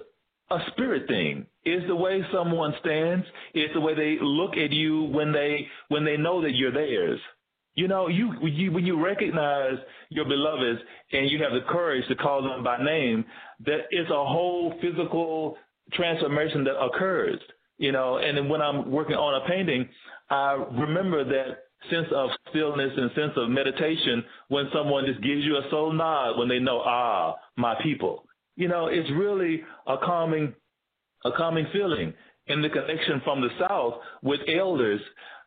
a 0.50 0.58
spirit 0.72 1.08
thing. 1.08 1.46
It's 1.64 1.86
the 1.86 1.96
way 1.96 2.20
someone 2.32 2.74
stands. 2.80 3.26
It's 3.54 3.72
the 3.74 3.80
way 3.80 3.94
they 3.94 4.18
look 4.20 4.56
at 4.56 4.70
you 4.70 5.04
when 5.04 5.32
they 5.32 5.66
when 5.88 6.04
they 6.04 6.16
know 6.16 6.42
that 6.42 6.54
you're 6.54 6.72
theirs. 6.72 7.20
You 7.76 7.88
know, 7.88 8.06
you, 8.06 8.34
you 8.42 8.70
when 8.70 8.86
you 8.86 9.02
recognize 9.02 9.74
your 10.10 10.26
beloveds 10.26 10.80
and 11.12 11.28
you 11.30 11.42
have 11.42 11.52
the 11.52 11.66
courage 11.68 12.06
to 12.08 12.14
call 12.14 12.42
them 12.42 12.62
by 12.62 12.82
name, 12.82 13.24
that 13.64 13.80
it's 13.90 14.10
a 14.10 14.24
whole 14.24 14.74
physical 14.80 15.56
transformation 15.92 16.64
that 16.64 16.78
occurs. 16.78 17.40
You 17.78 17.90
know, 17.90 18.18
and 18.18 18.38
then 18.38 18.48
when 18.48 18.62
I'm 18.62 18.90
working 18.90 19.16
on 19.16 19.42
a 19.42 19.48
painting, 19.48 19.88
I 20.30 20.52
remember 20.52 21.24
that 21.24 21.64
sense 21.90 22.06
of 22.14 22.30
stillness 22.50 22.92
and 22.96 23.10
sense 23.14 23.32
of 23.36 23.50
meditation 23.50 24.24
when 24.48 24.66
someone 24.72 25.04
just 25.06 25.22
gives 25.22 25.42
you 25.42 25.56
a 25.56 25.68
soul 25.70 25.92
nod 25.92 26.38
when 26.38 26.48
they 26.48 26.58
know, 26.58 26.80
ah, 26.84 27.34
my 27.56 27.74
people. 27.82 28.24
You 28.56 28.68
know, 28.68 28.86
it's 28.86 29.10
really 29.12 29.62
a 29.86 29.96
calming, 29.98 30.54
a 31.24 31.32
calming 31.32 31.66
feeling. 31.72 32.14
In 32.46 32.60
the 32.60 32.68
connection 32.68 33.22
from 33.24 33.40
the 33.40 33.48
South 33.58 33.94
with 34.22 34.40
elders, 34.48 35.00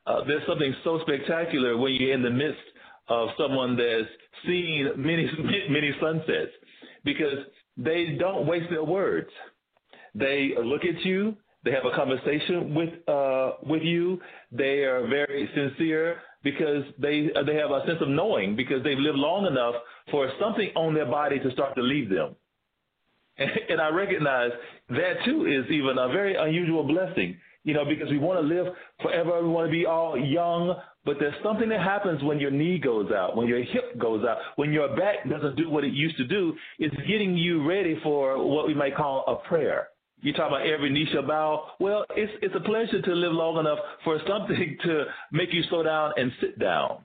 uh, 0.08 0.24
there's 0.26 0.42
something 0.48 0.74
so 0.84 1.00
spectacular 1.02 1.78
when 1.78 1.94
you're 1.94 2.14
in 2.14 2.24
the 2.24 2.30
midst 2.30 2.60
of 3.08 3.30
someone 3.38 3.78
that's 3.78 4.10
seen 4.46 4.90
many, 4.98 5.30
many 5.70 5.92
sunsets 6.02 6.52
because 7.06 7.38
they 7.78 8.18
don't 8.20 8.48
waste 8.48 8.70
their 8.70 8.84
words. 8.84 9.30
They 10.16 10.54
look 10.62 10.84
at 10.84 11.06
you, 11.06 11.38
they 11.64 11.72
have 11.72 11.86
a 11.86 11.96
conversation 11.96 12.74
with 12.74 12.90
uh, 13.10 13.52
with 13.64 13.82
you. 13.82 14.22
They 14.52 14.84
are 14.86 15.06
very 15.08 15.50
sincere 15.54 16.18
because 16.42 16.84
they 16.98 17.30
they 17.46 17.56
have 17.56 17.72
a 17.72 17.84
sense 17.86 18.00
of 18.02 18.08
knowing 18.08 18.56
because 18.56 18.84
they've 18.84 18.98
lived 18.98 19.18
long 19.18 19.46
enough 19.46 19.76
for 20.10 20.32
something 20.40 20.70
on 20.76 20.94
their 20.94 21.08
body 21.08 21.40
to 21.40 21.52
start 21.52 21.76
to 21.76 21.82
leave 21.82 22.10
them. 22.10 22.36
And 23.70 23.80
I 23.82 23.90
recognize 23.90 24.52
that 24.90 25.14
too 25.26 25.46
is 25.46 25.70
even 25.72 25.98
a 25.98 26.08
very 26.10 26.36
unusual 26.36 26.84
blessing, 26.84 27.38
you 27.64 27.74
know, 27.74 27.86
because 27.86 28.10
we 28.10 28.18
want 28.18 28.40
to 28.40 28.48
live 28.56 28.74
forever. 29.02 29.44
We 29.44 29.50
want 29.50 29.68
to 29.68 29.72
be 29.72 29.86
all 29.86 30.18
young, 30.18 30.76
but 31.06 31.18
there's 31.20 31.36
something 31.44 31.70
that 31.70 31.82
happens 31.82 32.24
when 32.24 32.40
your 32.40 32.52
knee 32.52 32.80
goes 32.80 33.12
out, 33.12 33.38
when 33.38 33.48
your 33.48 33.60
hip 33.64 33.98
goes 34.00 34.26
out, 34.26 34.38
when 34.56 34.72
your 34.72 34.96
back 34.96 35.30
doesn't 35.30 35.56
do 35.56 35.70
what 35.70 35.84
it 35.84 35.94
used 35.94 36.18
to 36.18 36.26
do. 36.26 36.56
It's 36.80 36.96
getting 37.08 37.38
you 37.38 37.68
ready 37.68 38.00
for 38.04 38.44
what 38.44 38.68
we 38.68 38.74
might 38.74 38.96
call 38.96 39.24
a 39.28 39.48
prayer. 39.48 39.90
You 40.22 40.34
talk 40.34 40.48
about 40.48 40.66
every 40.66 40.90
knee 40.90 41.08
shall 41.14 41.22
bow. 41.28 41.68
Well, 41.80 42.06
it's 42.16 42.32
it's 42.42 42.56
a 42.56 42.60
pleasure 42.62 43.02
to 43.02 43.14
live 43.14 43.34
long 43.34 43.60
enough 43.60 43.80
for 44.04 44.20
something 44.28 44.78
to 44.84 45.06
make 45.32 45.54
you 45.54 45.62
slow 45.70 45.84
down 45.84 46.14
and 46.18 46.32
sit 46.42 46.58
down 46.58 47.04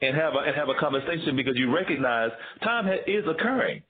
and 0.00 0.16
have 0.16 0.34
a 0.34 0.38
and 0.38 0.56
have 0.56 0.68
a 0.68 0.78
conversation 0.80 1.36
because 1.36 1.54
you 1.56 1.72
recognize 1.72 2.30
time 2.64 2.86
ha- 2.86 3.04
is 3.06 3.24
occurring 3.28 3.82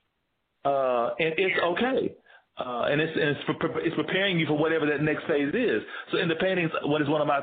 uh, 0.69 1.15
and 1.19 1.35
it's 1.37 1.59
okay. 1.65 2.15
Uh, 2.59 2.87
and 2.91 3.01
it's 3.01 3.13
and 3.15 3.29
it's, 3.31 3.41
it's 3.87 3.95
preparing 3.95 4.39
you 4.39 4.47
for 4.47 4.59
whatever 4.59 4.85
that 4.87 5.03
next 5.03 5.25
phase 5.27 5.55
is. 5.55 5.83
So 6.11 6.19
in 6.19 6.29
the 6.29 6.35
paintings, 6.37 6.71
what 6.85 7.01
is 7.01 7.09
one 7.09 7.21
of 7.21 7.29
my, 7.29 7.41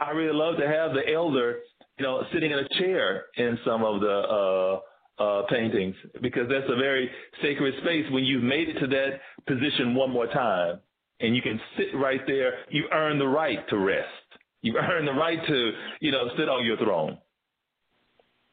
I 0.00 0.10
really 0.10 0.34
love 0.34 0.56
to 0.56 0.66
have 0.66 0.92
the 0.92 1.12
elder, 1.12 1.58
you 1.98 2.04
know, 2.04 2.22
sitting 2.32 2.50
in 2.50 2.58
a 2.58 2.68
chair 2.80 3.26
in 3.36 3.58
some 3.64 3.84
of 3.84 4.00
the 4.00 4.80
uh, 5.20 5.22
uh, 5.22 5.42
paintings 5.48 5.94
because 6.22 6.48
that's 6.48 6.66
a 6.68 6.76
very 6.76 7.10
sacred 7.42 7.74
space. 7.82 8.06
When 8.10 8.24
you've 8.24 8.42
made 8.42 8.68
it 8.70 8.80
to 8.80 8.86
that 8.86 9.20
position 9.46 9.94
one 9.94 10.10
more 10.10 10.26
time, 10.28 10.80
and 11.20 11.36
you 11.36 11.42
can 11.42 11.60
sit 11.76 11.94
right 11.94 12.20
there, 12.26 12.54
you 12.70 12.84
earn 12.92 13.18
the 13.18 13.28
right 13.28 13.68
to 13.68 13.78
rest. 13.78 14.08
You 14.62 14.76
earn 14.90 15.04
the 15.04 15.12
right 15.12 15.38
to, 15.46 15.72
you 16.00 16.10
know, 16.10 16.28
sit 16.38 16.48
on 16.48 16.64
your 16.64 16.78
throne 16.78 17.18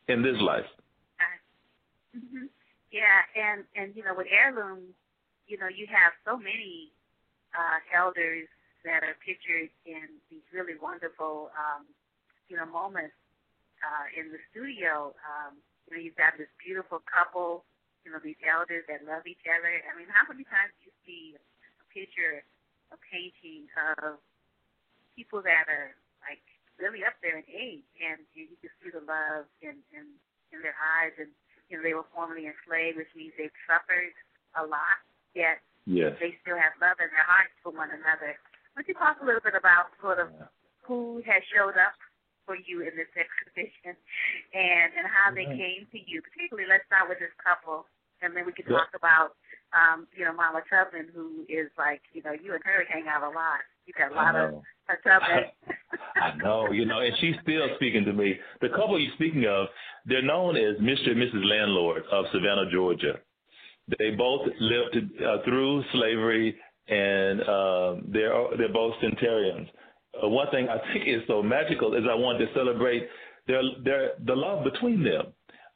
in 0.08 0.22
this 0.22 0.36
life. 0.42 0.66
Mm-hmm. 2.16 2.46
Yeah, 2.92 3.24
and 3.40 3.64
and 3.76 3.96
you 3.96 4.04
know 4.04 4.14
with 4.16 4.28
heirlooms, 4.28 4.94
you 5.48 5.58
know 5.58 5.68
you 5.72 5.88
have 5.88 6.12
so 6.28 6.38
many 6.38 6.92
uh, 7.56 7.80
elders 7.96 8.48
that 8.84 9.06
are 9.06 9.18
pictured 9.22 9.70
in 9.86 10.18
these 10.30 10.46
really 10.54 10.74
wonderful, 10.78 11.54
um, 11.54 11.86
you 12.50 12.58
know, 12.58 12.66
moments 12.66 13.16
uh, 13.86 14.10
in 14.18 14.34
the 14.34 14.42
studio. 14.50 15.14
Um, 15.22 15.62
you 15.86 15.90
know, 15.94 16.02
you've 16.02 16.18
got 16.18 16.38
this 16.38 16.50
beautiful 16.58 17.02
couple, 17.06 17.64
you 18.06 18.10
know, 18.10 18.20
these 18.22 18.40
elders 18.42 18.86
that 18.90 19.06
love 19.06 19.30
each 19.30 19.46
other. 19.46 19.70
I 19.70 19.94
mean, 19.94 20.10
how 20.10 20.26
many 20.26 20.44
times 20.50 20.74
do 20.82 20.90
you 20.90 20.96
see 21.06 21.24
a 21.38 21.86
picture, 21.94 22.42
a 22.90 22.98
painting 23.10 23.70
of 24.02 24.18
people 25.14 25.46
that 25.46 25.70
are 25.70 25.94
like 26.26 26.42
really 26.82 27.06
up 27.06 27.14
there 27.22 27.38
in 27.38 27.46
age, 27.46 27.86
and, 28.02 28.18
and 28.34 28.46
you 28.50 28.58
can 28.58 28.74
see 28.82 28.90
the 28.90 29.04
love 29.06 29.46
in 29.62 29.78
in 29.94 30.10
in 30.52 30.60
their 30.66 30.76
eyes 31.00 31.14
and 31.22 31.30
you 31.72 31.80
know, 31.80 31.84
they 31.88 31.96
were 31.96 32.06
formerly 32.12 32.52
enslaved, 32.52 33.00
which 33.00 33.10
means 33.16 33.32
they've 33.40 33.56
suffered 33.64 34.12
a 34.60 34.68
lot, 34.68 35.00
yet 35.32 35.64
yes. 35.88 36.20
they 36.20 36.36
still 36.44 36.60
have 36.60 36.76
love 36.84 37.00
in 37.00 37.08
their 37.16 37.24
hearts 37.24 37.56
for 37.64 37.72
one 37.72 37.96
another. 37.96 38.36
Would 38.76 38.92
you 38.92 38.96
talk 39.00 39.24
a 39.24 39.26
little 39.26 39.40
bit 39.40 39.56
about 39.56 39.96
sort 40.04 40.20
of 40.20 40.36
who 40.84 41.24
has 41.24 41.40
showed 41.48 41.80
up 41.80 41.96
for 42.44 42.60
you 42.60 42.84
in 42.84 42.92
this 43.00 43.08
exhibition 43.16 43.96
and 44.52 44.92
and 45.00 45.08
how 45.08 45.32
they 45.32 45.48
came 45.48 45.88
to 45.96 46.00
you? 46.04 46.20
Particularly, 46.20 46.68
let's 46.68 46.84
start 46.92 47.08
with 47.08 47.24
this 47.24 47.32
couple, 47.40 47.88
and 48.20 48.36
then 48.36 48.44
we 48.44 48.52
can 48.52 48.68
talk 48.68 48.92
about 48.92 49.40
um, 49.72 50.12
you 50.12 50.28
know 50.28 50.36
Mama 50.36 50.68
Tubman, 50.68 51.08
who 51.16 51.48
is 51.48 51.72
like 51.80 52.04
you 52.12 52.20
know 52.20 52.36
you 52.36 52.52
and 52.52 52.64
her 52.68 52.84
hang 52.92 53.08
out 53.08 53.24
a 53.24 53.32
lot. 53.32 53.64
You 53.86 53.94
got 53.98 54.12
a 54.12 54.16
lot 54.16 54.36
of 54.36 54.62
her 54.86 55.00
Tubman. 55.04 55.46
I 56.22 56.36
know, 56.38 56.72
you 56.72 56.86
know, 56.86 57.00
and 57.00 57.14
she's 57.20 57.36
still 57.42 57.68
speaking 57.76 58.06
to 58.06 58.14
me. 58.14 58.36
The 58.62 58.70
couple 58.70 59.00
you're 59.00 59.14
speaking 59.16 59.46
of, 59.46 59.68
they're 60.06 60.22
known 60.22 60.56
as 60.56 60.78
Mr. 60.78 61.12
and 61.12 61.18
Mrs. 61.18 61.46
Landlord 61.46 62.04
of 62.12 62.26
Savannah, 62.32 62.70
Georgia. 62.72 63.20
They 64.00 64.12
both 64.12 64.48
lived 64.60 64.98
uh, 64.98 65.38
through 65.44 65.84
slavery, 65.94 66.56
and 66.88 67.42
uh, 67.42 67.96
they're 68.08 68.58
they're 68.58 68.74
both 68.74 68.94
centurions. 69.02 69.68
Uh, 70.24 70.28
one 70.28 70.50
thing 70.52 70.68
I 70.70 70.78
think 70.94 71.08
is 71.08 71.22
so 71.28 71.42
magical 71.42 71.94
is 71.96 72.04
I 72.10 72.16
want 72.16 72.40
to 72.40 72.48
celebrate 72.54 73.08
their 73.48 73.62
their 73.84 74.12
the 74.26 74.36
love 74.36 74.64
between 74.64 75.04
them, 75.04 75.28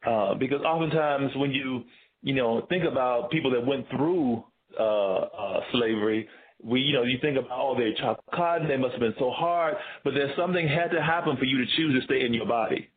uh, 0.08 0.36
because 0.36 0.62
oftentimes 0.62 1.32
when 1.36 1.52
you 1.52 1.84
you 2.22 2.36
know 2.36 2.66
think 2.70 2.84
about 2.84 3.32
people 3.32 3.52
that 3.52 3.66
went 3.66 3.90
through 3.90 4.44
uh, 4.80 4.84
uh, 4.84 5.60
slavery, 5.72 6.28
we, 6.64 6.82
you 6.82 6.94
know, 6.94 7.04
you 7.04 7.18
think 7.22 7.38
about, 7.38 7.52
oh, 7.52 7.76
they 7.78 7.94
chopped 8.00 8.22
cotton, 8.34 8.68
they 8.68 8.78
must 8.78 8.94
have 8.94 9.02
been 9.02 9.16
so 9.20 9.32
hard, 9.32 9.76
but 10.04 10.14
there's 10.14 10.36
something 10.38 10.68
had 10.68 10.92
to 10.92 11.02
happen 11.02 11.38
for 11.38 11.46
you 11.46 11.58
to 11.58 11.66
choose 11.76 12.00
to 12.00 12.06
stay 12.06 12.26
in 12.26 12.34
your 12.34 12.46
body. 12.48 12.90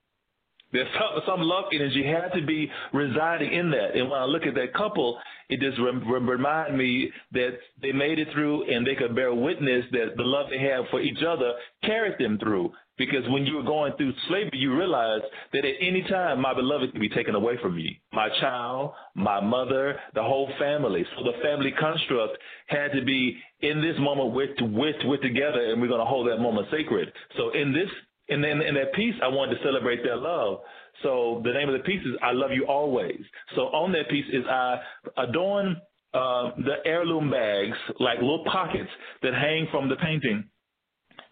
There's 0.72 0.88
some, 0.94 1.22
some 1.26 1.40
love 1.40 1.64
energy 1.72 2.04
had 2.04 2.28
to 2.38 2.44
be 2.44 2.70
residing 2.92 3.52
in 3.52 3.70
that. 3.70 3.96
And 3.96 4.10
when 4.10 4.20
I 4.20 4.24
look 4.24 4.42
at 4.42 4.54
that 4.54 4.74
couple, 4.74 5.18
it 5.48 5.60
just 5.60 5.78
re- 5.78 5.92
re- 5.92 6.20
remind 6.20 6.76
me 6.76 7.10
that 7.32 7.58
they 7.80 7.92
made 7.92 8.18
it 8.18 8.28
through 8.34 8.70
and 8.70 8.86
they 8.86 8.94
could 8.94 9.14
bear 9.14 9.32
witness 9.32 9.86
that 9.92 10.16
the 10.16 10.22
love 10.22 10.46
they 10.50 10.58
have 10.58 10.84
for 10.90 11.00
each 11.00 11.22
other 11.26 11.52
carried 11.84 12.18
them 12.18 12.38
through. 12.38 12.72
Because 12.98 13.22
when 13.28 13.46
you 13.46 13.54
were 13.54 13.62
going 13.62 13.92
through 13.96 14.12
slavery, 14.26 14.58
you 14.58 14.76
realized 14.76 15.24
that 15.52 15.64
at 15.64 15.74
any 15.80 16.02
time 16.02 16.42
my 16.42 16.52
beloved 16.52 16.92
could 16.92 17.00
be 17.00 17.08
taken 17.08 17.34
away 17.34 17.56
from 17.62 17.76
me. 17.76 18.00
My 18.12 18.28
child, 18.40 18.92
my 19.14 19.40
mother, 19.40 19.98
the 20.14 20.22
whole 20.22 20.50
family. 20.58 21.06
So 21.16 21.24
the 21.24 21.40
family 21.42 21.72
construct 21.78 22.36
had 22.66 22.92
to 22.92 23.04
be 23.04 23.38
in 23.60 23.80
this 23.80 23.96
moment 23.98 24.32
we're, 24.32 24.54
we're, 24.60 24.94
we're 25.04 25.22
together 25.22 25.72
and 25.72 25.80
we're 25.80 25.88
going 25.88 26.00
to 26.00 26.06
hold 26.06 26.28
that 26.28 26.38
moment 26.38 26.68
sacred. 26.70 27.12
So 27.36 27.50
in 27.50 27.72
this 27.72 27.88
and 28.30 28.44
then 28.44 28.60
in 28.60 28.74
that 28.74 28.92
piece, 28.92 29.14
I 29.22 29.28
wanted 29.28 29.56
to 29.56 29.62
celebrate 29.64 30.02
their 30.02 30.16
love. 30.16 30.60
So 31.02 31.40
the 31.44 31.52
name 31.52 31.68
of 31.68 31.74
the 31.74 31.84
piece 31.84 32.02
is 32.02 32.12
I 32.22 32.32
Love 32.32 32.50
You 32.52 32.66
Always. 32.66 33.20
So 33.56 33.62
on 33.62 33.92
that 33.92 34.10
piece 34.10 34.26
is 34.30 34.44
I 34.46 34.80
adorn 35.16 35.80
uh, 36.12 36.50
the 36.58 36.76
heirloom 36.84 37.30
bags, 37.30 37.76
like 38.00 38.18
little 38.18 38.44
pockets 38.50 38.90
that 39.22 39.32
hang 39.32 39.66
from 39.70 39.88
the 39.88 39.96
painting. 39.96 40.44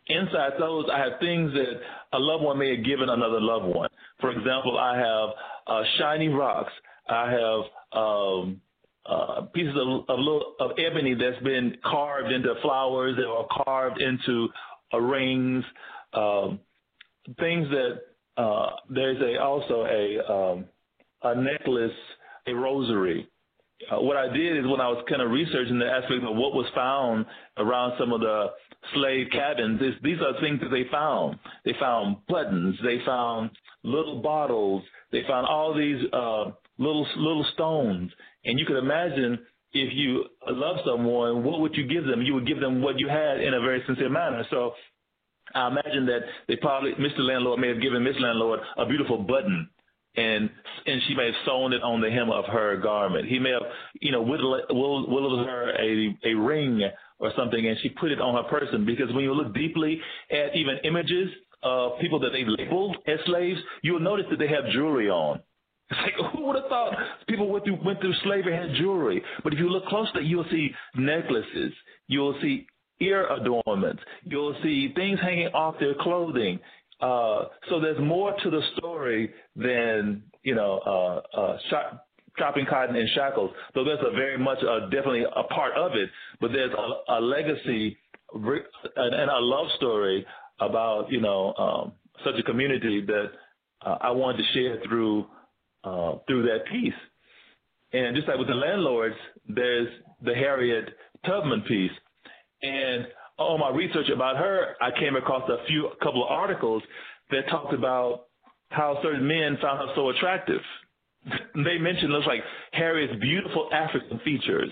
inside 0.08 0.52
those, 0.58 0.86
I 0.92 0.98
have 0.98 1.20
things 1.20 1.52
that 1.52 1.80
a 2.12 2.18
loved 2.18 2.44
one 2.44 2.58
may 2.58 2.76
have 2.76 2.84
given 2.84 3.08
another 3.08 3.40
loved 3.40 3.74
one. 3.74 3.90
For 4.20 4.30
example, 4.30 4.78
I 4.78 4.96
have 4.96 5.28
uh, 5.66 5.82
shiny 5.98 6.28
rocks. 6.28 6.72
I 7.08 7.30
have 7.30 7.98
um, 7.98 8.60
uh, 9.08 9.42
pieces 9.54 9.74
of, 9.76 10.04
of, 10.08 10.18
little, 10.18 10.54
of 10.60 10.72
ebony 10.78 11.14
that's 11.14 11.42
been 11.42 11.76
carved 11.84 12.32
into 12.32 12.54
flowers 12.62 13.18
or 13.26 13.46
carved 13.64 14.00
into 14.00 14.48
uh, 14.92 14.98
rings. 14.98 15.64
Um, 16.12 16.60
things 17.38 17.68
that 17.70 18.42
uh, 18.42 18.70
there's 18.90 19.20
a 19.20 19.40
also 19.40 19.84
a 19.84 20.32
um, 20.32 20.64
a 21.22 21.34
necklace, 21.34 21.90
a 22.46 22.52
rosary. 22.52 23.28
Uh, 23.90 24.00
what 24.00 24.16
I 24.16 24.32
did 24.32 24.56
is 24.56 24.64
when 24.64 24.80
I 24.80 24.88
was 24.88 25.04
kind 25.08 25.20
of 25.20 25.30
researching 25.30 25.78
the 25.78 25.86
aspect 25.86 26.24
of 26.24 26.36
what 26.36 26.54
was 26.54 26.66
found 26.74 27.26
around 27.58 27.94
some 27.98 28.12
of 28.12 28.20
the 28.20 28.46
slave 28.94 29.26
cabins, 29.32 29.80
is 29.80 29.94
these 30.02 30.18
are 30.20 30.40
things 30.40 30.60
that 30.60 30.70
they 30.70 30.84
found. 30.90 31.38
They 31.64 31.74
found 31.78 32.16
buttons, 32.28 32.76
they 32.82 32.98
found 33.04 33.50
little 33.82 34.22
bottles, 34.22 34.82
they 35.12 35.22
found 35.28 35.46
all 35.46 35.74
these 35.74 36.02
uh, 36.12 36.52
little 36.78 37.06
little 37.16 37.46
stones, 37.54 38.10
and 38.44 38.58
you 38.58 38.66
could 38.66 38.78
imagine 38.78 39.38
if 39.72 39.92
you 39.92 40.24
love 40.48 40.76
someone, 40.86 41.44
what 41.44 41.60
would 41.60 41.74
you 41.76 41.86
give 41.86 42.06
them? 42.06 42.22
You 42.22 42.34
would 42.34 42.46
give 42.46 42.60
them 42.60 42.80
what 42.80 42.98
you 42.98 43.08
had 43.08 43.40
in 43.40 43.54
a 43.54 43.60
very 43.60 43.82
sincere 43.86 44.08
manner. 44.08 44.44
So 44.50 44.72
I 45.54 45.68
imagine 45.68 46.06
that 46.06 46.20
they 46.48 46.56
probably, 46.56 46.92
Mr. 46.92 47.18
Landlord 47.18 47.60
may 47.60 47.68
have 47.68 47.80
given 47.80 48.02
Miss 48.02 48.16
Landlord 48.18 48.60
a 48.76 48.86
beautiful 48.86 49.18
button 49.18 49.68
and 50.16 50.50
and 50.86 51.02
she 51.06 51.14
may 51.14 51.26
have 51.26 51.34
sewn 51.44 51.72
it 51.72 51.82
on 51.82 52.00
the 52.00 52.10
hem 52.10 52.30
of 52.30 52.44
her 52.46 52.76
garment. 52.78 53.28
He 53.28 53.38
may 53.38 53.50
have, 53.50 53.62
you 54.00 54.12
know, 54.12 54.22
whittled, 54.22 54.62
whittled 54.70 55.46
her 55.46 55.70
a 55.78 56.16
a 56.24 56.34
ring 56.34 56.82
or 57.18 57.32
something, 57.36 57.66
and 57.66 57.76
she 57.82 57.90
put 57.90 58.10
it 58.10 58.20
on 58.20 58.42
her 58.42 58.48
person. 58.48 58.84
Because 58.84 59.12
when 59.12 59.24
you 59.24 59.34
look 59.34 59.54
deeply 59.54 60.00
at 60.30 60.56
even 60.56 60.78
images 60.84 61.30
of 61.62 61.98
people 62.00 62.18
that 62.20 62.30
they 62.32 62.44
labeled 62.44 62.96
as 63.06 63.18
slaves, 63.26 63.58
you'll 63.82 64.00
notice 64.00 64.26
that 64.30 64.38
they 64.38 64.48
have 64.48 64.70
jewelry 64.72 65.10
on. 65.10 65.40
It's 65.90 66.00
like 66.00 66.32
who 66.32 66.46
would 66.46 66.56
have 66.56 66.66
thought 66.68 66.94
people 67.28 67.48
went 67.48 67.64
through 67.64 67.78
went 67.84 68.00
through 68.00 68.14
slavery 68.24 68.56
had 68.56 68.74
jewelry? 68.76 69.22
But 69.44 69.52
if 69.52 69.58
you 69.58 69.68
look 69.68 69.86
closely, 69.86 70.24
you'll 70.24 70.46
see 70.50 70.70
necklaces, 70.96 71.72
you'll 72.08 72.36
see 72.42 72.66
ear 73.00 73.28
adornments, 73.28 74.02
you'll 74.24 74.56
see 74.62 74.92
things 74.94 75.20
hanging 75.20 75.48
off 75.48 75.76
their 75.78 75.94
clothing. 76.00 76.58
Uh, 77.00 77.44
so 77.68 77.78
there's 77.78 78.00
more 78.00 78.34
to 78.42 78.50
the 78.50 78.62
story 78.76 79.32
than 79.54 80.22
you 80.42 80.54
know 80.54 80.80
uh, 81.34 81.38
uh, 81.38 81.58
chopping 82.38 82.66
cotton 82.68 82.96
in 82.96 83.08
shackles. 83.14 83.50
So 83.74 83.84
there's 83.84 84.00
a 84.00 84.10
very 84.12 84.38
much 84.38 84.58
uh, 84.62 84.88
definitely 84.90 85.24
a 85.24 85.42
part 85.44 85.74
of 85.74 85.92
it, 85.94 86.10
but 86.40 86.52
there's 86.52 86.72
a, 86.72 87.12
a 87.14 87.20
legacy 87.20 87.96
and 88.34 89.30
a 89.30 89.38
love 89.38 89.66
story 89.76 90.26
about 90.60 91.10
you 91.10 91.20
know 91.20 91.54
um, 91.54 91.92
such 92.24 92.34
a 92.38 92.42
community 92.42 93.04
that 93.06 93.26
uh, 93.84 93.98
I 94.00 94.10
wanted 94.10 94.38
to 94.38 94.52
share 94.54 94.80
through 94.88 95.26
uh, 95.86 96.18
through 96.26 96.42
that 96.42 96.66
piece. 96.70 96.92
And 97.92 98.14
just 98.16 98.28
like 98.28 98.38
with 98.38 98.48
the 98.48 98.54
landlords, 98.54 99.14
there's 99.48 99.88
the 100.22 100.34
Harriet 100.34 100.88
Tubman 101.24 101.62
piece. 101.62 101.92
And 102.62 103.06
on 103.38 103.60
my 103.60 103.70
research 103.70 104.08
about 104.12 104.36
her, 104.36 104.74
I 104.80 104.90
came 104.98 105.16
across 105.16 105.48
a 105.48 105.64
few 105.66 105.86
a 105.86 105.96
couple 106.04 106.24
of 106.24 106.30
articles 106.30 106.82
that 107.30 107.48
talked 107.50 107.72
about 107.72 108.26
how 108.70 108.98
certain 109.02 109.26
men 109.26 109.56
found 109.62 109.78
her 109.78 109.94
so 109.94 110.10
attractive. 110.10 110.60
they 111.54 111.78
mentioned 111.78 112.12
those 112.12 112.26
like 112.26 112.40
Harriet's 112.72 113.20
beautiful 113.20 113.68
African 113.72 114.18
features. 114.24 114.70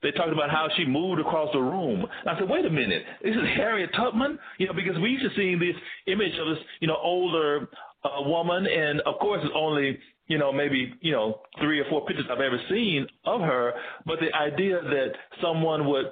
They 0.00 0.12
talked 0.12 0.32
about 0.32 0.50
how 0.50 0.68
she 0.76 0.84
moved 0.84 1.20
across 1.20 1.48
the 1.52 1.58
room. 1.58 2.06
And 2.20 2.28
I 2.30 2.38
said, 2.38 2.48
wait 2.48 2.64
a 2.64 2.70
minute, 2.70 3.02
this 3.22 3.34
is 3.34 3.42
Harriet 3.56 3.90
Tubman? 3.96 4.38
You 4.58 4.68
know, 4.68 4.72
because 4.72 4.96
we 5.00 5.10
used 5.10 5.24
to 5.24 5.30
seeing 5.36 5.58
this 5.58 5.74
image 6.06 6.38
of 6.38 6.54
this, 6.54 6.64
you 6.80 6.86
know, 6.86 6.96
older 7.02 7.68
uh, 8.04 8.22
woman, 8.22 8.66
and 8.66 9.00
of 9.00 9.18
course 9.18 9.40
it's 9.42 9.52
only, 9.56 9.98
you 10.28 10.38
know, 10.38 10.52
maybe, 10.52 10.94
you 11.00 11.12
know, 11.12 11.40
three 11.58 11.80
or 11.80 11.84
four 11.90 12.04
pictures 12.06 12.26
I've 12.30 12.40
ever 12.40 12.60
seen 12.70 13.06
of 13.24 13.40
her, 13.40 13.72
but 14.06 14.18
the 14.20 14.32
idea 14.36 14.80
that 14.80 15.12
someone 15.42 15.86
would 15.88 16.06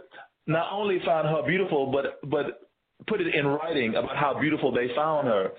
not 0.47 0.72
only 0.72 0.98
found 1.05 1.28
her 1.28 1.43
beautiful, 1.47 1.93
but 1.93 2.18
but 2.28 2.70
put 3.06 3.20
it 3.20 3.34
in 3.34 3.47
writing 3.47 3.94
about 3.94 4.16
how 4.16 4.38
beautiful 4.40 4.72
they 4.72 4.88
found 4.97 5.28
her. 5.28 5.51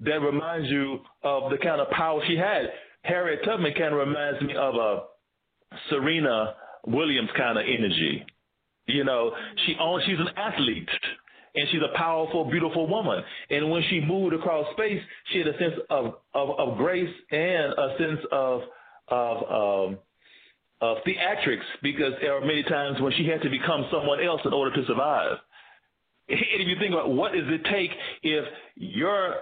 That 0.00 0.20
reminds 0.20 0.68
you 0.68 1.00
of 1.22 1.50
the 1.50 1.58
kind 1.58 1.80
of 1.80 1.90
power 1.90 2.20
she 2.26 2.36
had. 2.36 2.66
Harriet 3.02 3.40
Tubman 3.44 3.72
kind 3.72 3.94
of 3.94 4.06
reminds 4.06 4.42
me 4.42 4.54
of 4.54 4.74
a 4.74 5.02
Serena 5.88 6.54
Williams 6.86 7.30
kind 7.36 7.58
of 7.58 7.64
energy. 7.66 8.24
You 8.86 9.04
know, 9.04 9.32
she 9.64 9.76
owns, 9.80 10.04
she's 10.04 10.18
an 10.18 10.28
athlete 10.36 10.88
and 11.54 11.68
she's 11.70 11.82
a 11.82 11.96
powerful, 11.96 12.50
beautiful 12.50 12.86
woman. 12.86 13.22
And 13.50 13.70
when 13.70 13.82
she 13.90 14.00
moved 14.00 14.34
across 14.34 14.66
space, 14.72 15.02
she 15.32 15.38
had 15.38 15.48
a 15.48 15.58
sense 15.58 15.74
of 15.90 16.14
of, 16.34 16.50
of 16.58 16.76
grace 16.78 17.14
and 17.30 17.72
a 17.72 17.96
sense 17.98 18.20
of 18.30 18.62
of 19.08 19.36
um, 19.90 19.98
uh, 20.80 20.94
theatrics 21.06 21.64
because 21.82 22.12
there 22.20 22.34
are 22.34 22.40
many 22.40 22.62
times 22.64 23.00
when 23.00 23.12
she 23.16 23.26
had 23.26 23.42
to 23.42 23.50
become 23.50 23.86
someone 23.90 24.22
else 24.22 24.40
in 24.44 24.52
order 24.52 24.74
to 24.74 24.86
survive. 24.86 25.36
And 26.28 26.38
if 26.40 26.68
you 26.68 26.76
think 26.78 26.92
about 26.92 27.10
what 27.10 27.32
does 27.32 27.46
it 27.46 27.62
take 27.70 27.90
if 28.22 28.44
your 28.76 29.34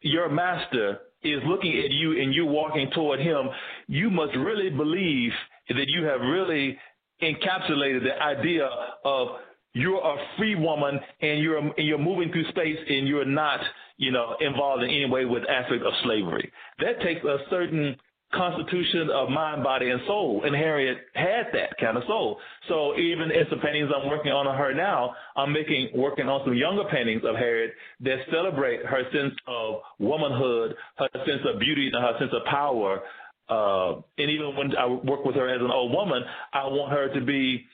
your 0.00 0.28
master 0.28 0.98
is 1.22 1.40
looking 1.46 1.78
at 1.78 1.90
you 1.90 2.20
and 2.20 2.34
you're 2.34 2.44
walking 2.44 2.90
toward 2.94 3.18
him, 3.18 3.48
you 3.86 4.10
must 4.10 4.36
really 4.36 4.68
believe 4.68 5.32
that 5.68 5.88
you 5.88 6.04
have 6.04 6.20
really 6.20 6.78
encapsulated 7.22 8.02
the 8.02 8.22
idea 8.22 8.68
of 9.04 9.28
you're 9.74 9.98
a 9.98 10.16
free 10.38 10.54
woman 10.54 10.98
and 11.20 11.40
you're 11.40 11.58
and 11.58 11.72
you're 11.78 11.98
moving 11.98 12.30
through 12.32 12.48
space 12.48 12.78
and 12.88 13.06
you're 13.06 13.24
not 13.24 13.60
you 13.96 14.10
know 14.10 14.36
involved 14.40 14.82
in 14.82 14.90
any 14.90 15.06
way 15.06 15.24
with 15.24 15.42
aspect 15.48 15.82
of 15.82 15.92
slavery. 16.04 16.50
That 16.78 17.00
takes 17.02 17.24
a 17.24 17.38
certain 17.50 17.96
constitution 18.34 19.10
of 19.10 19.28
mind, 19.30 19.62
body, 19.62 19.90
and 19.90 20.00
soul. 20.06 20.42
And 20.44 20.54
Harriet 20.54 20.98
had 21.14 21.46
that 21.52 21.76
kind 21.80 21.96
of 21.96 22.02
soul. 22.06 22.38
So 22.68 22.96
even 22.98 23.30
in 23.30 23.44
some 23.50 23.60
paintings 23.60 23.90
I'm 23.94 24.08
working 24.08 24.32
on 24.32 24.46
her 24.46 24.74
now, 24.74 25.14
I'm 25.36 25.52
making 25.52 25.90
working 25.94 26.28
on 26.28 26.42
some 26.44 26.54
younger 26.54 26.84
paintings 26.90 27.22
of 27.24 27.36
Harriet 27.36 27.72
that 28.00 28.18
celebrate 28.30 28.84
her 28.84 29.02
sense 29.12 29.34
of 29.46 29.76
womanhood, 29.98 30.74
her 30.98 31.08
sense 31.12 31.42
of 31.52 31.60
beauty, 31.60 31.90
and 31.92 32.02
her 32.02 32.18
sense 32.18 32.32
of 32.32 32.44
power. 32.46 33.02
Uh, 33.48 34.00
and 34.18 34.30
even 34.30 34.56
when 34.56 34.76
I 34.76 34.86
work 34.86 35.24
with 35.24 35.36
her 35.36 35.48
as 35.48 35.60
an 35.60 35.70
old 35.70 35.92
woman, 35.92 36.22
I 36.52 36.64
want 36.64 36.92
her 36.92 37.12
to 37.12 37.24
be 37.24 37.64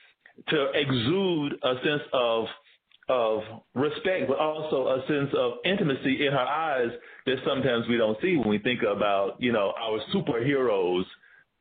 to 0.49 0.67
exude 0.75 1.55
a 1.63 1.75
sense 1.85 2.03
of 2.13 2.47
of 3.09 3.43
respect, 3.75 4.29
but 4.29 4.39
also 4.39 4.87
a 4.87 5.03
sense 5.09 5.31
of 5.37 5.55
intimacy 5.65 6.25
in 6.27 6.33
her 6.33 6.39
eyes 6.39 6.91
that 7.27 7.37
sometimes 7.45 7.85
we 7.89 7.97
don't 7.97 8.17
see 8.23 8.37
when 8.37 8.49
we 8.49 8.59
think 8.59 8.83
about, 8.83 9.35
you 9.41 9.53
know, 9.53 9.73
our 9.83 9.99
superheroes. 10.15 11.03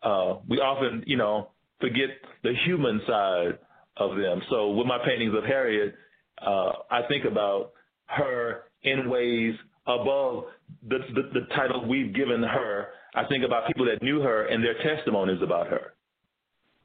Uh, 0.04 0.40
we 0.48 0.58
often, 0.58 1.04
you 1.08 1.18
know, 1.18 1.50
forget 1.82 2.10
the 2.44 2.54
human 2.66 3.02
side 3.08 3.58
of 3.98 4.16
them. 4.16 4.42
So 4.52 4.70
with 4.72 4.86
my 4.86 5.00
paintings 5.04 5.34
of 5.36 5.44
Harriet, 5.44 5.96
uh, 6.40 6.72
I 6.92 7.02
think 7.08 7.26
about 7.26 7.72
her 8.06 8.66
in 8.84 9.10
ways 9.10 9.56
above 9.88 10.46
the, 10.88 11.00
the, 11.16 11.40
the 11.40 11.46
title 11.56 11.88
we've 11.88 12.14
given 12.14 12.44
her. 12.44 12.90
I 13.16 13.26
think 13.26 13.44
about 13.44 13.66
people 13.68 13.86
that 13.86 14.04
knew 14.04 14.22
her 14.22 14.46
and 14.46 14.64
their 14.64 14.76
testimonies 14.84 15.42
about 15.42 15.68
her. 15.68 15.94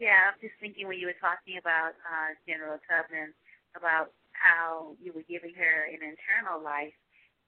Yeah, 0.03 0.35
I'm 0.35 0.39
just 0.43 0.59
thinking 0.59 0.91
when 0.91 0.99
you 0.99 1.07
were 1.07 1.23
talking 1.23 1.55
about 1.55 1.95
uh, 2.03 2.35
General 2.51 2.83
Tubman, 2.91 3.31
about 3.79 4.11
how 4.35 4.99
you 4.99 5.15
were 5.15 5.27
giving 5.31 5.55
her 5.55 5.87
an 5.87 6.03
internal 6.03 6.59
life, 6.59 6.95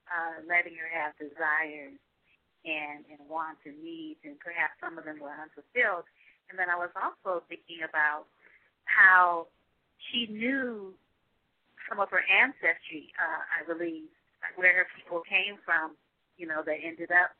uh, 0.07 0.39
letting 0.47 0.75
her 0.79 0.87
have 0.87 1.11
desires 1.19 1.99
and, 2.63 3.03
and 3.11 3.19
wants 3.27 3.59
and 3.67 3.75
needs, 3.83 4.19
and 4.23 4.39
perhaps 4.39 4.79
some 4.79 4.95
of 4.95 5.03
them 5.03 5.19
were 5.19 5.35
unfulfilled. 5.35 6.07
And 6.47 6.55
then 6.55 6.71
I 6.71 6.79
was 6.79 6.91
also 6.95 7.43
thinking 7.51 7.83
about 7.83 8.31
how 8.87 9.51
she 10.07 10.31
knew 10.31 10.95
some 11.91 11.99
of 11.99 12.07
her 12.11 12.23
ancestry, 12.31 13.11
uh, 13.19 13.43
I 13.59 13.67
believe, 13.67 14.07
where 14.55 14.83
her 14.83 14.87
people 14.95 15.19
came 15.27 15.59
from, 15.67 15.99
you 16.39 16.47
know, 16.47 16.63
that 16.63 16.79
ended 16.79 17.11
up, 17.11 17.35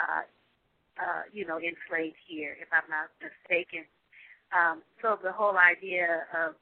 uh, 0.00 0.24
uh, 0.96 1.22
you 1.32 1.44
know, 1.44 1.60
enslaved 1.60 2.16
here, 2.24 2.56
if 2.56 2.68
I'm 2.72 2.88
not 2.88 3.12
mistaken. 3.20 3.84
Um, 4.52 4.82
so 5.02 5.18
the 5.22 5.32
whole 5.32 5.56
idea 5.58 6.26
of 6.34 6.54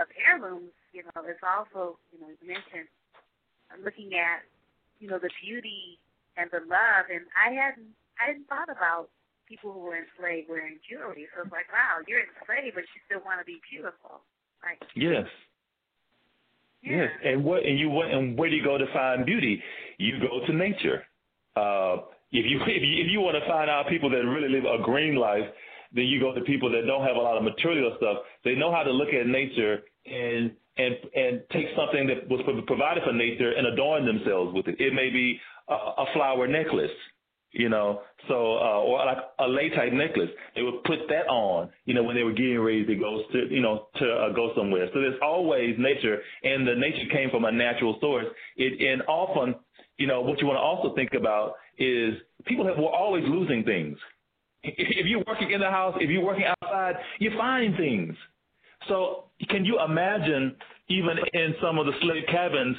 of 0.00 0.06
heirlooms 0.16 0.72
you 0.92 1.02
know, 1.08 1.24
it's 1.24 1.40
also, 1.40 1.96
you 2.12 2.20
know, 2.20 2.28
you 2.28 2.44
mentioned 2.44 2.88
looking 3.80 4.12
at, 4.12 4.44
you 5.00 5.08
know, 5.08 5.18
the 5.18 5.32
beauty 5.40 5.98
and 6.36 6.52
the 6.52 6.60
love, 6.68 7.08
and 7.08 7.24
I 7.32 7.56
hadn't, 7.56 7.88
I 8.20 8.32
hadn't 8.32 8.46
thought 8.46 8.68
about 8.68 9.08
people 9.48 9.72
who 9.72 9.80
were 9.80 9.96
enslaved 9.96 10.48
wearing 10.52 10.76
jewelry. 10.84 11.26
So 11.32 11.42
it's 11.42 11.52
like, 11.52 11.72
wow, 11.72 12.04
you're 12.04 12.20
enslaved, 12.20 12.76
but 12.76 12.84
you 12.92 13.00
still 13.08 13.24
want 13.24 13.40
to 13.40 13.48
be 13.48 13.58
beautiful. 13.64 14.20
Like, 14.60 14.84
yes. 14.94 15.24
Yeah. 16.84 17.06
Yes, 17.06 17.10
and 17.24 17.44
what 17.44 17.62
and 17.62 17.78
you 17.78 17.88
and 18.00 18.36
where 18.36 18.50
do 18.50 18.56
you 18.56 18.64
go 18.64 18.76
to 18.76 18.86
find 18.92 19.24
beauty? 19.24 19.62
You 19.98 20.18
go 20.18 20.44
to 20.44 20.52
nature. 20.52 21.06
Uh, 21.54 22.10
if 22.32 22.44
you 22.44 22.58
if 22.66 22.82
you 22.82 23.04
if 23.04 23.08
you 23.08 23.20
want 23.20 23.38
to 23.38 23.48
find 23.48 23.70
out 23.70 23.86
people 23.88 24.10
that 24.10 24.26
really 24.26 24.48
live 24.48 24.64
a 24.64 24.82
green 24.82 25.14
life, 25.14 25.46
then 25.94 26.04
you 26.04 26.20
go 26.20 26.34
to 26.34 26.40
people 26.42 26.70
that 26.72 26.86
don't 26.86 27.06
have 27.06 27.16
a 27.16 27.20
lot 27.20 27.36
of 27.36 27.42
material 27.42 27.94
stuff. 27.98 28.18
They 28.44 28.54
know 28.54 28.72
how 28.72 28.82
to 28.82 28.90
look 28.90 29.08
at 29.08 29.26
nature 29.26 29.80
and 30.06 30.52
and 30.76 30.96
and 31.14 31.42
take 31.52 31.66
something 31.76 32.06
that 32.06 32.28
was 32.28 32.40
provided 32.66 33.02
for 33.04 33.12
nature 33.12 33.52
and 33.52 33.66
adorn 33.66 34.06
themselves 34.06 34.54
with 34.54 34.68
it. 34.68 34.80
It 34.80 34.94
may 34.94 35.10
be 35.10 35.38
a, 35.68 35.74
a 35.74 36.06
flower 36.14 36.46
necklace, 36.46 36.90
you 37.52 37.68
know, 37.68 38.00
so 38.28 38.34
uh, 38.34 38.80
or 38.80 39.04
like 39.04 39.18
a 39.38 39.76
type 39.76 39.92
necklace. 39.92 40.30
They 40.56 40.62
would 40.62 40.82
put 40.84 41.00
that 41.08 41.28
on, 41.28 41.70
you 41.84 41.94
know, 41.94 42.02
when 42.02 42.16
they 42.16 42.22
were 42.22 42.32
getting 42.32 42.60
ready 42.60 42.86
to 42.86 42.94
go 42.94 43.22
to, 43.32 43.38
you 43.50 43.60
know, 43.60 43.88
to 43.96 44.12
uh, 44.12 44.32
go 44.32 44.52
somewhere. 44.56 44.88
So 44.94 45.00
there's 45.00 45.20
always 45.22 45.76
nature, 45.78 46.18
and 46.42 46.66
the 46.66 46.74
nature 46.74 47.12
came 47.12 47.30
from 47.30 47.44
a 47.44 47.52
natural 47.52 47.98
source. 48.00 48.26
It 48.56 48.80
and 48.80 49.02
often, 49.02 49.54
you 49.98 50.06
know, 50.06 50.22
what 50.22 50.40
you 50.40 50.46
want 50.46 50.56
to 50.56 50.62
also 50.62 50.94
think 50.96 51.10
about 51.12 51.56
is 51.78 52.14
people 52.46 52.66
have, 52.66 52.78
were 52.78 52.94
always 52.94 53.24
losing 53.26 53.64
things. 53.64 53.98
If 54.64 55.06
you're 55.06 55.24
working 55.26 55.50
in 55.50 55.60
the 55.60 55.70
house, 55.70 55.96
if 56.00 56.10
you're 56.10 56.24
working 56.24 56.44
outside, 56.44 56.94
you 57.18 57.30
find 57.36 57.76
things. 57.76 58.14
So 58.88 59.24
can 59.48 59.64
you 59.64 59.80
imagine 59.80 60.56
even 60.88 61.16
in 61.32 61.54
some 61.62 61.78
of 61.78 61.86
the 61.86 61.92
slave 62.00 62.24
cabins 62.30 62.76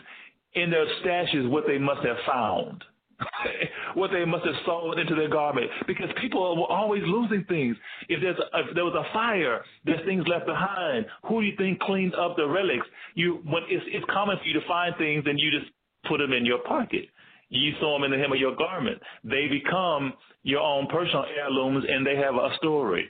in 0.53 0.69
their 0.69 0.85
stashes 1.01 1.49
what 1.49 1.65
they 1.67 1.77
must 1.77 2.05
have 2.05 2.17
found? 2.25 2.83
what 3.93 4.11
they 4.11 4.25
must 4.25 4.45
have 4.45 4.55
sold 4.65 4.99
into 4.99 5.15
their 5.15 5.29
garment 5.29 5.69
because 5.87 6.07
people 6.19 6.55
were 6.57 6.67
always 6.67 7.03
losing 7.05 7.43
things. 7.45 7.75
If 8.09 8.21
there's 8.21 8.37
a, 8.37 8.59
if 8.59 8.75
there 8.75 8.85
was 8.85 8.95
a 8.95 9.13
fire, 9.13 9.63
there's 9.85 10.03
things 10.05 10.25
left 10.27 10.45
behind. 10.45 11.05
Who 11.27 11.41
do 11.41 11.47
you 11.47 11.55
think 11.57 11.79
cleaned 11.79 12.15
up 12.15 12.35
the 12.35 12.47
relics? 12.47 12.85
You 13.15 13.41
when 13.45 13.63
it's 13.69 13.85
it's 13.87 14.05
common 14.11 14.37
for 14.37 14.45
you 14.45 14.59
to 14.59 14.67
find 14.67 14.95
things 14.97 15.23
and 15.25 15.39
you 15.39 15.51
just 15.51 15.71
put 16.07 16.19
them 16.19 16.33
in 16.33 16.45
your 16.45 16.59
pocket. 16.59 17.05
You 17.49 17.73
sew 17.79 17.93
them 17.93 18.03
in 18.03 18.11
the 18.11 18.17
hem 18.17 18.31
of 18.31 18.39
your 18.39 18.55
garment. 18.55 19.01
They 19.23 19.47
become 19.47 20.13
your 20.43 20.61
own 20.61 20.87
personal 20.87 21.25
heirlooms 21.25 21.85
and 21.87 22.05
they 22.05 22.15
have 22.15 22.35
a 22.35 22.55
story. 22.57 23.09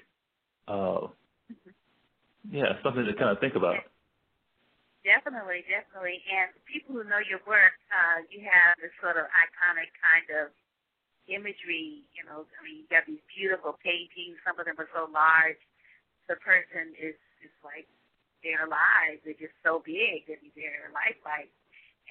Uh, 0.67 1.07
yeah, 2.51 2.75
something 2.83 3.05
to 3.05 3.13
kind 3.15 3.31
of 3.31 3.39
think 3.39 3.55
about. 3.55 3.79
Definitely, 5.03 5.67
definitely. 5.67 6.23
And 6.31 6.55
people 6.63 6.95
who 6.95 7.03
know 7.03 7.19
your 7.19 7.43
work, 7.43 7.75
uh, 7.91 8.23
you 8.31 8.39
have 8.47 8.79
this 8.79 8.91
sort 9.03 9.19
of 9.19 9.27
iconic 9.35 9.91
kind 9.99 10.27
of 10.31 10.55
imagery. 11.27 12.07
You 12.15 12.23
know, 12.23 12.47
I 12.47 12.59
mean, 12.63 12.83
you 12.83 12.87
got 12.87 13.03
these 13.03 13.23
beautiful 13.27 13.75
paintings. 13.83 14.39
Some 14.47 14.55
of 14.59 14.63
them 14.63 14.79
are 14.79 14.91
so 14.95 15.11
large. 15.11 15.59
The 16.31 16.39
person 16.39 16.95
is 16.95 17.19
is 17.43 17.51
like 17.67 17.83
they're 18.43 18.63
alive. 18.63 19.19
They're 19.27 19.39
just 19.39 19.55
so 19.59 19.83
big 19.83 20.23
that 20.31 20.39
they're 20.55 20.87
lifelike, 20.95 21.51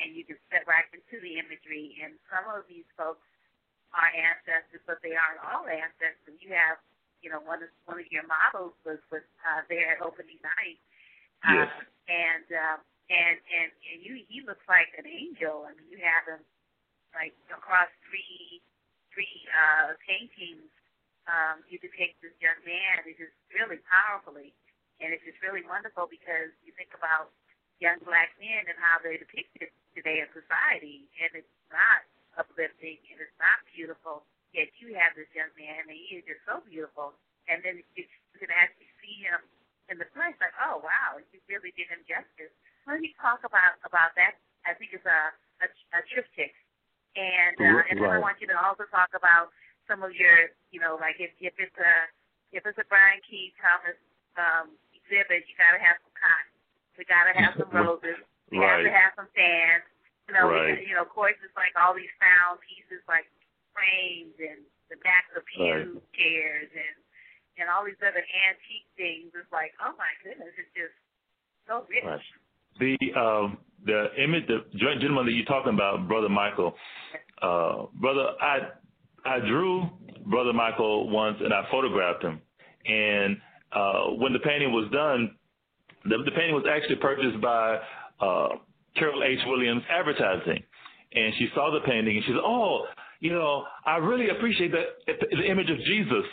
and 0.01 0.17
you 0.17 0.25
can 0.25 0.41
step 0.49 0.65
right 0.65 0.87
into 0.93 1.21
the 1.21 1.37
imagery. 1.37 1.99
And 2.01 2.17
some 2.33 2.49
of 2.49 2.65
these 2.69 2.89
folks 2.97 3.25
are 3.93 4.11
ancestors, 4.13 4.81
but 4.89 5.01
they 5.05 5.13
aren't 5.13 5.41
all 5.45 5.69
ancestors. 5.69 6.37
You 6.41 6.57
have, 6.57 6.81
you 7.21 7.29
know, 7.29 7.41
one 7.45 7.61
of 7.61 7.71
one 7.85 8.01
of 8.01 8.09
your 8.09 8.25
models 8.25 8.73
was 8.85 9.01
was 9.13 9.25
uh, 9.45 9.63
there 9.69 9.97
at 9.97 10.05
opening 10.05 10.41
night. 10.41 10.81
Yes. 11.45 11.69
Uh, 11.69 11.85
and 12.09 12.47
um, 12.57 12.79
and 13.13 13.37
and 13.37 13.69
and 13.93 13.99
you 14.01 14.25
he 14.27 14.41
looks 14.43 14.65
like 14.67 14.91
an 14.97 15.07
angel. 15.07 15.69
I 15.69 15.77
mean, 15.77 15.89
you 15.93 16.01
have 16.01 16.25
him 16.25 16.43
like 17.13 17.37
across 17.53 17.93
three 18.09 18.65
three 19.13 19.37
uh, 19.53 19.95
paintings. 20.09 20.73
Um, 21.31 21.63
you 21.71 21.79
depict 21.79 22.19
this 22.19 22.35
young 22.43 22.59
man. 22.67 23.07
It's 23.07 23.15
just 23.15 23.37
really 23.55 23.79
powerfully, 23.87 24.51
and 24.99 25.15
it's 25.15 25.23
just 25.23 25.39
really 25.39 25.63
wonderful 25.63 26.11
because 26.11 26.51
you 26.67 26.75
think 26.75 26.91
about 26.99 27.31
young 27.83 27.99
black 28.07 28.31
men 28.39 28.71
and 28.71 28.79
how 28.79 29.03
they're 29.03 29.19
depicted 29.19 29.75
today 29.99 30.23
in 30.23 30.31
society, 30.31 31.11
and 31.19 31.35
it's 31.35 31.57
not 31.75 32.07
uplifting 32.39 33.03
and 33.11 33.19
it's 33.19 33.39
not 33.43 33.59
beautiful. 33.75 34.23
Yet 34.55 34.71
you 34.79 34.95
have 34.95 35.19
this 35.19 35.27
young 35.35 35.51
man, 35.59 35.91
and 35.91 35.97
he 35.97 36.23
is 36.23 36.25
just 36.29 36.47
so 36.47 36.63
beautiful. 36.63 37.19
And 37.51 37.59
then 37.67 37.83
you 37.99 38.07
can 38.39 38.55
actually 38.55 38.87
see 39.03 39.27
him 39.27 39.43
in 39.91 39.99
the 39.99 40.07
flesh, 40.15 40.39
like, 40.39 40.55
oh 40.63 40.79
wow, 40.79 41.19
you 41.19 41.43
really 41.51 41.75
did 41.75 41.91
him 41.91 42.07
justice. 42.07 42.55
Let 42.87 43.03
me 43.03 43.11
talk 43.19 43.43
about 43.43 43.83
about 43.83 44.15
that. 44.15 44.39
I 44.63 44.79
think 44.79 44.95
it's 44.95 45.09
a 45.09 45.35
a, 45.65 45.67
a 45.99 46.01
triptych, 46.07 46.55
and 47.19 47.59
uh, 47.59 47.83
and 47.91 47.99
then 47.99 48.11
I 48.13 48.23
want 48.23 48.39
you 48.39 48.47
to 48.53 48.59
also 48.59 48.87
talk 48.95 49.11
about 49.17 49.51
some 49.91 50.07
of 50.07 50.15
your, 50.15 50.55
you 50.71 50.79
know, 50.79 50.95
like 51.01 51.19
if 51.19 51.35
if 51.43 51.57
it's 51.59 51.79
a 51.83 51.95
if 52.55 52.63
it's 52.63 52.79
a 52.79 52.87
Bryan 52.87 53.19
Keith 53.27 53.57
Thomas 53.59 53.99
um, 54.39 54.77
exhibit, 54.95 55.49
you 55.49 55.55
got 55.59 55.75
to 55.75 55.83
have 55.83 55.99
some 56.05 56.15
cotton, 56.15 56.52
we 56.99 57.05
got 57.09 57.25
to 57.31 57.35
have 57.37 57.55
some 57.57 57.71
roses, 57.73 58.21
we 58.51 58.59
right. 58.59 58.83
got 58.83 58.89
to 58.89 58.93
have 58.93 59.13
some 59.17 59.31
fans. 59.35 59.85
You 60.29 60.39
know, 60.39 60.47
right. 60.49 60.79
we, 60.79 60.87
you 60.87 60.95
know, 60.95 61.03
of 61.03 61.11
course, 61.11 61.35
it's 61.43 61.57
like 61.59 61.75
all 61.75 61.93
these 61.93 62.13
found 62.23 62.63
pieces, 62.63 63.03
like 63.11 63.27
frames 63.75 64.37
and 64.39 64.63
the 64.93 64.97
backs 65.03 65.33
of 65.35 65.43
pew 65.49 65.65
Right. 65.65 65.89
chairs 66.15 66.71
and 66.73 66.97
and 67.59 67.69
all 67.69 67.85
these 67.85 68.01
other 68.01 68.25
antique 68.49 68.89
things. 68.97 69.33
It's 69.37 69.51
like, 69.53 69.73
oh 69.81 69.93
my 69.99 70.09
goodness, 70.25 70.53
it's 70.57 70.73
just 70.73 70.97
so 71.69 71.85
rich. 71.89 72.05
Right. 72.05 72.21
The 72.81 72.97
um 73.19 73.59
the 73.85 74.09
image 74.23 74.47
the 74.47 74.65
gentleman 74.79 75.27
that 75.27 75.33
you're 75.33 75.45
talking 75.45 75.75
about, 75.75 76.09
brother 76.09 76.29
Michael, 76.29 76.75
uh 77.43 77.87
brother 78.01 78.33
I 78.41 78.69
I 79.25 79.41
drew 79.41 79.89
brother 80.27 80.53
Michael 80.53 81.11
once 81.11 81.37
and 81.41 81.53
I 81.53 81.67
photographed 81.71 82.23
him. 82.23 82.41
And 82.87 83.37
uh 83.73 84.05
when 84.17 84.33
the 84.33 84.39
painting 84.41 84.73
was 84.73 84.91
done, 84.93 85.35
the, 86.05 86.19
the 86.25 86.31
painting 86.33 86.55
was 86.55 86.65
actually 86.69 86.97
purchased 86.97 87.41
by 87.41 87.79
uh 88.21 88.49
Carol 88.97 89.23
H. 89.25 89.39
Williams 89.47 89.83
Advertising. 89.91 90.63
And 91.15 91.35
she 91.39 91.49
saw 91.55 91.71
the 91.73 91.81
painting 91.87 92.17
and 92.17 92.25
she 92.25 92.33
said, 92.33 92.41
"Oh, 92.43 92.87
you 93.21 93.33
know, 93.33 93.65
I 93.85 93.97
really 93.97 94.31
appreciate 94.31 94.73
that 94.73 95.17
the 95.31 95.45
image 95.45 95.71
of 95.71 95.79
Jesus." 95.79 96.25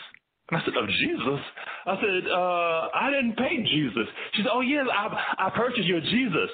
And 0.50 0.62
I 0.62 0.66
said, 0.66 0.76
"Of 0.78 0.88
Jesus?" 0.90 1.40
I 1.86 1.96
said, 1.96 2.32
uh, 2.32 2.90
"I 2.94 3.12
didn't 3.12 3.38
paint 3.38 3.68
Jesus." 3.68 4.08
She 4.34 4.42
said, 4.44 4.52
"Oh 4.54 4.62
yes, 4.62 4.86
I 4.92 5.48
I 5.48 5.50
purchased 5.56 5.88
your 5.88 6.00
Jesus." 6.02 6.50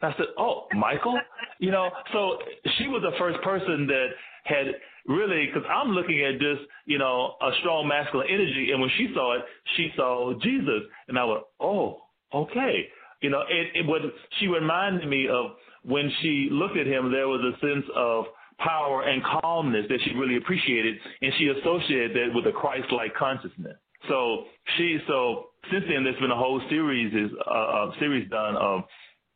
I 0.00 0.12
said, 0.16 0.26
"Oh, 0.38 0.68
Michael," 0.74 1.18
you 1.58 1.72
know. 1.72 1.90
So 2.12 2.38
she 2.78 2.86
was 2.86 3.02
the 3.02 3.16
first 3.18 3.42
person 3.42 3.86
that 3.88 4.06
had 4.44 4.66
really, 5.06 5.46
because 5.46 5.68
I'm 5.68 5.90
looking 5.90 6.22
at 6.24 6.38
just 6.40 6.62
you 6.86 6.98
know 6.98 7.34
a 7.42 7.50
strong 7.60 7.88
masculine 7.88 8.28
energy, 8.30 8.70
and 8.70 8.80
when 8.80 8.90
she 8.96 9.10
saw 9.14 9.36
it, 9.36 9.44
she 9.76 9.90
saw 9.96 10.32
Jesus, 10.40 10.82
and 11.08 11.18
I 11.18 11.24
went, 11.24 11.42
"Oh, 11.58 12.02
okay." 12.32 12.88
You 13.20 13.30
know, 13.30 13.42
it, 13.48 13.66
it 13.74 13.86
what 13.86 14.02
she 14.38 14.46
reminded 14.46 15.08
me 15.08 15.26
of 15.28 15.52
when 15.82 16.10
she 16.22 16.48
looked 16.50 16.76
at 16.76 16.86
him. 16.86 17.10
There 17.10 17.26
was 17.26 17.42
a 17.54 17.58
sense 17.66 17.84
of 17.96 18.26
power 18.58 19.02
and 19.02 19.22
calmness 19.24 19.86
that 19.88 19.98
she 20.04 20.14
really 20.14 20.36
appreciated, 20.36 20.96
and 21.22 21.32
she 21.38 21.48
associated 21.48 22.12
that 22.14 22.34
with 22.34 22.46
a 22.46 22.52
Christ-like 22.52 23.14
consciousness. 23.14 23.76
So 24.08 24.44
she, 24.76 24.98
so 25.08 25.46
since 25.70 25.84
then, 25.88 26.04
there's 26.04 26.18
been 26.20 26.30
a 26.30 26.36
whole 26.36 26.60
series 26.68 27.12
is 27.12 27.36
uh, 27.50 27.52
a 27.90 27.92
series 27.98 28.28
done 28.30 28.56
of 28.56 28.82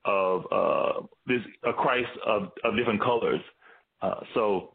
of 0.04 0.42
uh, 0.50 1.06
this 1.26 1.40
a 1.64 1.72
Christ 1.72 2.10
of, 2.26 2.50
of 2.64 2.76
different 2.76 3.00
colors. 3.02 3.40
Uh, 4.00 4.20
so 4.34 4.71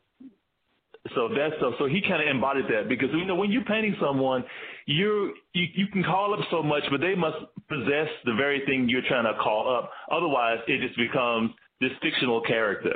so 1.16 1.30
that's 1.30 1.54
so 1.60 1.74
so 1.80 1.86
he 1.86 2.02
kind 2.02 2.22
of 2.22 2.28
embodied 2.28 2.66
that 2.66 2.90
because 2.90 3.10
you 3.14 3.26
know 3.26 3.36
when 3.36 3.52
you're 3.52 3.66
painting 3.66 3.96
someone, 4.02 4.44
you're 4.86 5.30
you 5.54 5.66
you 5.76 5.88
can 5.88 6.04
call 6.04 6.34
up 6.34 6.40
so 6.50 6.64
much, 6.64 6.84
but 6.90 7.02
they 7.02 7.16
must 7.16 7.38
possess 7.70 8.10
the 8.26 8.34
very 8.36 8.62
thing 8.66 8.88
you're 8.90 9.08
trying 9.08 9.26
to 9.26 9.40
call 9.42 9.76
up. 9.76 9.92
Otherwise, 10.12 10.60
it 10.68 10.86
just 10.86 10.98
becomes 10.98 11.52
this 11.82 11.92
fictional 12.02 12.42
character. 12.42 12.94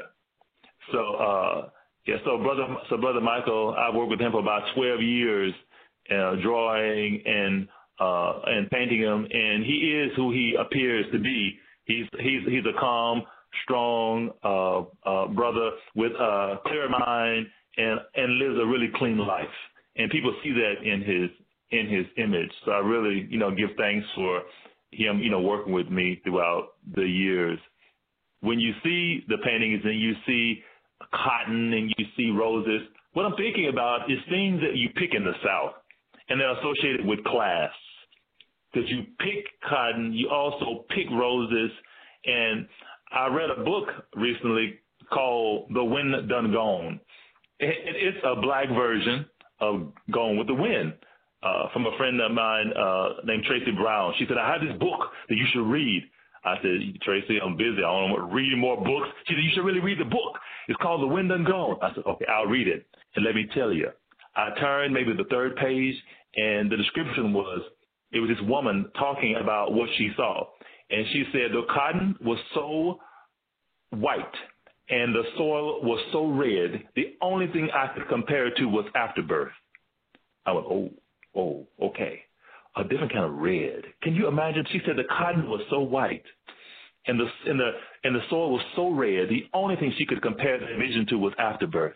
So 0.91 0.99
uh, 1.15 1.69
yeah, 2.07 2.15
so 2.25 2.37
brother 2.37 2.65
so 2.89 2.97
brother 2.97 3.21
Michael, 3.21 3.75
I 3.77 3.95
worked 3.95 4.09
with 4.09 4.19
him 4.21 4.31
for 4.31 4.39
about 4.39 4.63
12 4.75 5.01
years, 5.01 5.53
uh, 6.09 6.35
drawing 6.41 7.21
and 7.25 7.67
uh, 7.99 8.39
and 8.47 8.69
painting 8.71 8.99
him, 8.99 9.27
and 9.31 9.63
he 9.63 10.01
is 10.03 10.11
who 10.15 10.31
he 10.31 10.55
appears 10.59 11.05
to 11.11 11.19
be. 11.19 11.57
He's 11.85 12.05
he's 12.19 12.41
he's 12.47 12.65
a 12.65 12.79
calm, 12.79 13.23
strong 13.63 14.31
uh, 14.43 14.79
uh, 15.07 15.27
brother 15.27 15.71
with 15.95 16.13
a 16.13 16.55
clear 16.65 16.89
mind 16.89 17.47
and 17.77 17.99
and 18.15 18.37
lives 18.37 18.59
a 18.61 18.65
really 18.65 18.89
clean 18.95 19.17
life. 19.17 19.45
And 19.95 20.09
people 20.09 20.33
see 20.43 20.51
that 20.51 20.83
in 20.83 21.01
his 21.01 21.29
in 21.71 21.87
his 21.89 22.05
image. 22.17 22.51
So 22.65 22.71
I 22.71 22.79
really 22.79 23.27
you 23.29 23.39
know 23.39 23.51
give 23.51 23.69
thanks 23.77 24.05
for 24.15 24.41
him 24.91 25.19
you 25.19 25.29
know 25.29 25.41
working 25.41 25.73
with 25.73 25.89
me 25.89 26.21
throughout 26.23 26.69
the 26.95 27.05
years. 27.05 27.59
When 28.41 28.59
you 28.59 28.73
see 28.83 29.23
the 29.27 29.37
paintings 29.43 29.81
and 29.83 29.99
you 29.99 30.13
see 30.25 30.61
cotton 31.13 31.73
and 31.73 31.93
you 31.97 32.05
see 32.17 32.31
roses, 32.31 32.87
what 33.13 33.25
I'm 33.25 33.35
thinking 33.35 33.69
about 33.71 34.09
is 34.09 34.17
things 34.29 34.61
that 34.61 34.75
you 34.75 34.89
pick 34.95 35.13
in 35.13 35.23
the 35.23 35.33
South 35.45 35.73
and 36.29 36.39
they're 36.39 36.57
associated 36.59 37.05
with 37.05 37.23
class. 37.25 37.71
Because 38.71 38.89
you 38.89 39.03
pick 39.19 39.45
cotton, 39.69 40.13
you 40.13 40.29
also 40.29 40.85
pick 40.95 41.09
roses, 41.11 41.71
and 42.25 42.65
I 43.11 43.27
read 43.27 43.49
a 43.49 43.63
book 43.65 43.89
recently 44.15 44.79
called 45.11 45.67
The 45.73 45.83
Wind 45.83 46.29
Done 46.29 46.53
Gone. 46.53 47.01
It, 47.61 47.77
it's 47.85 48.17
a 48.25 48.35
black 48.41 48.67
version 48.69 49.25
of 49.59 49.93
Gone 50.11 50.37
with 50.37 50.47
the 50.47 50.53
Wind 50.55 50.93
uh, 51.43 51.69
from 51.71 51.85
a 51.85 51.95
friend 51.97 52.19
of 52.19 52.31
mine 52.31 52.73
uh, 52.77 53.09
named 53.23 53.43
Tracy 53.45 53.71
Brown. 53.71 54.13
She 54.17 54.25
said, 54.27 54.37
I 54.37 54.51
have 54.51 54.61
this 54.61 54.77
book 54.79 54.99
that 55.29 55.35
you 55.35 55.45
should 55.53 55.65
read. 55.65 56.03
I 56.43 56.55
said, 56.61 56.79
Tracy, 57.03 57.37
I'm 57.39 57.55
busy. 57.55 57.77
I 57.77 57.91
don't 57.91 58.11
want 58.11 58.29
to 58.29 58.35
read 58.35 58.57
more 58.57 58.77
books. 58.77 59.09
She 59.27 59.35
said, 59.35 59.43
you 59.43 59.51
should 59.53 59.63
really 59.65 59.79
read 59.79 59.99
the 59.99 60.05
book. 60.05 60.39
It's 60.67 60.79
called 60.81 61.03
The 61.03 61.07
Wind 61.07 61.29
Done 61.29 61.43
Gone. 61.43 61.77
I 61.81 61.93
said, 61.93 62.03
okay, 62.07 62.25
I'll 62.25 62.47
read 62.47 62.67
it. 62.67 62.85
And 63.15 63.23
let 63.23 63.35
me 63.35 63.47
tell 63.53 63.71
you, 63.71 63.89
I 64.35 64.49
turned 64.59 64.93
maybe 64.93 65.13
the 65.13 65.29
third 65.29 65.55
page, 65.55 65.95
and 66.35 66.71
the 66.71 66.77
description 66.77 67.31
was, 67.33 67.61
it 68.11 68.19
was 68.19 68.29
this 68.29 68.41
woman 68.47 68.89
talking 68.97 69.35
about 69.39 69.73
what 69.73 69.89
she 69.97 70.09
saw. 70.15 70.45
and 70.91 71.05
she 71.11 71.23
said 71.31 71.51
the 71.53 71.63
cotton 71.73 72.15
was 72.21 72.37
so 72.53 72.99
white 73.91 74.35
and 74.91 75.15
the 75.15 75.23
soil 75.37 75.81
was 75.81 75.99
so 76.11 76.27
red. 76.27 76.83
The 76.95 77.15
only 77.21 77.47
thing 77.47 77.69
I 77.73 77.87
could 77.93 78.07
compare 78.09 78.47
it 78.47 78.57
to 78.57 78.65
was 78.65 78.85
afterbirth. 78.93 79.53
I 80.45 80.51
went, 80.51 80.67
oh, 80.69 80.89
oh, 81.35 81.67
okay, 81.81 82.21
a 82.75 82.83
different 82.83 83.13
kind 83.13 83.25
of 83.25 83.35
red. 83.35 83.83
Can 84.03 84.15
you 84.15 84.27
imagine? 84.27 84.65
She 84.71 84.81
said 84.85 84.97
the 84.97 85.03
cotton 85.17 85.49
was 85.49 85.61
so 85.69 85.79
white, 85.79 86.25
and 87.07 87.19
the 87.19 87.25
and 87.49 87.59
the 87.59 87.71
and 88.03 88.15
the 88.15 88.21
soil 88.29 88.51
was 88.51 88.61
so 88.75 88.91
red. 88.91 89.29
The 89.29 89.47
only 89.53 89.77
thing 89.77 89.93
she 89.97 90.05
could 90.05 90.21
compare 90.21 90.59
the 90.59 90.65
vision 90.77 91.05
to 91.09 91.17
was 91.17 91.33
afterbirth. 91.39 91.95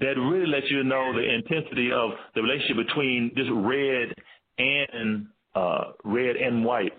That 0.00 0.16
really 0.16 0.46
lets 0.46 0.70
you 0.70 0.82
know 0.82 1.12
the 1.12 1.22
intensity 1.22 1.92
of 1.92 2.10
the 2.34 2.42
relationship 2.42 2.88
between 2.88 3.30
this 3.36 3.46
red 3.52 4.14
and 4.58 5.26
uh, 5.54 5.92
red 6.04 6.36
and 6.36 6.64
white. 6.64 6.94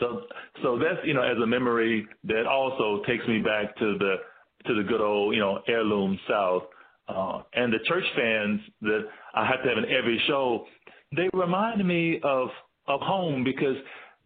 So 0.00 0.22
so 0.62 0.78
that's 0.78 1.04
you 1.04 1.14
know 1.14 1.22
as 1.22 1.36
a 1.42 1.46
memory 1.46 2.06
that 2.24 2.46
also 2.46 3.02
takes 3.06 3.26
me 3.26 3.40
back 3.40 3.76
to 3.78 3.98
the 3.98 4.16
to 4.66 4.74
the 4.74 4.82
good 4.82 5.00
old 5.00 5.34
you 5.34 5.40
know 5.40 5.60
heirloom 5.68 6.18
South. 6.28 6.64
Uh, 7.08 7.42
and 7.54 7.72
the 7.72 7.78
church 7.86 8.04
fans 8.14 8.60
that 8.82 9.00
I 9.34 9.46
have 9.46 9.62
to 9.62 9.68
have 9.70 9.78
in 9.78 9.84
every 9.86 10.20
show, 10.26 10.66
they 11.16 11.30
remind 11.32 11.86
me 11.86 12.20
of 12.22 12.48
of 12.86 13.00
home 13.00 13.44
because 13.44 13.76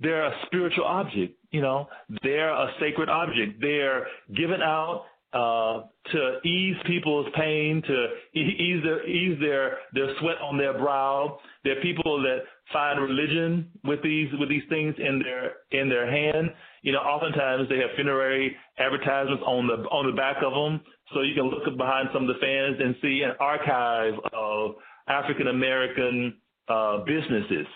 they're 0.01 0.27
a 0.27 0.35
spiritual 0.47 0.85
object. 0.85 1.39
You 1.51 1.61
know, 1.61 1.89
they're 2.23 2.51
a 2.51 2.73
sacred 2.81 3.09
object. 3.09 3.61
They're 3.61 4.07
given 4.35 4.63
out 4.63 5.05
uh, 5.33 5.83
to 6.13 6.39
ease 6.45 6.77
people's 6.87 7.27
pain, 7.37 7.83
to 7.87 8.07
ease 8.39 8.83
their 8.85 9.09
ease 9.09 9.39
their 9.41 9.79
their 9.95 10.15
sweat 10.21 10.37
on 10.43 10.59
their 10.59 10.77
brow. 10.79 11.39
They're 11.65 11.81
people 11.81 12.21
that 12.23 12.41
find 12.73 13.01
religion 13.01 13.71
with 13.85 14.03
these 14.03 14.29
with 14.39 14.49
these 14.49 14.63
things 14.69 14.95
in 14.99 15.23
their 15.23 15.81
in 15.81 15.89
their 15.89 16.11
hand. 16.11 16.51
You 16.83 16.93
know, 16.93 16.99
oftentimes 16.99 17.69
they 17.69 17.79
have 17.79 17.91
funerary 17.97 18.57
advertisements 18.79 19.43
on 19.47 19.67
the 19.67 19.89
on 19.89 20.11
the 20.11 20.17
back 20.17 20.37
of 20.45 20.53
them, 20.53 20.81
so 21.15 21.23
you 21.23 21.35
can 21.35 21.45
look 21.45 21.65
behind 21.77 22.09
some 22.13 22.23
of 22.23 22.29
the 22.29 22.41
fans 22.41 22.77
and 22.79 22.95
see 23.01 23.23
an 23.25 23.33
archive 23.41 24.15
of 24.33 24.75
African 25.09 25.49
American 25.49 26.37
uh, 26.69 26.99
businesses 27.07 27.67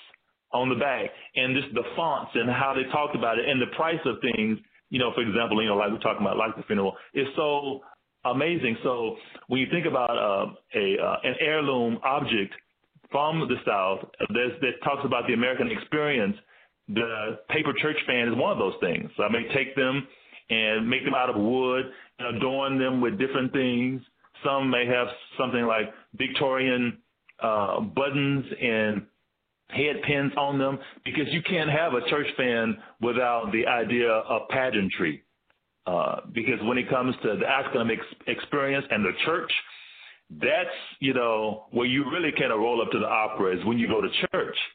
on 0.53 0.69
the 0.69 0.77
back, 0.77 1.11
and 1.35 1.57
just 1.57 1.74
the 1.74 1.85
fonts 1.97 2.31
and 2.35 2.49
how 2.51 2.74
they 2.74 2.91
talked 2.93 3.16
about 3.16 3.39
it 3.39 3.49
and 3.49 3.61
the 3.61 3.74
price 3.77 4.01
of 4.05 4.16
things. 4.20 4.59
You 4.90 4.98
know, 4.98 5.12
for 5.14 5.22
example, 5.22 5.62
you 5.62 5.68
know, 5.68 5.76
like 5.76 5.90
we're 5.90 5.98
talking 5.98 6.22
about, 6.22 6.36
like 6.36 6.56
the 6.56 6.62
funeral, 6.62 6.94
is 7.14 7.26
so 7.36 7.80
amazing. 8.24 8.76
So 8.82 9.16
when 9.48 9.60
you 9.60 9.66
think 9.70 9.86
about 9.86 10.16
uh, 10.16 10.52
a 10.74 10.96
uh, 11.02 11.16
an 11.24 11.34
heirloom 11.40 11.98
object 12.04 12.54
from 13.10 13.40
the 13.48 13.56
South 13.66 14.08
that, 14.28 14.72
talks 14.84 15.02
about 15.04 15.26
the 15.26 15.34
American 15.34 15.70
experience, 15.70 16.36
the 16.88 17.38
paper 17.50 17.72
church 17.80 17.96
fan 18.06 18.28
is 18.28 18.34
one 18.36 18.52
of 18.52 18.58
those 18.58 18.74
things. 18.80 19.10
So 19.16 19.24
I 19.24 19.28
may 19.30 19.42
take 19.54 19.74
them 19.76 20.06
and 20.50 20.88
make 20.88 21.04
them 21.04 21.14
out 21.14 21.30
of 21.30 21.36
wood 21.36 21.86
and 22.18 22.36
adorn 22.36 22.78
them 22.78 23.00
with 23.00 23.18
different 23.18 23.52
things. 23.52 24.00
Some 24.44 24.70
may 24.70 24.86
have 24.86 25.08
something 25.38 25.66
like 25.66 25.92
Victorian 26.14 26.98
uh, 27.42 27.80
buttons 27.80 28.44
and 28.60 29.06
head 29.68 29.97
pins 30.06 30.32
on 30.36 30.59
them 30.59 30.78
because 31.05 31.26
you 31.32 31.43
can't 31.43 31.70
have 31.70 31.94
a 31.94 32.09
church 32.09 32.26
fan 32.36 32.76
without 33.01 33.51
the 33.52 33.66
idea 33.66 34.10
of 34.10 34.48
pageantry. 34.48 35.22
Uh, 35.86 36.20
because 36.32 36.59
when 36.62 36.78
it 36.78 36.88
comes 36.90 37.14
to 37.22 37.36
the 37.38 37.47
African 37.47 37.90
experience 38.26 38.84
and 38.90 39.05
the 39.05 39.12
church, 39.24 39.52
that's 40.30 40.74
you 40.98 41.14
know 41.14 41.66
where 41.70 41.86
you 41.86 42.05
really 42.10 42.32
kind 42.32 42.51
of 42.52 42.59
roll 42.59 42.82
up 42.82 42.90
to 42.90 42.98
the 42.98 43.06
opera 43.06 43.56
is 43.56 43.64
when 43.64 43.78
you 43.78 43.86
go 43.86 44.01
to 44.01 44.09
church. 44.32 44.56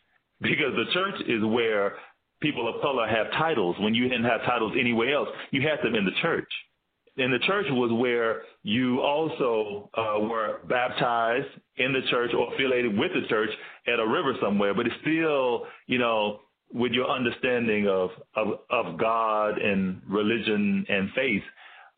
Because 0.41 0.73
the 0.73 0.91
church 0.91 1.21
is 1.27 1.45
where 1.45 1.93
people 2.41 2.67
of 2.67 2.81
color 2.81 3.07
have 3.07 3.29
titles. 3.33 3.75
When 3.79 3.93
you 3.93 4.09
didn't 4.09 4.23
have 4.23 4.41
titles 4.41 4.73
anywhere 4.79 5.13
else 5.13 5.29
you 5.51 5.61
had 5.61 5.85
them 5.85 5.93
in 5.93 6.03
the 6.03 6.17
church 6.19 6.49
and 7.17 7.33
the 7.33 7.39
church 7.39 7.65
was 7.69 7.91
where 7.99 8.43
you 8.63 9.01
also 9.01 9.89
uh, 9.95 10.19
were 10.21 10.59
baptized 10.69 11.47
in 11.77 11.93
the 11.93 12.01
church 12.09 12.31
or 12.37 12.53
affiliated 12.53 12.97
with 12.97 13.11
the 13.13 13.27
church 13.27 13.49
at 13.87 13.99
a 13.99 14.07
river 14.07 14.33
somewhere 14.41 14.73
but 14.73 14.85
it's 14.85 14.95
still 15.01 15.65
you 15.87 15.97
know 15.97 16.39
with 16.73 16.91
your 16.91 17.09
understanding 17.09 17.87
of 17.87 18.09
of, 18.35 18.59
of 18.69 18.97
God 18.97 19.57
and 19.57 20.01
religion 20.07 20.85
and 20.87 21.09
faith 21.15 21.43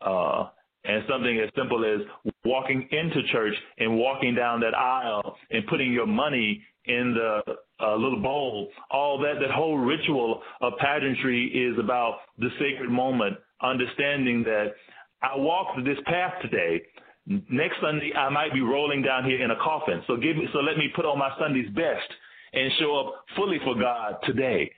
uh, 0.02 0.45
and 0.85 1.03
something 1.10 1.40
as 1.40 1.49
simple 1.56 1.85
as 1.85 2.02
walking 2.44 2.88
into 2.91 3.23
church 3.31 3.53
and 3.77 3.98
walking 3.98 4.35
down 4.35 4.60
that 4.61 4.76
aisle 4.76 5.35
and 5.52 5.65
putting 5.68 5.94
your 5.94 6.07
money 6.07 6.61
in 6.85 7.14
the 7.14 7.56
uh, 7.81 7.95
little 7.95 8.22
bowl, 8.22 8.69
all 8.91 9.18
that, 9.19 9.35
that 9.40 9.52
whole 9.52 9.77
ritual 9.77 10.41
of 10.61 10.73
pageantry 10.80 11.45
is 11.48 11.80
about 11.80 12.19
the 12.38 12.49
sacred 12.60 12.90
moment, 12.90 13.38
understanding 13.61 14.44
that 14.44 14.73
I 15.24 15.38
walked 15.38 15.84
this 15.86 15.98
path 16.06 16.34
today. 16.41 16.82
Next 17.26 17.78
Sunday, 17.82 18.12
I 18.14 18.30
might 18.30 18.54
be 18.54 18.62
rolling 18.62 19.02
down 19.02 19.24
here 19.24 19.41
in 19.41 19.52
a 19.52 19.56
coffin. 19.56 20.04
So 20.08 20.18
give 20.18 20.36
me, 20.36 20.48
so 20.52 20.60
let 20.60 20.78
me 20.78 20.90
put 20.95 21.06
on 21.06 21.18
my 21.18 21.32
Sunday's 21.40 21.70
best 21.70 22.10
and 22.52 22.72
show 22.80 23.00
up 23.00 23.26
fully 23.36 23.60
for 23.64 23.76
God 23.76 24.18
today. 24.24 24.70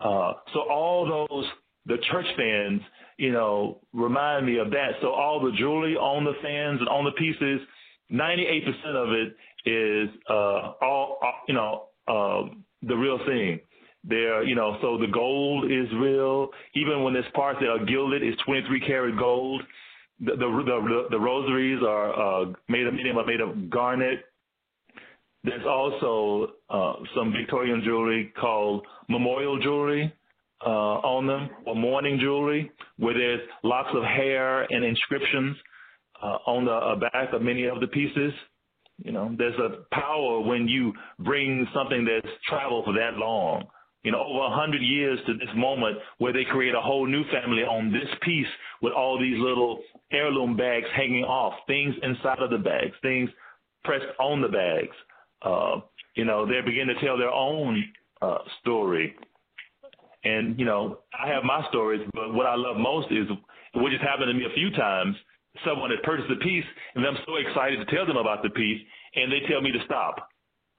Uh, 0.00 0.34
so 0.52 0.60
all 0.70 1.26
those 1.28 1.46
the 1.86 1.96
church 2.10 2.26
fans 2.36 2.80
you 3.16 3.32
know, 3.32 3.80
remind 3.92 4.46
me 4.46 4.58
of 4.58 4.70
that. 4.70 4.92
So 5.00 5.08
all 5.08 5.40
the 5.40 5.52
jewelry 5.56 5.96
on 5.96 6.24
the 6.24 6.32
fans 6.42 6.80
and 6.80 6.88
on 6.88 7.04
the 7.04 7.12
pieces, 7.12 7.60
98% 8.12 8.94
of 8.94 9.12
it 9.12 9.36
is 9.68 10.08
uh, 10.28 10.72
all, 10.82 11.18
uh, 11.22 11.30
you 11.48 11.54
know, 11.54 11.86
uh, 12.08 12.54
the 12.82 12.94
real 12.94 13.18
thing. 13.26 13.60
There, 14.06 14.42
you 14.42 14.54
know, 14.54 14.76
so 14.82 14.98
the 14.98 15.06
gold 15.06 15.70
is 15.72 15.88
real. 15.96 16.50
Even 16.74 17.02
when 17.02 17.14
there's 17.14 17.24
parts 17.34 17.58
that 17.60 17.68
are 17.68 17.82
gilded, 17.86 18.22
it's 18.22 18.40
23 18.42 18.80
karat 18.80 19.18
gold. 19.18 19.62
The 20.20 20.36
the 20.36 21.06
the, 21.10 21.18
rosaries 21.18 21.80
are 21.82 22.12
uh, 22.12 22.52
made 22.68 22.86
of 22.86 22.94
medium 22.94 23.16
made 23.26 23.40
of 23.40 23.70
garnet. 23.70 24.20
There's 25.42 25.66
also 25.66 26.52
uh, 26.70 26.94
some 27.14 27.32
Victorian 27.32 27.82
jewelry 27.84 28.32
called 28.40 28.86
memorial 29.08 29.58
jewelry 29.60 30.14
uh, 30.64 30.68
on 30.68 31.26
them, 31.26 31.50
or 31.66 31.74
mourning 31.74 32.18
jewelry, 32.18 32.70
where 32.98 33.14
there's 33.14 33.40
lots 33.62 33.90
of 33.94 34.02
hair 34.04 34.62
and 34.62 34.84
inscriptions 34.84 35.56
uh, 36.22 36.38
on 36.46 36.64
the 36.64 36.72
uh, 36.72 36.96
back 36.96 37.32
of 37.34 37.42
many 37.42 37.66
of 37.66 37.80
the 37.80 37.88
pieces. 37.88 38.32
You 39.04 39.12
know, 39.12 39.34
there's 39.36 39.58
a 39.58 39.94
power 39.94 40.40
when 40.40 40.68
you 40.68 40.92
bring 41.18 41.66
something 41.74 42.04
that's 42.04 42.32
traveled 42.48 42.84
for 42.84 42.94
that 42.94 43.16
long. 43.16 43.64
You 44.04 44.12
know, 44.12 44.22
over 44.22 44.46
a 44.46 44.54
hundred 44.54 44.82
years 44.82 45.18
to 45.26 45.32
this 45.34 45.48
moment 45.56 45.96
where 46.18 46.32
they 46.32 46.44
create 46.44 46.74
a 46.74 46.80
whole 46.80 47.06
new 47.06 47.24
family 47.32 47.62
on 47.62 47.90
this 47.90 48.08
piece 48.22 48.46
with 48.82 48.92
all 48.92 49.18
these 49.18 49.38
little 49.38 49.80
heirloom 50.12 50.56
bags 50.56 50.86
hanging 50.94 51.24
off, 51.24 51.54
things 51.66 51.94
inside 52.02 52.38
of 52.38 52.50
the 52.50 52.58
bags, 52.58 52.92
things 53.02 53.30
pressed 53.82 54.04
on 54.20 54.42
the 54.42 54.48
bags. 54.48 54.94
Uh, 55.42 55.80
you 56.14 56.24
know, 56.24 56.46
they 56.46 56.60
begin 56.64 56.86
to 56.86 56.94
tell 57.04 57.18
their 57.18 57.30
own 57.30 57.82
uh, 58.22 58.38
story 58.60 59.16
and, 60.24 60.58
you 60.58 60.64
know, 60.64 60.98
I 61.12 61.28
have 61.28 61.44
my 61.44 61.64
stories, 61.68 62.00
but 62.14 62.32
what 62.32 62.46
I 62.46 62.56
love 62.56 62.76
most 62.78 63.12
is 63.12 63.28
what 63.74 63.90
just 63.90 64.02
happened 64.02 64.28
to 64.28 64.34
me 64.34 64.46
a 64.50 64.54
few 64.54 64.70
times. 64.70 65.14
Someone 65.64 65.90
had 65.90 66.02
purchased 66.02 66.30
a 66.32 66.42
piece, 66.42 66.64
and 66.94 67.06
I'm 67.06 67.18
so 67.26 67.36
excited 67.36 67.76
to 67.78 67.94
tell 67.94 68.06
them 68.06 68.16
about 68.16 68.42
the 68.42 68.50
piece, 68.50 68.80
and 69.14 69.30
they 69.30 69.46
tell 69.48 69.60
me 69.60 69.70
to 69.70 69.78
stop. 69.84 70.28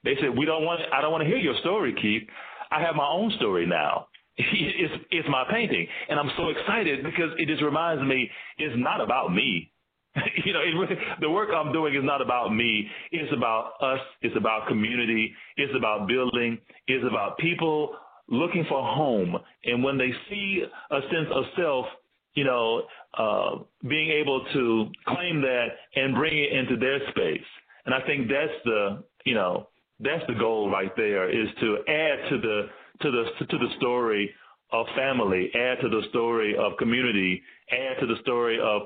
They 0.04 0.16
said, 0.20 0.36
"We 0.38 0.46
don't 0.46 0.66
want. 0.66 0.82
I 0.92 1.02
don't 1.02 1.12
want 1.12 1.24
to 1.24 1.28
hear 1.28 1.38
your 1.38 1.56
story, 1.60 1.94
Keith. 1.94 2.28
I 2.72 2.82
have 2.82 2.96
my 2.96 3.08
own 3.08 3.32
story 3.38 3.66
now. 3.66 4.08
it's 4.38 4.94
it's 5.12 5.28
my 5.30 5.46
painting, 5.50 5.88
and 6.10 6.20
I'm 6.20 6.30
so 6.38 6.50
excited 6.50 7.04
because 7.04 7.32
it 7.38 7.48
just 7.48 7.64
reminds 7.64 8.04
me 8.04 8.30
it's 8.58 8.76
not 8.78 9.02
about 9.02 9.34
me. 9.34 9.72
you 10.46 10.54
know, 10.54 10.62
it, 10.62 10.98
the 11.22 11.30
work 11.30 11.50
I'm 11.56 11.72
doing 11.72 11.96
is 11.96 12.04
not 12.04 12.22
about 12.22 12.54
me. 12.54 12.88
It's 13.12 13.32
about 13.36 13.74
us. 13.82 14.00
It's 14.22 14.36
about 14.38 14.68
community. 14.68 15.34
It's 15.58 15.74
about 15.78 16.08
building. 16.08 16.58
It's 16.88 17.06
about 17.10 17.38
people 17.38 17.96
looking 18.28 18.66
for 18.68 18.82
home. 18.82 19.36
And 19.66 19.84
when 19.84 19.98
they 19.98 20.12
see 20.30 20.64
a 20.92 21.00
sense 21.02 21.28
of 21.34 21.44
self, 21.58 21.86
you 22.34 22.44
know, 22.44 22.84
uh, 23.18 23.64
being 23.88 24.10
able 24.10 24.46
to 24.54 24.92
claim 25.08 25.42
that 25.42 25.68
and 25.96 26.16
bring 26.16 26.38
it 26.38 26.52
into 26.52 26.78
their 26.78 27.00
space. 27.10 27.46
And 27.86 27.94
I 27.94 28.06
think 28.06 28.28
that's 28.28 28.54
the, 28.66 29.04
you 29.26 29.36
know, 29.36 29.68
that's 30.00 30.24
the 30.28 30.34
goal 30.34 30.70
right 30.70 30.92
there 30.98 31.30
is 31.30 31.48
to 31.60 31.78
add 31.88 32.30
to 32.30 32.38
the 32.40 32.70
to 33.02 33.12
the 33.12 33.46
to 33.46 33.58
the 33.58 33.70
story 33.78 34.34
of 34.72 34.86
family, 34.96 35.50
add 35.54 35.80
to 35.82 35.90
the 35.90 36.02
story 36.10 36.56
of 36.58 36.78
community, 36.78 37.42
add 37.72 38.00
to 38.00 38.08
the 38.08 38.20
story 38.22 38.60
of 38.60 38.84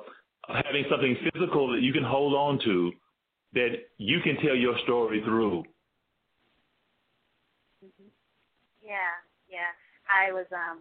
having 0.48 0.86
something 0.90 1.16
physical 1.32 1.72
that 1.72 1.82
you 1.82 1.94
can 1.94 2.04
hold 2.04 2.34
on 2.34 2.60
to 2.64 2.92
that 3.54 3.70
you 3.98 4.20
can 4.22 4.36
tell 4.38 4.56
your 4.56 4.78
story 4.84 5.22
through. 5.24 5.64
Mm-hmm. 7.84 8.10
Yeah, 8.82 9.18
yeah. 9.50 9.74
I 10.10 10.32
was 10.32 10.46
um 10.54 10.80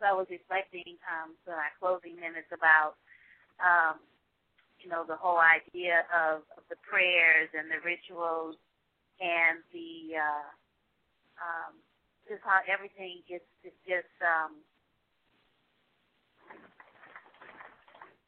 so 0.00 0.06
I 0.06 0.12
was 0.12 0.26
reflecting 0.30 0.96
um 1.08 1.36
our 1.48 1.72
closing 1.80 2.16
minutes 2.16 2.48
about 2.52 2.96
um 3.60 4.00
you 4.80 4.88
know 4.88 5.04
the 5.06 5.16
whole 5.16 5.40
idea 5.40 6.04
of, 6.12 6.42
of 6.56 6.64
the 6.70 6.76
prayers 6.88 7.48
and 7.52 7.68
the 7.68 7.80
rituals 7.84 8.56
and 9.20 9.64
the 9.72 10.16
uh, 10.16 10.48
um, 11.40 11.72
just 12.28 12.42
how 12.44 12.60
everything 12.66 13.22
gets 13.24 13.46
it's 13.62 13.78
just 13.86 14.12
um, 14.20 14.60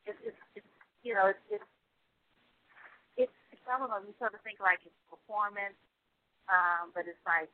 it's, 0.06 0.20
it's, 0.24 0.42
it's 0.56 0.72
you 1.04 1.12
know 1.12 1.28
it's 1.28 1.44
it's 1.50 1.70
it's, 3.18 3.38
it's 3.52 3.64
I 3.68 3.76
don't 3.76 3.92
you 4.06 4.14
sort 4.16 4.32
of 4.32 4.40
think 4.46 4.62
like 4.62 4.80
it's 4.86 4.96
performance, 5.10 5.76
um, 6.48 6.94
but 6.96 7.04
it's 7.04 7.20
like 7.28 7.52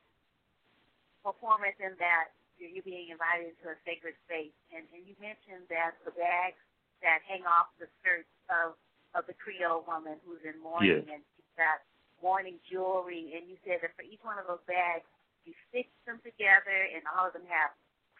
performance 1.25 1.75
in 1.81 1.97
that 1.99 2.31
you're, 2.55 2.71
you're 2.71 2.87
being 2.87 3.11
invited 3.11 3.51
into 3.51 3.67
a 3.67 3.77
sacred 3.83 4.15
space, 4.23 4.55
and 4.71 4.87
and 4.95 5.03
you 5.03 5.17
mentioned 5.19 5.67
that 5.67 5.99
the 6.07 6.15
bags 6.15 6.61
that 7.03 7.19
hang 7.27 7.43
off 7.43 7.73
the 7.81 7.91
skirts 7.99 8.31
of 8.47 8.79
of 9.15 9.23
the 9.27 9.35
Creole 9.35 9.83
woman 9.87 10.19
who's 10.27 10.43
in 10.43 10.55
mourning 10.59 11.07
yes. 11.07 11.19
and 11.19 11.23
that 11.55 11.87
got 12.15 12.23
mourning 12.23 12.59
jewelry. 12.69 13.35
And 13.35 13.49
you 13.49 13.57
said 13.67 13.83
that 13.83 13.95
for 13.95 14.03
each 14.03 14.23
one 14.23 14.39
of 14.39 14.47
those 14.47 14.63
bags, 14.67 15.03
you 15.45 15.53
stitch 15.69 15.91
them 16.07 16.17
together, 16.23 16.79
and 16.95 17.05
all 17.13 17.27
of 17.27 17.33
them 17.33 17.45
have 17.51 17.75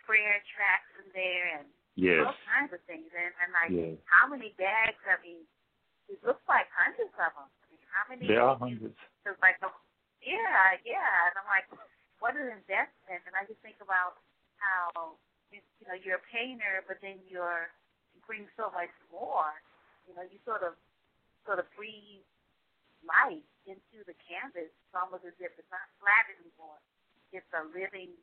prayer 0.05 0.37
tracks 0.53 0.91
in 1.01 1.09
there, 1.15 1.57
and 1.57 1.67
Yes. 1.95 2.27
all 2.27 2.35
kinds 2.45 2.73
of 2.73 2.81
things. 2.85 3.09
And, 3.15 3.31
and 3.41 3.49
like, 3.55 3.71
Yes. 3.71 3.97
how 4.05 4.27
many 4.27 4.53
bags? 4.57 4.99
I 5.07 5.17
mean, 5.23 5.47
it 6.09 6.21
looks 6.23 6.43
like 6.47 6.69
hundreds 6.69 7.13
of 7.17 7.33
them. 7.33 7.49
I 7.49 7.65
mean, 7.71 7.81
how 7.89 8.03
many? 8.09 8.27
There 8.27 8.43
are 8.43 8.57
hundreds. 8.57 8.93
It's 9.25 9.41
like, 9.41 9.57
yeah, 10.21 10.77
yeah. 10.85 11.31
And 11.31 11.35
I'm 11.39 11.47
like, 11.49 11.65
what 12.19 12.35
an 12.35 12.51
investment. 12.51 13.25
And 13.25 13.33
I 13.33 13.45
just 13.47 13.59
think 13.61 13.81
about 13.81 14.21
how, 14.61 15.17
you 15.49 15.61
you 15.81 15.87
know, 15.87 15.95
you're 15.97 16.21
a 16.21 16.27
painter, 16.29 16.83
but 16.85 17.01
then 17.01 17.17
you're, 17.25 17.71
you 18.13 18.21
bring 18.27 18.45
so 18.53 18.69
much 18.69 18.93
more. 19.09 19.57
You 20.05 20.13
know, 20.13 20.21
you 20.21 20.37
sort 20.45 20.61
of, 20.61 20.77
sort 21.45 21.57
of 21.57 21.65
breathe 21.73 22.21
life 23.01 23.41
into 23.65 24.05
the 24.05 24.15
canvas. 24.21 24.69
It's 24.69 24.95
almost 24.95 25.25
as 25.25 25.37
if 25.41 25.51
it's 25.57 25.71
not 25.73 25.85
flat 26.01 26.29
anymore. 26.37 26.79
It's 27.33 27.49
a 27.53 27.65
living 27.69 28.13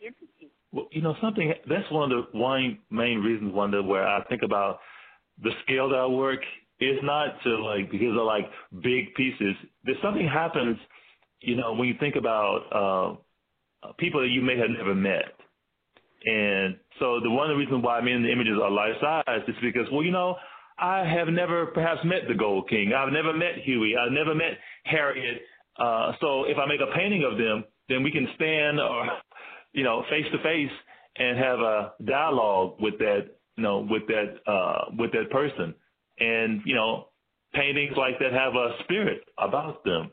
entity. 0.00 0.52
Well, 0.72 0.88
you 0.92 1.02
know, 1.02 1.16
something 1.20 1.52
that's 1.68 1.90
one 1.90 2.12
of 2.12 2.32
the 2.32 2.38
one 2.38 2.78
main 2.90 3.18
reasons, 3.20 3.52
Wanda, 3.52 3.82
where 3.82 4.06
I 4.06 4.22
think 4.24 4.42
about 4.42 4.80
the 5.42 5.50
scale 5.64 5.88
that 5.90 5.98
I 5.98 6.06
work 6.06 6.40
is 6.80 6.98
not 7.02 7.40
to 7.44 7.56
like 7.64 7.90
because 7.90 8.16
of 8.16 8.24
like 8.24 8.50
big 8.82 9.14
pieces. 9.14 9.56
There's 9.84 10.00
something 10.02 10.28
happens, 10.28 10.76
you 11.40 11.56
know, 11.56 11.72
when 11.72 11.88
you 11.88 11.94
think 11.98 12.16
about 12.16 13.18
uh, 13.82 13.92
people 13.98 14.20
that 14.20 14.28
you 14.28 14.42
may 14.42 14.58
have 14.58 14.70
never 14.70 14.94
met. 14.94 15.32
And 16.24 16.76
so 16.98 17.20
the 17.20 17.30
one 17.30 17.50
of 17.50 17.56
the 17.56 17.58
reasons 17.58 17.84
why 17.84 18.00
many 18.00 18.16
of 18.16 18.22
the 18.22 18.32
images 18.32 18.58
are 18.62 18.70
life 18.70 18.94
size 19.00 19.42
is 19.46 19.54
because, 19.62 19.86
well, 19.92 20.02
you 20.02 20.10
know, 20.10 20.36
I 20.78 21.04
have 21.04 21.28
never 21.28 21.66
perhaps 21.66 22.00
met 22.04 22.22
the 22.28 22.34
Gold 22.34 22.68
King. 22.68 22.92
I've 22.92 23.12
never 23.12 23.32
met 23.32 23.58
Huey. 23.64 23.94
I've 23.96 24.12
never 24.12 24.34
met 24.34 24.58
Harriet. 24.84 25.42
Uh, 25.78 26.12
so 26.20 26.44
if 26.44 26.58
I 26.58 26.66
make 26.66 26.80
a 26.80 26.94
painting 26.94 27.24
of 27.24 27.38
them, 27.38 27.64
then 27.88 28.02
we 28.02 28.10
can 28.10 28.28
stand 28.34 28.80
or, 28.80 29.06
you 29.72 29.84
know, 29.84 30.04
face 30.10 30.26
to 30.32 30.38
face 30.42 30.72
and 31.16 31.38
have 31.38 31.60
a 31.60 31.92
dialogue 32.04 32.76
with 32.80 32.98
that, 32.98 33.28
you 33.56 33.62
know, 33.62 33.86
with 33.88 34.02
that, 34.08 34.50
uh, 34.50 34.90
with 34.98 35.12
that 35.12 35.30
person. 35.30 35.74
And, 36.18 36.60
you 36.64 36.74
know, 36.74 37.08
paintings 37.54 37.96
like 37.96 38.18
that 38.18 38.32
have 38.32 38.54
a 38.54 38.76
spirit 38.84 39.22
about 39.38 39.82
them. 39.84 40.10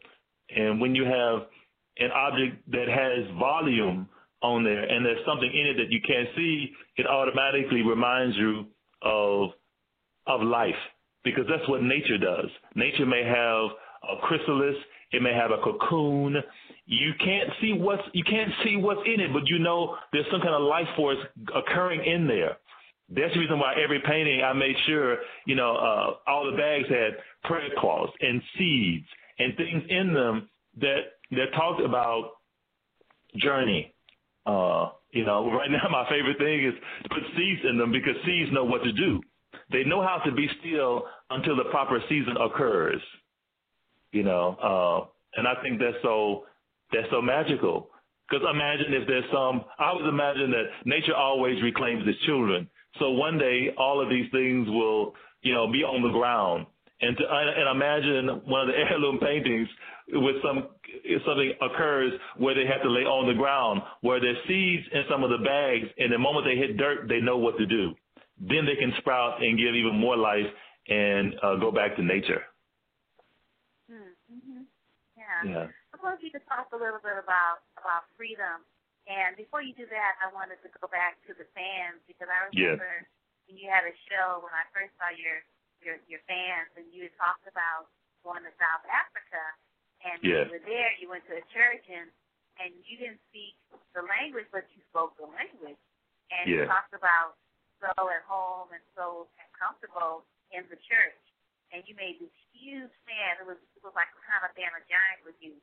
And 0.56 0.80
when 0.80 0.96
you 0.96 1.04
have 1.04 1.48
an 1.98 2.12
object 2.12 2.70
that 2.72 2.88
has 2.88 3.38
volume 3.38 4.08
on 4.42 4.64
there 4.64 4.84
and 4.84 5.06
there's 5.06 5.26
something 5.26 5.50
in 5.50 5.68
it 5.68 5.78
that 5.78 5.92
you 5.92 6.00
can't 6.06 6.30
see, 6.36 6.72
it 6.98 7.08
automatically 7.08 7.82
reminds 7.82 8.36
you 8.38 8.66
of 9.02 9.50
of 10.28 10.42
life 10.42 10.76
because 11.24 11.46
that's 11.50 11.68
what 11.70 11.82
nature 11.84 12.18
does. 12.18 12.50
Nature 12.76 13.06
may 13.06 13.24
have 13.24 13.72
a 14.04 14.22
chrysalis, 14.28 14.76
it 15.12 15.22
may 15.22 15.34
have 15.34 15.52
a 15.52 15.58
cocoon. 15.64 16.36
You 16.86 17.12
can't 17.20 17.50
see 17.62 17.74
what's 17.74 18.04
you 18.14 18.24
can't 18.24 18.52
see 18.64 18.76
what's 18.76 19.02
in 19.06 19.22
it, 19.22 19.32
but 19.32 19.48
you 19.48 19.60
know 19.60 19.96
there's 20.12 20.26
some 20.32 20.42
kind 20.42 20.54
of 20.54 20.62
life 20.64 20.88
force 20.96 21.18
occurring 21.56 22.04
in 22.06 22.28
there. 22.28 22.58
That's 23.10 23.34
the 23.34 23.40
reason 23.40 23.60
why 23.60 23.76
every 23.82 24.02
painting 24.06 24.42
I 24.42 24.54
made 24.54 24.76
sure, 24.88 25.18
you 25.46 25.56
know, 25.56 25.76
uh, 25.76 26.30
all 26.30 26.50
the 26.50 26.58
bags 26.58 26.88
had 26.90 27.18
prayer 27.44 27.70
cloths 27.78 28.14
and 28.20 28.42
seeds 28.58 29.06
and 29.40 29.56
things 29.56 29.84
in 29.90 30.14
them 30.14 30.50
that 30.82 31.02
that 31.32 31.54
talked 31.56 31.82
about 31.82 32.32
journey. 33.38 33.94
Uh, 34.46 34.90
you 35.12 35.26
know, 35.26 35.52
right 35.58 35.70
now 35.70 35.88
my 35.90 36.10
favorite 36.10 36.38
thing 36.38 36.66
is 36.66 36.74
to 37.04 37.10
put 37.10 37.24
seeds 37.38 37.62
in 37.70 37.78
them 37.78 37.92
because 37.92 38.16
seeds 38.26 38.52
know 38.52 38.66
what 38.66 38.84
to 38.84 38.92
do. 38.92 39.22
They 39.74 39.84
know 39.84 40.02
how 40.02 40.22
to 40.24 40.32
be 40.32 40.48
still 40.62 41.04
until 41.32 41.58
the 41.58 41.66
proper 41.72 42.00
season 42.08 42.38
occurs. 42.38 43.02
You 44.12 44.24
know, 44.24 44.56
uh, 44.62 45.40
and 45.40 45.48
I 45.48 45.62
think 45.64 45.80
that's 45.80 45.98
so 46.04 46.46
that's 46.94 47.10
so 47.12 47.22
magical. 47.22 47.90
Because 48.30 48.48
imagine 48.50 48.94
if 48.94 49.08
there's 49.08 49.26
some, 49.34 49.66
I 49.80 49.90
always 49.90 50.08
imagine 50.08 50.52
that 50.52 50.86
nature 50.86 51.16
always 51.16 51.62
reclaims 51.62 52.08
its 52.08 52.20
children. 52.26 52.70
So 53.00 53.12
one 53.12 53.38
day, 53.38 53.74
all 53.78 54.02
of 54.02 54.10
these 54.10 54.30
things 54.32 54.68
will, 54.70 55.14
you 55.42 55.54
know, 55.54 55.70
be 55.70 55.84
on 55.84 56.02
the 56.04 56.10
ground. 56.10 56.68
And 57.02 57.18
to, 57.18 57.24
and 57.28 57.76
imagine 57.76 58.42
one 58.46 58.62
of 58.62 58.68
the 58.68 58.78
heirloom 58.90 59.20
paintings 59.20 59.68
with 60.14 60.36
some 60.44 60.70
something 61.26 61.54
occurs 61.62 62.14
where 62.38 62.56
they 62.56 62.66
have 62.66 62.82
to 62.84 62.90
lay 62.90 63.02
on 63.02 63.28
the 63.28 63.34
ground, 63.34 63.82
where 64.02 64.22
there's 64.22 64.38
seeds 64.48 64.84
in 64.94 65.04
some 65.10 65.24
of 65.24 65.30
the 65.30 65.44
bags, 65.44 65.88
and 65.98 66.14
the 66.14 66.18
moment 66.18 66.46
they 66.46 66.56
hit 66.56 66.78
dirt, 66.78 67.08
they 67.10 67.20
know 67.20 67.38
what 67.38 67.58
to 67.58 67.66
do. 67.66 67.94
Then 68.44 68.68
they 68.68 68.76
can 68.76 68.92
sprout 69.00 69.42
and 69.42 69.56
give 69.58 69.76
even 69.76 69.96
more 69.96 70.18
life 70.18 70.48
and 70.90 71.34
uh, 71.40 71.56
go 71.56 71.72
back 71.72 71.96
to 71.96 72.04
nature. 72.04 72.44
Mm-hmm. 73.88 74.68
Yeah. 75.16 75.40
Yeah. 75.46 75.68
Suppose 75.96 76.20
you 76.20 76.34
could 76.34 76.44
talk 76.50 76.68
a 76.74 76.80
little 76.80 77.00
bit 77.00 77.16
about 77.16 77.64
about 77.80 78.10
freedom. 78.20 78.66
And 79.08 79.36
before 79.36 79.60
you 79.60 79.76
do 79.76 79.84
that, 79.92 80.14
I 80.24 80.32
wanted 80.32 80.64
to 80.64 80.70
go 80.80 80.88
back 80.88 81.20
to 81.28 81.36
the 81.36 81.48
fans 81.52 82.00
because 82.08 82.32
I 82.32 82.48
remember 82.52 83.08
when 83.48 83.60
you 83.60 83.68
had 83.68 83.84
a 83.84 83.96
show 84.08 84.40
when 84.40 84.56
I 84.56 84.64
first 84.72 84.96
saw 85.00 85.12
your 85.12 85.44
your 85.84 86.00
your 86.08 86.24
fans, 86.28 86.72
and 86.80 86.88
you 86.92 87.12
had 87.12 87.16
talked 87.20 87.46
about 87.48 87.92
going 88.24 88.44
to 88.48 88.54
South 88.56 88.88
Africa, 88.88 89.44
and 90.08 90.18
Yes. 90.24 90.48
when 90.48 90.48
you 90.48 90.54
were 90.56 90.68
there, 90.68 90.92
you 91.00 91.08
went 91.12 91.28
to 91.28 91.36
a 91.36 91.46
church, 91.52 91.84
and 91.92 92.08
and 92.64 92.72
you 92.88 92.96
didn't 92.96 93.20
speak 93.28 93.60
the 93.92 94.04
language, 94.08 94.48
but 94.56 94.64
you 94.72 94.80
spoke 94.88 95.16
the 95.20 95.28
language, 95.28 95.80
and 96.32 96.48
you 96.48 96.64
talked 96.64 96.96
about 96.96 97.36
so 97.84 97.92
at 98.08 98.24
home 98.24 98.72
and 98.72 98.84
so 98.96 99.28
comfortable 99.60 100.24
in 100.56 100.64
the 100.72 100.80
church, 100.88 101.20
and 101.76 101.84
you 101.84 101.94
made 102.00 102.16
this 102.24 102.32
huge 102.56 102.94
fan. 103.04 103.44
It 103.44 103.48
was 103.48 103.60
it 103.76 103.84
was 103.84 103.92
like 103.92 104.08
kind 104.24 104.48
of 104.48 104.56
being 104.56 104.72
a 104.72 104.84
giant 104.88 105.28
with 105.28 105.36
you 105.44 105.60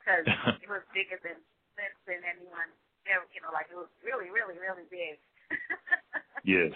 because 0.00 0.24
it 0.64 0.68
was 0.72 0.80
bigger 0.96 1.20
than 1.20 1.36
than, 1.76 2.24
anyone 2.24 2.72
ever. 3.04 3.28
You 3.36 3.44
know, 3.44 3.52
like 3.52 3.68
it 3.68 3.76
was 3.76 3.92
really, 4.00 4.32
really, 4.32 4.56
really 4.56 4.88
big. 4.88 5.20
Yes. 6.46 6.70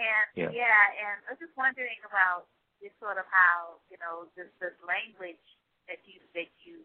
And 0.00 0.26
Yeah. 0.34 0.50
yeah, 0.50 0.82
and 0.98 1.20
I 1.28 1.36
was 1.36 1.38
just 1.38 1.54
wondering 1.54 2.00
about 2.02 2.48
this 2.80 2.90
sort 2.98 3.20
of 3.20 3.28
how 3.28 3.78
you 3.92 4.00
know 4.00 4.26
this 4.34 4.48
this 4.58 4.74
language 4.82 5.44
that 5.86 6.00
you 6.08 6.18
that 6.34 6.50
you 6.64 6.82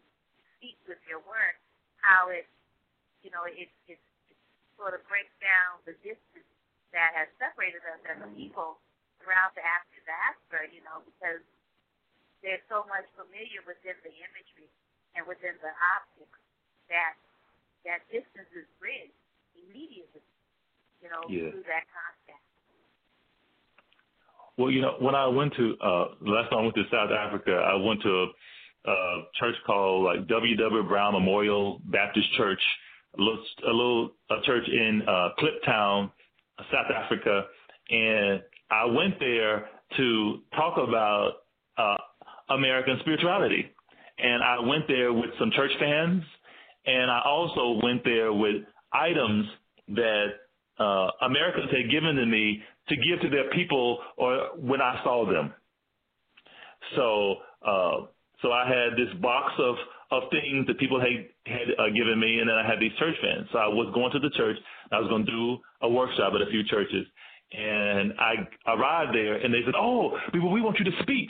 speak 0.54 0.76
with 0.86 1.00
your 1.08 1.18
work, 1.24 1.56
how 2.04 2.28
it 2.28 2.46
you 3.24 3.32
know 3.32 3.48
it 3.48 3.72
it, 3.88 3.98
it 4.28 4.38
sort 4.76 4.92
of 4.92 5.02
breaks 5.08 5.32
down 5.42 5.82
the 5.88 5.96
distance 6.04 6.46
that 6.92 7.12
has 7.16 7.28
separated 7.36 7.84
us 7.84 8.00
as 8.08 8.18
a 8.24 8.30
people 8.32 8.80
throughout 9.20 9.52
the 9.54 9.64
African 9.64 10.04
diaspora. 10.08 10.68
You 10.72 10.82
know 10.86 11.04
because 11.04 11.42
there's 12.42 12.62
so 12.70 12.86
much 12.88 13.06
familiar 13.18 13.62
within 13.66 13.98
the 14.06 14.14
imagery 14.14 14.70
and 15.18 15.26
within 15.26 15.58
the 15.60 15.72
optics 15.96 16.38
that 16.88 17.18
that 17.84 18.04
distance 18.10 18.50
is 18.54 18.66
bridged 18.80 19.14
immediately. 19.56 20.24
You 21.02 21.08
know 21.10 21.22
Yeah. 21.28 21.50
through 21.54 21.66
that 21.68 21.86
contact. 21.90 22.44
Well, 24.58 24.72
you 24.72 24.82
know, 24.82 24.96
when 24.98 25.14
I 25.14 25.26
went 25.26 25.54
to 25.54 25.76
uh 25.80 26.06
last 26.20 26.50
time 26.50 26.58
I 26.58 26.62
went 26.62 26.74
to 26.74 26.84
South 26.90 27.10
Africa, 27.14 27.52
I 27.52 27.76
went 27.76 28.02
to 28.02 28.10
a, 28.10 28.90
a 28.90 29.22
church 29.38 29.54
called 29.64 30.04
like 30.04 30.26
W. 30.26 30.56
W. 30.56 30.82
Brown 30.82 31.12
Memorial 31.12 31.80
Baptist 31.84 32.26
Church, 32.36 32.60
a 33.16 33.22
little, 33.22 33.44
a 33.64 33.70
little 33.70 34.10
a 34.30 34.42
church 34.44 34.66
in 34.68 35.02
uh 35.06 35.28
Kliptown, 35.38 36.10
South 36.72 36.90
Africa, 36.94 37.44
and 37.90 38.42
I 38.70 38.84
went 38.86 39.18
there 39.18 39.66
to 39.96 40.38
talk 40.54 40.78
about 40.78 41.32
uh 41.76 41.96
American 42.50 42.98
spirituality. 43.00 43.70
And 44.18 44.42
I 44.42 44.58
went 44.60 44.88
there 44.88 45.12
with 45.12 45.30
some 45.38 45.50
church 45.54 45.70
fans, 45.78 46.22
and 46.86 47.10
I 47.10 47.20
also 47.24 47.80
went 47.82 48.02
there 48.04 48.32
with 48.32 48.56
items 48.92 49.46
that 49.88 50.26
uh, 50.80 51.10
Americans 51.22 51.70
had 51.70 51.90
given 51.90 52.16
to 52.16 52.26
me 52.26 52.62
to 52.88 52.96
give 52.96 53.20
to 53.22 53.28
their 53.28 53.50
people 53.50 53.98
or 54.16 54.48
when 54.56 54.80
I 54.80 55.00
saw 55.04 55.26
them. 55.30 55.52
So 56.96 57.36
uh, 57.66 58.06
so 58.42 58.52
I 58.52 58.66
had 58.66 58.92
this 58.96 59.12
box 59.20 59.52
of 59.58 59.74
of 60.10 60.24
things 60.30 60.66
that 60.66 60.78
people 60.78 61.00
had 61.00 61.28
had 61.46 61.68
uh, 61.78 61.88
given 61.94 62.18
me, 62.18 62.40
and 62.40 62.48
then 62.48 62.56
I 62.56 62.66
had 62.66 62.80
these 62.80 62.92
church 62.98 63.14
fans. 63.20 63.48
So 63.52 63.58
I 63.58 63.68
was 63.68 63.92
going 63.94 64.12
to 64.12 64.18
the 64.18 64.30
church. 64.30 64.56
I 64.92 65.00
was 65.00 65.08
going 65.08 65.26
to 65.26 65.30
do 65.30 65.58
a 65.82 65.88
workshop 65.88 66.32
at 66.34 66.40
a 66.40 66.50
few 66.50 66.64
churches, 66.64 67.06
and 67.52 68.12
I 68.18 68.34
arrived 68.66 69.14
there, 69.14 69.36
and 69.36 69.52
they 69.52 69.60
said, 69.64 69.74
"Oh, 69.76 70.16
we 70.32 70.40
we 70.40 70.60
want 70.60 70.78
you 70.78 70.84
to 70.86 70.96
speak." 71.02 71.28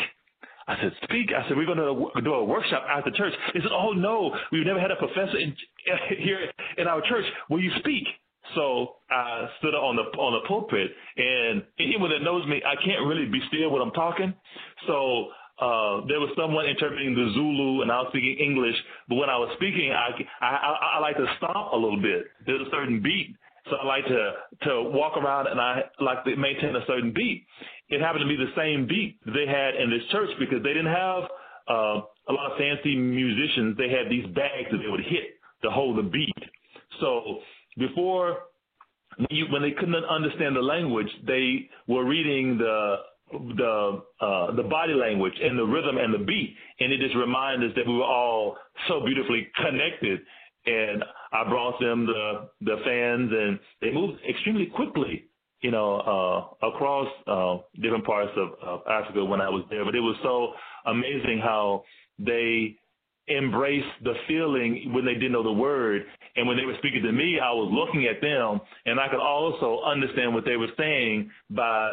I 0.69 0.77
said, 0.83 0.93
speak. 1.05 1.31
I 1.33 1.49
said, 1.49 1.57
we're 1.57 1.65
going 1.65 1.79
to 1.79 2.21
do 2.21 2.35
a 2.35 2.45
workshop 2.45 2.85
at 2.95 3.03
the 3.03 3.11
church. 3.13 3.33
They 3.55 3.61
said, 3.61 3.73
oh, 3.73 3.93
no, 3.93 4.37
we've 4.53 4.67
never 4.67 4.79
had 4.79 4.91
a 4.91 4.97
professor 4.97 5.39
in, 5.39 5.57
here 6.19 6.41
in 6.77 6.87
our 6.87 7.01
church. 7.09 7.25
Will 7.49 7.63
you 7.63 7.71
speak? 7.79 8.05
So 8.55 8.97
I 9.11 9.47
stood 9.59 9.75
on 9.75 9.97
the 9.97 10.03
on 10.19 10.41
the 10.41 10.49
pulpit, 10.49 10.91
and 11.17 11.63
anyone 11.79 12.11
that 12.11 12.23
knows 12.23 12.47
me, 12.49 12.63
I 12.65 12.77
can't 12.83 13.07
really 13.07 13.27
be 13.27 13.41
still 13.49 13.71
when 13.71 13.83
I'm 13.83 13.91
talking. 13.91 14.33
So 14.87 15.29
uh, 15.61 16.07
there 16.07 16.21
was 16.23 16.31
someone 16.39 16.67
interpreting 16.67 17.15
the 17.15 17.33
Zulu, 17.35 17.83
and 17.83 17.91
I 17.91 18.01
was 18.03 18.09
speaking 18.11 18.39
English. 18.39 18.77
But 19.09 19.17
when 19.17 19.29
I 19.29 19.37
was 19.37 19.51
speaking, 19.57 19.91
I, 19.91 20.15
I, 20.41 20.47
I, 20.47 20.71
I 20.95 20.99
like 21.01 21.17
to 21.17 21.27
stomp 21.39 21.73
a 21.73 21.77
little 21.77 22.01
bit. 22.01 22.27
There's 22.47 22.63
a 22.63 22.71
certain 22.71 23.03
beat, 23.03 23.35
so 23.69 23.77
I 23.77 23.85
like 23.85 24.07
to 24.07 24.33
to 24.71 24.83
walk 24.95 25.17
around, 25.17 25.49
and 25.49 25.61
I 25.61 25.83
like 26.01 26.25
to 26.25 26.37
maintain 26.37 26.77
a 26.77 26.87
certain 26.87 27.13
beat. 27.13 27.45
It 27.89 28.01
happened 28.01 28.23
to 28.23 28.29
be 28.29 28.37
the 28.37 28.53
same 28.57 28.87
beat 28.87 29.19
they 29.27 29.47
had 29.47 29.75
in 29.75 29.91
this 29.91 30.03
church 30.13 30.31
because 30.39 30.63
they 30.63 30.75
didn't 30.75 30.95
have 30.95 31.25
uh, 31.69 32.01
a 32.29 32.33
lot 32.33 32.53
of 32.53 32.59
fancy 32.59 32.95
musicians. 32.95 33.77
They 33.77 33.91
had 33.91 34.11
these 34.11 34.27
bags 34.35 34.71
that 34.71 34.79
they 34.79 34.91
would 34.91 35.05
hit 35.05 35.43
to 35.63 35.71
hold 35.71 35.99
the 35.99 36.07
beat. 36.07 36.39
So 37.01 37.41
before 37.79 38.47
when, 39.17 39.27
you, 39.31 39.47
when 39.51 39.63
they 39.63 39.73
couldn't 39.73 40.05
understand 40.05 40.55
the 40.55 40.63
language, 40.63 41.09
they 41.27 41.69
were 41.89 42.05
reading 42.05 42.59
the 42.59 42.97
the 43.33 44.03
uh, 44.21 44.53
the 44.57 44.63
body 44.63 44.95
language 44.95 45.35
and 45.43 45.59
the 45.59 45.65
rhythm 45.65 45.99
and 45.99 46.13
the 46.13 46.19
beat, 46.19 46.55
and 46.81 46.93
it 46.93 47.01
just 47.01 47.17
reminded 47.17 47.71
us 47.71 47.77
that 47.77 47.87
we 47.87 47.95
were 47.95 48.05
all 48.05 48.57
so 48.89 49.05
beautifully 49.05 49.49
connected. 49.57 50.21
And 50.67 51.05
I 51.33 51.49
brought 51.49 51.81
them 51.81 52.07
the 52.07 52.49
the 52.61 52.77
fans, 52.85 53.31
and 53.33 53.59
they 53.81 53.93
moved 53.93 54.19
extremely 54.29 54.67
quickly, 54.67 55.25
you 55.61 55.71
know, 55.71 56.01
uh, 56.63 56.67
across 56.69 57.09
uh, 57.27 57.59
different 57.81 58.05
parts 58.05 58.33
of, 58.37 58.51
of 58.63 58.81
Africa 58.87 59.25
when 59.25 59.41
I 59.41 59.49
was 59.49 59.65
there. 59.71 59.85
But 59.85 59.95
it 59.95 60.01
was 60.01 60.17
so 60.23 60.53
amazing 60.91 61.41
how 61.43 61.85
they 62.19 62.77
embraced 63.31 63.87
the 64.05 64.15
feeling 64.27 64.93
when 64.93 65.05
they 65.05 65.15
didn't 65.15 65.33
know 65.33 65.43
the 65.43 65.53
word. 65.53 66.05
And 66.37 66.47
when 66.47 66.57
they 66.57 66.65
were 66.65 66.77
speaking 66.79 67.03
to 67.03 67.13
me, 67.13 67.39
I 67.43 67.53
was 67.53 67.71
looking 67.73 68.07
at 68.07 68.21
them 68.21 68.61
and 68.87 68.99
I 68.99 69.09
could 69.09 69.21
also 69.21 69.83
understand 69.85 70.35
what 70.35 70.45
they 70.45 70.57
were 70.57 70.69
saying 70.77 71.31
by 71.51 71.93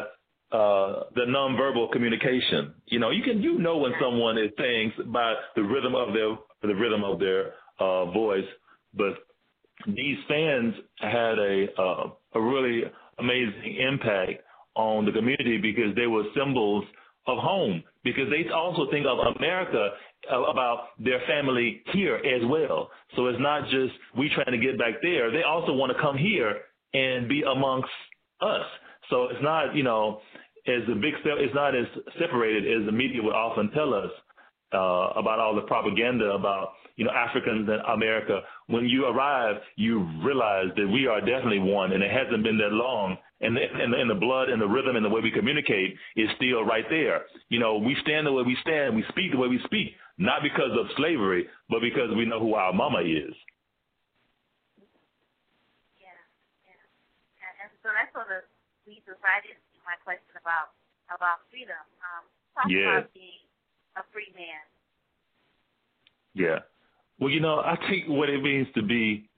uh, 0.52 1.04
the 1.14 1.22
nonverbal 1.26 1.90
communication. 1.92 2.74
You 2.86 2.98
know, 2.98 3.10
you 3.10 3.22
can 3.22 3.42
you 3.42 3.58
know 3.58 3.78
when 3.78 3.92
someone 4.00 4.38
is 4.38 4.50
saying 4.58 4.92
by 5.06 5.34
the 5.54 5.62
rhythm 5.62 5.94
of 5.94 6.12
their 6.12 6.36
the 6.62 6.74
rhythm 6.74 7.04
of 7.04 7.18
their 7.18 7.54
uh, 7.78 8.06
voice. 8.06 8.44
But 8.94 9.14
these 9.86 10.16
fans 10.28 10.74
had 10.98 11.38
a 11.38 11.66
uh, 11.78 12.10
a 12.34 12.40
really 12.40 12.82
amazing 13.18 13.76
impact 13.80 14.42
on 14.74 15.04
the 15.04 15.12
community 15.12 15.58
because 15.58 15.94
they 15.96 16.06
were 16.06 16.24
symbols 16.36 16.84
of 17.26 17.38
home. 17.38 17.82
Because 18.04 18.30
they 18.30 18.48
also 18.52 18.90
think 18.90 19.06
of 19.06 19.18
America 19.36 19.90
uh, 20.32 20.42
about 20.44 20.88
their 20.98 21.20
family 21.26 21.82
here 21.92 22.16
as 22.16 22.42
well. 22.46 22.90
So 23.16 23.26
it's 23.26 23.40
not 23.40 23.64
just 23.64 23.92
we 24.16 24.30
trying 24.34 24.58
to 24.58 24.64
get 24.64 24.78
back 24.78 24.94
there. 25.02 25.30
They 25.30 25.42
also 25.42 25.72
want 25.72 25.92
to 25.94 26.00
come 26.00 26.16
here 26.16 26.60
and 26.94 27.28
be 27.28 27.42
amongst 27.42 27.90
us. 28.40 28.64
So 29.10 29.24
it's 29.24 29.42
not, 29.42 29.74
you 29.74 29.82
know, 29.82 30.20
as 30.66 30.82
a 30.90 30.94
big 30.94 31.14
it's 31.24 31.54
not 31.54 31.74
as 31.74 31.86
separated 32.18 32.64
as 32.66 32.86
the 32.86 32.92
media 32.92 33.22
would 33.22 33.34
often 33.34 33.70
tell 33.70 33.94
us 33.94 34.10
uh, 34.74 35.14
about 35.14 35.38
all 35.38 35.54
the 35.54 35.62
propaganda 35.62 36.30
about 36.32 36.72
you 36.96 37.04
know 37.04 37.12
Africans 37.12 37.68
in 37.68 37.78
America. 37.92 38.40
When 38.66 38.86
you 38.86 39.06
arrive, 39.06 39.56
you 39.76 40.02
realize 40.24 40.74
that 40.76 40.88
we 40.88 41.06
are 41.06 41.20
definitely 41.20 41.60
one, 41.60 41.92
and 41.92 42.02
it 42.02 42.10
hasn't 42.10 42.42
been 42.42 42.58
that 42.58 42.72
long. 42.72 43.16
And 43.38 43.54
the, 43.54 43.60
and, 43.60 43.92
the, 43.92 43.98
and 44.00 44.08
the 44.08 44.16
blood 44.16 44.48
and 44.48 44.62
the 44.62 44.66
rhythm 44.66 44.96
and 44.96 45.04
the 45.04 45.10
way 45.10 45.20
we 45.20 45.30
communicate 45.30 45.92
is 46.16 46.26
still 46.36 46.64
right 46.64 46.86
there. 46.88 47.26
You 47.50 47.60
know, 47.60 47.76
we 47.76 47.94
stand 48.00 48.26
the 48.26 48.32
way 48.32 48.42
we 48.42 48.56
stand, 48.62 48.96
we 48.96 49.04
speak 49.10 49.32
the 49.32 49.36
way 49.36 49.46
we 49.46 49.60
speak, 49.66 49.92
not 50.16 50.40
because 50.42 50.72
of 50.72 50.86
slavery, 50.96 51.44
but 51.68 51.80
because 51.84 52.08
we 52.16 52.24
know 52.24 52.40
who 52.40 52.54
our 52.54 52.72
mama 52.72 53.00
is. 53.04 53.36
Yeah, 56.00 56.16
yeah. 56.64 57.60
And 57.60 57.70
so 57.84 57.92
that's 57.92 58.08
sort 58.16 58.32
of 58.32 58.48
leads 58.86 59.06
us 59.10 59.18
right 59.20 59.44
into 59.44 59.78
my 59.84 59.98
question 60.02 60.34
about 60.38 60.74
about 61.10 61.46
freedom. 61.50 61.82
Um, 62.02 62.24
talk 62.54 62.66
yeah. 62.70 62.98
about 62.98 63.14
being 63.14 63.44
a 63.98 64.02
free 64.12 64.32
man. 64.34 64.62
Yeah. 66.34 66.58
Well, 67.18 67.30
you 67.30 67.40
know, 67.40 67.60
I 67.60 67.76
think 67.88 68.08
what 68.08 68.28
it 68.28 68.42
means 68.42 68.68
to 68.74 68.82
be 68.82 69.28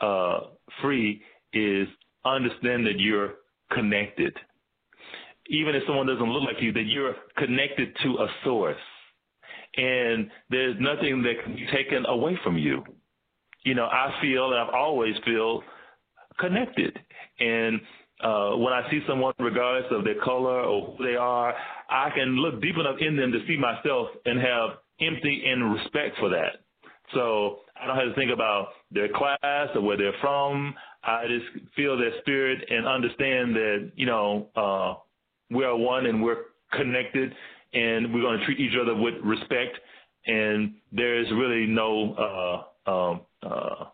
uh, 0.00 0.40
free 0.82 1.22
is 1.52 1.88
understand 2.24 2.86
that 2.86 2.98
you're 2.98 3.34
connected. 3.72 4.36
Even 5.48 5.74
if 5.74 5.82
someone 5.86 6.06
doesn't 6.06 6.30
look 6.30 6.44
like 6.44 6.62
you, 6.62 6.72
that 6.72 6.84
you're 6.84 7.14
connected 7.36 7.96
to 8.02 8.08
a 8.18 8.28
source. 8.44 8.76
And 9.76 10.30
there's 10.50 10.76
nothing 10.80 11.22
that 11.22 11.34
can 11.42 11.54
be 11.54 11.66
taken 11.72 12.06
away 12.06 12.38
from 12.44 12.56
you. 12.56 12.84
You 13.64 13.74
know, 13.74 13.86
I 13.86 14.14
feel 14.20 14.52
and 14.52 14.60
I've 14.60 14.74
always 14.74 15.14
feel 15.24 15.62
connected. 16.38 16.98
And 17.40 17.80
uh, 18.24 18.56
when 18.56 18.72
I 18.72 18.88
see 18.90 19.00
someone, 19.06 19.34
regardless 19.38 19.92
of 19.92 20.02
their 20.02 20.20
color 20.24 20.62
or 20.62 20.96
who 20.96 21.04
they 21.04 21.14
are, 21.14 21.54
I 21.90 22.08
can 22.14 22.36
look 22.36 22.62
deep 22.62 22.76
enough 22.78 22.96
in 22.98 23.16
them 23.16 23.30
to 23.32 23.40
see 23.46 23.58
myself 23.58 24.08
and 24.24 24.40
have 24.40 24.70
empathy 25.00 25.44
and 25.46 25.74
respect 25.74 26.16
for 26.18 26.30
that. 26.30 26.64
So 27.12 27.58
I 27.80 27.86
don't 27.86 27.96
have 27.96 28.08
to 28.08 28.14
think 28.14 28.32
about 28.32 28.68
their 28.90 29.08
class 29.08 29.68
or 29.74 29.82
where 29.82 29.98
they're 29.98 30.14
from. 30.22 30.74
I 31.02 31.26
just 31.28 31.66
feel 31.76 31.98
their 31.98 32.18
spirit 32.20 32.64
and 32.70 32.86
understand 32.86 33.54
that, 33.56 33.92
you 33.94 34.06
know, 34.06 34.48
uh, 34.56 34.94
we 35.54 35.64
are 35.64 35.76
one 35.76 36.06
and 36.06 36.22
we're 36.22 36.44
connected 36.72 37.30
and 37.74 38.14
we're 38.14 38.22
going 38.22 38.38
to 38.38 38.44
treat 38.46 38.58
each 38.58 38.76
other 38.80 38.94
with 38.94 39.14
respect. 39.22 39.76
And 40.26 40.76
there 40.92 41.20
is 41.20 41.26
really 41.32 41.66
no 41.66 42.64
uh, 42.86 42.90
um, 42.90 43.20
uh, 43.42 43.84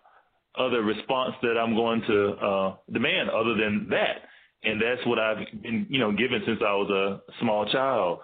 other 0.61 0.83
response 0.83 1.35
that 1.43 1.57
I'm 1.59 1.75
going 1.75 2.03
to 2.07 2.31
uh, 2.33 2.77
demand 2.93 3.31
other 3.31 3.55
than 3.55 3.89
that. 3.91 4.29
And 4.63 4.81
that's 4.81 5.05
what 5.07 5.19
I've 5.19 5.39
been, 5.63 5.87
you 5.89 5.99
know, 5.99 6.13
given 6.13 6.43
since 6.47 6.61
I 6.61 6.75
was 6.75 6.91
a 6.91 7.33
small 7.41 7.65
child. 7.71 8.21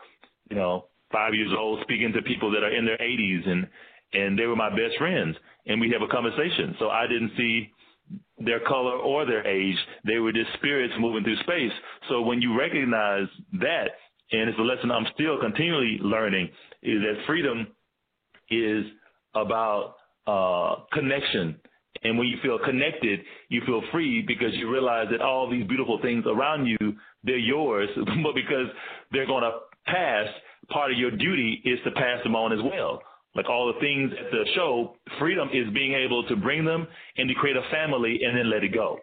You 0.51 0.57
know, 0.57 0.87
five 1.11 1.35
years 1.35 1.51
old, 1.57 1.81
speaking 1.83 2.13
to 2.13 2.23
people 2.23 2.51
that 2.53 2.63
are 2.63 2.75
in 2.75 2.85
their 2.85 2.99
80s, 2.99 3.49
and 3.49 3.67
and 4.13 4.39
they 4.39 4.47
were 4.47 4.57
my 4.57 4.71
best 4.71 4.97
friends, 4.99 5.37
and 5.67 5.81
we 5.81 5.91
have 5.91 6.03
a 6.03 6.13
conversation. 6.13 6.77
So 6.79 6.91
I 6.91 7.07
didn't 7.07 7.33
see 7.37 7.73
their 8.39 8.61
color 8.61 8.93
or 8.93 9.25
their 9.25 9.47
age; 9.47 9.77
they 10.05 10.19
were 10.19 10.33
just 10.33 10.53
spirits 10.55 10.95
moving 10.99 11.25
through 11.25 11.39
space. 11.39 11.73
So 12.09 12.21
when 12.21 12.43
you 12.43 12.57
recognize 12.59 13.29
that, 13.55 13.89
and 14.31 14.49
it's 14.49 14.59
a 14.59 14.63
lesson 14.63 14.91
I'm 14.91 15.07
still 15.15 15.41
continually 15.41 15.99
learning, 16.03 16.51
is 16.83 17.01
that 17.01 17.27
freedom 17.27 17.67
is 18.51 18.85
about 19.35 19.95
uh, 20.27 20.85
connection 20.93 21.57
and 22.03 22.19
when 22.19 22.27
you 22.27 22.37
feel 22.43 22.59
connected, 22.65 23.21
you 23.49 23.63
feel 23.67 23.83
free 23.93 24.23
because 24.27 24.55
you 24.55 24.71
realize 24.71 25.07
that 25.11 25.21
all 25.21 25.51
these 25.51 25.67
beautiful 25.67 25.99
things 26.03 26.25
around 26.27 26.67
you, 26.67 26.79
they're 27.25 27.39
yours, 27.39 27.89
but 27.97 28.35
because 28.35 28.67
they're 29.13 29.27
going 29.27 29.43
to 29.43 29.53
pass, 29.87 30.27
part 30.69 30.93
of 30.93 30.99
your 30.99 31.11
duty 31.11 31.63
is 31.65 31.79
to 31.85 31.91
pass 31.93 32.23
them 32.25 32.35
on 32.35 32.53
as 32.53 32.61
well. 32.63 33.01
Like 33.35 33.51
all 33.51 33.73
the 33.73 33.79
things 33.81 34.11
at 34.19 34.31
the 34.31 34.45
show, 34.55 34.97
freedom 35.19 35.49
is 35.53 35.73
being 35.75 35.93
able 35.93 36.27
to 36.29 36.37
bring 36.37 36.65
them 36.65 36.87
and 37.17 37.29
to 37.29 37.35
create 37.35 37.57
a 37.57 37.71
family 37.71 38.21
and 38.25 38.37
then 38.37 38.51
let 38.51 38.65
it 38.65 38.73
go. 38.73 38.99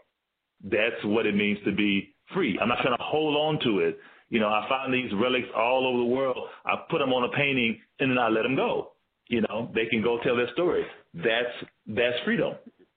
That's 0.63 1.03
what 1.03 1.25
it 1.25 1.35
means 1.35 1.59
to 1.65 1.71
be 1.71 2.15
free. 2.33 2.57
I'm 2.59 2.67
not 2.67 2.79
trying 2.81 2.97
to 2.97 3.03
hold 3.03 3.35
on 3.35 3.63
to 3.65 3.79
it. 3.79 3.99
You 4.29 4.39
know, 4.39 4.47
I 4.47 4.65
find 4.67 4.91
these 4.91 5.11
relics 5.13 5.47
all 5.55 5.85
over 5.85 5.99
the 5.99 6.15
world. 6.15 6.37
I 6.65 6.75
put 6.89 6.97
them 6.97 7.13
on 7.13 7.29
a 7.29 7.37
painting 7.37 7.79
and 7.99 8.09
then 8.09 8.17
I 8.17 8.29
let 8.29 8.41
them 8.41 8.55
go. 8.55 8.93
You 9.27 9.41
know, 9.41 9.69
they 9.75 9.85
can 9.85 10.01
go 10.01 10.19
tell 10.23 10.35
their 10.35 10.51
story. 10.53 10.83
That's 11.13 11.53
that's 11.87 12.15
freedom. 12.25 12.53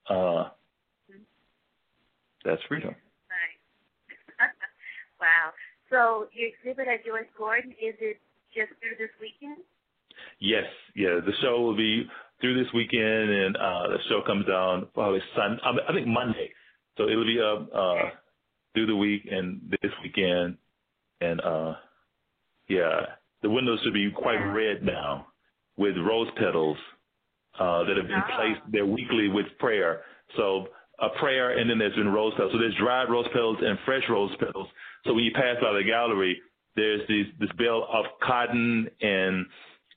Uh, 0.09 0.49
that's 2.45 2.61
freedom. 2.67 2.95
Nice. 3.29 3.59
wow. 5.21 5.51
So 5.89 6.27
your 6.33 6.49
exhibit 6.49 6.87
at 6.87 7.05
Joyce 7.05 7.29
Gordon 7.37 7.71
is 7.71 7.95
it 7.99 8.19
just 8.55 8.71
through 8.79 8.97
this 8.97 9.11
weekend? 9.19 9.57
Yes, 10.39 10.65
yeah. 10.95 11.19
The 11.25 11.33
show 11.41 11.61
will 11.61 11.75
be 11.75 12.07
through 12.41 12.63
this 12.63 12.71
weekend, 12.73 13.29
and 13.29 13.57
uh, 13.57 13.87
the 13.89 13.97
show 14.09 14.21
comes 14.25 14.45
down 14.45 14.87
probably 14.93 15.21
Sun. 15.35 15.59
I 15.63 15.93
think 15.93 16.07
Monday. 16.07 16.51
So 16.97 17.03
it'll 17.07 17.25
be 17.25 17.39
up 17.39 17.69
uh, 17.73 18.09
through 18.73 18.87
the 18.87 18.95
week 18.95 19.27
and 19.29 19.61
this 19.81 19.91
weekend, 20.03 20.57
and 21.21 21.41
uh, 21.41 21.75
yeah, 22.67 23.01
the 23.41 23.49
windows 23.49 23.79
should 23.83 23.93
be 23.93 24.11
quite 24.11 24.43
red 24.53 24.83
now 24.83 25.27
with 25.77 25.95
rose 25.97 26.27
petals 26.37 26.77
uh, 27.59 27.83
that 27.83 27.97
have 27.97 28.07
been 28.07 28.23
placed 28.35 28.61
there 28.71 28.85
weekly 28.85 29.29
with 29.29 29.45
prayer. 29.59 30.01
So 30.35 30.67
a 30.99 31.09
prayer, 31.19 31.57
and 31.57 31.69
then 31.69 31.77
there's 31.77 31.95
been 31.95 32.09
rose 32.09 32.33
petals. 32.33 32.51
So 32.53 32.59
there's 32.59 32.75
dried 32.75 33.09
rose 33.09 33.27
petals 33.33 33.57
and 33.61 33.77
fresh 33.85 34.03
rose 34.09 34.31
petals. 34.39 34.67
So 35.05 35.13
when 35.13 35.23
you 35.23 35.31
pass 35.33 35.55
by 35.61 35.73
the 35.73 35.83
gallery, 35.83 36.39
there's 36.75 37.01
these, 37.07 37.25
this 37.39 37.49
bale 37.57 37.87
of 37.91 38.05
cotton 38.21 38.87
and 39.01 39.45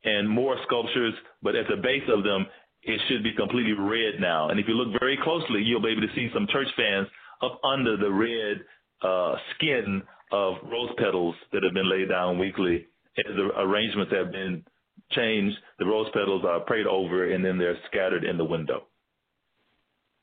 and 0.02 0.28
more 0.28 0.56
sculptures, 0.66 1.12
but 1.42 1.54
at 1.54 1.66
the 1.68 1.76
base 1.76 2.08
of 2.08 2.24
them, 2.24 2.46
it 2.82 2.98
should 3.08 3.22
be 3.22 3.34
completely 3.34 3.74
red 3.74 4.18
now. 4.18 4.48
And 4.48 4.58
if 4.58 4.66
you 4.66 4.72
look 4.72 4.98
very 4.98 5.18
closely, 5.22 5.60
you'll 5.62 5.82
be 5.82 5.90
able 5.90 6.00
to 6.00 6.14
see 6.14 6.30
some 6.32 6.46
church 6.50 6.68
fans 6.74 7.06
up 7.42 7.60
under 7.62 7.98
the 7.98 8.10
red 8.10 8.64
uh, 9.02 9.36
skin 9.54 10.02
of 10.32 10.54
rose 10.64 10.90
petals 10.96 11.34
that 11.52 11.62
have 11.62 11.74
been 11.74 11.90
laid 11.90 12.08
down 12.08 12.38
weekly 12.38 12.86
as 13.18 13.36
the 13.36 13.50
arrangements 13.60 14.12
have 14.12 14.32
been 14.32 14.64
changed. 15.12 15.56
The 15.78 15.86
rose 15.86 16.08
petals 16.12 16.44
are 16.44 16.60
prayed 16.60 16.86
over, 16.86 17.32
and 17.32 17.44
then 17.44 17.58
they're 17.58 17.78
scattered 17.86 18.24
in 18.24 18.36
the 18.36 18.44
window. 18.44 18.86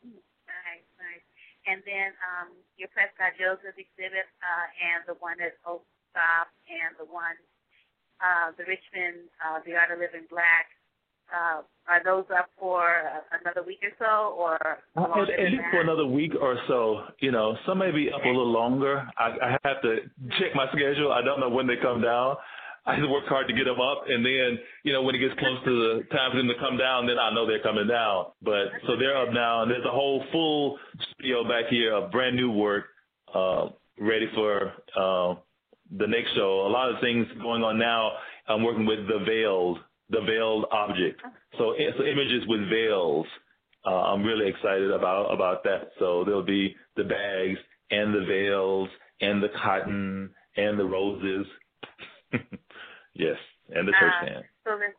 Nice, 0.03 0.87
nice. 0.97 1.25
and 1.67 1.81
then 1.85 2.13
um, 2.23 2.47
your 2.77 2.89
Prescott 2.89 3.35
Joseph 3.39 3.75
exhibit, 3.77 4.27
uh, 4.41 4.67
and 4.79 5.03
the 5.07 5.15
one 5.19 5.37
at 5.41 5.57
Oak 5.65 5.83
Stop, 6.11 6.47
and 6.69 6.95
the 6.97 7.05
one, 7.11 7.35
uh, 8.21 8.51
the 8.57 8.63
Richmond, 8.63 9.27
uh, 9.43 9.59
The 9.65 9.75
Art 9.75 9.91
of 9.91 9.99
Living 9.99 10.25
Black. 10.29 10.71
Uh, 11.27 11.59
are 11.89 12.01
those 12.05 12.23
up 12.31 12.47
for 12.57 12.79
uh, 12.81 13.19
another 13.43 13.61
week 13.61 13.79
or 13.83 13.91
so, 13.99 14.33
or 14.39 14.55
Uh, 14.95 15.21
at, 15.21 15.29
at 15.29 15.51
least 15.51 15.63
for 15.71 15.81
another 15.81 16.05
week 16.07 16.31
or 16.39 16.57
so. 16.69 17.03
You 17.19 17.31
know, 17.31 17.57
some 17.65 17.79
may 17.79 17.91
be 17.91 18.09
up 18.09 18.23
a 18.23 18.27
little 18.27 18.49
longer. 18.49 19.05
I, 19.17 19.35
I 19.41 19.57
have 19.65 19.81
to 19.81 19.97
check 20.39 20.55
my 20.55 20.67
schedule. 20.71 21.11
I 21.11 21.21
don't 21.21 21.41
know 21.41 21.49
when 21.49 21.67
they 21.67 21.75
come 21.75 22.01
down. 22.01 22.37
I 22.87 22.95
just 22.95 23.09
work 23.09 23.25
hard 23.27 23.47
to 23.49 23.53
get 23.53 23.65
them 23.65 23.81
up, 23.81 24.05
and 24.07 24.25
then 24.25 24.57
you 24.83 24.93
know 24.93 25.01
when 25.01 25.13
it 25.13 25.19
gets 25.19 25.37
close 25.37 25.59
to 25.65 25.71
the 25.71 26.03
time 26.15 26.31
for 26.31 26.37
them 26.37 26.47
to 26.47 26.55
come 26.55 26.77
down, 26.77 27.05
then 27.05 27.19
I 27.19 27.33
know 27.33 27.45
they're 27.45 27.61
coming 27.61 27.87
down. 27.87 28.27
But 28.41 28.71
so 28.87 28.95
they're 28.97 29.17
up 29.17 29.33
now, 29.33 29.63
and 29.63 29.69
there's 29.69 29.85
a 29.85 29.91
whole 29.91 30.23
full 30.31 30.79
studio 31.11 31.43
back 31.43 31.65
here 31.69 31.93
of 31.93 32.11
brand 32.11 32.37
new 32.37 32.49
work, 32.49 32.85
uh, 33.35 33.67
ready 33.99 34.27
for 34.33 34.71
uh, 34.95 35.35
the 35.91 36.07
next 36.07 36.33
show. 36.35 36.65
A 36.65 36.71
lot 36.71 36.89
of 36.89 37.01
things 37.01 37.27
going 37.41 37.61
on 37.61 37.77
now. 37.77 38.11
I'm 38.47 38.63
working 38.63 38.85
with 38.85 39.05
the 39.07 39.19
veiled, 39.25 39.79
the 40.09 40.21
veiled 40.21 40.65
object. 40.71 41.21
So, 41.57 41.75
so 41.97 42.03
images 42.05 42.47
with 42.47 42.69
veils. 42.69 43.25
Uh, 43.85 44.13
I'm 44.13 44.23
really 44.23 44.47
excited 44.47 44.91
about 44.91 45.33
about 45.33 45.63
that. 45.65 45.91
So 45.99 46.23
there'll 46.23 46.41
be 46.41 46.73
the 46.95 47.03
bags 47.03 47.59
and 47.91 48.15
the 48.15 48.25
veils 48.25 48.87
and 49.19 49.43
the 49.43 49.49
cotton 49.61 50.29
and 50.55 50.79
the 50.79 50.85
roses. 50.85 51.45
yes, 53.17 53.39
and 53.73 53.87
the 53.87 53.93
church 53.97 54.13
Uh, 54.21 54.25
band. 54.25 54.43
So 54.63 54.77
the, 54.77 54.89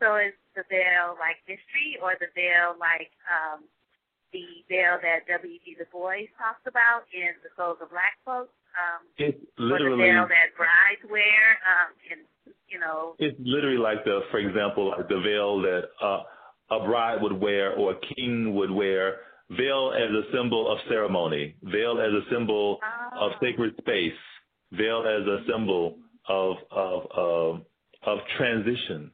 so 0.00 0.16
is 0.16 0.34
the 0.56 0.64
veil 0.72 1.14
like 1.20 1.38
mystery, 1.46 2.00
or 2.02 2.16
the 2.18 2.32
veil 2.34 2.74
like 2.80 3.12
um, 3.28 3.64
the 4.32 4.64
veil 4.68 4.98
that 5.02 5.26
W.G. 5.28 5.76
Du 5.76 5.84
Bois 5.92 6.26
talks 6.38 6.62
about 6.66 7.04
in 7.12 7.34
The 7.42 7.50
Souls 7.56 7.78
of 7.82 7.90
Black 7.90 8.14
Folks? 8.24 8.54
Um, 8.78 9.02
It's 9.18 9.38
or 9.58 9.78
the 9.90 9.96
veil 9.98 10.26
that 10.30 10.54
brides 10.56 11.02
wear, 11.10 11.58
um, 11.66 11.90
and 12.10 12.20
you 12.68 12.78
know, 12.78 13.16
it's 13.18 13.36
literally 13.42 13.78
like 13.78 14.04
the, 14.04 14.20
for 14.30 14.38
example, 14.38 14.90
like 14.90 15.08
the 15.08 15.20
veil 15.20 15.60
that 15.62 15.90
uh, 16.00 16.22
a 16.70 16.86
bride 16.86 17.18
would 17.20 17.34
wear 17.34 17.72
or 17.74 17.92
a 17.92 18.14
king 18.14 18.54
would 18.54 18.70
wear. 18.70 19.16
Veil 19.50 19.92
as 19.92 20.08
a 20.14 20.22
symbol 20.32 20.70
of 20.70 20.78
ceremony. 20.88 21.56
Veil 21.64 21.98
as 21.98 22.12
a 22.14 22.22
symbol 22.32 22.78
of 23.18 23.32
sacred 23.42 23.74
space. 23.80 24.14
Veil 24.70 25.02
as 25.02 25.26
a 25.26 25.38
symbol 25.50 25.98
of 26.30 26.56
of 26.70 27.02
of, 27.16 27.60
of 28.06 28.18
transition. 28.38 29.10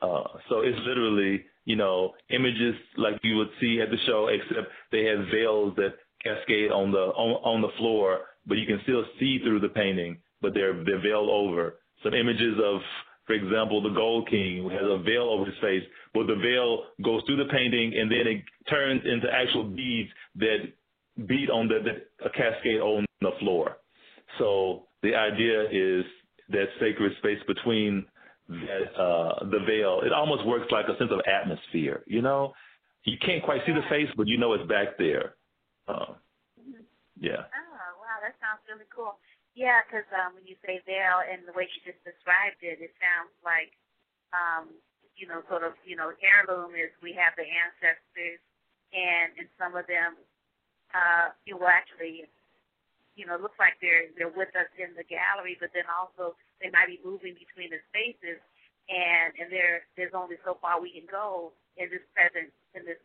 Uh, 0.00 0.24
so 0.48 0.60
it's 0.60 0.78
literally, 0.86 1.44
you 1.66 1.76
know, 1.76 2.12
images 2.30 2.74
like 2.96 3.20
you 3.22 3.36
would 3.36 3.50
see 3.60 3.80
at 3.82 3.90
the 3.90 3.98
show, 4.06 4.28
except 4.28 4.68
they 4.90 5.04
have 5.04 5.26
veils 5.30 5.74
that 5.76 5.94
cascade 6.24 6.70
on 6.70 6.90
the 6.90 6.98
on, 6.98 7.30
on 7.44 7.60
the 7.60 7.68
floor, 7.78 8.20
but 8.46 8.56
you 8.56 8.66
can 8.66 8.80
still 8.84 9.04
see 9.18 9.38
through 9.44 9.60
the 9.60 9.68
painting, 9.68 10.18
but 10.40 10.54
they're 10.54 10.82
they're 10.84 11.02
veiled 11.02 11.28
over. 11.28 11.76
Some 12.02 12.14
images 12.14 12.56
of, 12.64 12.80
for 13.26 13.34
example, 13.34 13.82
the 13.82 13.90
Gold 13.90 14.28
King 14.30 14.62
who 14.62 14.70
has 14.70 14.88
a 14.88 15.02
veil 15.02 15.28
over 15.28 15.44
his 15.44 15.60
face, 15.60 15.84
but 16.14 16.26
the 16.26 16.36
veil 16.36 16.84
goes 17.04 17.22
through 17.26 17.36
the 17.44 17.52
painting 17.52 17.92
and 17.94 18.10
then 18.10 18.26
it 18.26 18.42
turns 18.70 19.02
into 19.04 19.28
actual 19.30 19.64
beads 19.64 20.08
that 20.36 20.60
beat 21.28 21.50
on 21.50 21.68
the, 21.68 21.80
the 21.84 22.26
a 22.26 22.30
cascade 22.30 22.80
on 22.80 23.04
the 23.20 23.32
floor. 23.40 23.76
So 24.38 24.86
the 25.02 25.14
idea 25.14 25.64
is 25.70 26.04
that 26.50 26.66
sacred 26.80 27.12
space 27.18 27.40
between 27.46 28.06
that 28.48 28.90
uh, 28.98 29.44
the 29.46 29.60
veil. 29.66 30.02
It 30.02 30.12
almost 30.12 30.46
works 30.46 30.66
like 30.70 30.86
a 30.86 30.98
sense 30.98 31.10
of 31.12 31.20
atmosphere. 31.26 32.02
You 32.06 32.22
know, 32.22 32.52
you 33.04 33.16
can't 33.24 33.42
quite 33.42 33.62
see 33.66 33.72
the 33.72 33.86
face, 33.88 34.08
but 34.16 34.26
you 34.26 34.38
know 34.38 34.52
it's 34.54 34.66
back 34.68 34.98
there. 34.98 35.34
Uh, 35.86 36.18
yeah. 37.20 37.46
oh 37.46 37.92
wow, 38.00 38.18
that 38.22 38.34
sounds 38.40 38.64
really 38.66 38.88
cool. 38.90 39.20
Yeah, 39.54 39.82
because 39.84 40.06
um, 40.14 40.38
when 40.38 40.46
you 40.46 40.54
say 40.62 40.78
veil 40.86 41.26
and 41.26 41.42
the 41.42 41.54
way 41.54 41.66
she 41.68 41.82
just 41.82 42.00
described 42.06 42.62
it, 42.62 42.78
it 42.78 42.94
sounds 43.02 43.34
like, 43.42 43.74
um, 44.30 44.70
you 45.18 45.26
know, 45.26 45.42
sort 45.50 45.66
of, 45.66 45.74
you 45.82 45.98
know, 45.98 46.14
heirloom 46.22 46.78
is 46.78 46.88
we 47.02 47.12
have 47.18 47.34
the 47.34 47.44
ancestors, 47.44 48.40
and 48.94 49.36
and 49.36 49.48
some 49.58 49.74
of 49.74 49.84
them, 49.90 50.16
uh, 50.94 51.34
you 51.44 51.58
will 51.58 51.70
actually, 51.70 52.30
you 53.20 53.28
know, 53.28 53.36
look 53.36 53.52
like 53.60 53.76
they're 53.84 54.08
they're 54.16 54.32
with 54.32 54.48
us 54.56 54.72
in 54.80 54.96
the 54.96 55.04
gallery, 55.04 55.60
but 55.60 55.68
then 55.76 55.84
also 55.92 56.32
they 56.64 56.72
might 56.72 56.88
be 56.88 56.96
moving 57.04 57.36
between 57.36 57.68
the 57.68 57.84
spaces, 57.92 58.40
and 58.88 59.36
and 59.36 59.52
there 59.52 59.84
there's 60.00 60.16
only 60.16 60.40
so 60.40 60.56
far 60.64 60.80
we 60.80 60.88
can 60.88 61.04
go 61.04 61.52
in 61.76 61.92
this 61.92 62.00
present 62.16 62.48
in 62.72 62.88
this, 62.88 62.96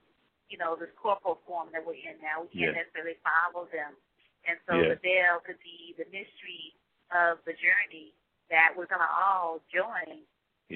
you 0.48 0.56
know, 0.56 0.80
this 0.80 0.88
corporal 0.96 1.44
form 1.44 1.68
that 1.76 1.84
we're 1.84 2.00
in 2.00 2.16
now. 2.24 2.48
We 2.48 2.56
can't 2.56 2.80
necessarily 2.80 3.20
follow 3.28 3.68
them. 3.76 3.92
And 4.48 4.56
so 4.64 4.80
the 4.96 5.02
veil 5.04 5.44
could 5.44 5.60
be 5.60 5.92
the 6.00 6.08
mystery 6.16 6.72
of 7.12 7.44
the 7.44 7.58
journey 7.60 8.16
that 8.48 8.72
we're 8.72 8.88
gonna 8.88 9.10
all 9.12 9.60
join, 9.68 10.24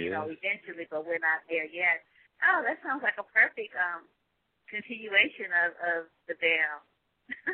you 0.04 0.12
know, 0.12 0.28
eventually, 0.28 0.84
but 0.92 1.08
we're 1.08 1.24
not 1.24 1.48
there 1.48 1.70
yet. 1.72 2.04
Oh, 2.44 2.60
that 2.68 2.84
sounds 2.84 3.04
like 3.08 3.16
a 3.16 3.28
perfect 3.32 3.72
um 3.80 4.04
continuation 4.68 5.50
of, 5.66 5.72
of 5.80 6.00
the 6.28 6.36
veil. 6.44 6.84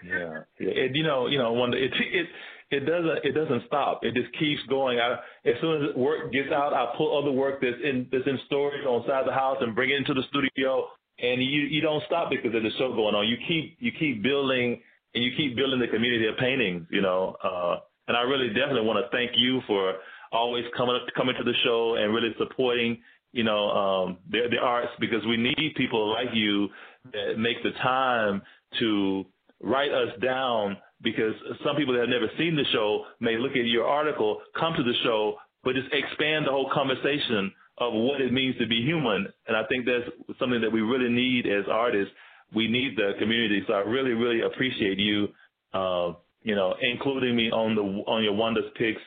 Yeah. 0.04 0.40
It, 0.58 0.96
you 0.96 1.04
know, 1.04 1.28
you 1.28 1.38
know, 1.38 1.54
when 1.54 1.74
it 1.74 1.92
it 1.94 2.28
it 2.72 2.80
doesn't 2.82 3.24
it 3.24 3.32
doesn't 3.34 3.64
stop. 3.68 4.00
It 4.04 4.14
just 4.16 4.32
keeps 4.40 4.62
going. 4.70 5.00
I, 5.00 5.14
as 5.46 5.56
soon 5.62 5.86
as 5.86 5.96
work 5.96 6.32
gets 6.32 6.52
out, 6.52 6.74
I 6.74 6.94
pull 6.98 7.18
other 7.18 7.32
work 7.32 7.62
that's 7.62 7.78
in 7.84 8.08
that's 8.12 8.28
in 8.28 8.40
storage 8.46 8.86
on 8.86 9.06
side 9.08 9.22
of 9.22 9.26
the 9.28 9.34
house 9.34 9.58
and 9.62 9.76
bring 9.76 9.92
it 9.92 9.98
into 9.98 10.14
the 10.14 10.24
studio. 10.30 10.88
And 11.20 11.42
you 11.42 11.62
you 11.62 11.82
don't 11.82 12.04
stop 12.08 12.30
because 12.30 12.52
there's 12.52 12.66
a 12.66 12.78
show 12.78 12.94
going 12.94 13.16
on. 13.16 13.28
You 13.28 13.38
keep 13.48 13.78
you 13.80 13.92
keep 13.98 14.24
building 14.24 14.82
and 15.14 15.24
you 15.24 15.32
keep 15.38 15.56
building 15.56 15.80
the 15.80 15.88
community 15.88 16.28
of 16.28 16.38
paintings. 16.38 16.88
You 16.90 17.02
know, 17.02 17.36
uh, 17.44 17.78
and 18.08 18.18
I 18.18 18.22
really 18.22 18.50
definitely 18.50 18.82
want 18.82 19.00
to 19.04 19.10
thank 19.16 19.32
you 19.36 19.62
for 19.68 19.96
always 20.32 20.66
coming 20.76 21.00
coming 21.16 21.36
to 21.38 21.44
the 21.44 21.54
show 21.64 21.96
and 21.96 22.14
really 22.14 22.34
supporting 22.38 22.98
you 23.32 23.44
know 23.44 23.70
um, 23.70 24.18
the 24.30 24.40
the 24.50 24.58
arts 24.58 24.92
because 25.00 25.26
we 25.28 25.38
need 25.38 25.74
people 25.78 26.12
like 26.12 26.34
you 26.34 26.68
that 27.14 27.38
make 27.38 27.62
the 27.64 27.72
time 27.84 28.42
to 28.80 29.26
write 29.66 29.92
us 29.92 30.10
down 30.22 30.78
because 31.02 31.34
some 31.66 31.76
people 31.76 31.94
that 31.94 32.02
have 32.02 32.10
never 32.10 32.30
seen 32.38 32.56
the 32.56 32.64
show 32.72 33.06
may 33.20 33.38
look 33.38 33.52
at 33.52 33.66
your 33.66 33.86
article, 33.86 34.40
come 34.58 34.74
to 34.78 34.84
the 34.84 34.94
show, 35.04 35.36
but 35.64 35.76
just 35.76 35.92
expand 35.92 36.46
the 36.46 36.52
whole 36.52 36.70
conversation 36.74 37.52
of 37.80 37.94
what 37.94 38.22
it 38.22 38.32
means 38.32 38.58
to 38.60 38.68
be 38.68 38.82
human. 38.82 39.28
And 39.48 39.58
I 39.58 39.64
think 39.68 39.86
that's 39.86 40.08
something 40.40 40.62
that 40.62 40.72
we 40.72 40.82
really 40.82 41.10
need 41.10 41.46
as 41.48 41.66
artists. 41.70 42.14
We 42.56 42.70
need 42.70 42.96
the 42.96 43.14
community. 43.20 43.64
So 43.68 43.74
I 43.74 43.80
really, 43.80 44.12
really 44.12 44.42
appreciate 44.42 45.00
you, 45.00 45.28
uh, 45.74 46.14
you 46.44 46.56
know, 46.56 46.76
including 46.80 47.36
me 47.36 47.52
on 47.52 47.76
the 47.76 47.82
on 47.82 48.24
your 48.24 48.34
Wanda's 48.34 48.72
picks 48.78 49.02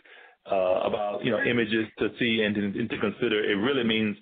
uh, 0.51 0.81
about 0.85 1.25
you 1.25 1.31
know 1.31 1.41
images 1.41 1.87
to 1.99 2.09
see 2.19 2.43
and 2.43 2.57
and 2.57 2.91
to 2.91 2.99
consider. 2.99 3.43
It 3.51 3.55
really 3.55 3.85
means 3.85 4.17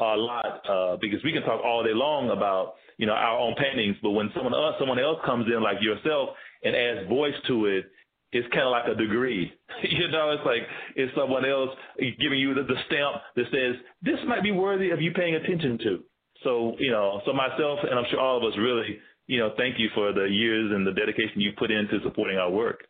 a 0.00 0.16
lot 0.16 0.62
uh, 0.68 0.96
because 1.00 1.22
we 1.24 1.32
can 1.32 1.42
talk 1.42 1.60
all 1.64 1.84
day 1.84 1.94
long 1.94 2.30
about 2.30 2.74
you 2.96 3.06
know 3.06 3.12
our 3.12 3.38
own 3.38 3.54
paintings, 3.54 3.96
but 4.02 4.10
when 4.10 4.30
someone 4.34 4.54
else 4.54 4.74
someone 4.78 4.98
else 4.98 5.18
comes 5.24 5.46
in 5.46 5.62
like 5.62 5.78
yourself 5.80 6.30
and 6.64 6.74
adds 6.74 7.08
voice 7.08 7.34
to 7.48 7.66
it, 7.66 7.84
it's 8.32 8.48
kind 8.52 8.64
of 8.64 8.72
like 8.72 8.86
a 8.86 8.94
degree. 8.94 9.52
you 9.82 10.08
know, 10.08 10.30
it's 10.30 10.46
like 10.46 10.62
it's 10.96 11.14
someone 11.16 11.44
else 11.44 11.70
giving 12.20 12.38
you 12.38 12.54
the, 12.54 12.62
the 12.62 12.76
stamp 12.86 13.22
that 13.36 13.46
says 13.52 13.76
this 14.02 14.18
might 14.26 14.42
be 14.42 14.52
worthy 14.52 14.90
of 14.90 15.00
you 15.00 15.12
paying 15.12 15.34
attention 15.34 15.78
to. 15.78 16.04
So 16.44 16.74
you 16.78 16.90
know, 16.90 17.20
so 17.26 17.32
myself 17.32 17.80
and 17.82 17.98
I'm 17.98 18.06
sure 18.10 18.20
all 18.20 18.38
of 18.38 18.44
us 18.44 18.58
really 18.58 18.98
you 19.26 19.38
know 19.38 19.52
thank 19.56 19.78
you 19.78 19.88
for 19.94 20.12
the 20.12 20.24
years 20.24 20.72
and 20.72 20.86
the 20.86 20.92
dedication 20.92 21.40
you 21.40 21.52
put 21.58 21.70
into 21.70 22.00
supporting 22.02 22.38
our 22.38 22.50
work. 22.50 22.84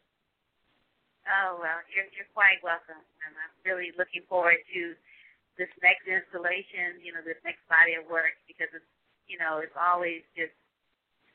Oh 1.27 1.59
well, 1.59 1.79
you're 1.95 2.11
you're 2.17 2.31
quite 2.35 2.59
welcome, 2.63 2.99
I'm 2.99 3.55
really 3.65 3.93
looking 3.97 4.23
forward 4.29 4.59
to 4.75 4.95
this 5.61 5.69
next 5.85 6.09
installation. 6.09 6.97
You 7.05 7.13
know, 7.13 7.21
this 7.21 7.37
next 7.45 7.61
body 7.69 8.01
of 8.01 8.09
work 8.09 8.33
because 8.49 8.73
it's 8.73 8.89
you 9.29 9.37
know 9.37 9.61
it's 9.61 9.77
always 9.77 10.25
just 10.33 10.57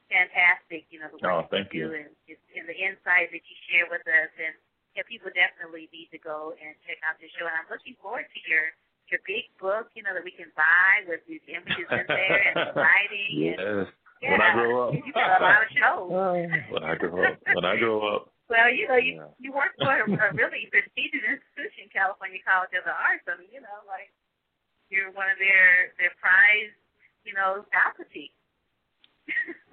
fantastic. 0.10 0.86
You 0.90 1.02
know 1.06 1.10
the 1.14 1.22
Oh, 1.30 1.46
work 1.46 1.54
thank 1.54 1.70
you 1.74 1.90
do 1.90 1.94
you. 1.94 2.02
and, 2.06 2.10
and 2.58 2.66
the 2.66 2.78
insight 2.78 3.30
that 3.32 3.44
you 3.46 3.56
share 3.70 3.88
with 3.90 4.06
us, 4.06 4.32
and 4.42 4.54
yeah, 4.98 5.04
people 5.10 5.30
definitely 5.34 5.90
need 5.94 6.10
to 6.14 6.20
go 6.22 6.54
and 6.58 6.74
check 6.88 6.98
out 7.06 7.18
the 7.22 7.30
show. 7.38 7.46
And 7.46 7.56
I'm 7.56 7.70
looking 7.70 7.96
forward 8.02 8.26
to 8.26 8.40
your 8.50 8.74
your 9.14 9.22
big 9.30 9.46
book. 9.62 9.90
You 9.94 10.02
know 10.06 10.14
that 10.18 10.26
we 10.26 10.34
can 10.34 10.50
buy 10.58 11.06
with 11.06 11.22
these 11.30 11.44
images 11.50 11.86
in 11.90 12.06
there 12.10 12.40
and 12.50 12.56
the 12.70 12.74
writing. 12.82 13.54
And, 13.54 13.62
Yes. 13.62 13.88
yeah, 14.22 14.32
When 14.32 14.42
I 14.42 14.50
grow 14.56 14.72
up. 14.90 14.94
you 14.96 15.12
got 15.14 15.38
a 15.38 15.44
lot 15.44 15.62
of 15.62 15.70
shows. 15.76 16.10
when 16.74 16.84
I 16.84 16.96
grow 16.96 17.14
up. 17.26 17.38
When 17.54 17.66
I 17.66 17.76
grow 17.78 17.98
up. 18.16 18.24
Well, 18.50 18.70
you 18.70 18.88
know, 18.88 18.98
you 19.02 19.24
you 19.40 19.52
work 19.52 19.74
for 19.80 19.90
a, 19.90 20.06
a 20.06 20.30
really 20.38 20.70
prestigious 20.70 21.26
institution, 21.26 21.90
California 21.90 22.40
College 22.46 22.74
of 22.78 22.86
the 22.86 22.94
Arts. 22.94 23.26
I 23.26 23.40
mean, 23.42 23.50
you 23.50 23.62
know, 23.62 23.82
like 23.90 24.14
you're 24.90 25.10
one 25.12 25.30
of 25.34 25.40
their 25.42 25.96
their 25.98 26.14
prize, 26.22 26.70
you 27.26 27.34
know, 27.34 27.66
faculty. 27.74 28.32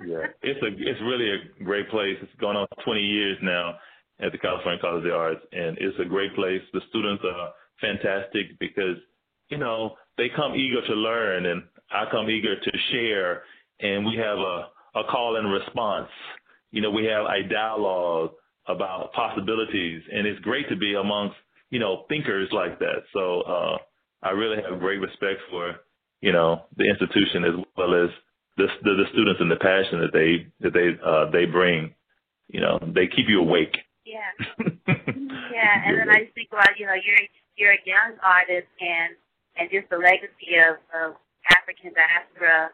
Yeah, 0.00 0.32
it's 0.42 0.62
a 0.64 0.70
it's 0.72 1.02
really 1.04 1.28
a 1.30 1.64
great 1.64 1.88
place. 1.90 2.16
It's 2.22 2.32
going 2.40 2.56
on 2.56 2.66
20 2.84 3.00
years 3.00 3.38
now 3.42 3.76
at 4.20 4.32
the 4.32 4.38
California 4.38 4.80
College 4.80 5.04
of 5.04 5.04
the 5.04 5.12
Arts, 5.14 5.44
and 5.52 5.76
it's 5.78 5.98
a 6.00 6.08
great 6.08 6.34
place. 6.34 6.62
The 6.72 6.80
students 6.88 7.22
are 7.28 7.52
fantastic 7.80 8.58
because 8.58 8.96
you 9.48 9.58
know 9.58 9.96
they 10.16 10.28
come 10.34 10.54
eager 10.54 10.80
to 10.86 10.94
learn, 10.94 11.46
and 11.46 11.62
I 11.90 12.04
come 12.10 12.30
eager 12.30 12.56
to 12.58 12.72
share, 12.90 13.42
and 13.80 14.06
we 14.06 14.16
have 14.16 14.38
a 14.38 14.68
a 14.94 15.04
call 15.10 15.36
and 15.36 15.52
response. 15.52 16.08
you 16.70 16.80
know, 16.80 16.90
we 16.90 17.04
have 17.06 17.24
a 17.26 17.48
dialogue 17.48 18.32
about 18.66 19.12
possibilities, 19.12 20.02
and 20.12 20.26
it's 20.26 20.40
great 20.40 20.68
to 20.68 20.76
be 20.76 20.94
amongst 20.94 21.36
you 21.70 21.78
know 21.78 22.04
thinkers 22.08 22.48
like 22.52 22.78
that. 22.78 23.04
So 23.12 23.42
uh, 23.42 23.76
I 24.22 24.30
really 24.30 24.62
have 24.62 24.80
great 24.80 25.00
respect 25.00 25.40
for 25.50 25.76
you 26.20 26.32
know 26.32 26.62
the 26.76 26.84
institution 26.84 27.44
as 27.44 27.64
well 27.76 27.94
as 27.94 28.10
the 28.56 28.66
the, 28.82 28.90
the 28.94 29.06
students 29.12 29.40
and 29.40 29.50
the 29.50 29.56
passion 29.56 30.00
that 30.00 30.12
they 30.12 30.46
that 30.60 30.72
they 30.72 30.94
uh, 31.04 31.30
they 31.30 31.46
bring. 31.46 31.94
You 32.48 32.60
know, 32.60 32.78
they 32.82 33.06
keep 33.06 33.28
you 33.28 33.40
awake. 33.40 33.74
Yeah. 34.04 34.28
yeah, 34.86 35.74
and 35.86 35.96
then 35.96 36.10
I 36.10 36.24
just 36.24 36.34
think 36.34 36.52
about 36.52 36.76
you 36.78 36.86
know 36.86 36.94
you're 36.94 37.24
you're 37.56 37.72
a 37.72 37.84
young 37.86 38.18
artist 38.22 38.68
and 38.80 39.16
and 39.56 39.70
just 39.70 39.88
the 39.90 39.96
legacy 39.96 40.58
of, 40.60 40.76
of 40.92 41.16
African 41.48 41.92
diaspora 41.94 42.70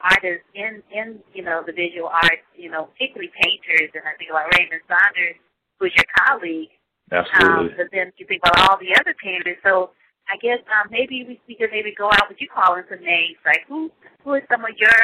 artists 0.00 0.46
in 0.54 0.82
in 0.92 1.20
you 1.32 1.42
know 1.42 1.62
the 1.66 1.72
visual 1.72 2.08
arts, 2.08 2.44
you 2.56 2.70
know, 2.70 2.90
particularly 2.94 3.30
painters, 3.42 3.90
and 3.94 4.04
I 4.04 4.16
think 4.18 4.30
about 4.30 4.50
Raymond 4.56 4.82
Saunders, 4.88 5.36
who's 5.78 5.94
your 5.94 6.08
colleague. 6.24 6.72
Absolutely. 7.12 7.48
Um, 7.48 7.76
but 7.76 7.88
then 7.92 8.12
you 8.16 8.26
think 8.26 8.42
about 8.42 8.70
all 8.70 8.78
the 8.80 8.96
other 8.98 9.14
painters. 9.22 9.58
So 9.62 9.90
I 10.28 10.36
guess 10.40 10.58
um, 10.72 10.88
maybe 10.90 11.24
we, 11.28 11.40
we 11.46 11.54
could 11.54 11.70
maybe 11.70 11.94
go 11.96 12.08
out 12.08 12.28
with 12.28 12.40
you 12.40 12.48
calling 12.48 12.84
some 12.88 13.02
names, 13.04 13.36
like 13.44 13.62
who 13.68 13.90
who 14.24 14.34
is 14.34 14.42
some 14.50 14.64
of 14.64 14.72
your 14.76 15.00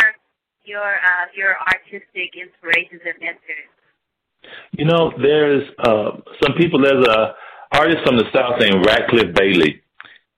your 0.65 0.81
uh, 0.81 1.27
your 1.37 1.57
artistic 1.69 2.37
inspirations 2.37 3.03
and 3.05 3.17
mentors? 3.21 3.71
You 4.73 4.87
know, 4.87 5.13
there's 5.21 5.69
uh, 5.85 6.25
some 6.43 6.57
people. 6.57 6.81
There's 6.81 7.05
a 7.07 7.35
artist 7.73 7.99
from 8.05 8.17
the 8.17 8.25
South 8.35 8.59
named 8.61 8.85
Radcliffe 8.87 9.35
Bailey. 9.35 9.83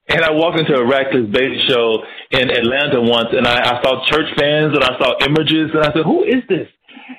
And 0.09 0.21
I 0.21 0.31
walked 0.31 0.59
into 0.59 0.75
a 0.75 0.85
Radcliffe 0.85 1.31
Bailey 1.31 1.63
show 1.67 2.03
in 2.31 2.51
Atlanta 2.51 2.99
once, 2.99 3.29
and 3.31 3.47
I, 3.47 3.55
I 3.55 3.81
saw 3.81 4.03
church 4.11 4.27
fans, 4.37 4.75
and 4.75 4.83
I 4.83 4.99
saw 4.99 5.15
images, 5.23 5.71
and 5.73 5.79
I 5.79 5.93
said, 5.93 6.03
"Who 6.03 6.23
is 6.23 6.43
this? 6.49 6.67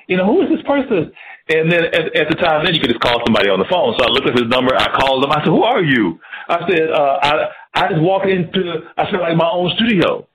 You 0.07 0.17
know, 0.17 0.25
who 0.25 0.43
is 0.43 0.49
this 0.49 0.61
person?" 0.67 1.11
And 1.49 1.71
then 1.71 1.85
at, 1.85 2.15
at 2.15 2.29
the 2.29 2.37
time, 2.37 2.65
then 2.65 2.73
you 2.73 2.81
could 2.81 2.89
just 2.89 3.01
call 3.01 3.21
somebody 3.25 3.49
on 3.49 3.57
the 3.57 3.69
phone. 3.69 3.93
So 3.97 4.05
I 4.05 4.09
looked 4.09 4.29
up 4.29 4.37
his 4.37 4.49
number. 4.49 4.73
I 4.77 4.89
called 4.93 5.23
him. 5.25 5.31
I 5.31 5.41
said, 5.41 5.49
"Who 5.49 5.63
are 5.63 5.81
you?" 5.81 6.19
I 6.47 6.59
said, 6.69 6.89
uh, 6.93 7.17
"I 7.21 7.31
I 7.73 7.89
just 7.89 8.01
walked 8.01 8.29
into 8.29 8.85
I 8.97 9.09
feel 9.09 9.21
like 9.21 9.35
my 9.35 9.49
own 9.49 9.73
studio." 9.77 10.27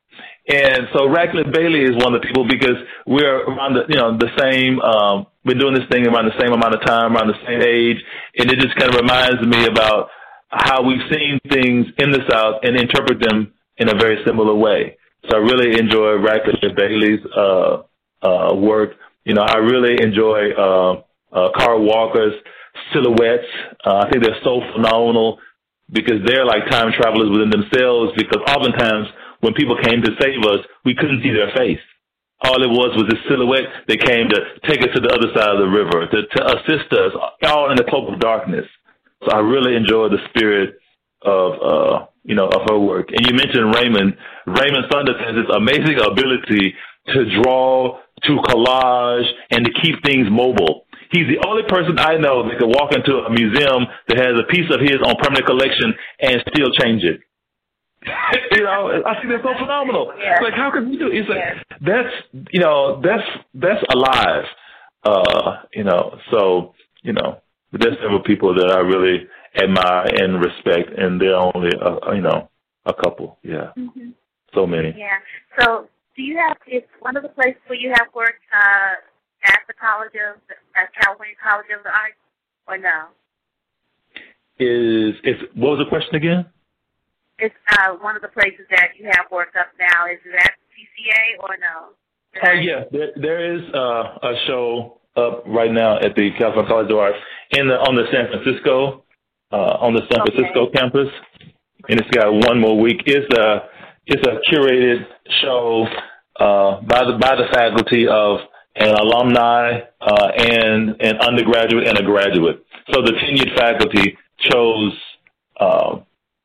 And 0.51 0.89
so 0.93 1.07
Radcliffe 1.07 1.53
Bailey 1.53 1.87
is 1.87 1.95
one 2.03 2.15
of 2.15 2.21
the 2.21 2.27
people 2.27 2.43
because 2.49 2.75
we're 3.07 3.47
around 3.47 3.75
the 3.75 3.87
you 3.89 3.95
know 3.95 4.19
the 4.19 4.31
same. 4.39 4.81
Um, 4.81 5.27
been 5.45 5.59
doing 5.59 5.75
this 5.75 5.89
thing 5.91 6.07
around 6.07 6.27
the 6.27 6.39
same 6.39 6.53
amount 6.53 6.75
of 6.75 6.85
time, 6.85 7.17
around 7.17 7.29
the 7.29 7.39
same 7.47 7.63
age, 7.63 7.97
and 8.37 8.51
it 8.51 8.59
just 8.59 8.77
kind 8.77 8.93
of 8.93 9.01
reminds 9.01 9.41
me 9.47 9.67
about 9.67 10.11
how 10.51 10.83
we've 10.83 11.07
seen 11.11 11.39
things 11.51 11.87
in 11.99 12.11
the 12.11 12.21
South 12.31 12.61
and 12.63 12.77
interpret 12.77 13.21
them 13.21 13.53
in 13.79 13.89
a 13.89 13.95
very 13.95 14.19
similar 14.27 14.55
way. 14.55 14.97
So 15.29 15.37
I 15.37 15.41
really 15.41 15.79
enjoy 15.79 16.19
Radcliffe 16.19 16.77
Bailey's 16.77 17.21
uh, 17.37 17.83
uh, 18.23 18.55
work. 18.55 18.93
You 19.25 19.35
know, 19.35 19.43
I 19.43 19.59
really 19.59 20.03
enjoy 20.03 20.51
uh, 20.53 21.03
uh, 21.33 21.49
Kara 21.57 21.79
Walker's 21.79 22.35
silhouettes. 22.93 23.47
Uh, 23.85 24.05
I 24.05 24.11
think 24.11 24.25
they're 24.25 24.43
so 24.43 24.61
phenomenal 24.75 25.39
because 25.93 26.25
they're 26.27 26.47
like 26.47 26.69
time 26.71 26.93
travelers 26.93 27.31
within 27.31 27.51
themselves. 27.51 28.13
Because 28.17 28.41
oftentimes 28.49 29.09
when 29.41 29.55
people 29.55 29.77
came 29.83 30.03
to 30.03 30.11
save 30.21 30.43
us, 30.45 30.65
we 30.85 30.95
couldn't 30.95 31.23
see 31.23 31.33
their 31.33 31.53
face. 31.57 31.81
All 32.43 32.63
it 32.63 32.73
was 32.73 32.97
was 32.97 33.13
a 33.13 33.29
silhouette 33.29 33.69
that 33.87 34.01
came 34.01 34.29
to 34.31 34.39
take 34.67 34.81
us 34.81 34.89
to 34.95 35.01
the 35.01 35.13
other 35.13 35.29
side 35.37 35.53
of 35.53 35.61
the 35.61 35.69
river, 35.69 36.09
to, 36.09 36.25
to 36.25 36.41
assist 36.57 36.91
us, 36.93 37.13
all 37.45 37.71
in 37.71 37.77
the 37.77 37.85
cloak 37.85 38.09
of 38.11 38.19
darkness. 38.19 38.65
So 39.25 39.33
I 39.33 39.41
really 39.41 39.77
enjoy 39.77 40.09
the 40.09 40.19
spirit 40.29 40.77
of 41.23 41.53
uh, 41.61 42.07
you 42.25 42.35
know 42.35 42.47
of 42.47 42.63
her 42.71 42.79
work. 42.79 43.09
And 43.13 43.27
you 43.27 43.35
mentioned 43.35 43.75
Raymond. 43.75 44.17
Raymond 44.47 44.87
Saunders 44.91 45.17
has 45.21 45.35
this 45.37 45.55
amazing 45.55 45.99
ability 46.01 46.75
to 47.09 47.43
draw, 47.43 47.99
to 48.25 48.33
collage, 48.49 49.29
and 49.51 49.65
to 49.65 49.73
keep 49.83 50.03
things 50.05 50.29
mobile. 50.31 50.87
He's 51.13 51.27
the 51.27 51.43
only 51.49 51.65
person 51.69 51.99
I 51.99 52.17
know 52.17 52.49
that 52.49 52.59
could 52.59 52.69
walk 52.69 52.95
into 52.95 53.19
a 53.19 53.31
museum 53.31 53.87
that 54.09 54.17
has 54.17 54.39
a 54.39 54.47
piece 54.47 54.71
of 54.71 54.81
his 54.81 55.03
on 55.03 55.17
permanent 55.19 55.45
collection 55.45 55.93
and 56.21 56.43
still 56.55 56.71
change 56.71 57.03
it. 57.03 57.21
you 58.53 58.63
know, 58.63 59.03
I 59.05 59.15
think 59.21 59.29
that's 59.33 59.43
so 59.43 59.53
phenomenal. 59.59 60.13
Yeah. 60.19 60.39
Like, 60.41 60.55
how 60.55 60.71
can 60.71 60.93
you 60.93 60.99
do? 60.99 61.09
It's 61.13 61.29
like 61.29 61.81
that's 61.83 62.49
you 62.53 62.61
know 62.61 63.01
that's 63.03 63.27
that's 63.55 63.83
alive. 63.93 64.45
Uh, 65.05 65.63
you 65.75 65.85
know, 65.85 66.17
so 66.31 66.75
you 67.03 67.13
know, 67.13 67.41
but 67.73 67.81
there's 67.81 67.97
several 68.03 68.23
people 68.23 68.55
that 68.55 68.71
I 68.71 68.81
really 68.81 69.27
admire 69.57 70.07
and 70.21 70.41
respect, 70.41 70.91
and 70.99 71.21
they're 71.21 71.37
only 71.37 71.71
uh, 71.81 72.13
you 72.13 72.23
know 72.23 72.49
a 72.87 72.95
couple. 72.95 73.39
Yeah, 73.43 73.71
Mm-hmm. 73.79 74.11
so 74.55 74.67
many. 74.67 74.95
Yeah. 74.97 75.19
So 75.59 75.89
do 76.17 76.23
you 76.23 76.37
have? 76.39 76.57
Is 76.67 76.83
one 77.01 77.17
of 77.17 77.23
the 77.23 77.29
places 77.31 77.61
where 77.67 77.79
you 77.79 77.91
have 77.97 78.09
worked 78.15 78.43
uh, 78.53 78.95
at 79.45 79.61
the 79.69 79.75
College 79.75 80.13
of 80.15 80.41
at 80.77 80.93
California 81.01 81.35
College 81.43 81.67
of 81.77 81.83
the 81.83 81.91
Arts, 81.91 82.19
or 82.69 82.79
no? 82.79 83.09
Is 84.59 85.15
is 85.25 85.41
what 85.55 85.79
was 85.79 85.79
the 85.85 85.89
question 85.89 86.15
again? 86.17 86.47
It's 87.39 87.55
uh, 87.79 87.95
one 88.03 88.17
of 88.17 88.23
the 88.23 88.29
places 88.29 88.67
that 88.71 88.91
you 88.99 89.07
have 89.07 89.27
worked 89.33 89.57
up 89.57 89.69
now. 89.81 90.07
Is 90.07 90.19
that 90.33 90.53
CCA 90.77 91.43
or 91.43 91.57
no? 91.57 91.97
Oh 92.47 92.53
yeah, 92.53 92.85
there, 92.93 93.11
there 93.17 93.55
is 93.57 93.63
uh, 93.75 94.19
a 94.23 94.35
show 94.47 95.00
up 95.17 95.45
right 95.47 95.73
now 95.73 95.97
at 95.99 96.15
the 96.15 96.31
California 96.39 96.69
College 96.69 96.91
of 96.91 96.99
Arts 96.99 97.19
in 97.53 97.69
the 97.69 97.75
on 97.75 97.97
the 97.97 98.05
San 98.13 98.29
Francisco 98.29 99.05
uh, 99.53 99.83
on 99.83 99.95
the 99.95 100.03
San 100.11 100.25
Francisco 100.25 100.71
campus, 100.75 101.09
and 101.89 102.01
it's 102.01 102.11
got 102.11 102.33
one 102.33 102.61
more 102.61 102.79
week. 102.79 103.03
It's 103.07 103.27
a 103.37 103.69
it's 104.07 104.27
a 104.27 104.39
curated 104.51 105.07
show 105.43 105.87
uh, 106.39 106.81
by 106.83 107.05
the 107.05 107.19
by 107.21 107.37
the 107.37 107.49
faculty 107.53 108.07
of 108.07 108.41
an 108.77 108.95
alumni 108.95 109.81
uh, 110.01 110.29
and 110.39 110.97
an 111.01 111.17
undergraduate 111.19 111.89
and 111.89 111.99
a 111.99 112.03
graduate. 112.03 112.65
So 112.93 113.03
the 113.03 113.13
tenured 113.13 113.57
faculty 113.57 114.17
chose 114.39 114.99
uh, 115.59 116.01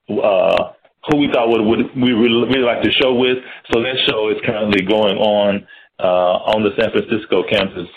uh, 0.10 0.74
who 1.08 1.18
we 1.18 1.30
thought 1.32 1.50
would, 1.50 1.62
would 1.62 1.96
we 1.96 2.12
really, 2.12 2.48
really 2.48 2.66
like 2.66 2.82
to 2.82 2.92
show 2.92 3.14
with. 3.14 3.38
So 3.72 3.82
that 3.82 3.96
show 4.10 4.30
is 4.30 4.38
currently 4.44 4.82
going 4.82 5.18
on 5.18 5.68
uh, 6.00 6.52
on 6.52 6.64
the 6.64 6.72
San 6.80 6.92
Francisco 6.92 7.44
campus 7.50 7.88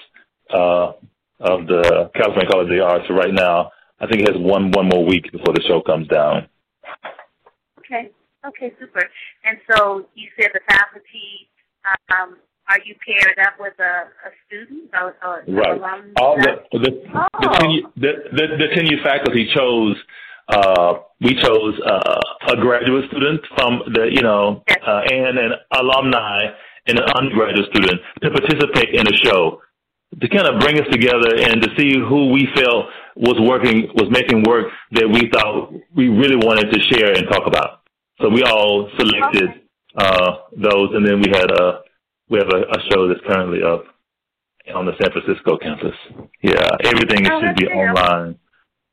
uh, 0.52 0.92
of 1.40 1.66
the 1.66 2.10
California 2.14 2.48
College 2.50 2.66
of 2.66 2.76
the 2.76 2.80
Arts 2.84 3.06
right 3.10 3.32
now. 3.32 3.70
I 4.00 4.06
think 4.06 4.22
it 4.22 4.28
has 4.32 4.40
one 4.40 4.70
one 4.72 4.88
more 4.88 5.04
week 5.04 5.30
before 5.32 5.54
the 5.54 5.62
show 5.66 5.80
comes 5.80 6.06
down. 6.08 6.48
Okay. 7.78 8.10
Okay. 8.46 8.72
Super. 8.78 9.02
And 9.44 9.58
so 9.70 10.06
you 10.14 10.28
said 10.38 10.50
the 10.54 10.60
faculty. 10.68 11.48
Um, 12.12 12.36
are 12.68 12.78
you 12.84 12.94
paired 13.06 13.38
up 13.46 13.54
with 13.58 13.72
a, 13.80 14.12
a 14.28 14.30
student 14.46 14.90
or, 14.92 15.16
or 15.24 15.42
Right. 15.48 15.80
All 16.20 16.36
the 16.36 16.60
the 16.72 16.90
the, 16.90 16.90
Oh. 17.14 17.58
tenure, 17.60 17.82
the, 17.96 18.12
the, 18.32 18.44
the 18.58 18.68
tenure 18.74 19.02
faculty 19.02 19.48
chose. 19.54 19.96
Uh, 20.48 20.94
we 21.20 21.34
chose 21.34 21.74
uh, 21.84 22.20
a 22.48 22.56
graduate 22.56 23.04
student 23.10 23.40
from 23.54 23.82
the, 23.92 24.08
you 24.10 24.22
know, 24.22 24.62
uh, 24.86 25.00
and 25.12 25.38
an 25.38 25.52
alumni 25.72 26.46
and 26.86 26.98
an 26.98 27.04
undergraduate 27.16 27.68
student 27.68 28.00
to 28.22 28.30
participate 28.30 28.94
in 28.94 29.04
the 29.04 29.12
show 29.24 29.60
to 30.20 30.28
kind 30.28 30.46
of 30.48 30.60
bring 30.60 30.80
us 30.80 30.86
together 30.90 31.36
and 31.36 31.60
to 31.62 31.68
see 31.76 31.92
who 31.98 32.32
we 32.32 32.48
felt 32.54 32.86
was 33.16 33.36
working, 33.40 33.88
was 33.94 34.08
making 34.10 34.42
work 34.44 34.66
that 34.92 35.06
we 35.08 35.28
thought 35.32 35.72
we 35.94 36.08
really 36.08 36.36
wanted 36.36 36.72
to 36.72 36.80
share 36.88 37.12
and 37.12 37.28
talk 37.28 37.46
about. 37.46 37.82
So 38.20 38.28
we 38.28 38.42
all 38.42 38.90
selected 38.98 39.62
uh, 39.96 40.32
those, 40.56 40.90
and 40.94 41.06
then 41.06 41.20
we 41.20 41.30
had 41.30 41.50
a 41.50 41.80
we 42.28 42.38
have 42.38 42.48
a, 42.48 42.60
a 42.60 42.80
show 42.90 43.08
that's 43.08 43.20
currently 43.26 43.62
up 43.62 43.84
on 44.74 44.86
the 44.86 44.92
San 45.00 45.10
Francisco 45.12 45.56
campus. 45.58 45.94
Yeah, 46.42 46.66
everything 46.84 47.26
Oh, 47.30 47.40
should 47.40 47.56
be 47.56 47.66
great. 47.66 47.76
online 47.76 48.38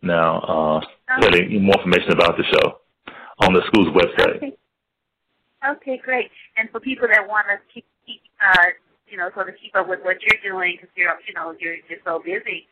now. 0.02 0.40
Uh, 0.40 1.20
telling 1.22 1.52
you 1.52 1.60
more 1.60 1.76
information 1.78 2.12
about 2.12 2.38
the 2.38 2.44
show 2.44 2.80
on 3.40 3.54
the 3.54 3.62
school's 3.68 3.88
website. 3.96 4.38
Okay. 4.38 4.54
Okay, 5.68 5.98
great. 6.04 6.30
And 6.58 6.70
for 6.70 6.80
people 6.80 7.08
that 7.10 7.28
want 7.28 7.48
to 7.48 7.58
keep, 7.74 7.86
keep 8.06 8.22
uh, 8.40 8.66
you 9.08 9.18
know, 9.18 9.30
sort 9.34 9.50
of 9.50 9.56
keep 9.62 9.76
up 9.76 9.88
with 9.88 10.00
what 10.04 10.18
you're 10.22 10.42
doing 10.42 10.78
because 10.78 10.90
you're, 10.96 11.14
you 11.28 11.34
know, 11.34 11.56
you're 11.60 11.76
you're 11.90 12.00
so 12.06 12.20
busy. 12.24 12.68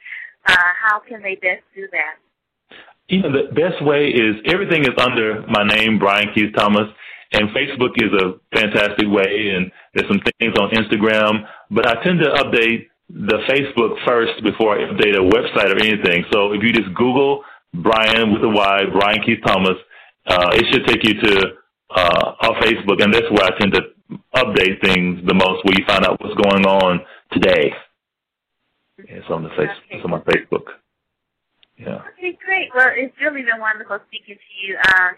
Uh, 0.45 0.55
how 0.81 0.99
can 0.99 1.22
they 1.22 1.35
best 1.35 1.64
do 1.76 1.88
that? 1.91 2.19
You 3.07 3.22
know, 3.22 3.31
the 3.31 3.53
best 3.53 3.84
way 3.84 4.07
is 4.07 4.35
everything 4.45 4.84
is 4.84 4.95
under 4.97 5.45
my 5.47 5.64
name, 5.64 5.99
Bryan 5.99 6.27
Keith 6.34 6.53
Thomas, 6.55 6.88
and 7.34 7.49
Facebook 7.49 7.93
is 7.97 8.11
a 8.14 8.39
fantastic 8.55 9.07
way, 9.07 9.53
and 9.55 9.72
there's 9.93 10.07
some 10.07 10.22
things 10.39 10.53
on 10.60 10.72
Instagram, 10.72 11.45
but 11.69 11.88
I 11.88 12.01
tend 12.03 12.19
to 12.19 12.30
update 12.43 12.88
the 13.10 13.39
Facebook 13.49 13.97
first 14.05 14.41
before 14.43 14.80
I 14.80 14.89
update 14.89 15.15
a 15.15 15.22
website 15.22 15.69
or 15.69 15.80
anything. 15.80 16.26
So 16.31 16.53
if 16.53 16.64
you 16.64 16.72
just 16.72 16.93
Google 16.95 17.43
Bryan 17.73 18.34
with 18.34 18.43
a 18.43 18.49
Y, 18.49 18.84
Bryan 18.91 19.22
Keith 19.26 19.39
Thomas, 19.45 19.77
uh, 20.26 20.49
it 20.53 20.65
should 20.72 20.88
take 20.88 21.03
you 21.03 21.19
to 21.22 21.45
uh, 21.95 22.34
our 22.41 22.55
Facebook, 22.61 23.03
and 23.03 23.14
that's 23.14 23.30
where 23.30 23.43
I 23.43 23.51
tend 23.60 23.73
to 23.73 23.81
update 24.35 24.81
things 24.81 25.26
the 25.27 25.34
most 25.34 25.64
where 25.65 25.76
you 25.77 25.85
find 25.88 26.06
out 26.06 26.19
what's 26.22 26.35
going 26.35 26.65
on 26.65 27.02
today. 27.31 27.73
It's 28.98 29.30
on 29.30 29.44
the 29.44 29.49
face 29.49 29.69
okay. 29.69 29.98
it's 29.98 30.06
on 30.06 30.11
my 30.11 30.19
Facebook. 30.19 30.80
Yeah. 31.77 32.02
Okay, 32.18 32.38
great. 32.45 32.69
Well 32.76 32.91
it's 32.95 33.15
really 33.22 33.41
been 33.41 33.60
wonderful 33.60 33.99
speaking 34.07 34.35
to 34.35 34.52
you, 34.65 34.77
um, 34.77 35.15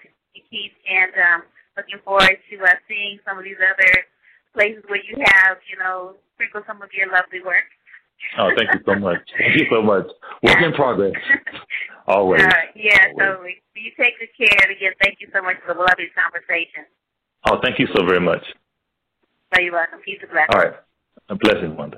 Keith 0.50 0.74
and 0.88 1.12
um 1.16 1.44
looking 1.78 2.00
forward 2.04 2.38
to 2.50 2.56
uh, 2.64 2.76
seeing 2.88 3.20
some 3.28 3.38
of 3.38 3.44
these 3.44 3.60
other 3.60 4.08
places 4.54 4.84
where 4.88 5.04
you 5.04 5.16
have, 5.20 5.58
you 5.70 5.78
know, 5.78 6.16
sprinkle 6.34 6.64
some 6.66 6.82
of 6.82 6.90
your 6.96 7.12
lovely 7.12 7.44
work. 7.44 7.68
oh, 8.40 8.50
thank 8.56 8.72
you 8.74 8.80
so 8.88 8.96
much. 8.96 9.20
Thank 9.38 9.60
you 9.60 9.68
so 9.70 9.82
much. 9.82 10.08
Work 10.42 10.62
in 10.64 10.72
progress. 10.72 11.14
Always. 12.08 12.42
Uh, 12.42 12.72
yeah, 12.76 13.12
Always. 13.12 13.20
totally. 13.20 13.56
You 13.76 13.92
take 14.00 14.16
good 14.20 14.32
care. 14.40 14.58
And 14.64 14.72
again, 14.72 14.94
thank 15.04 15.20
you 15.20 15.28
so 15.34 15.42
much 15.42 15.58
for 15.66 15.74
the 15.74 15.80
lovely 15.82 16.08
conversation. 16.16 16.88
Oh, 17.48 17.60
thank 17.62 17.78
you 17.78 17.88
so 17.94 18.06
very 18.06 18.22
much. 18.22 18.44
Very 19.54 19.72
welcome. 19.72 20.00
All 20.50 20.60
right. 20.60 20.74
A 21.30 21.36
pleasant 21.36 21.78
one. 21.78 21.94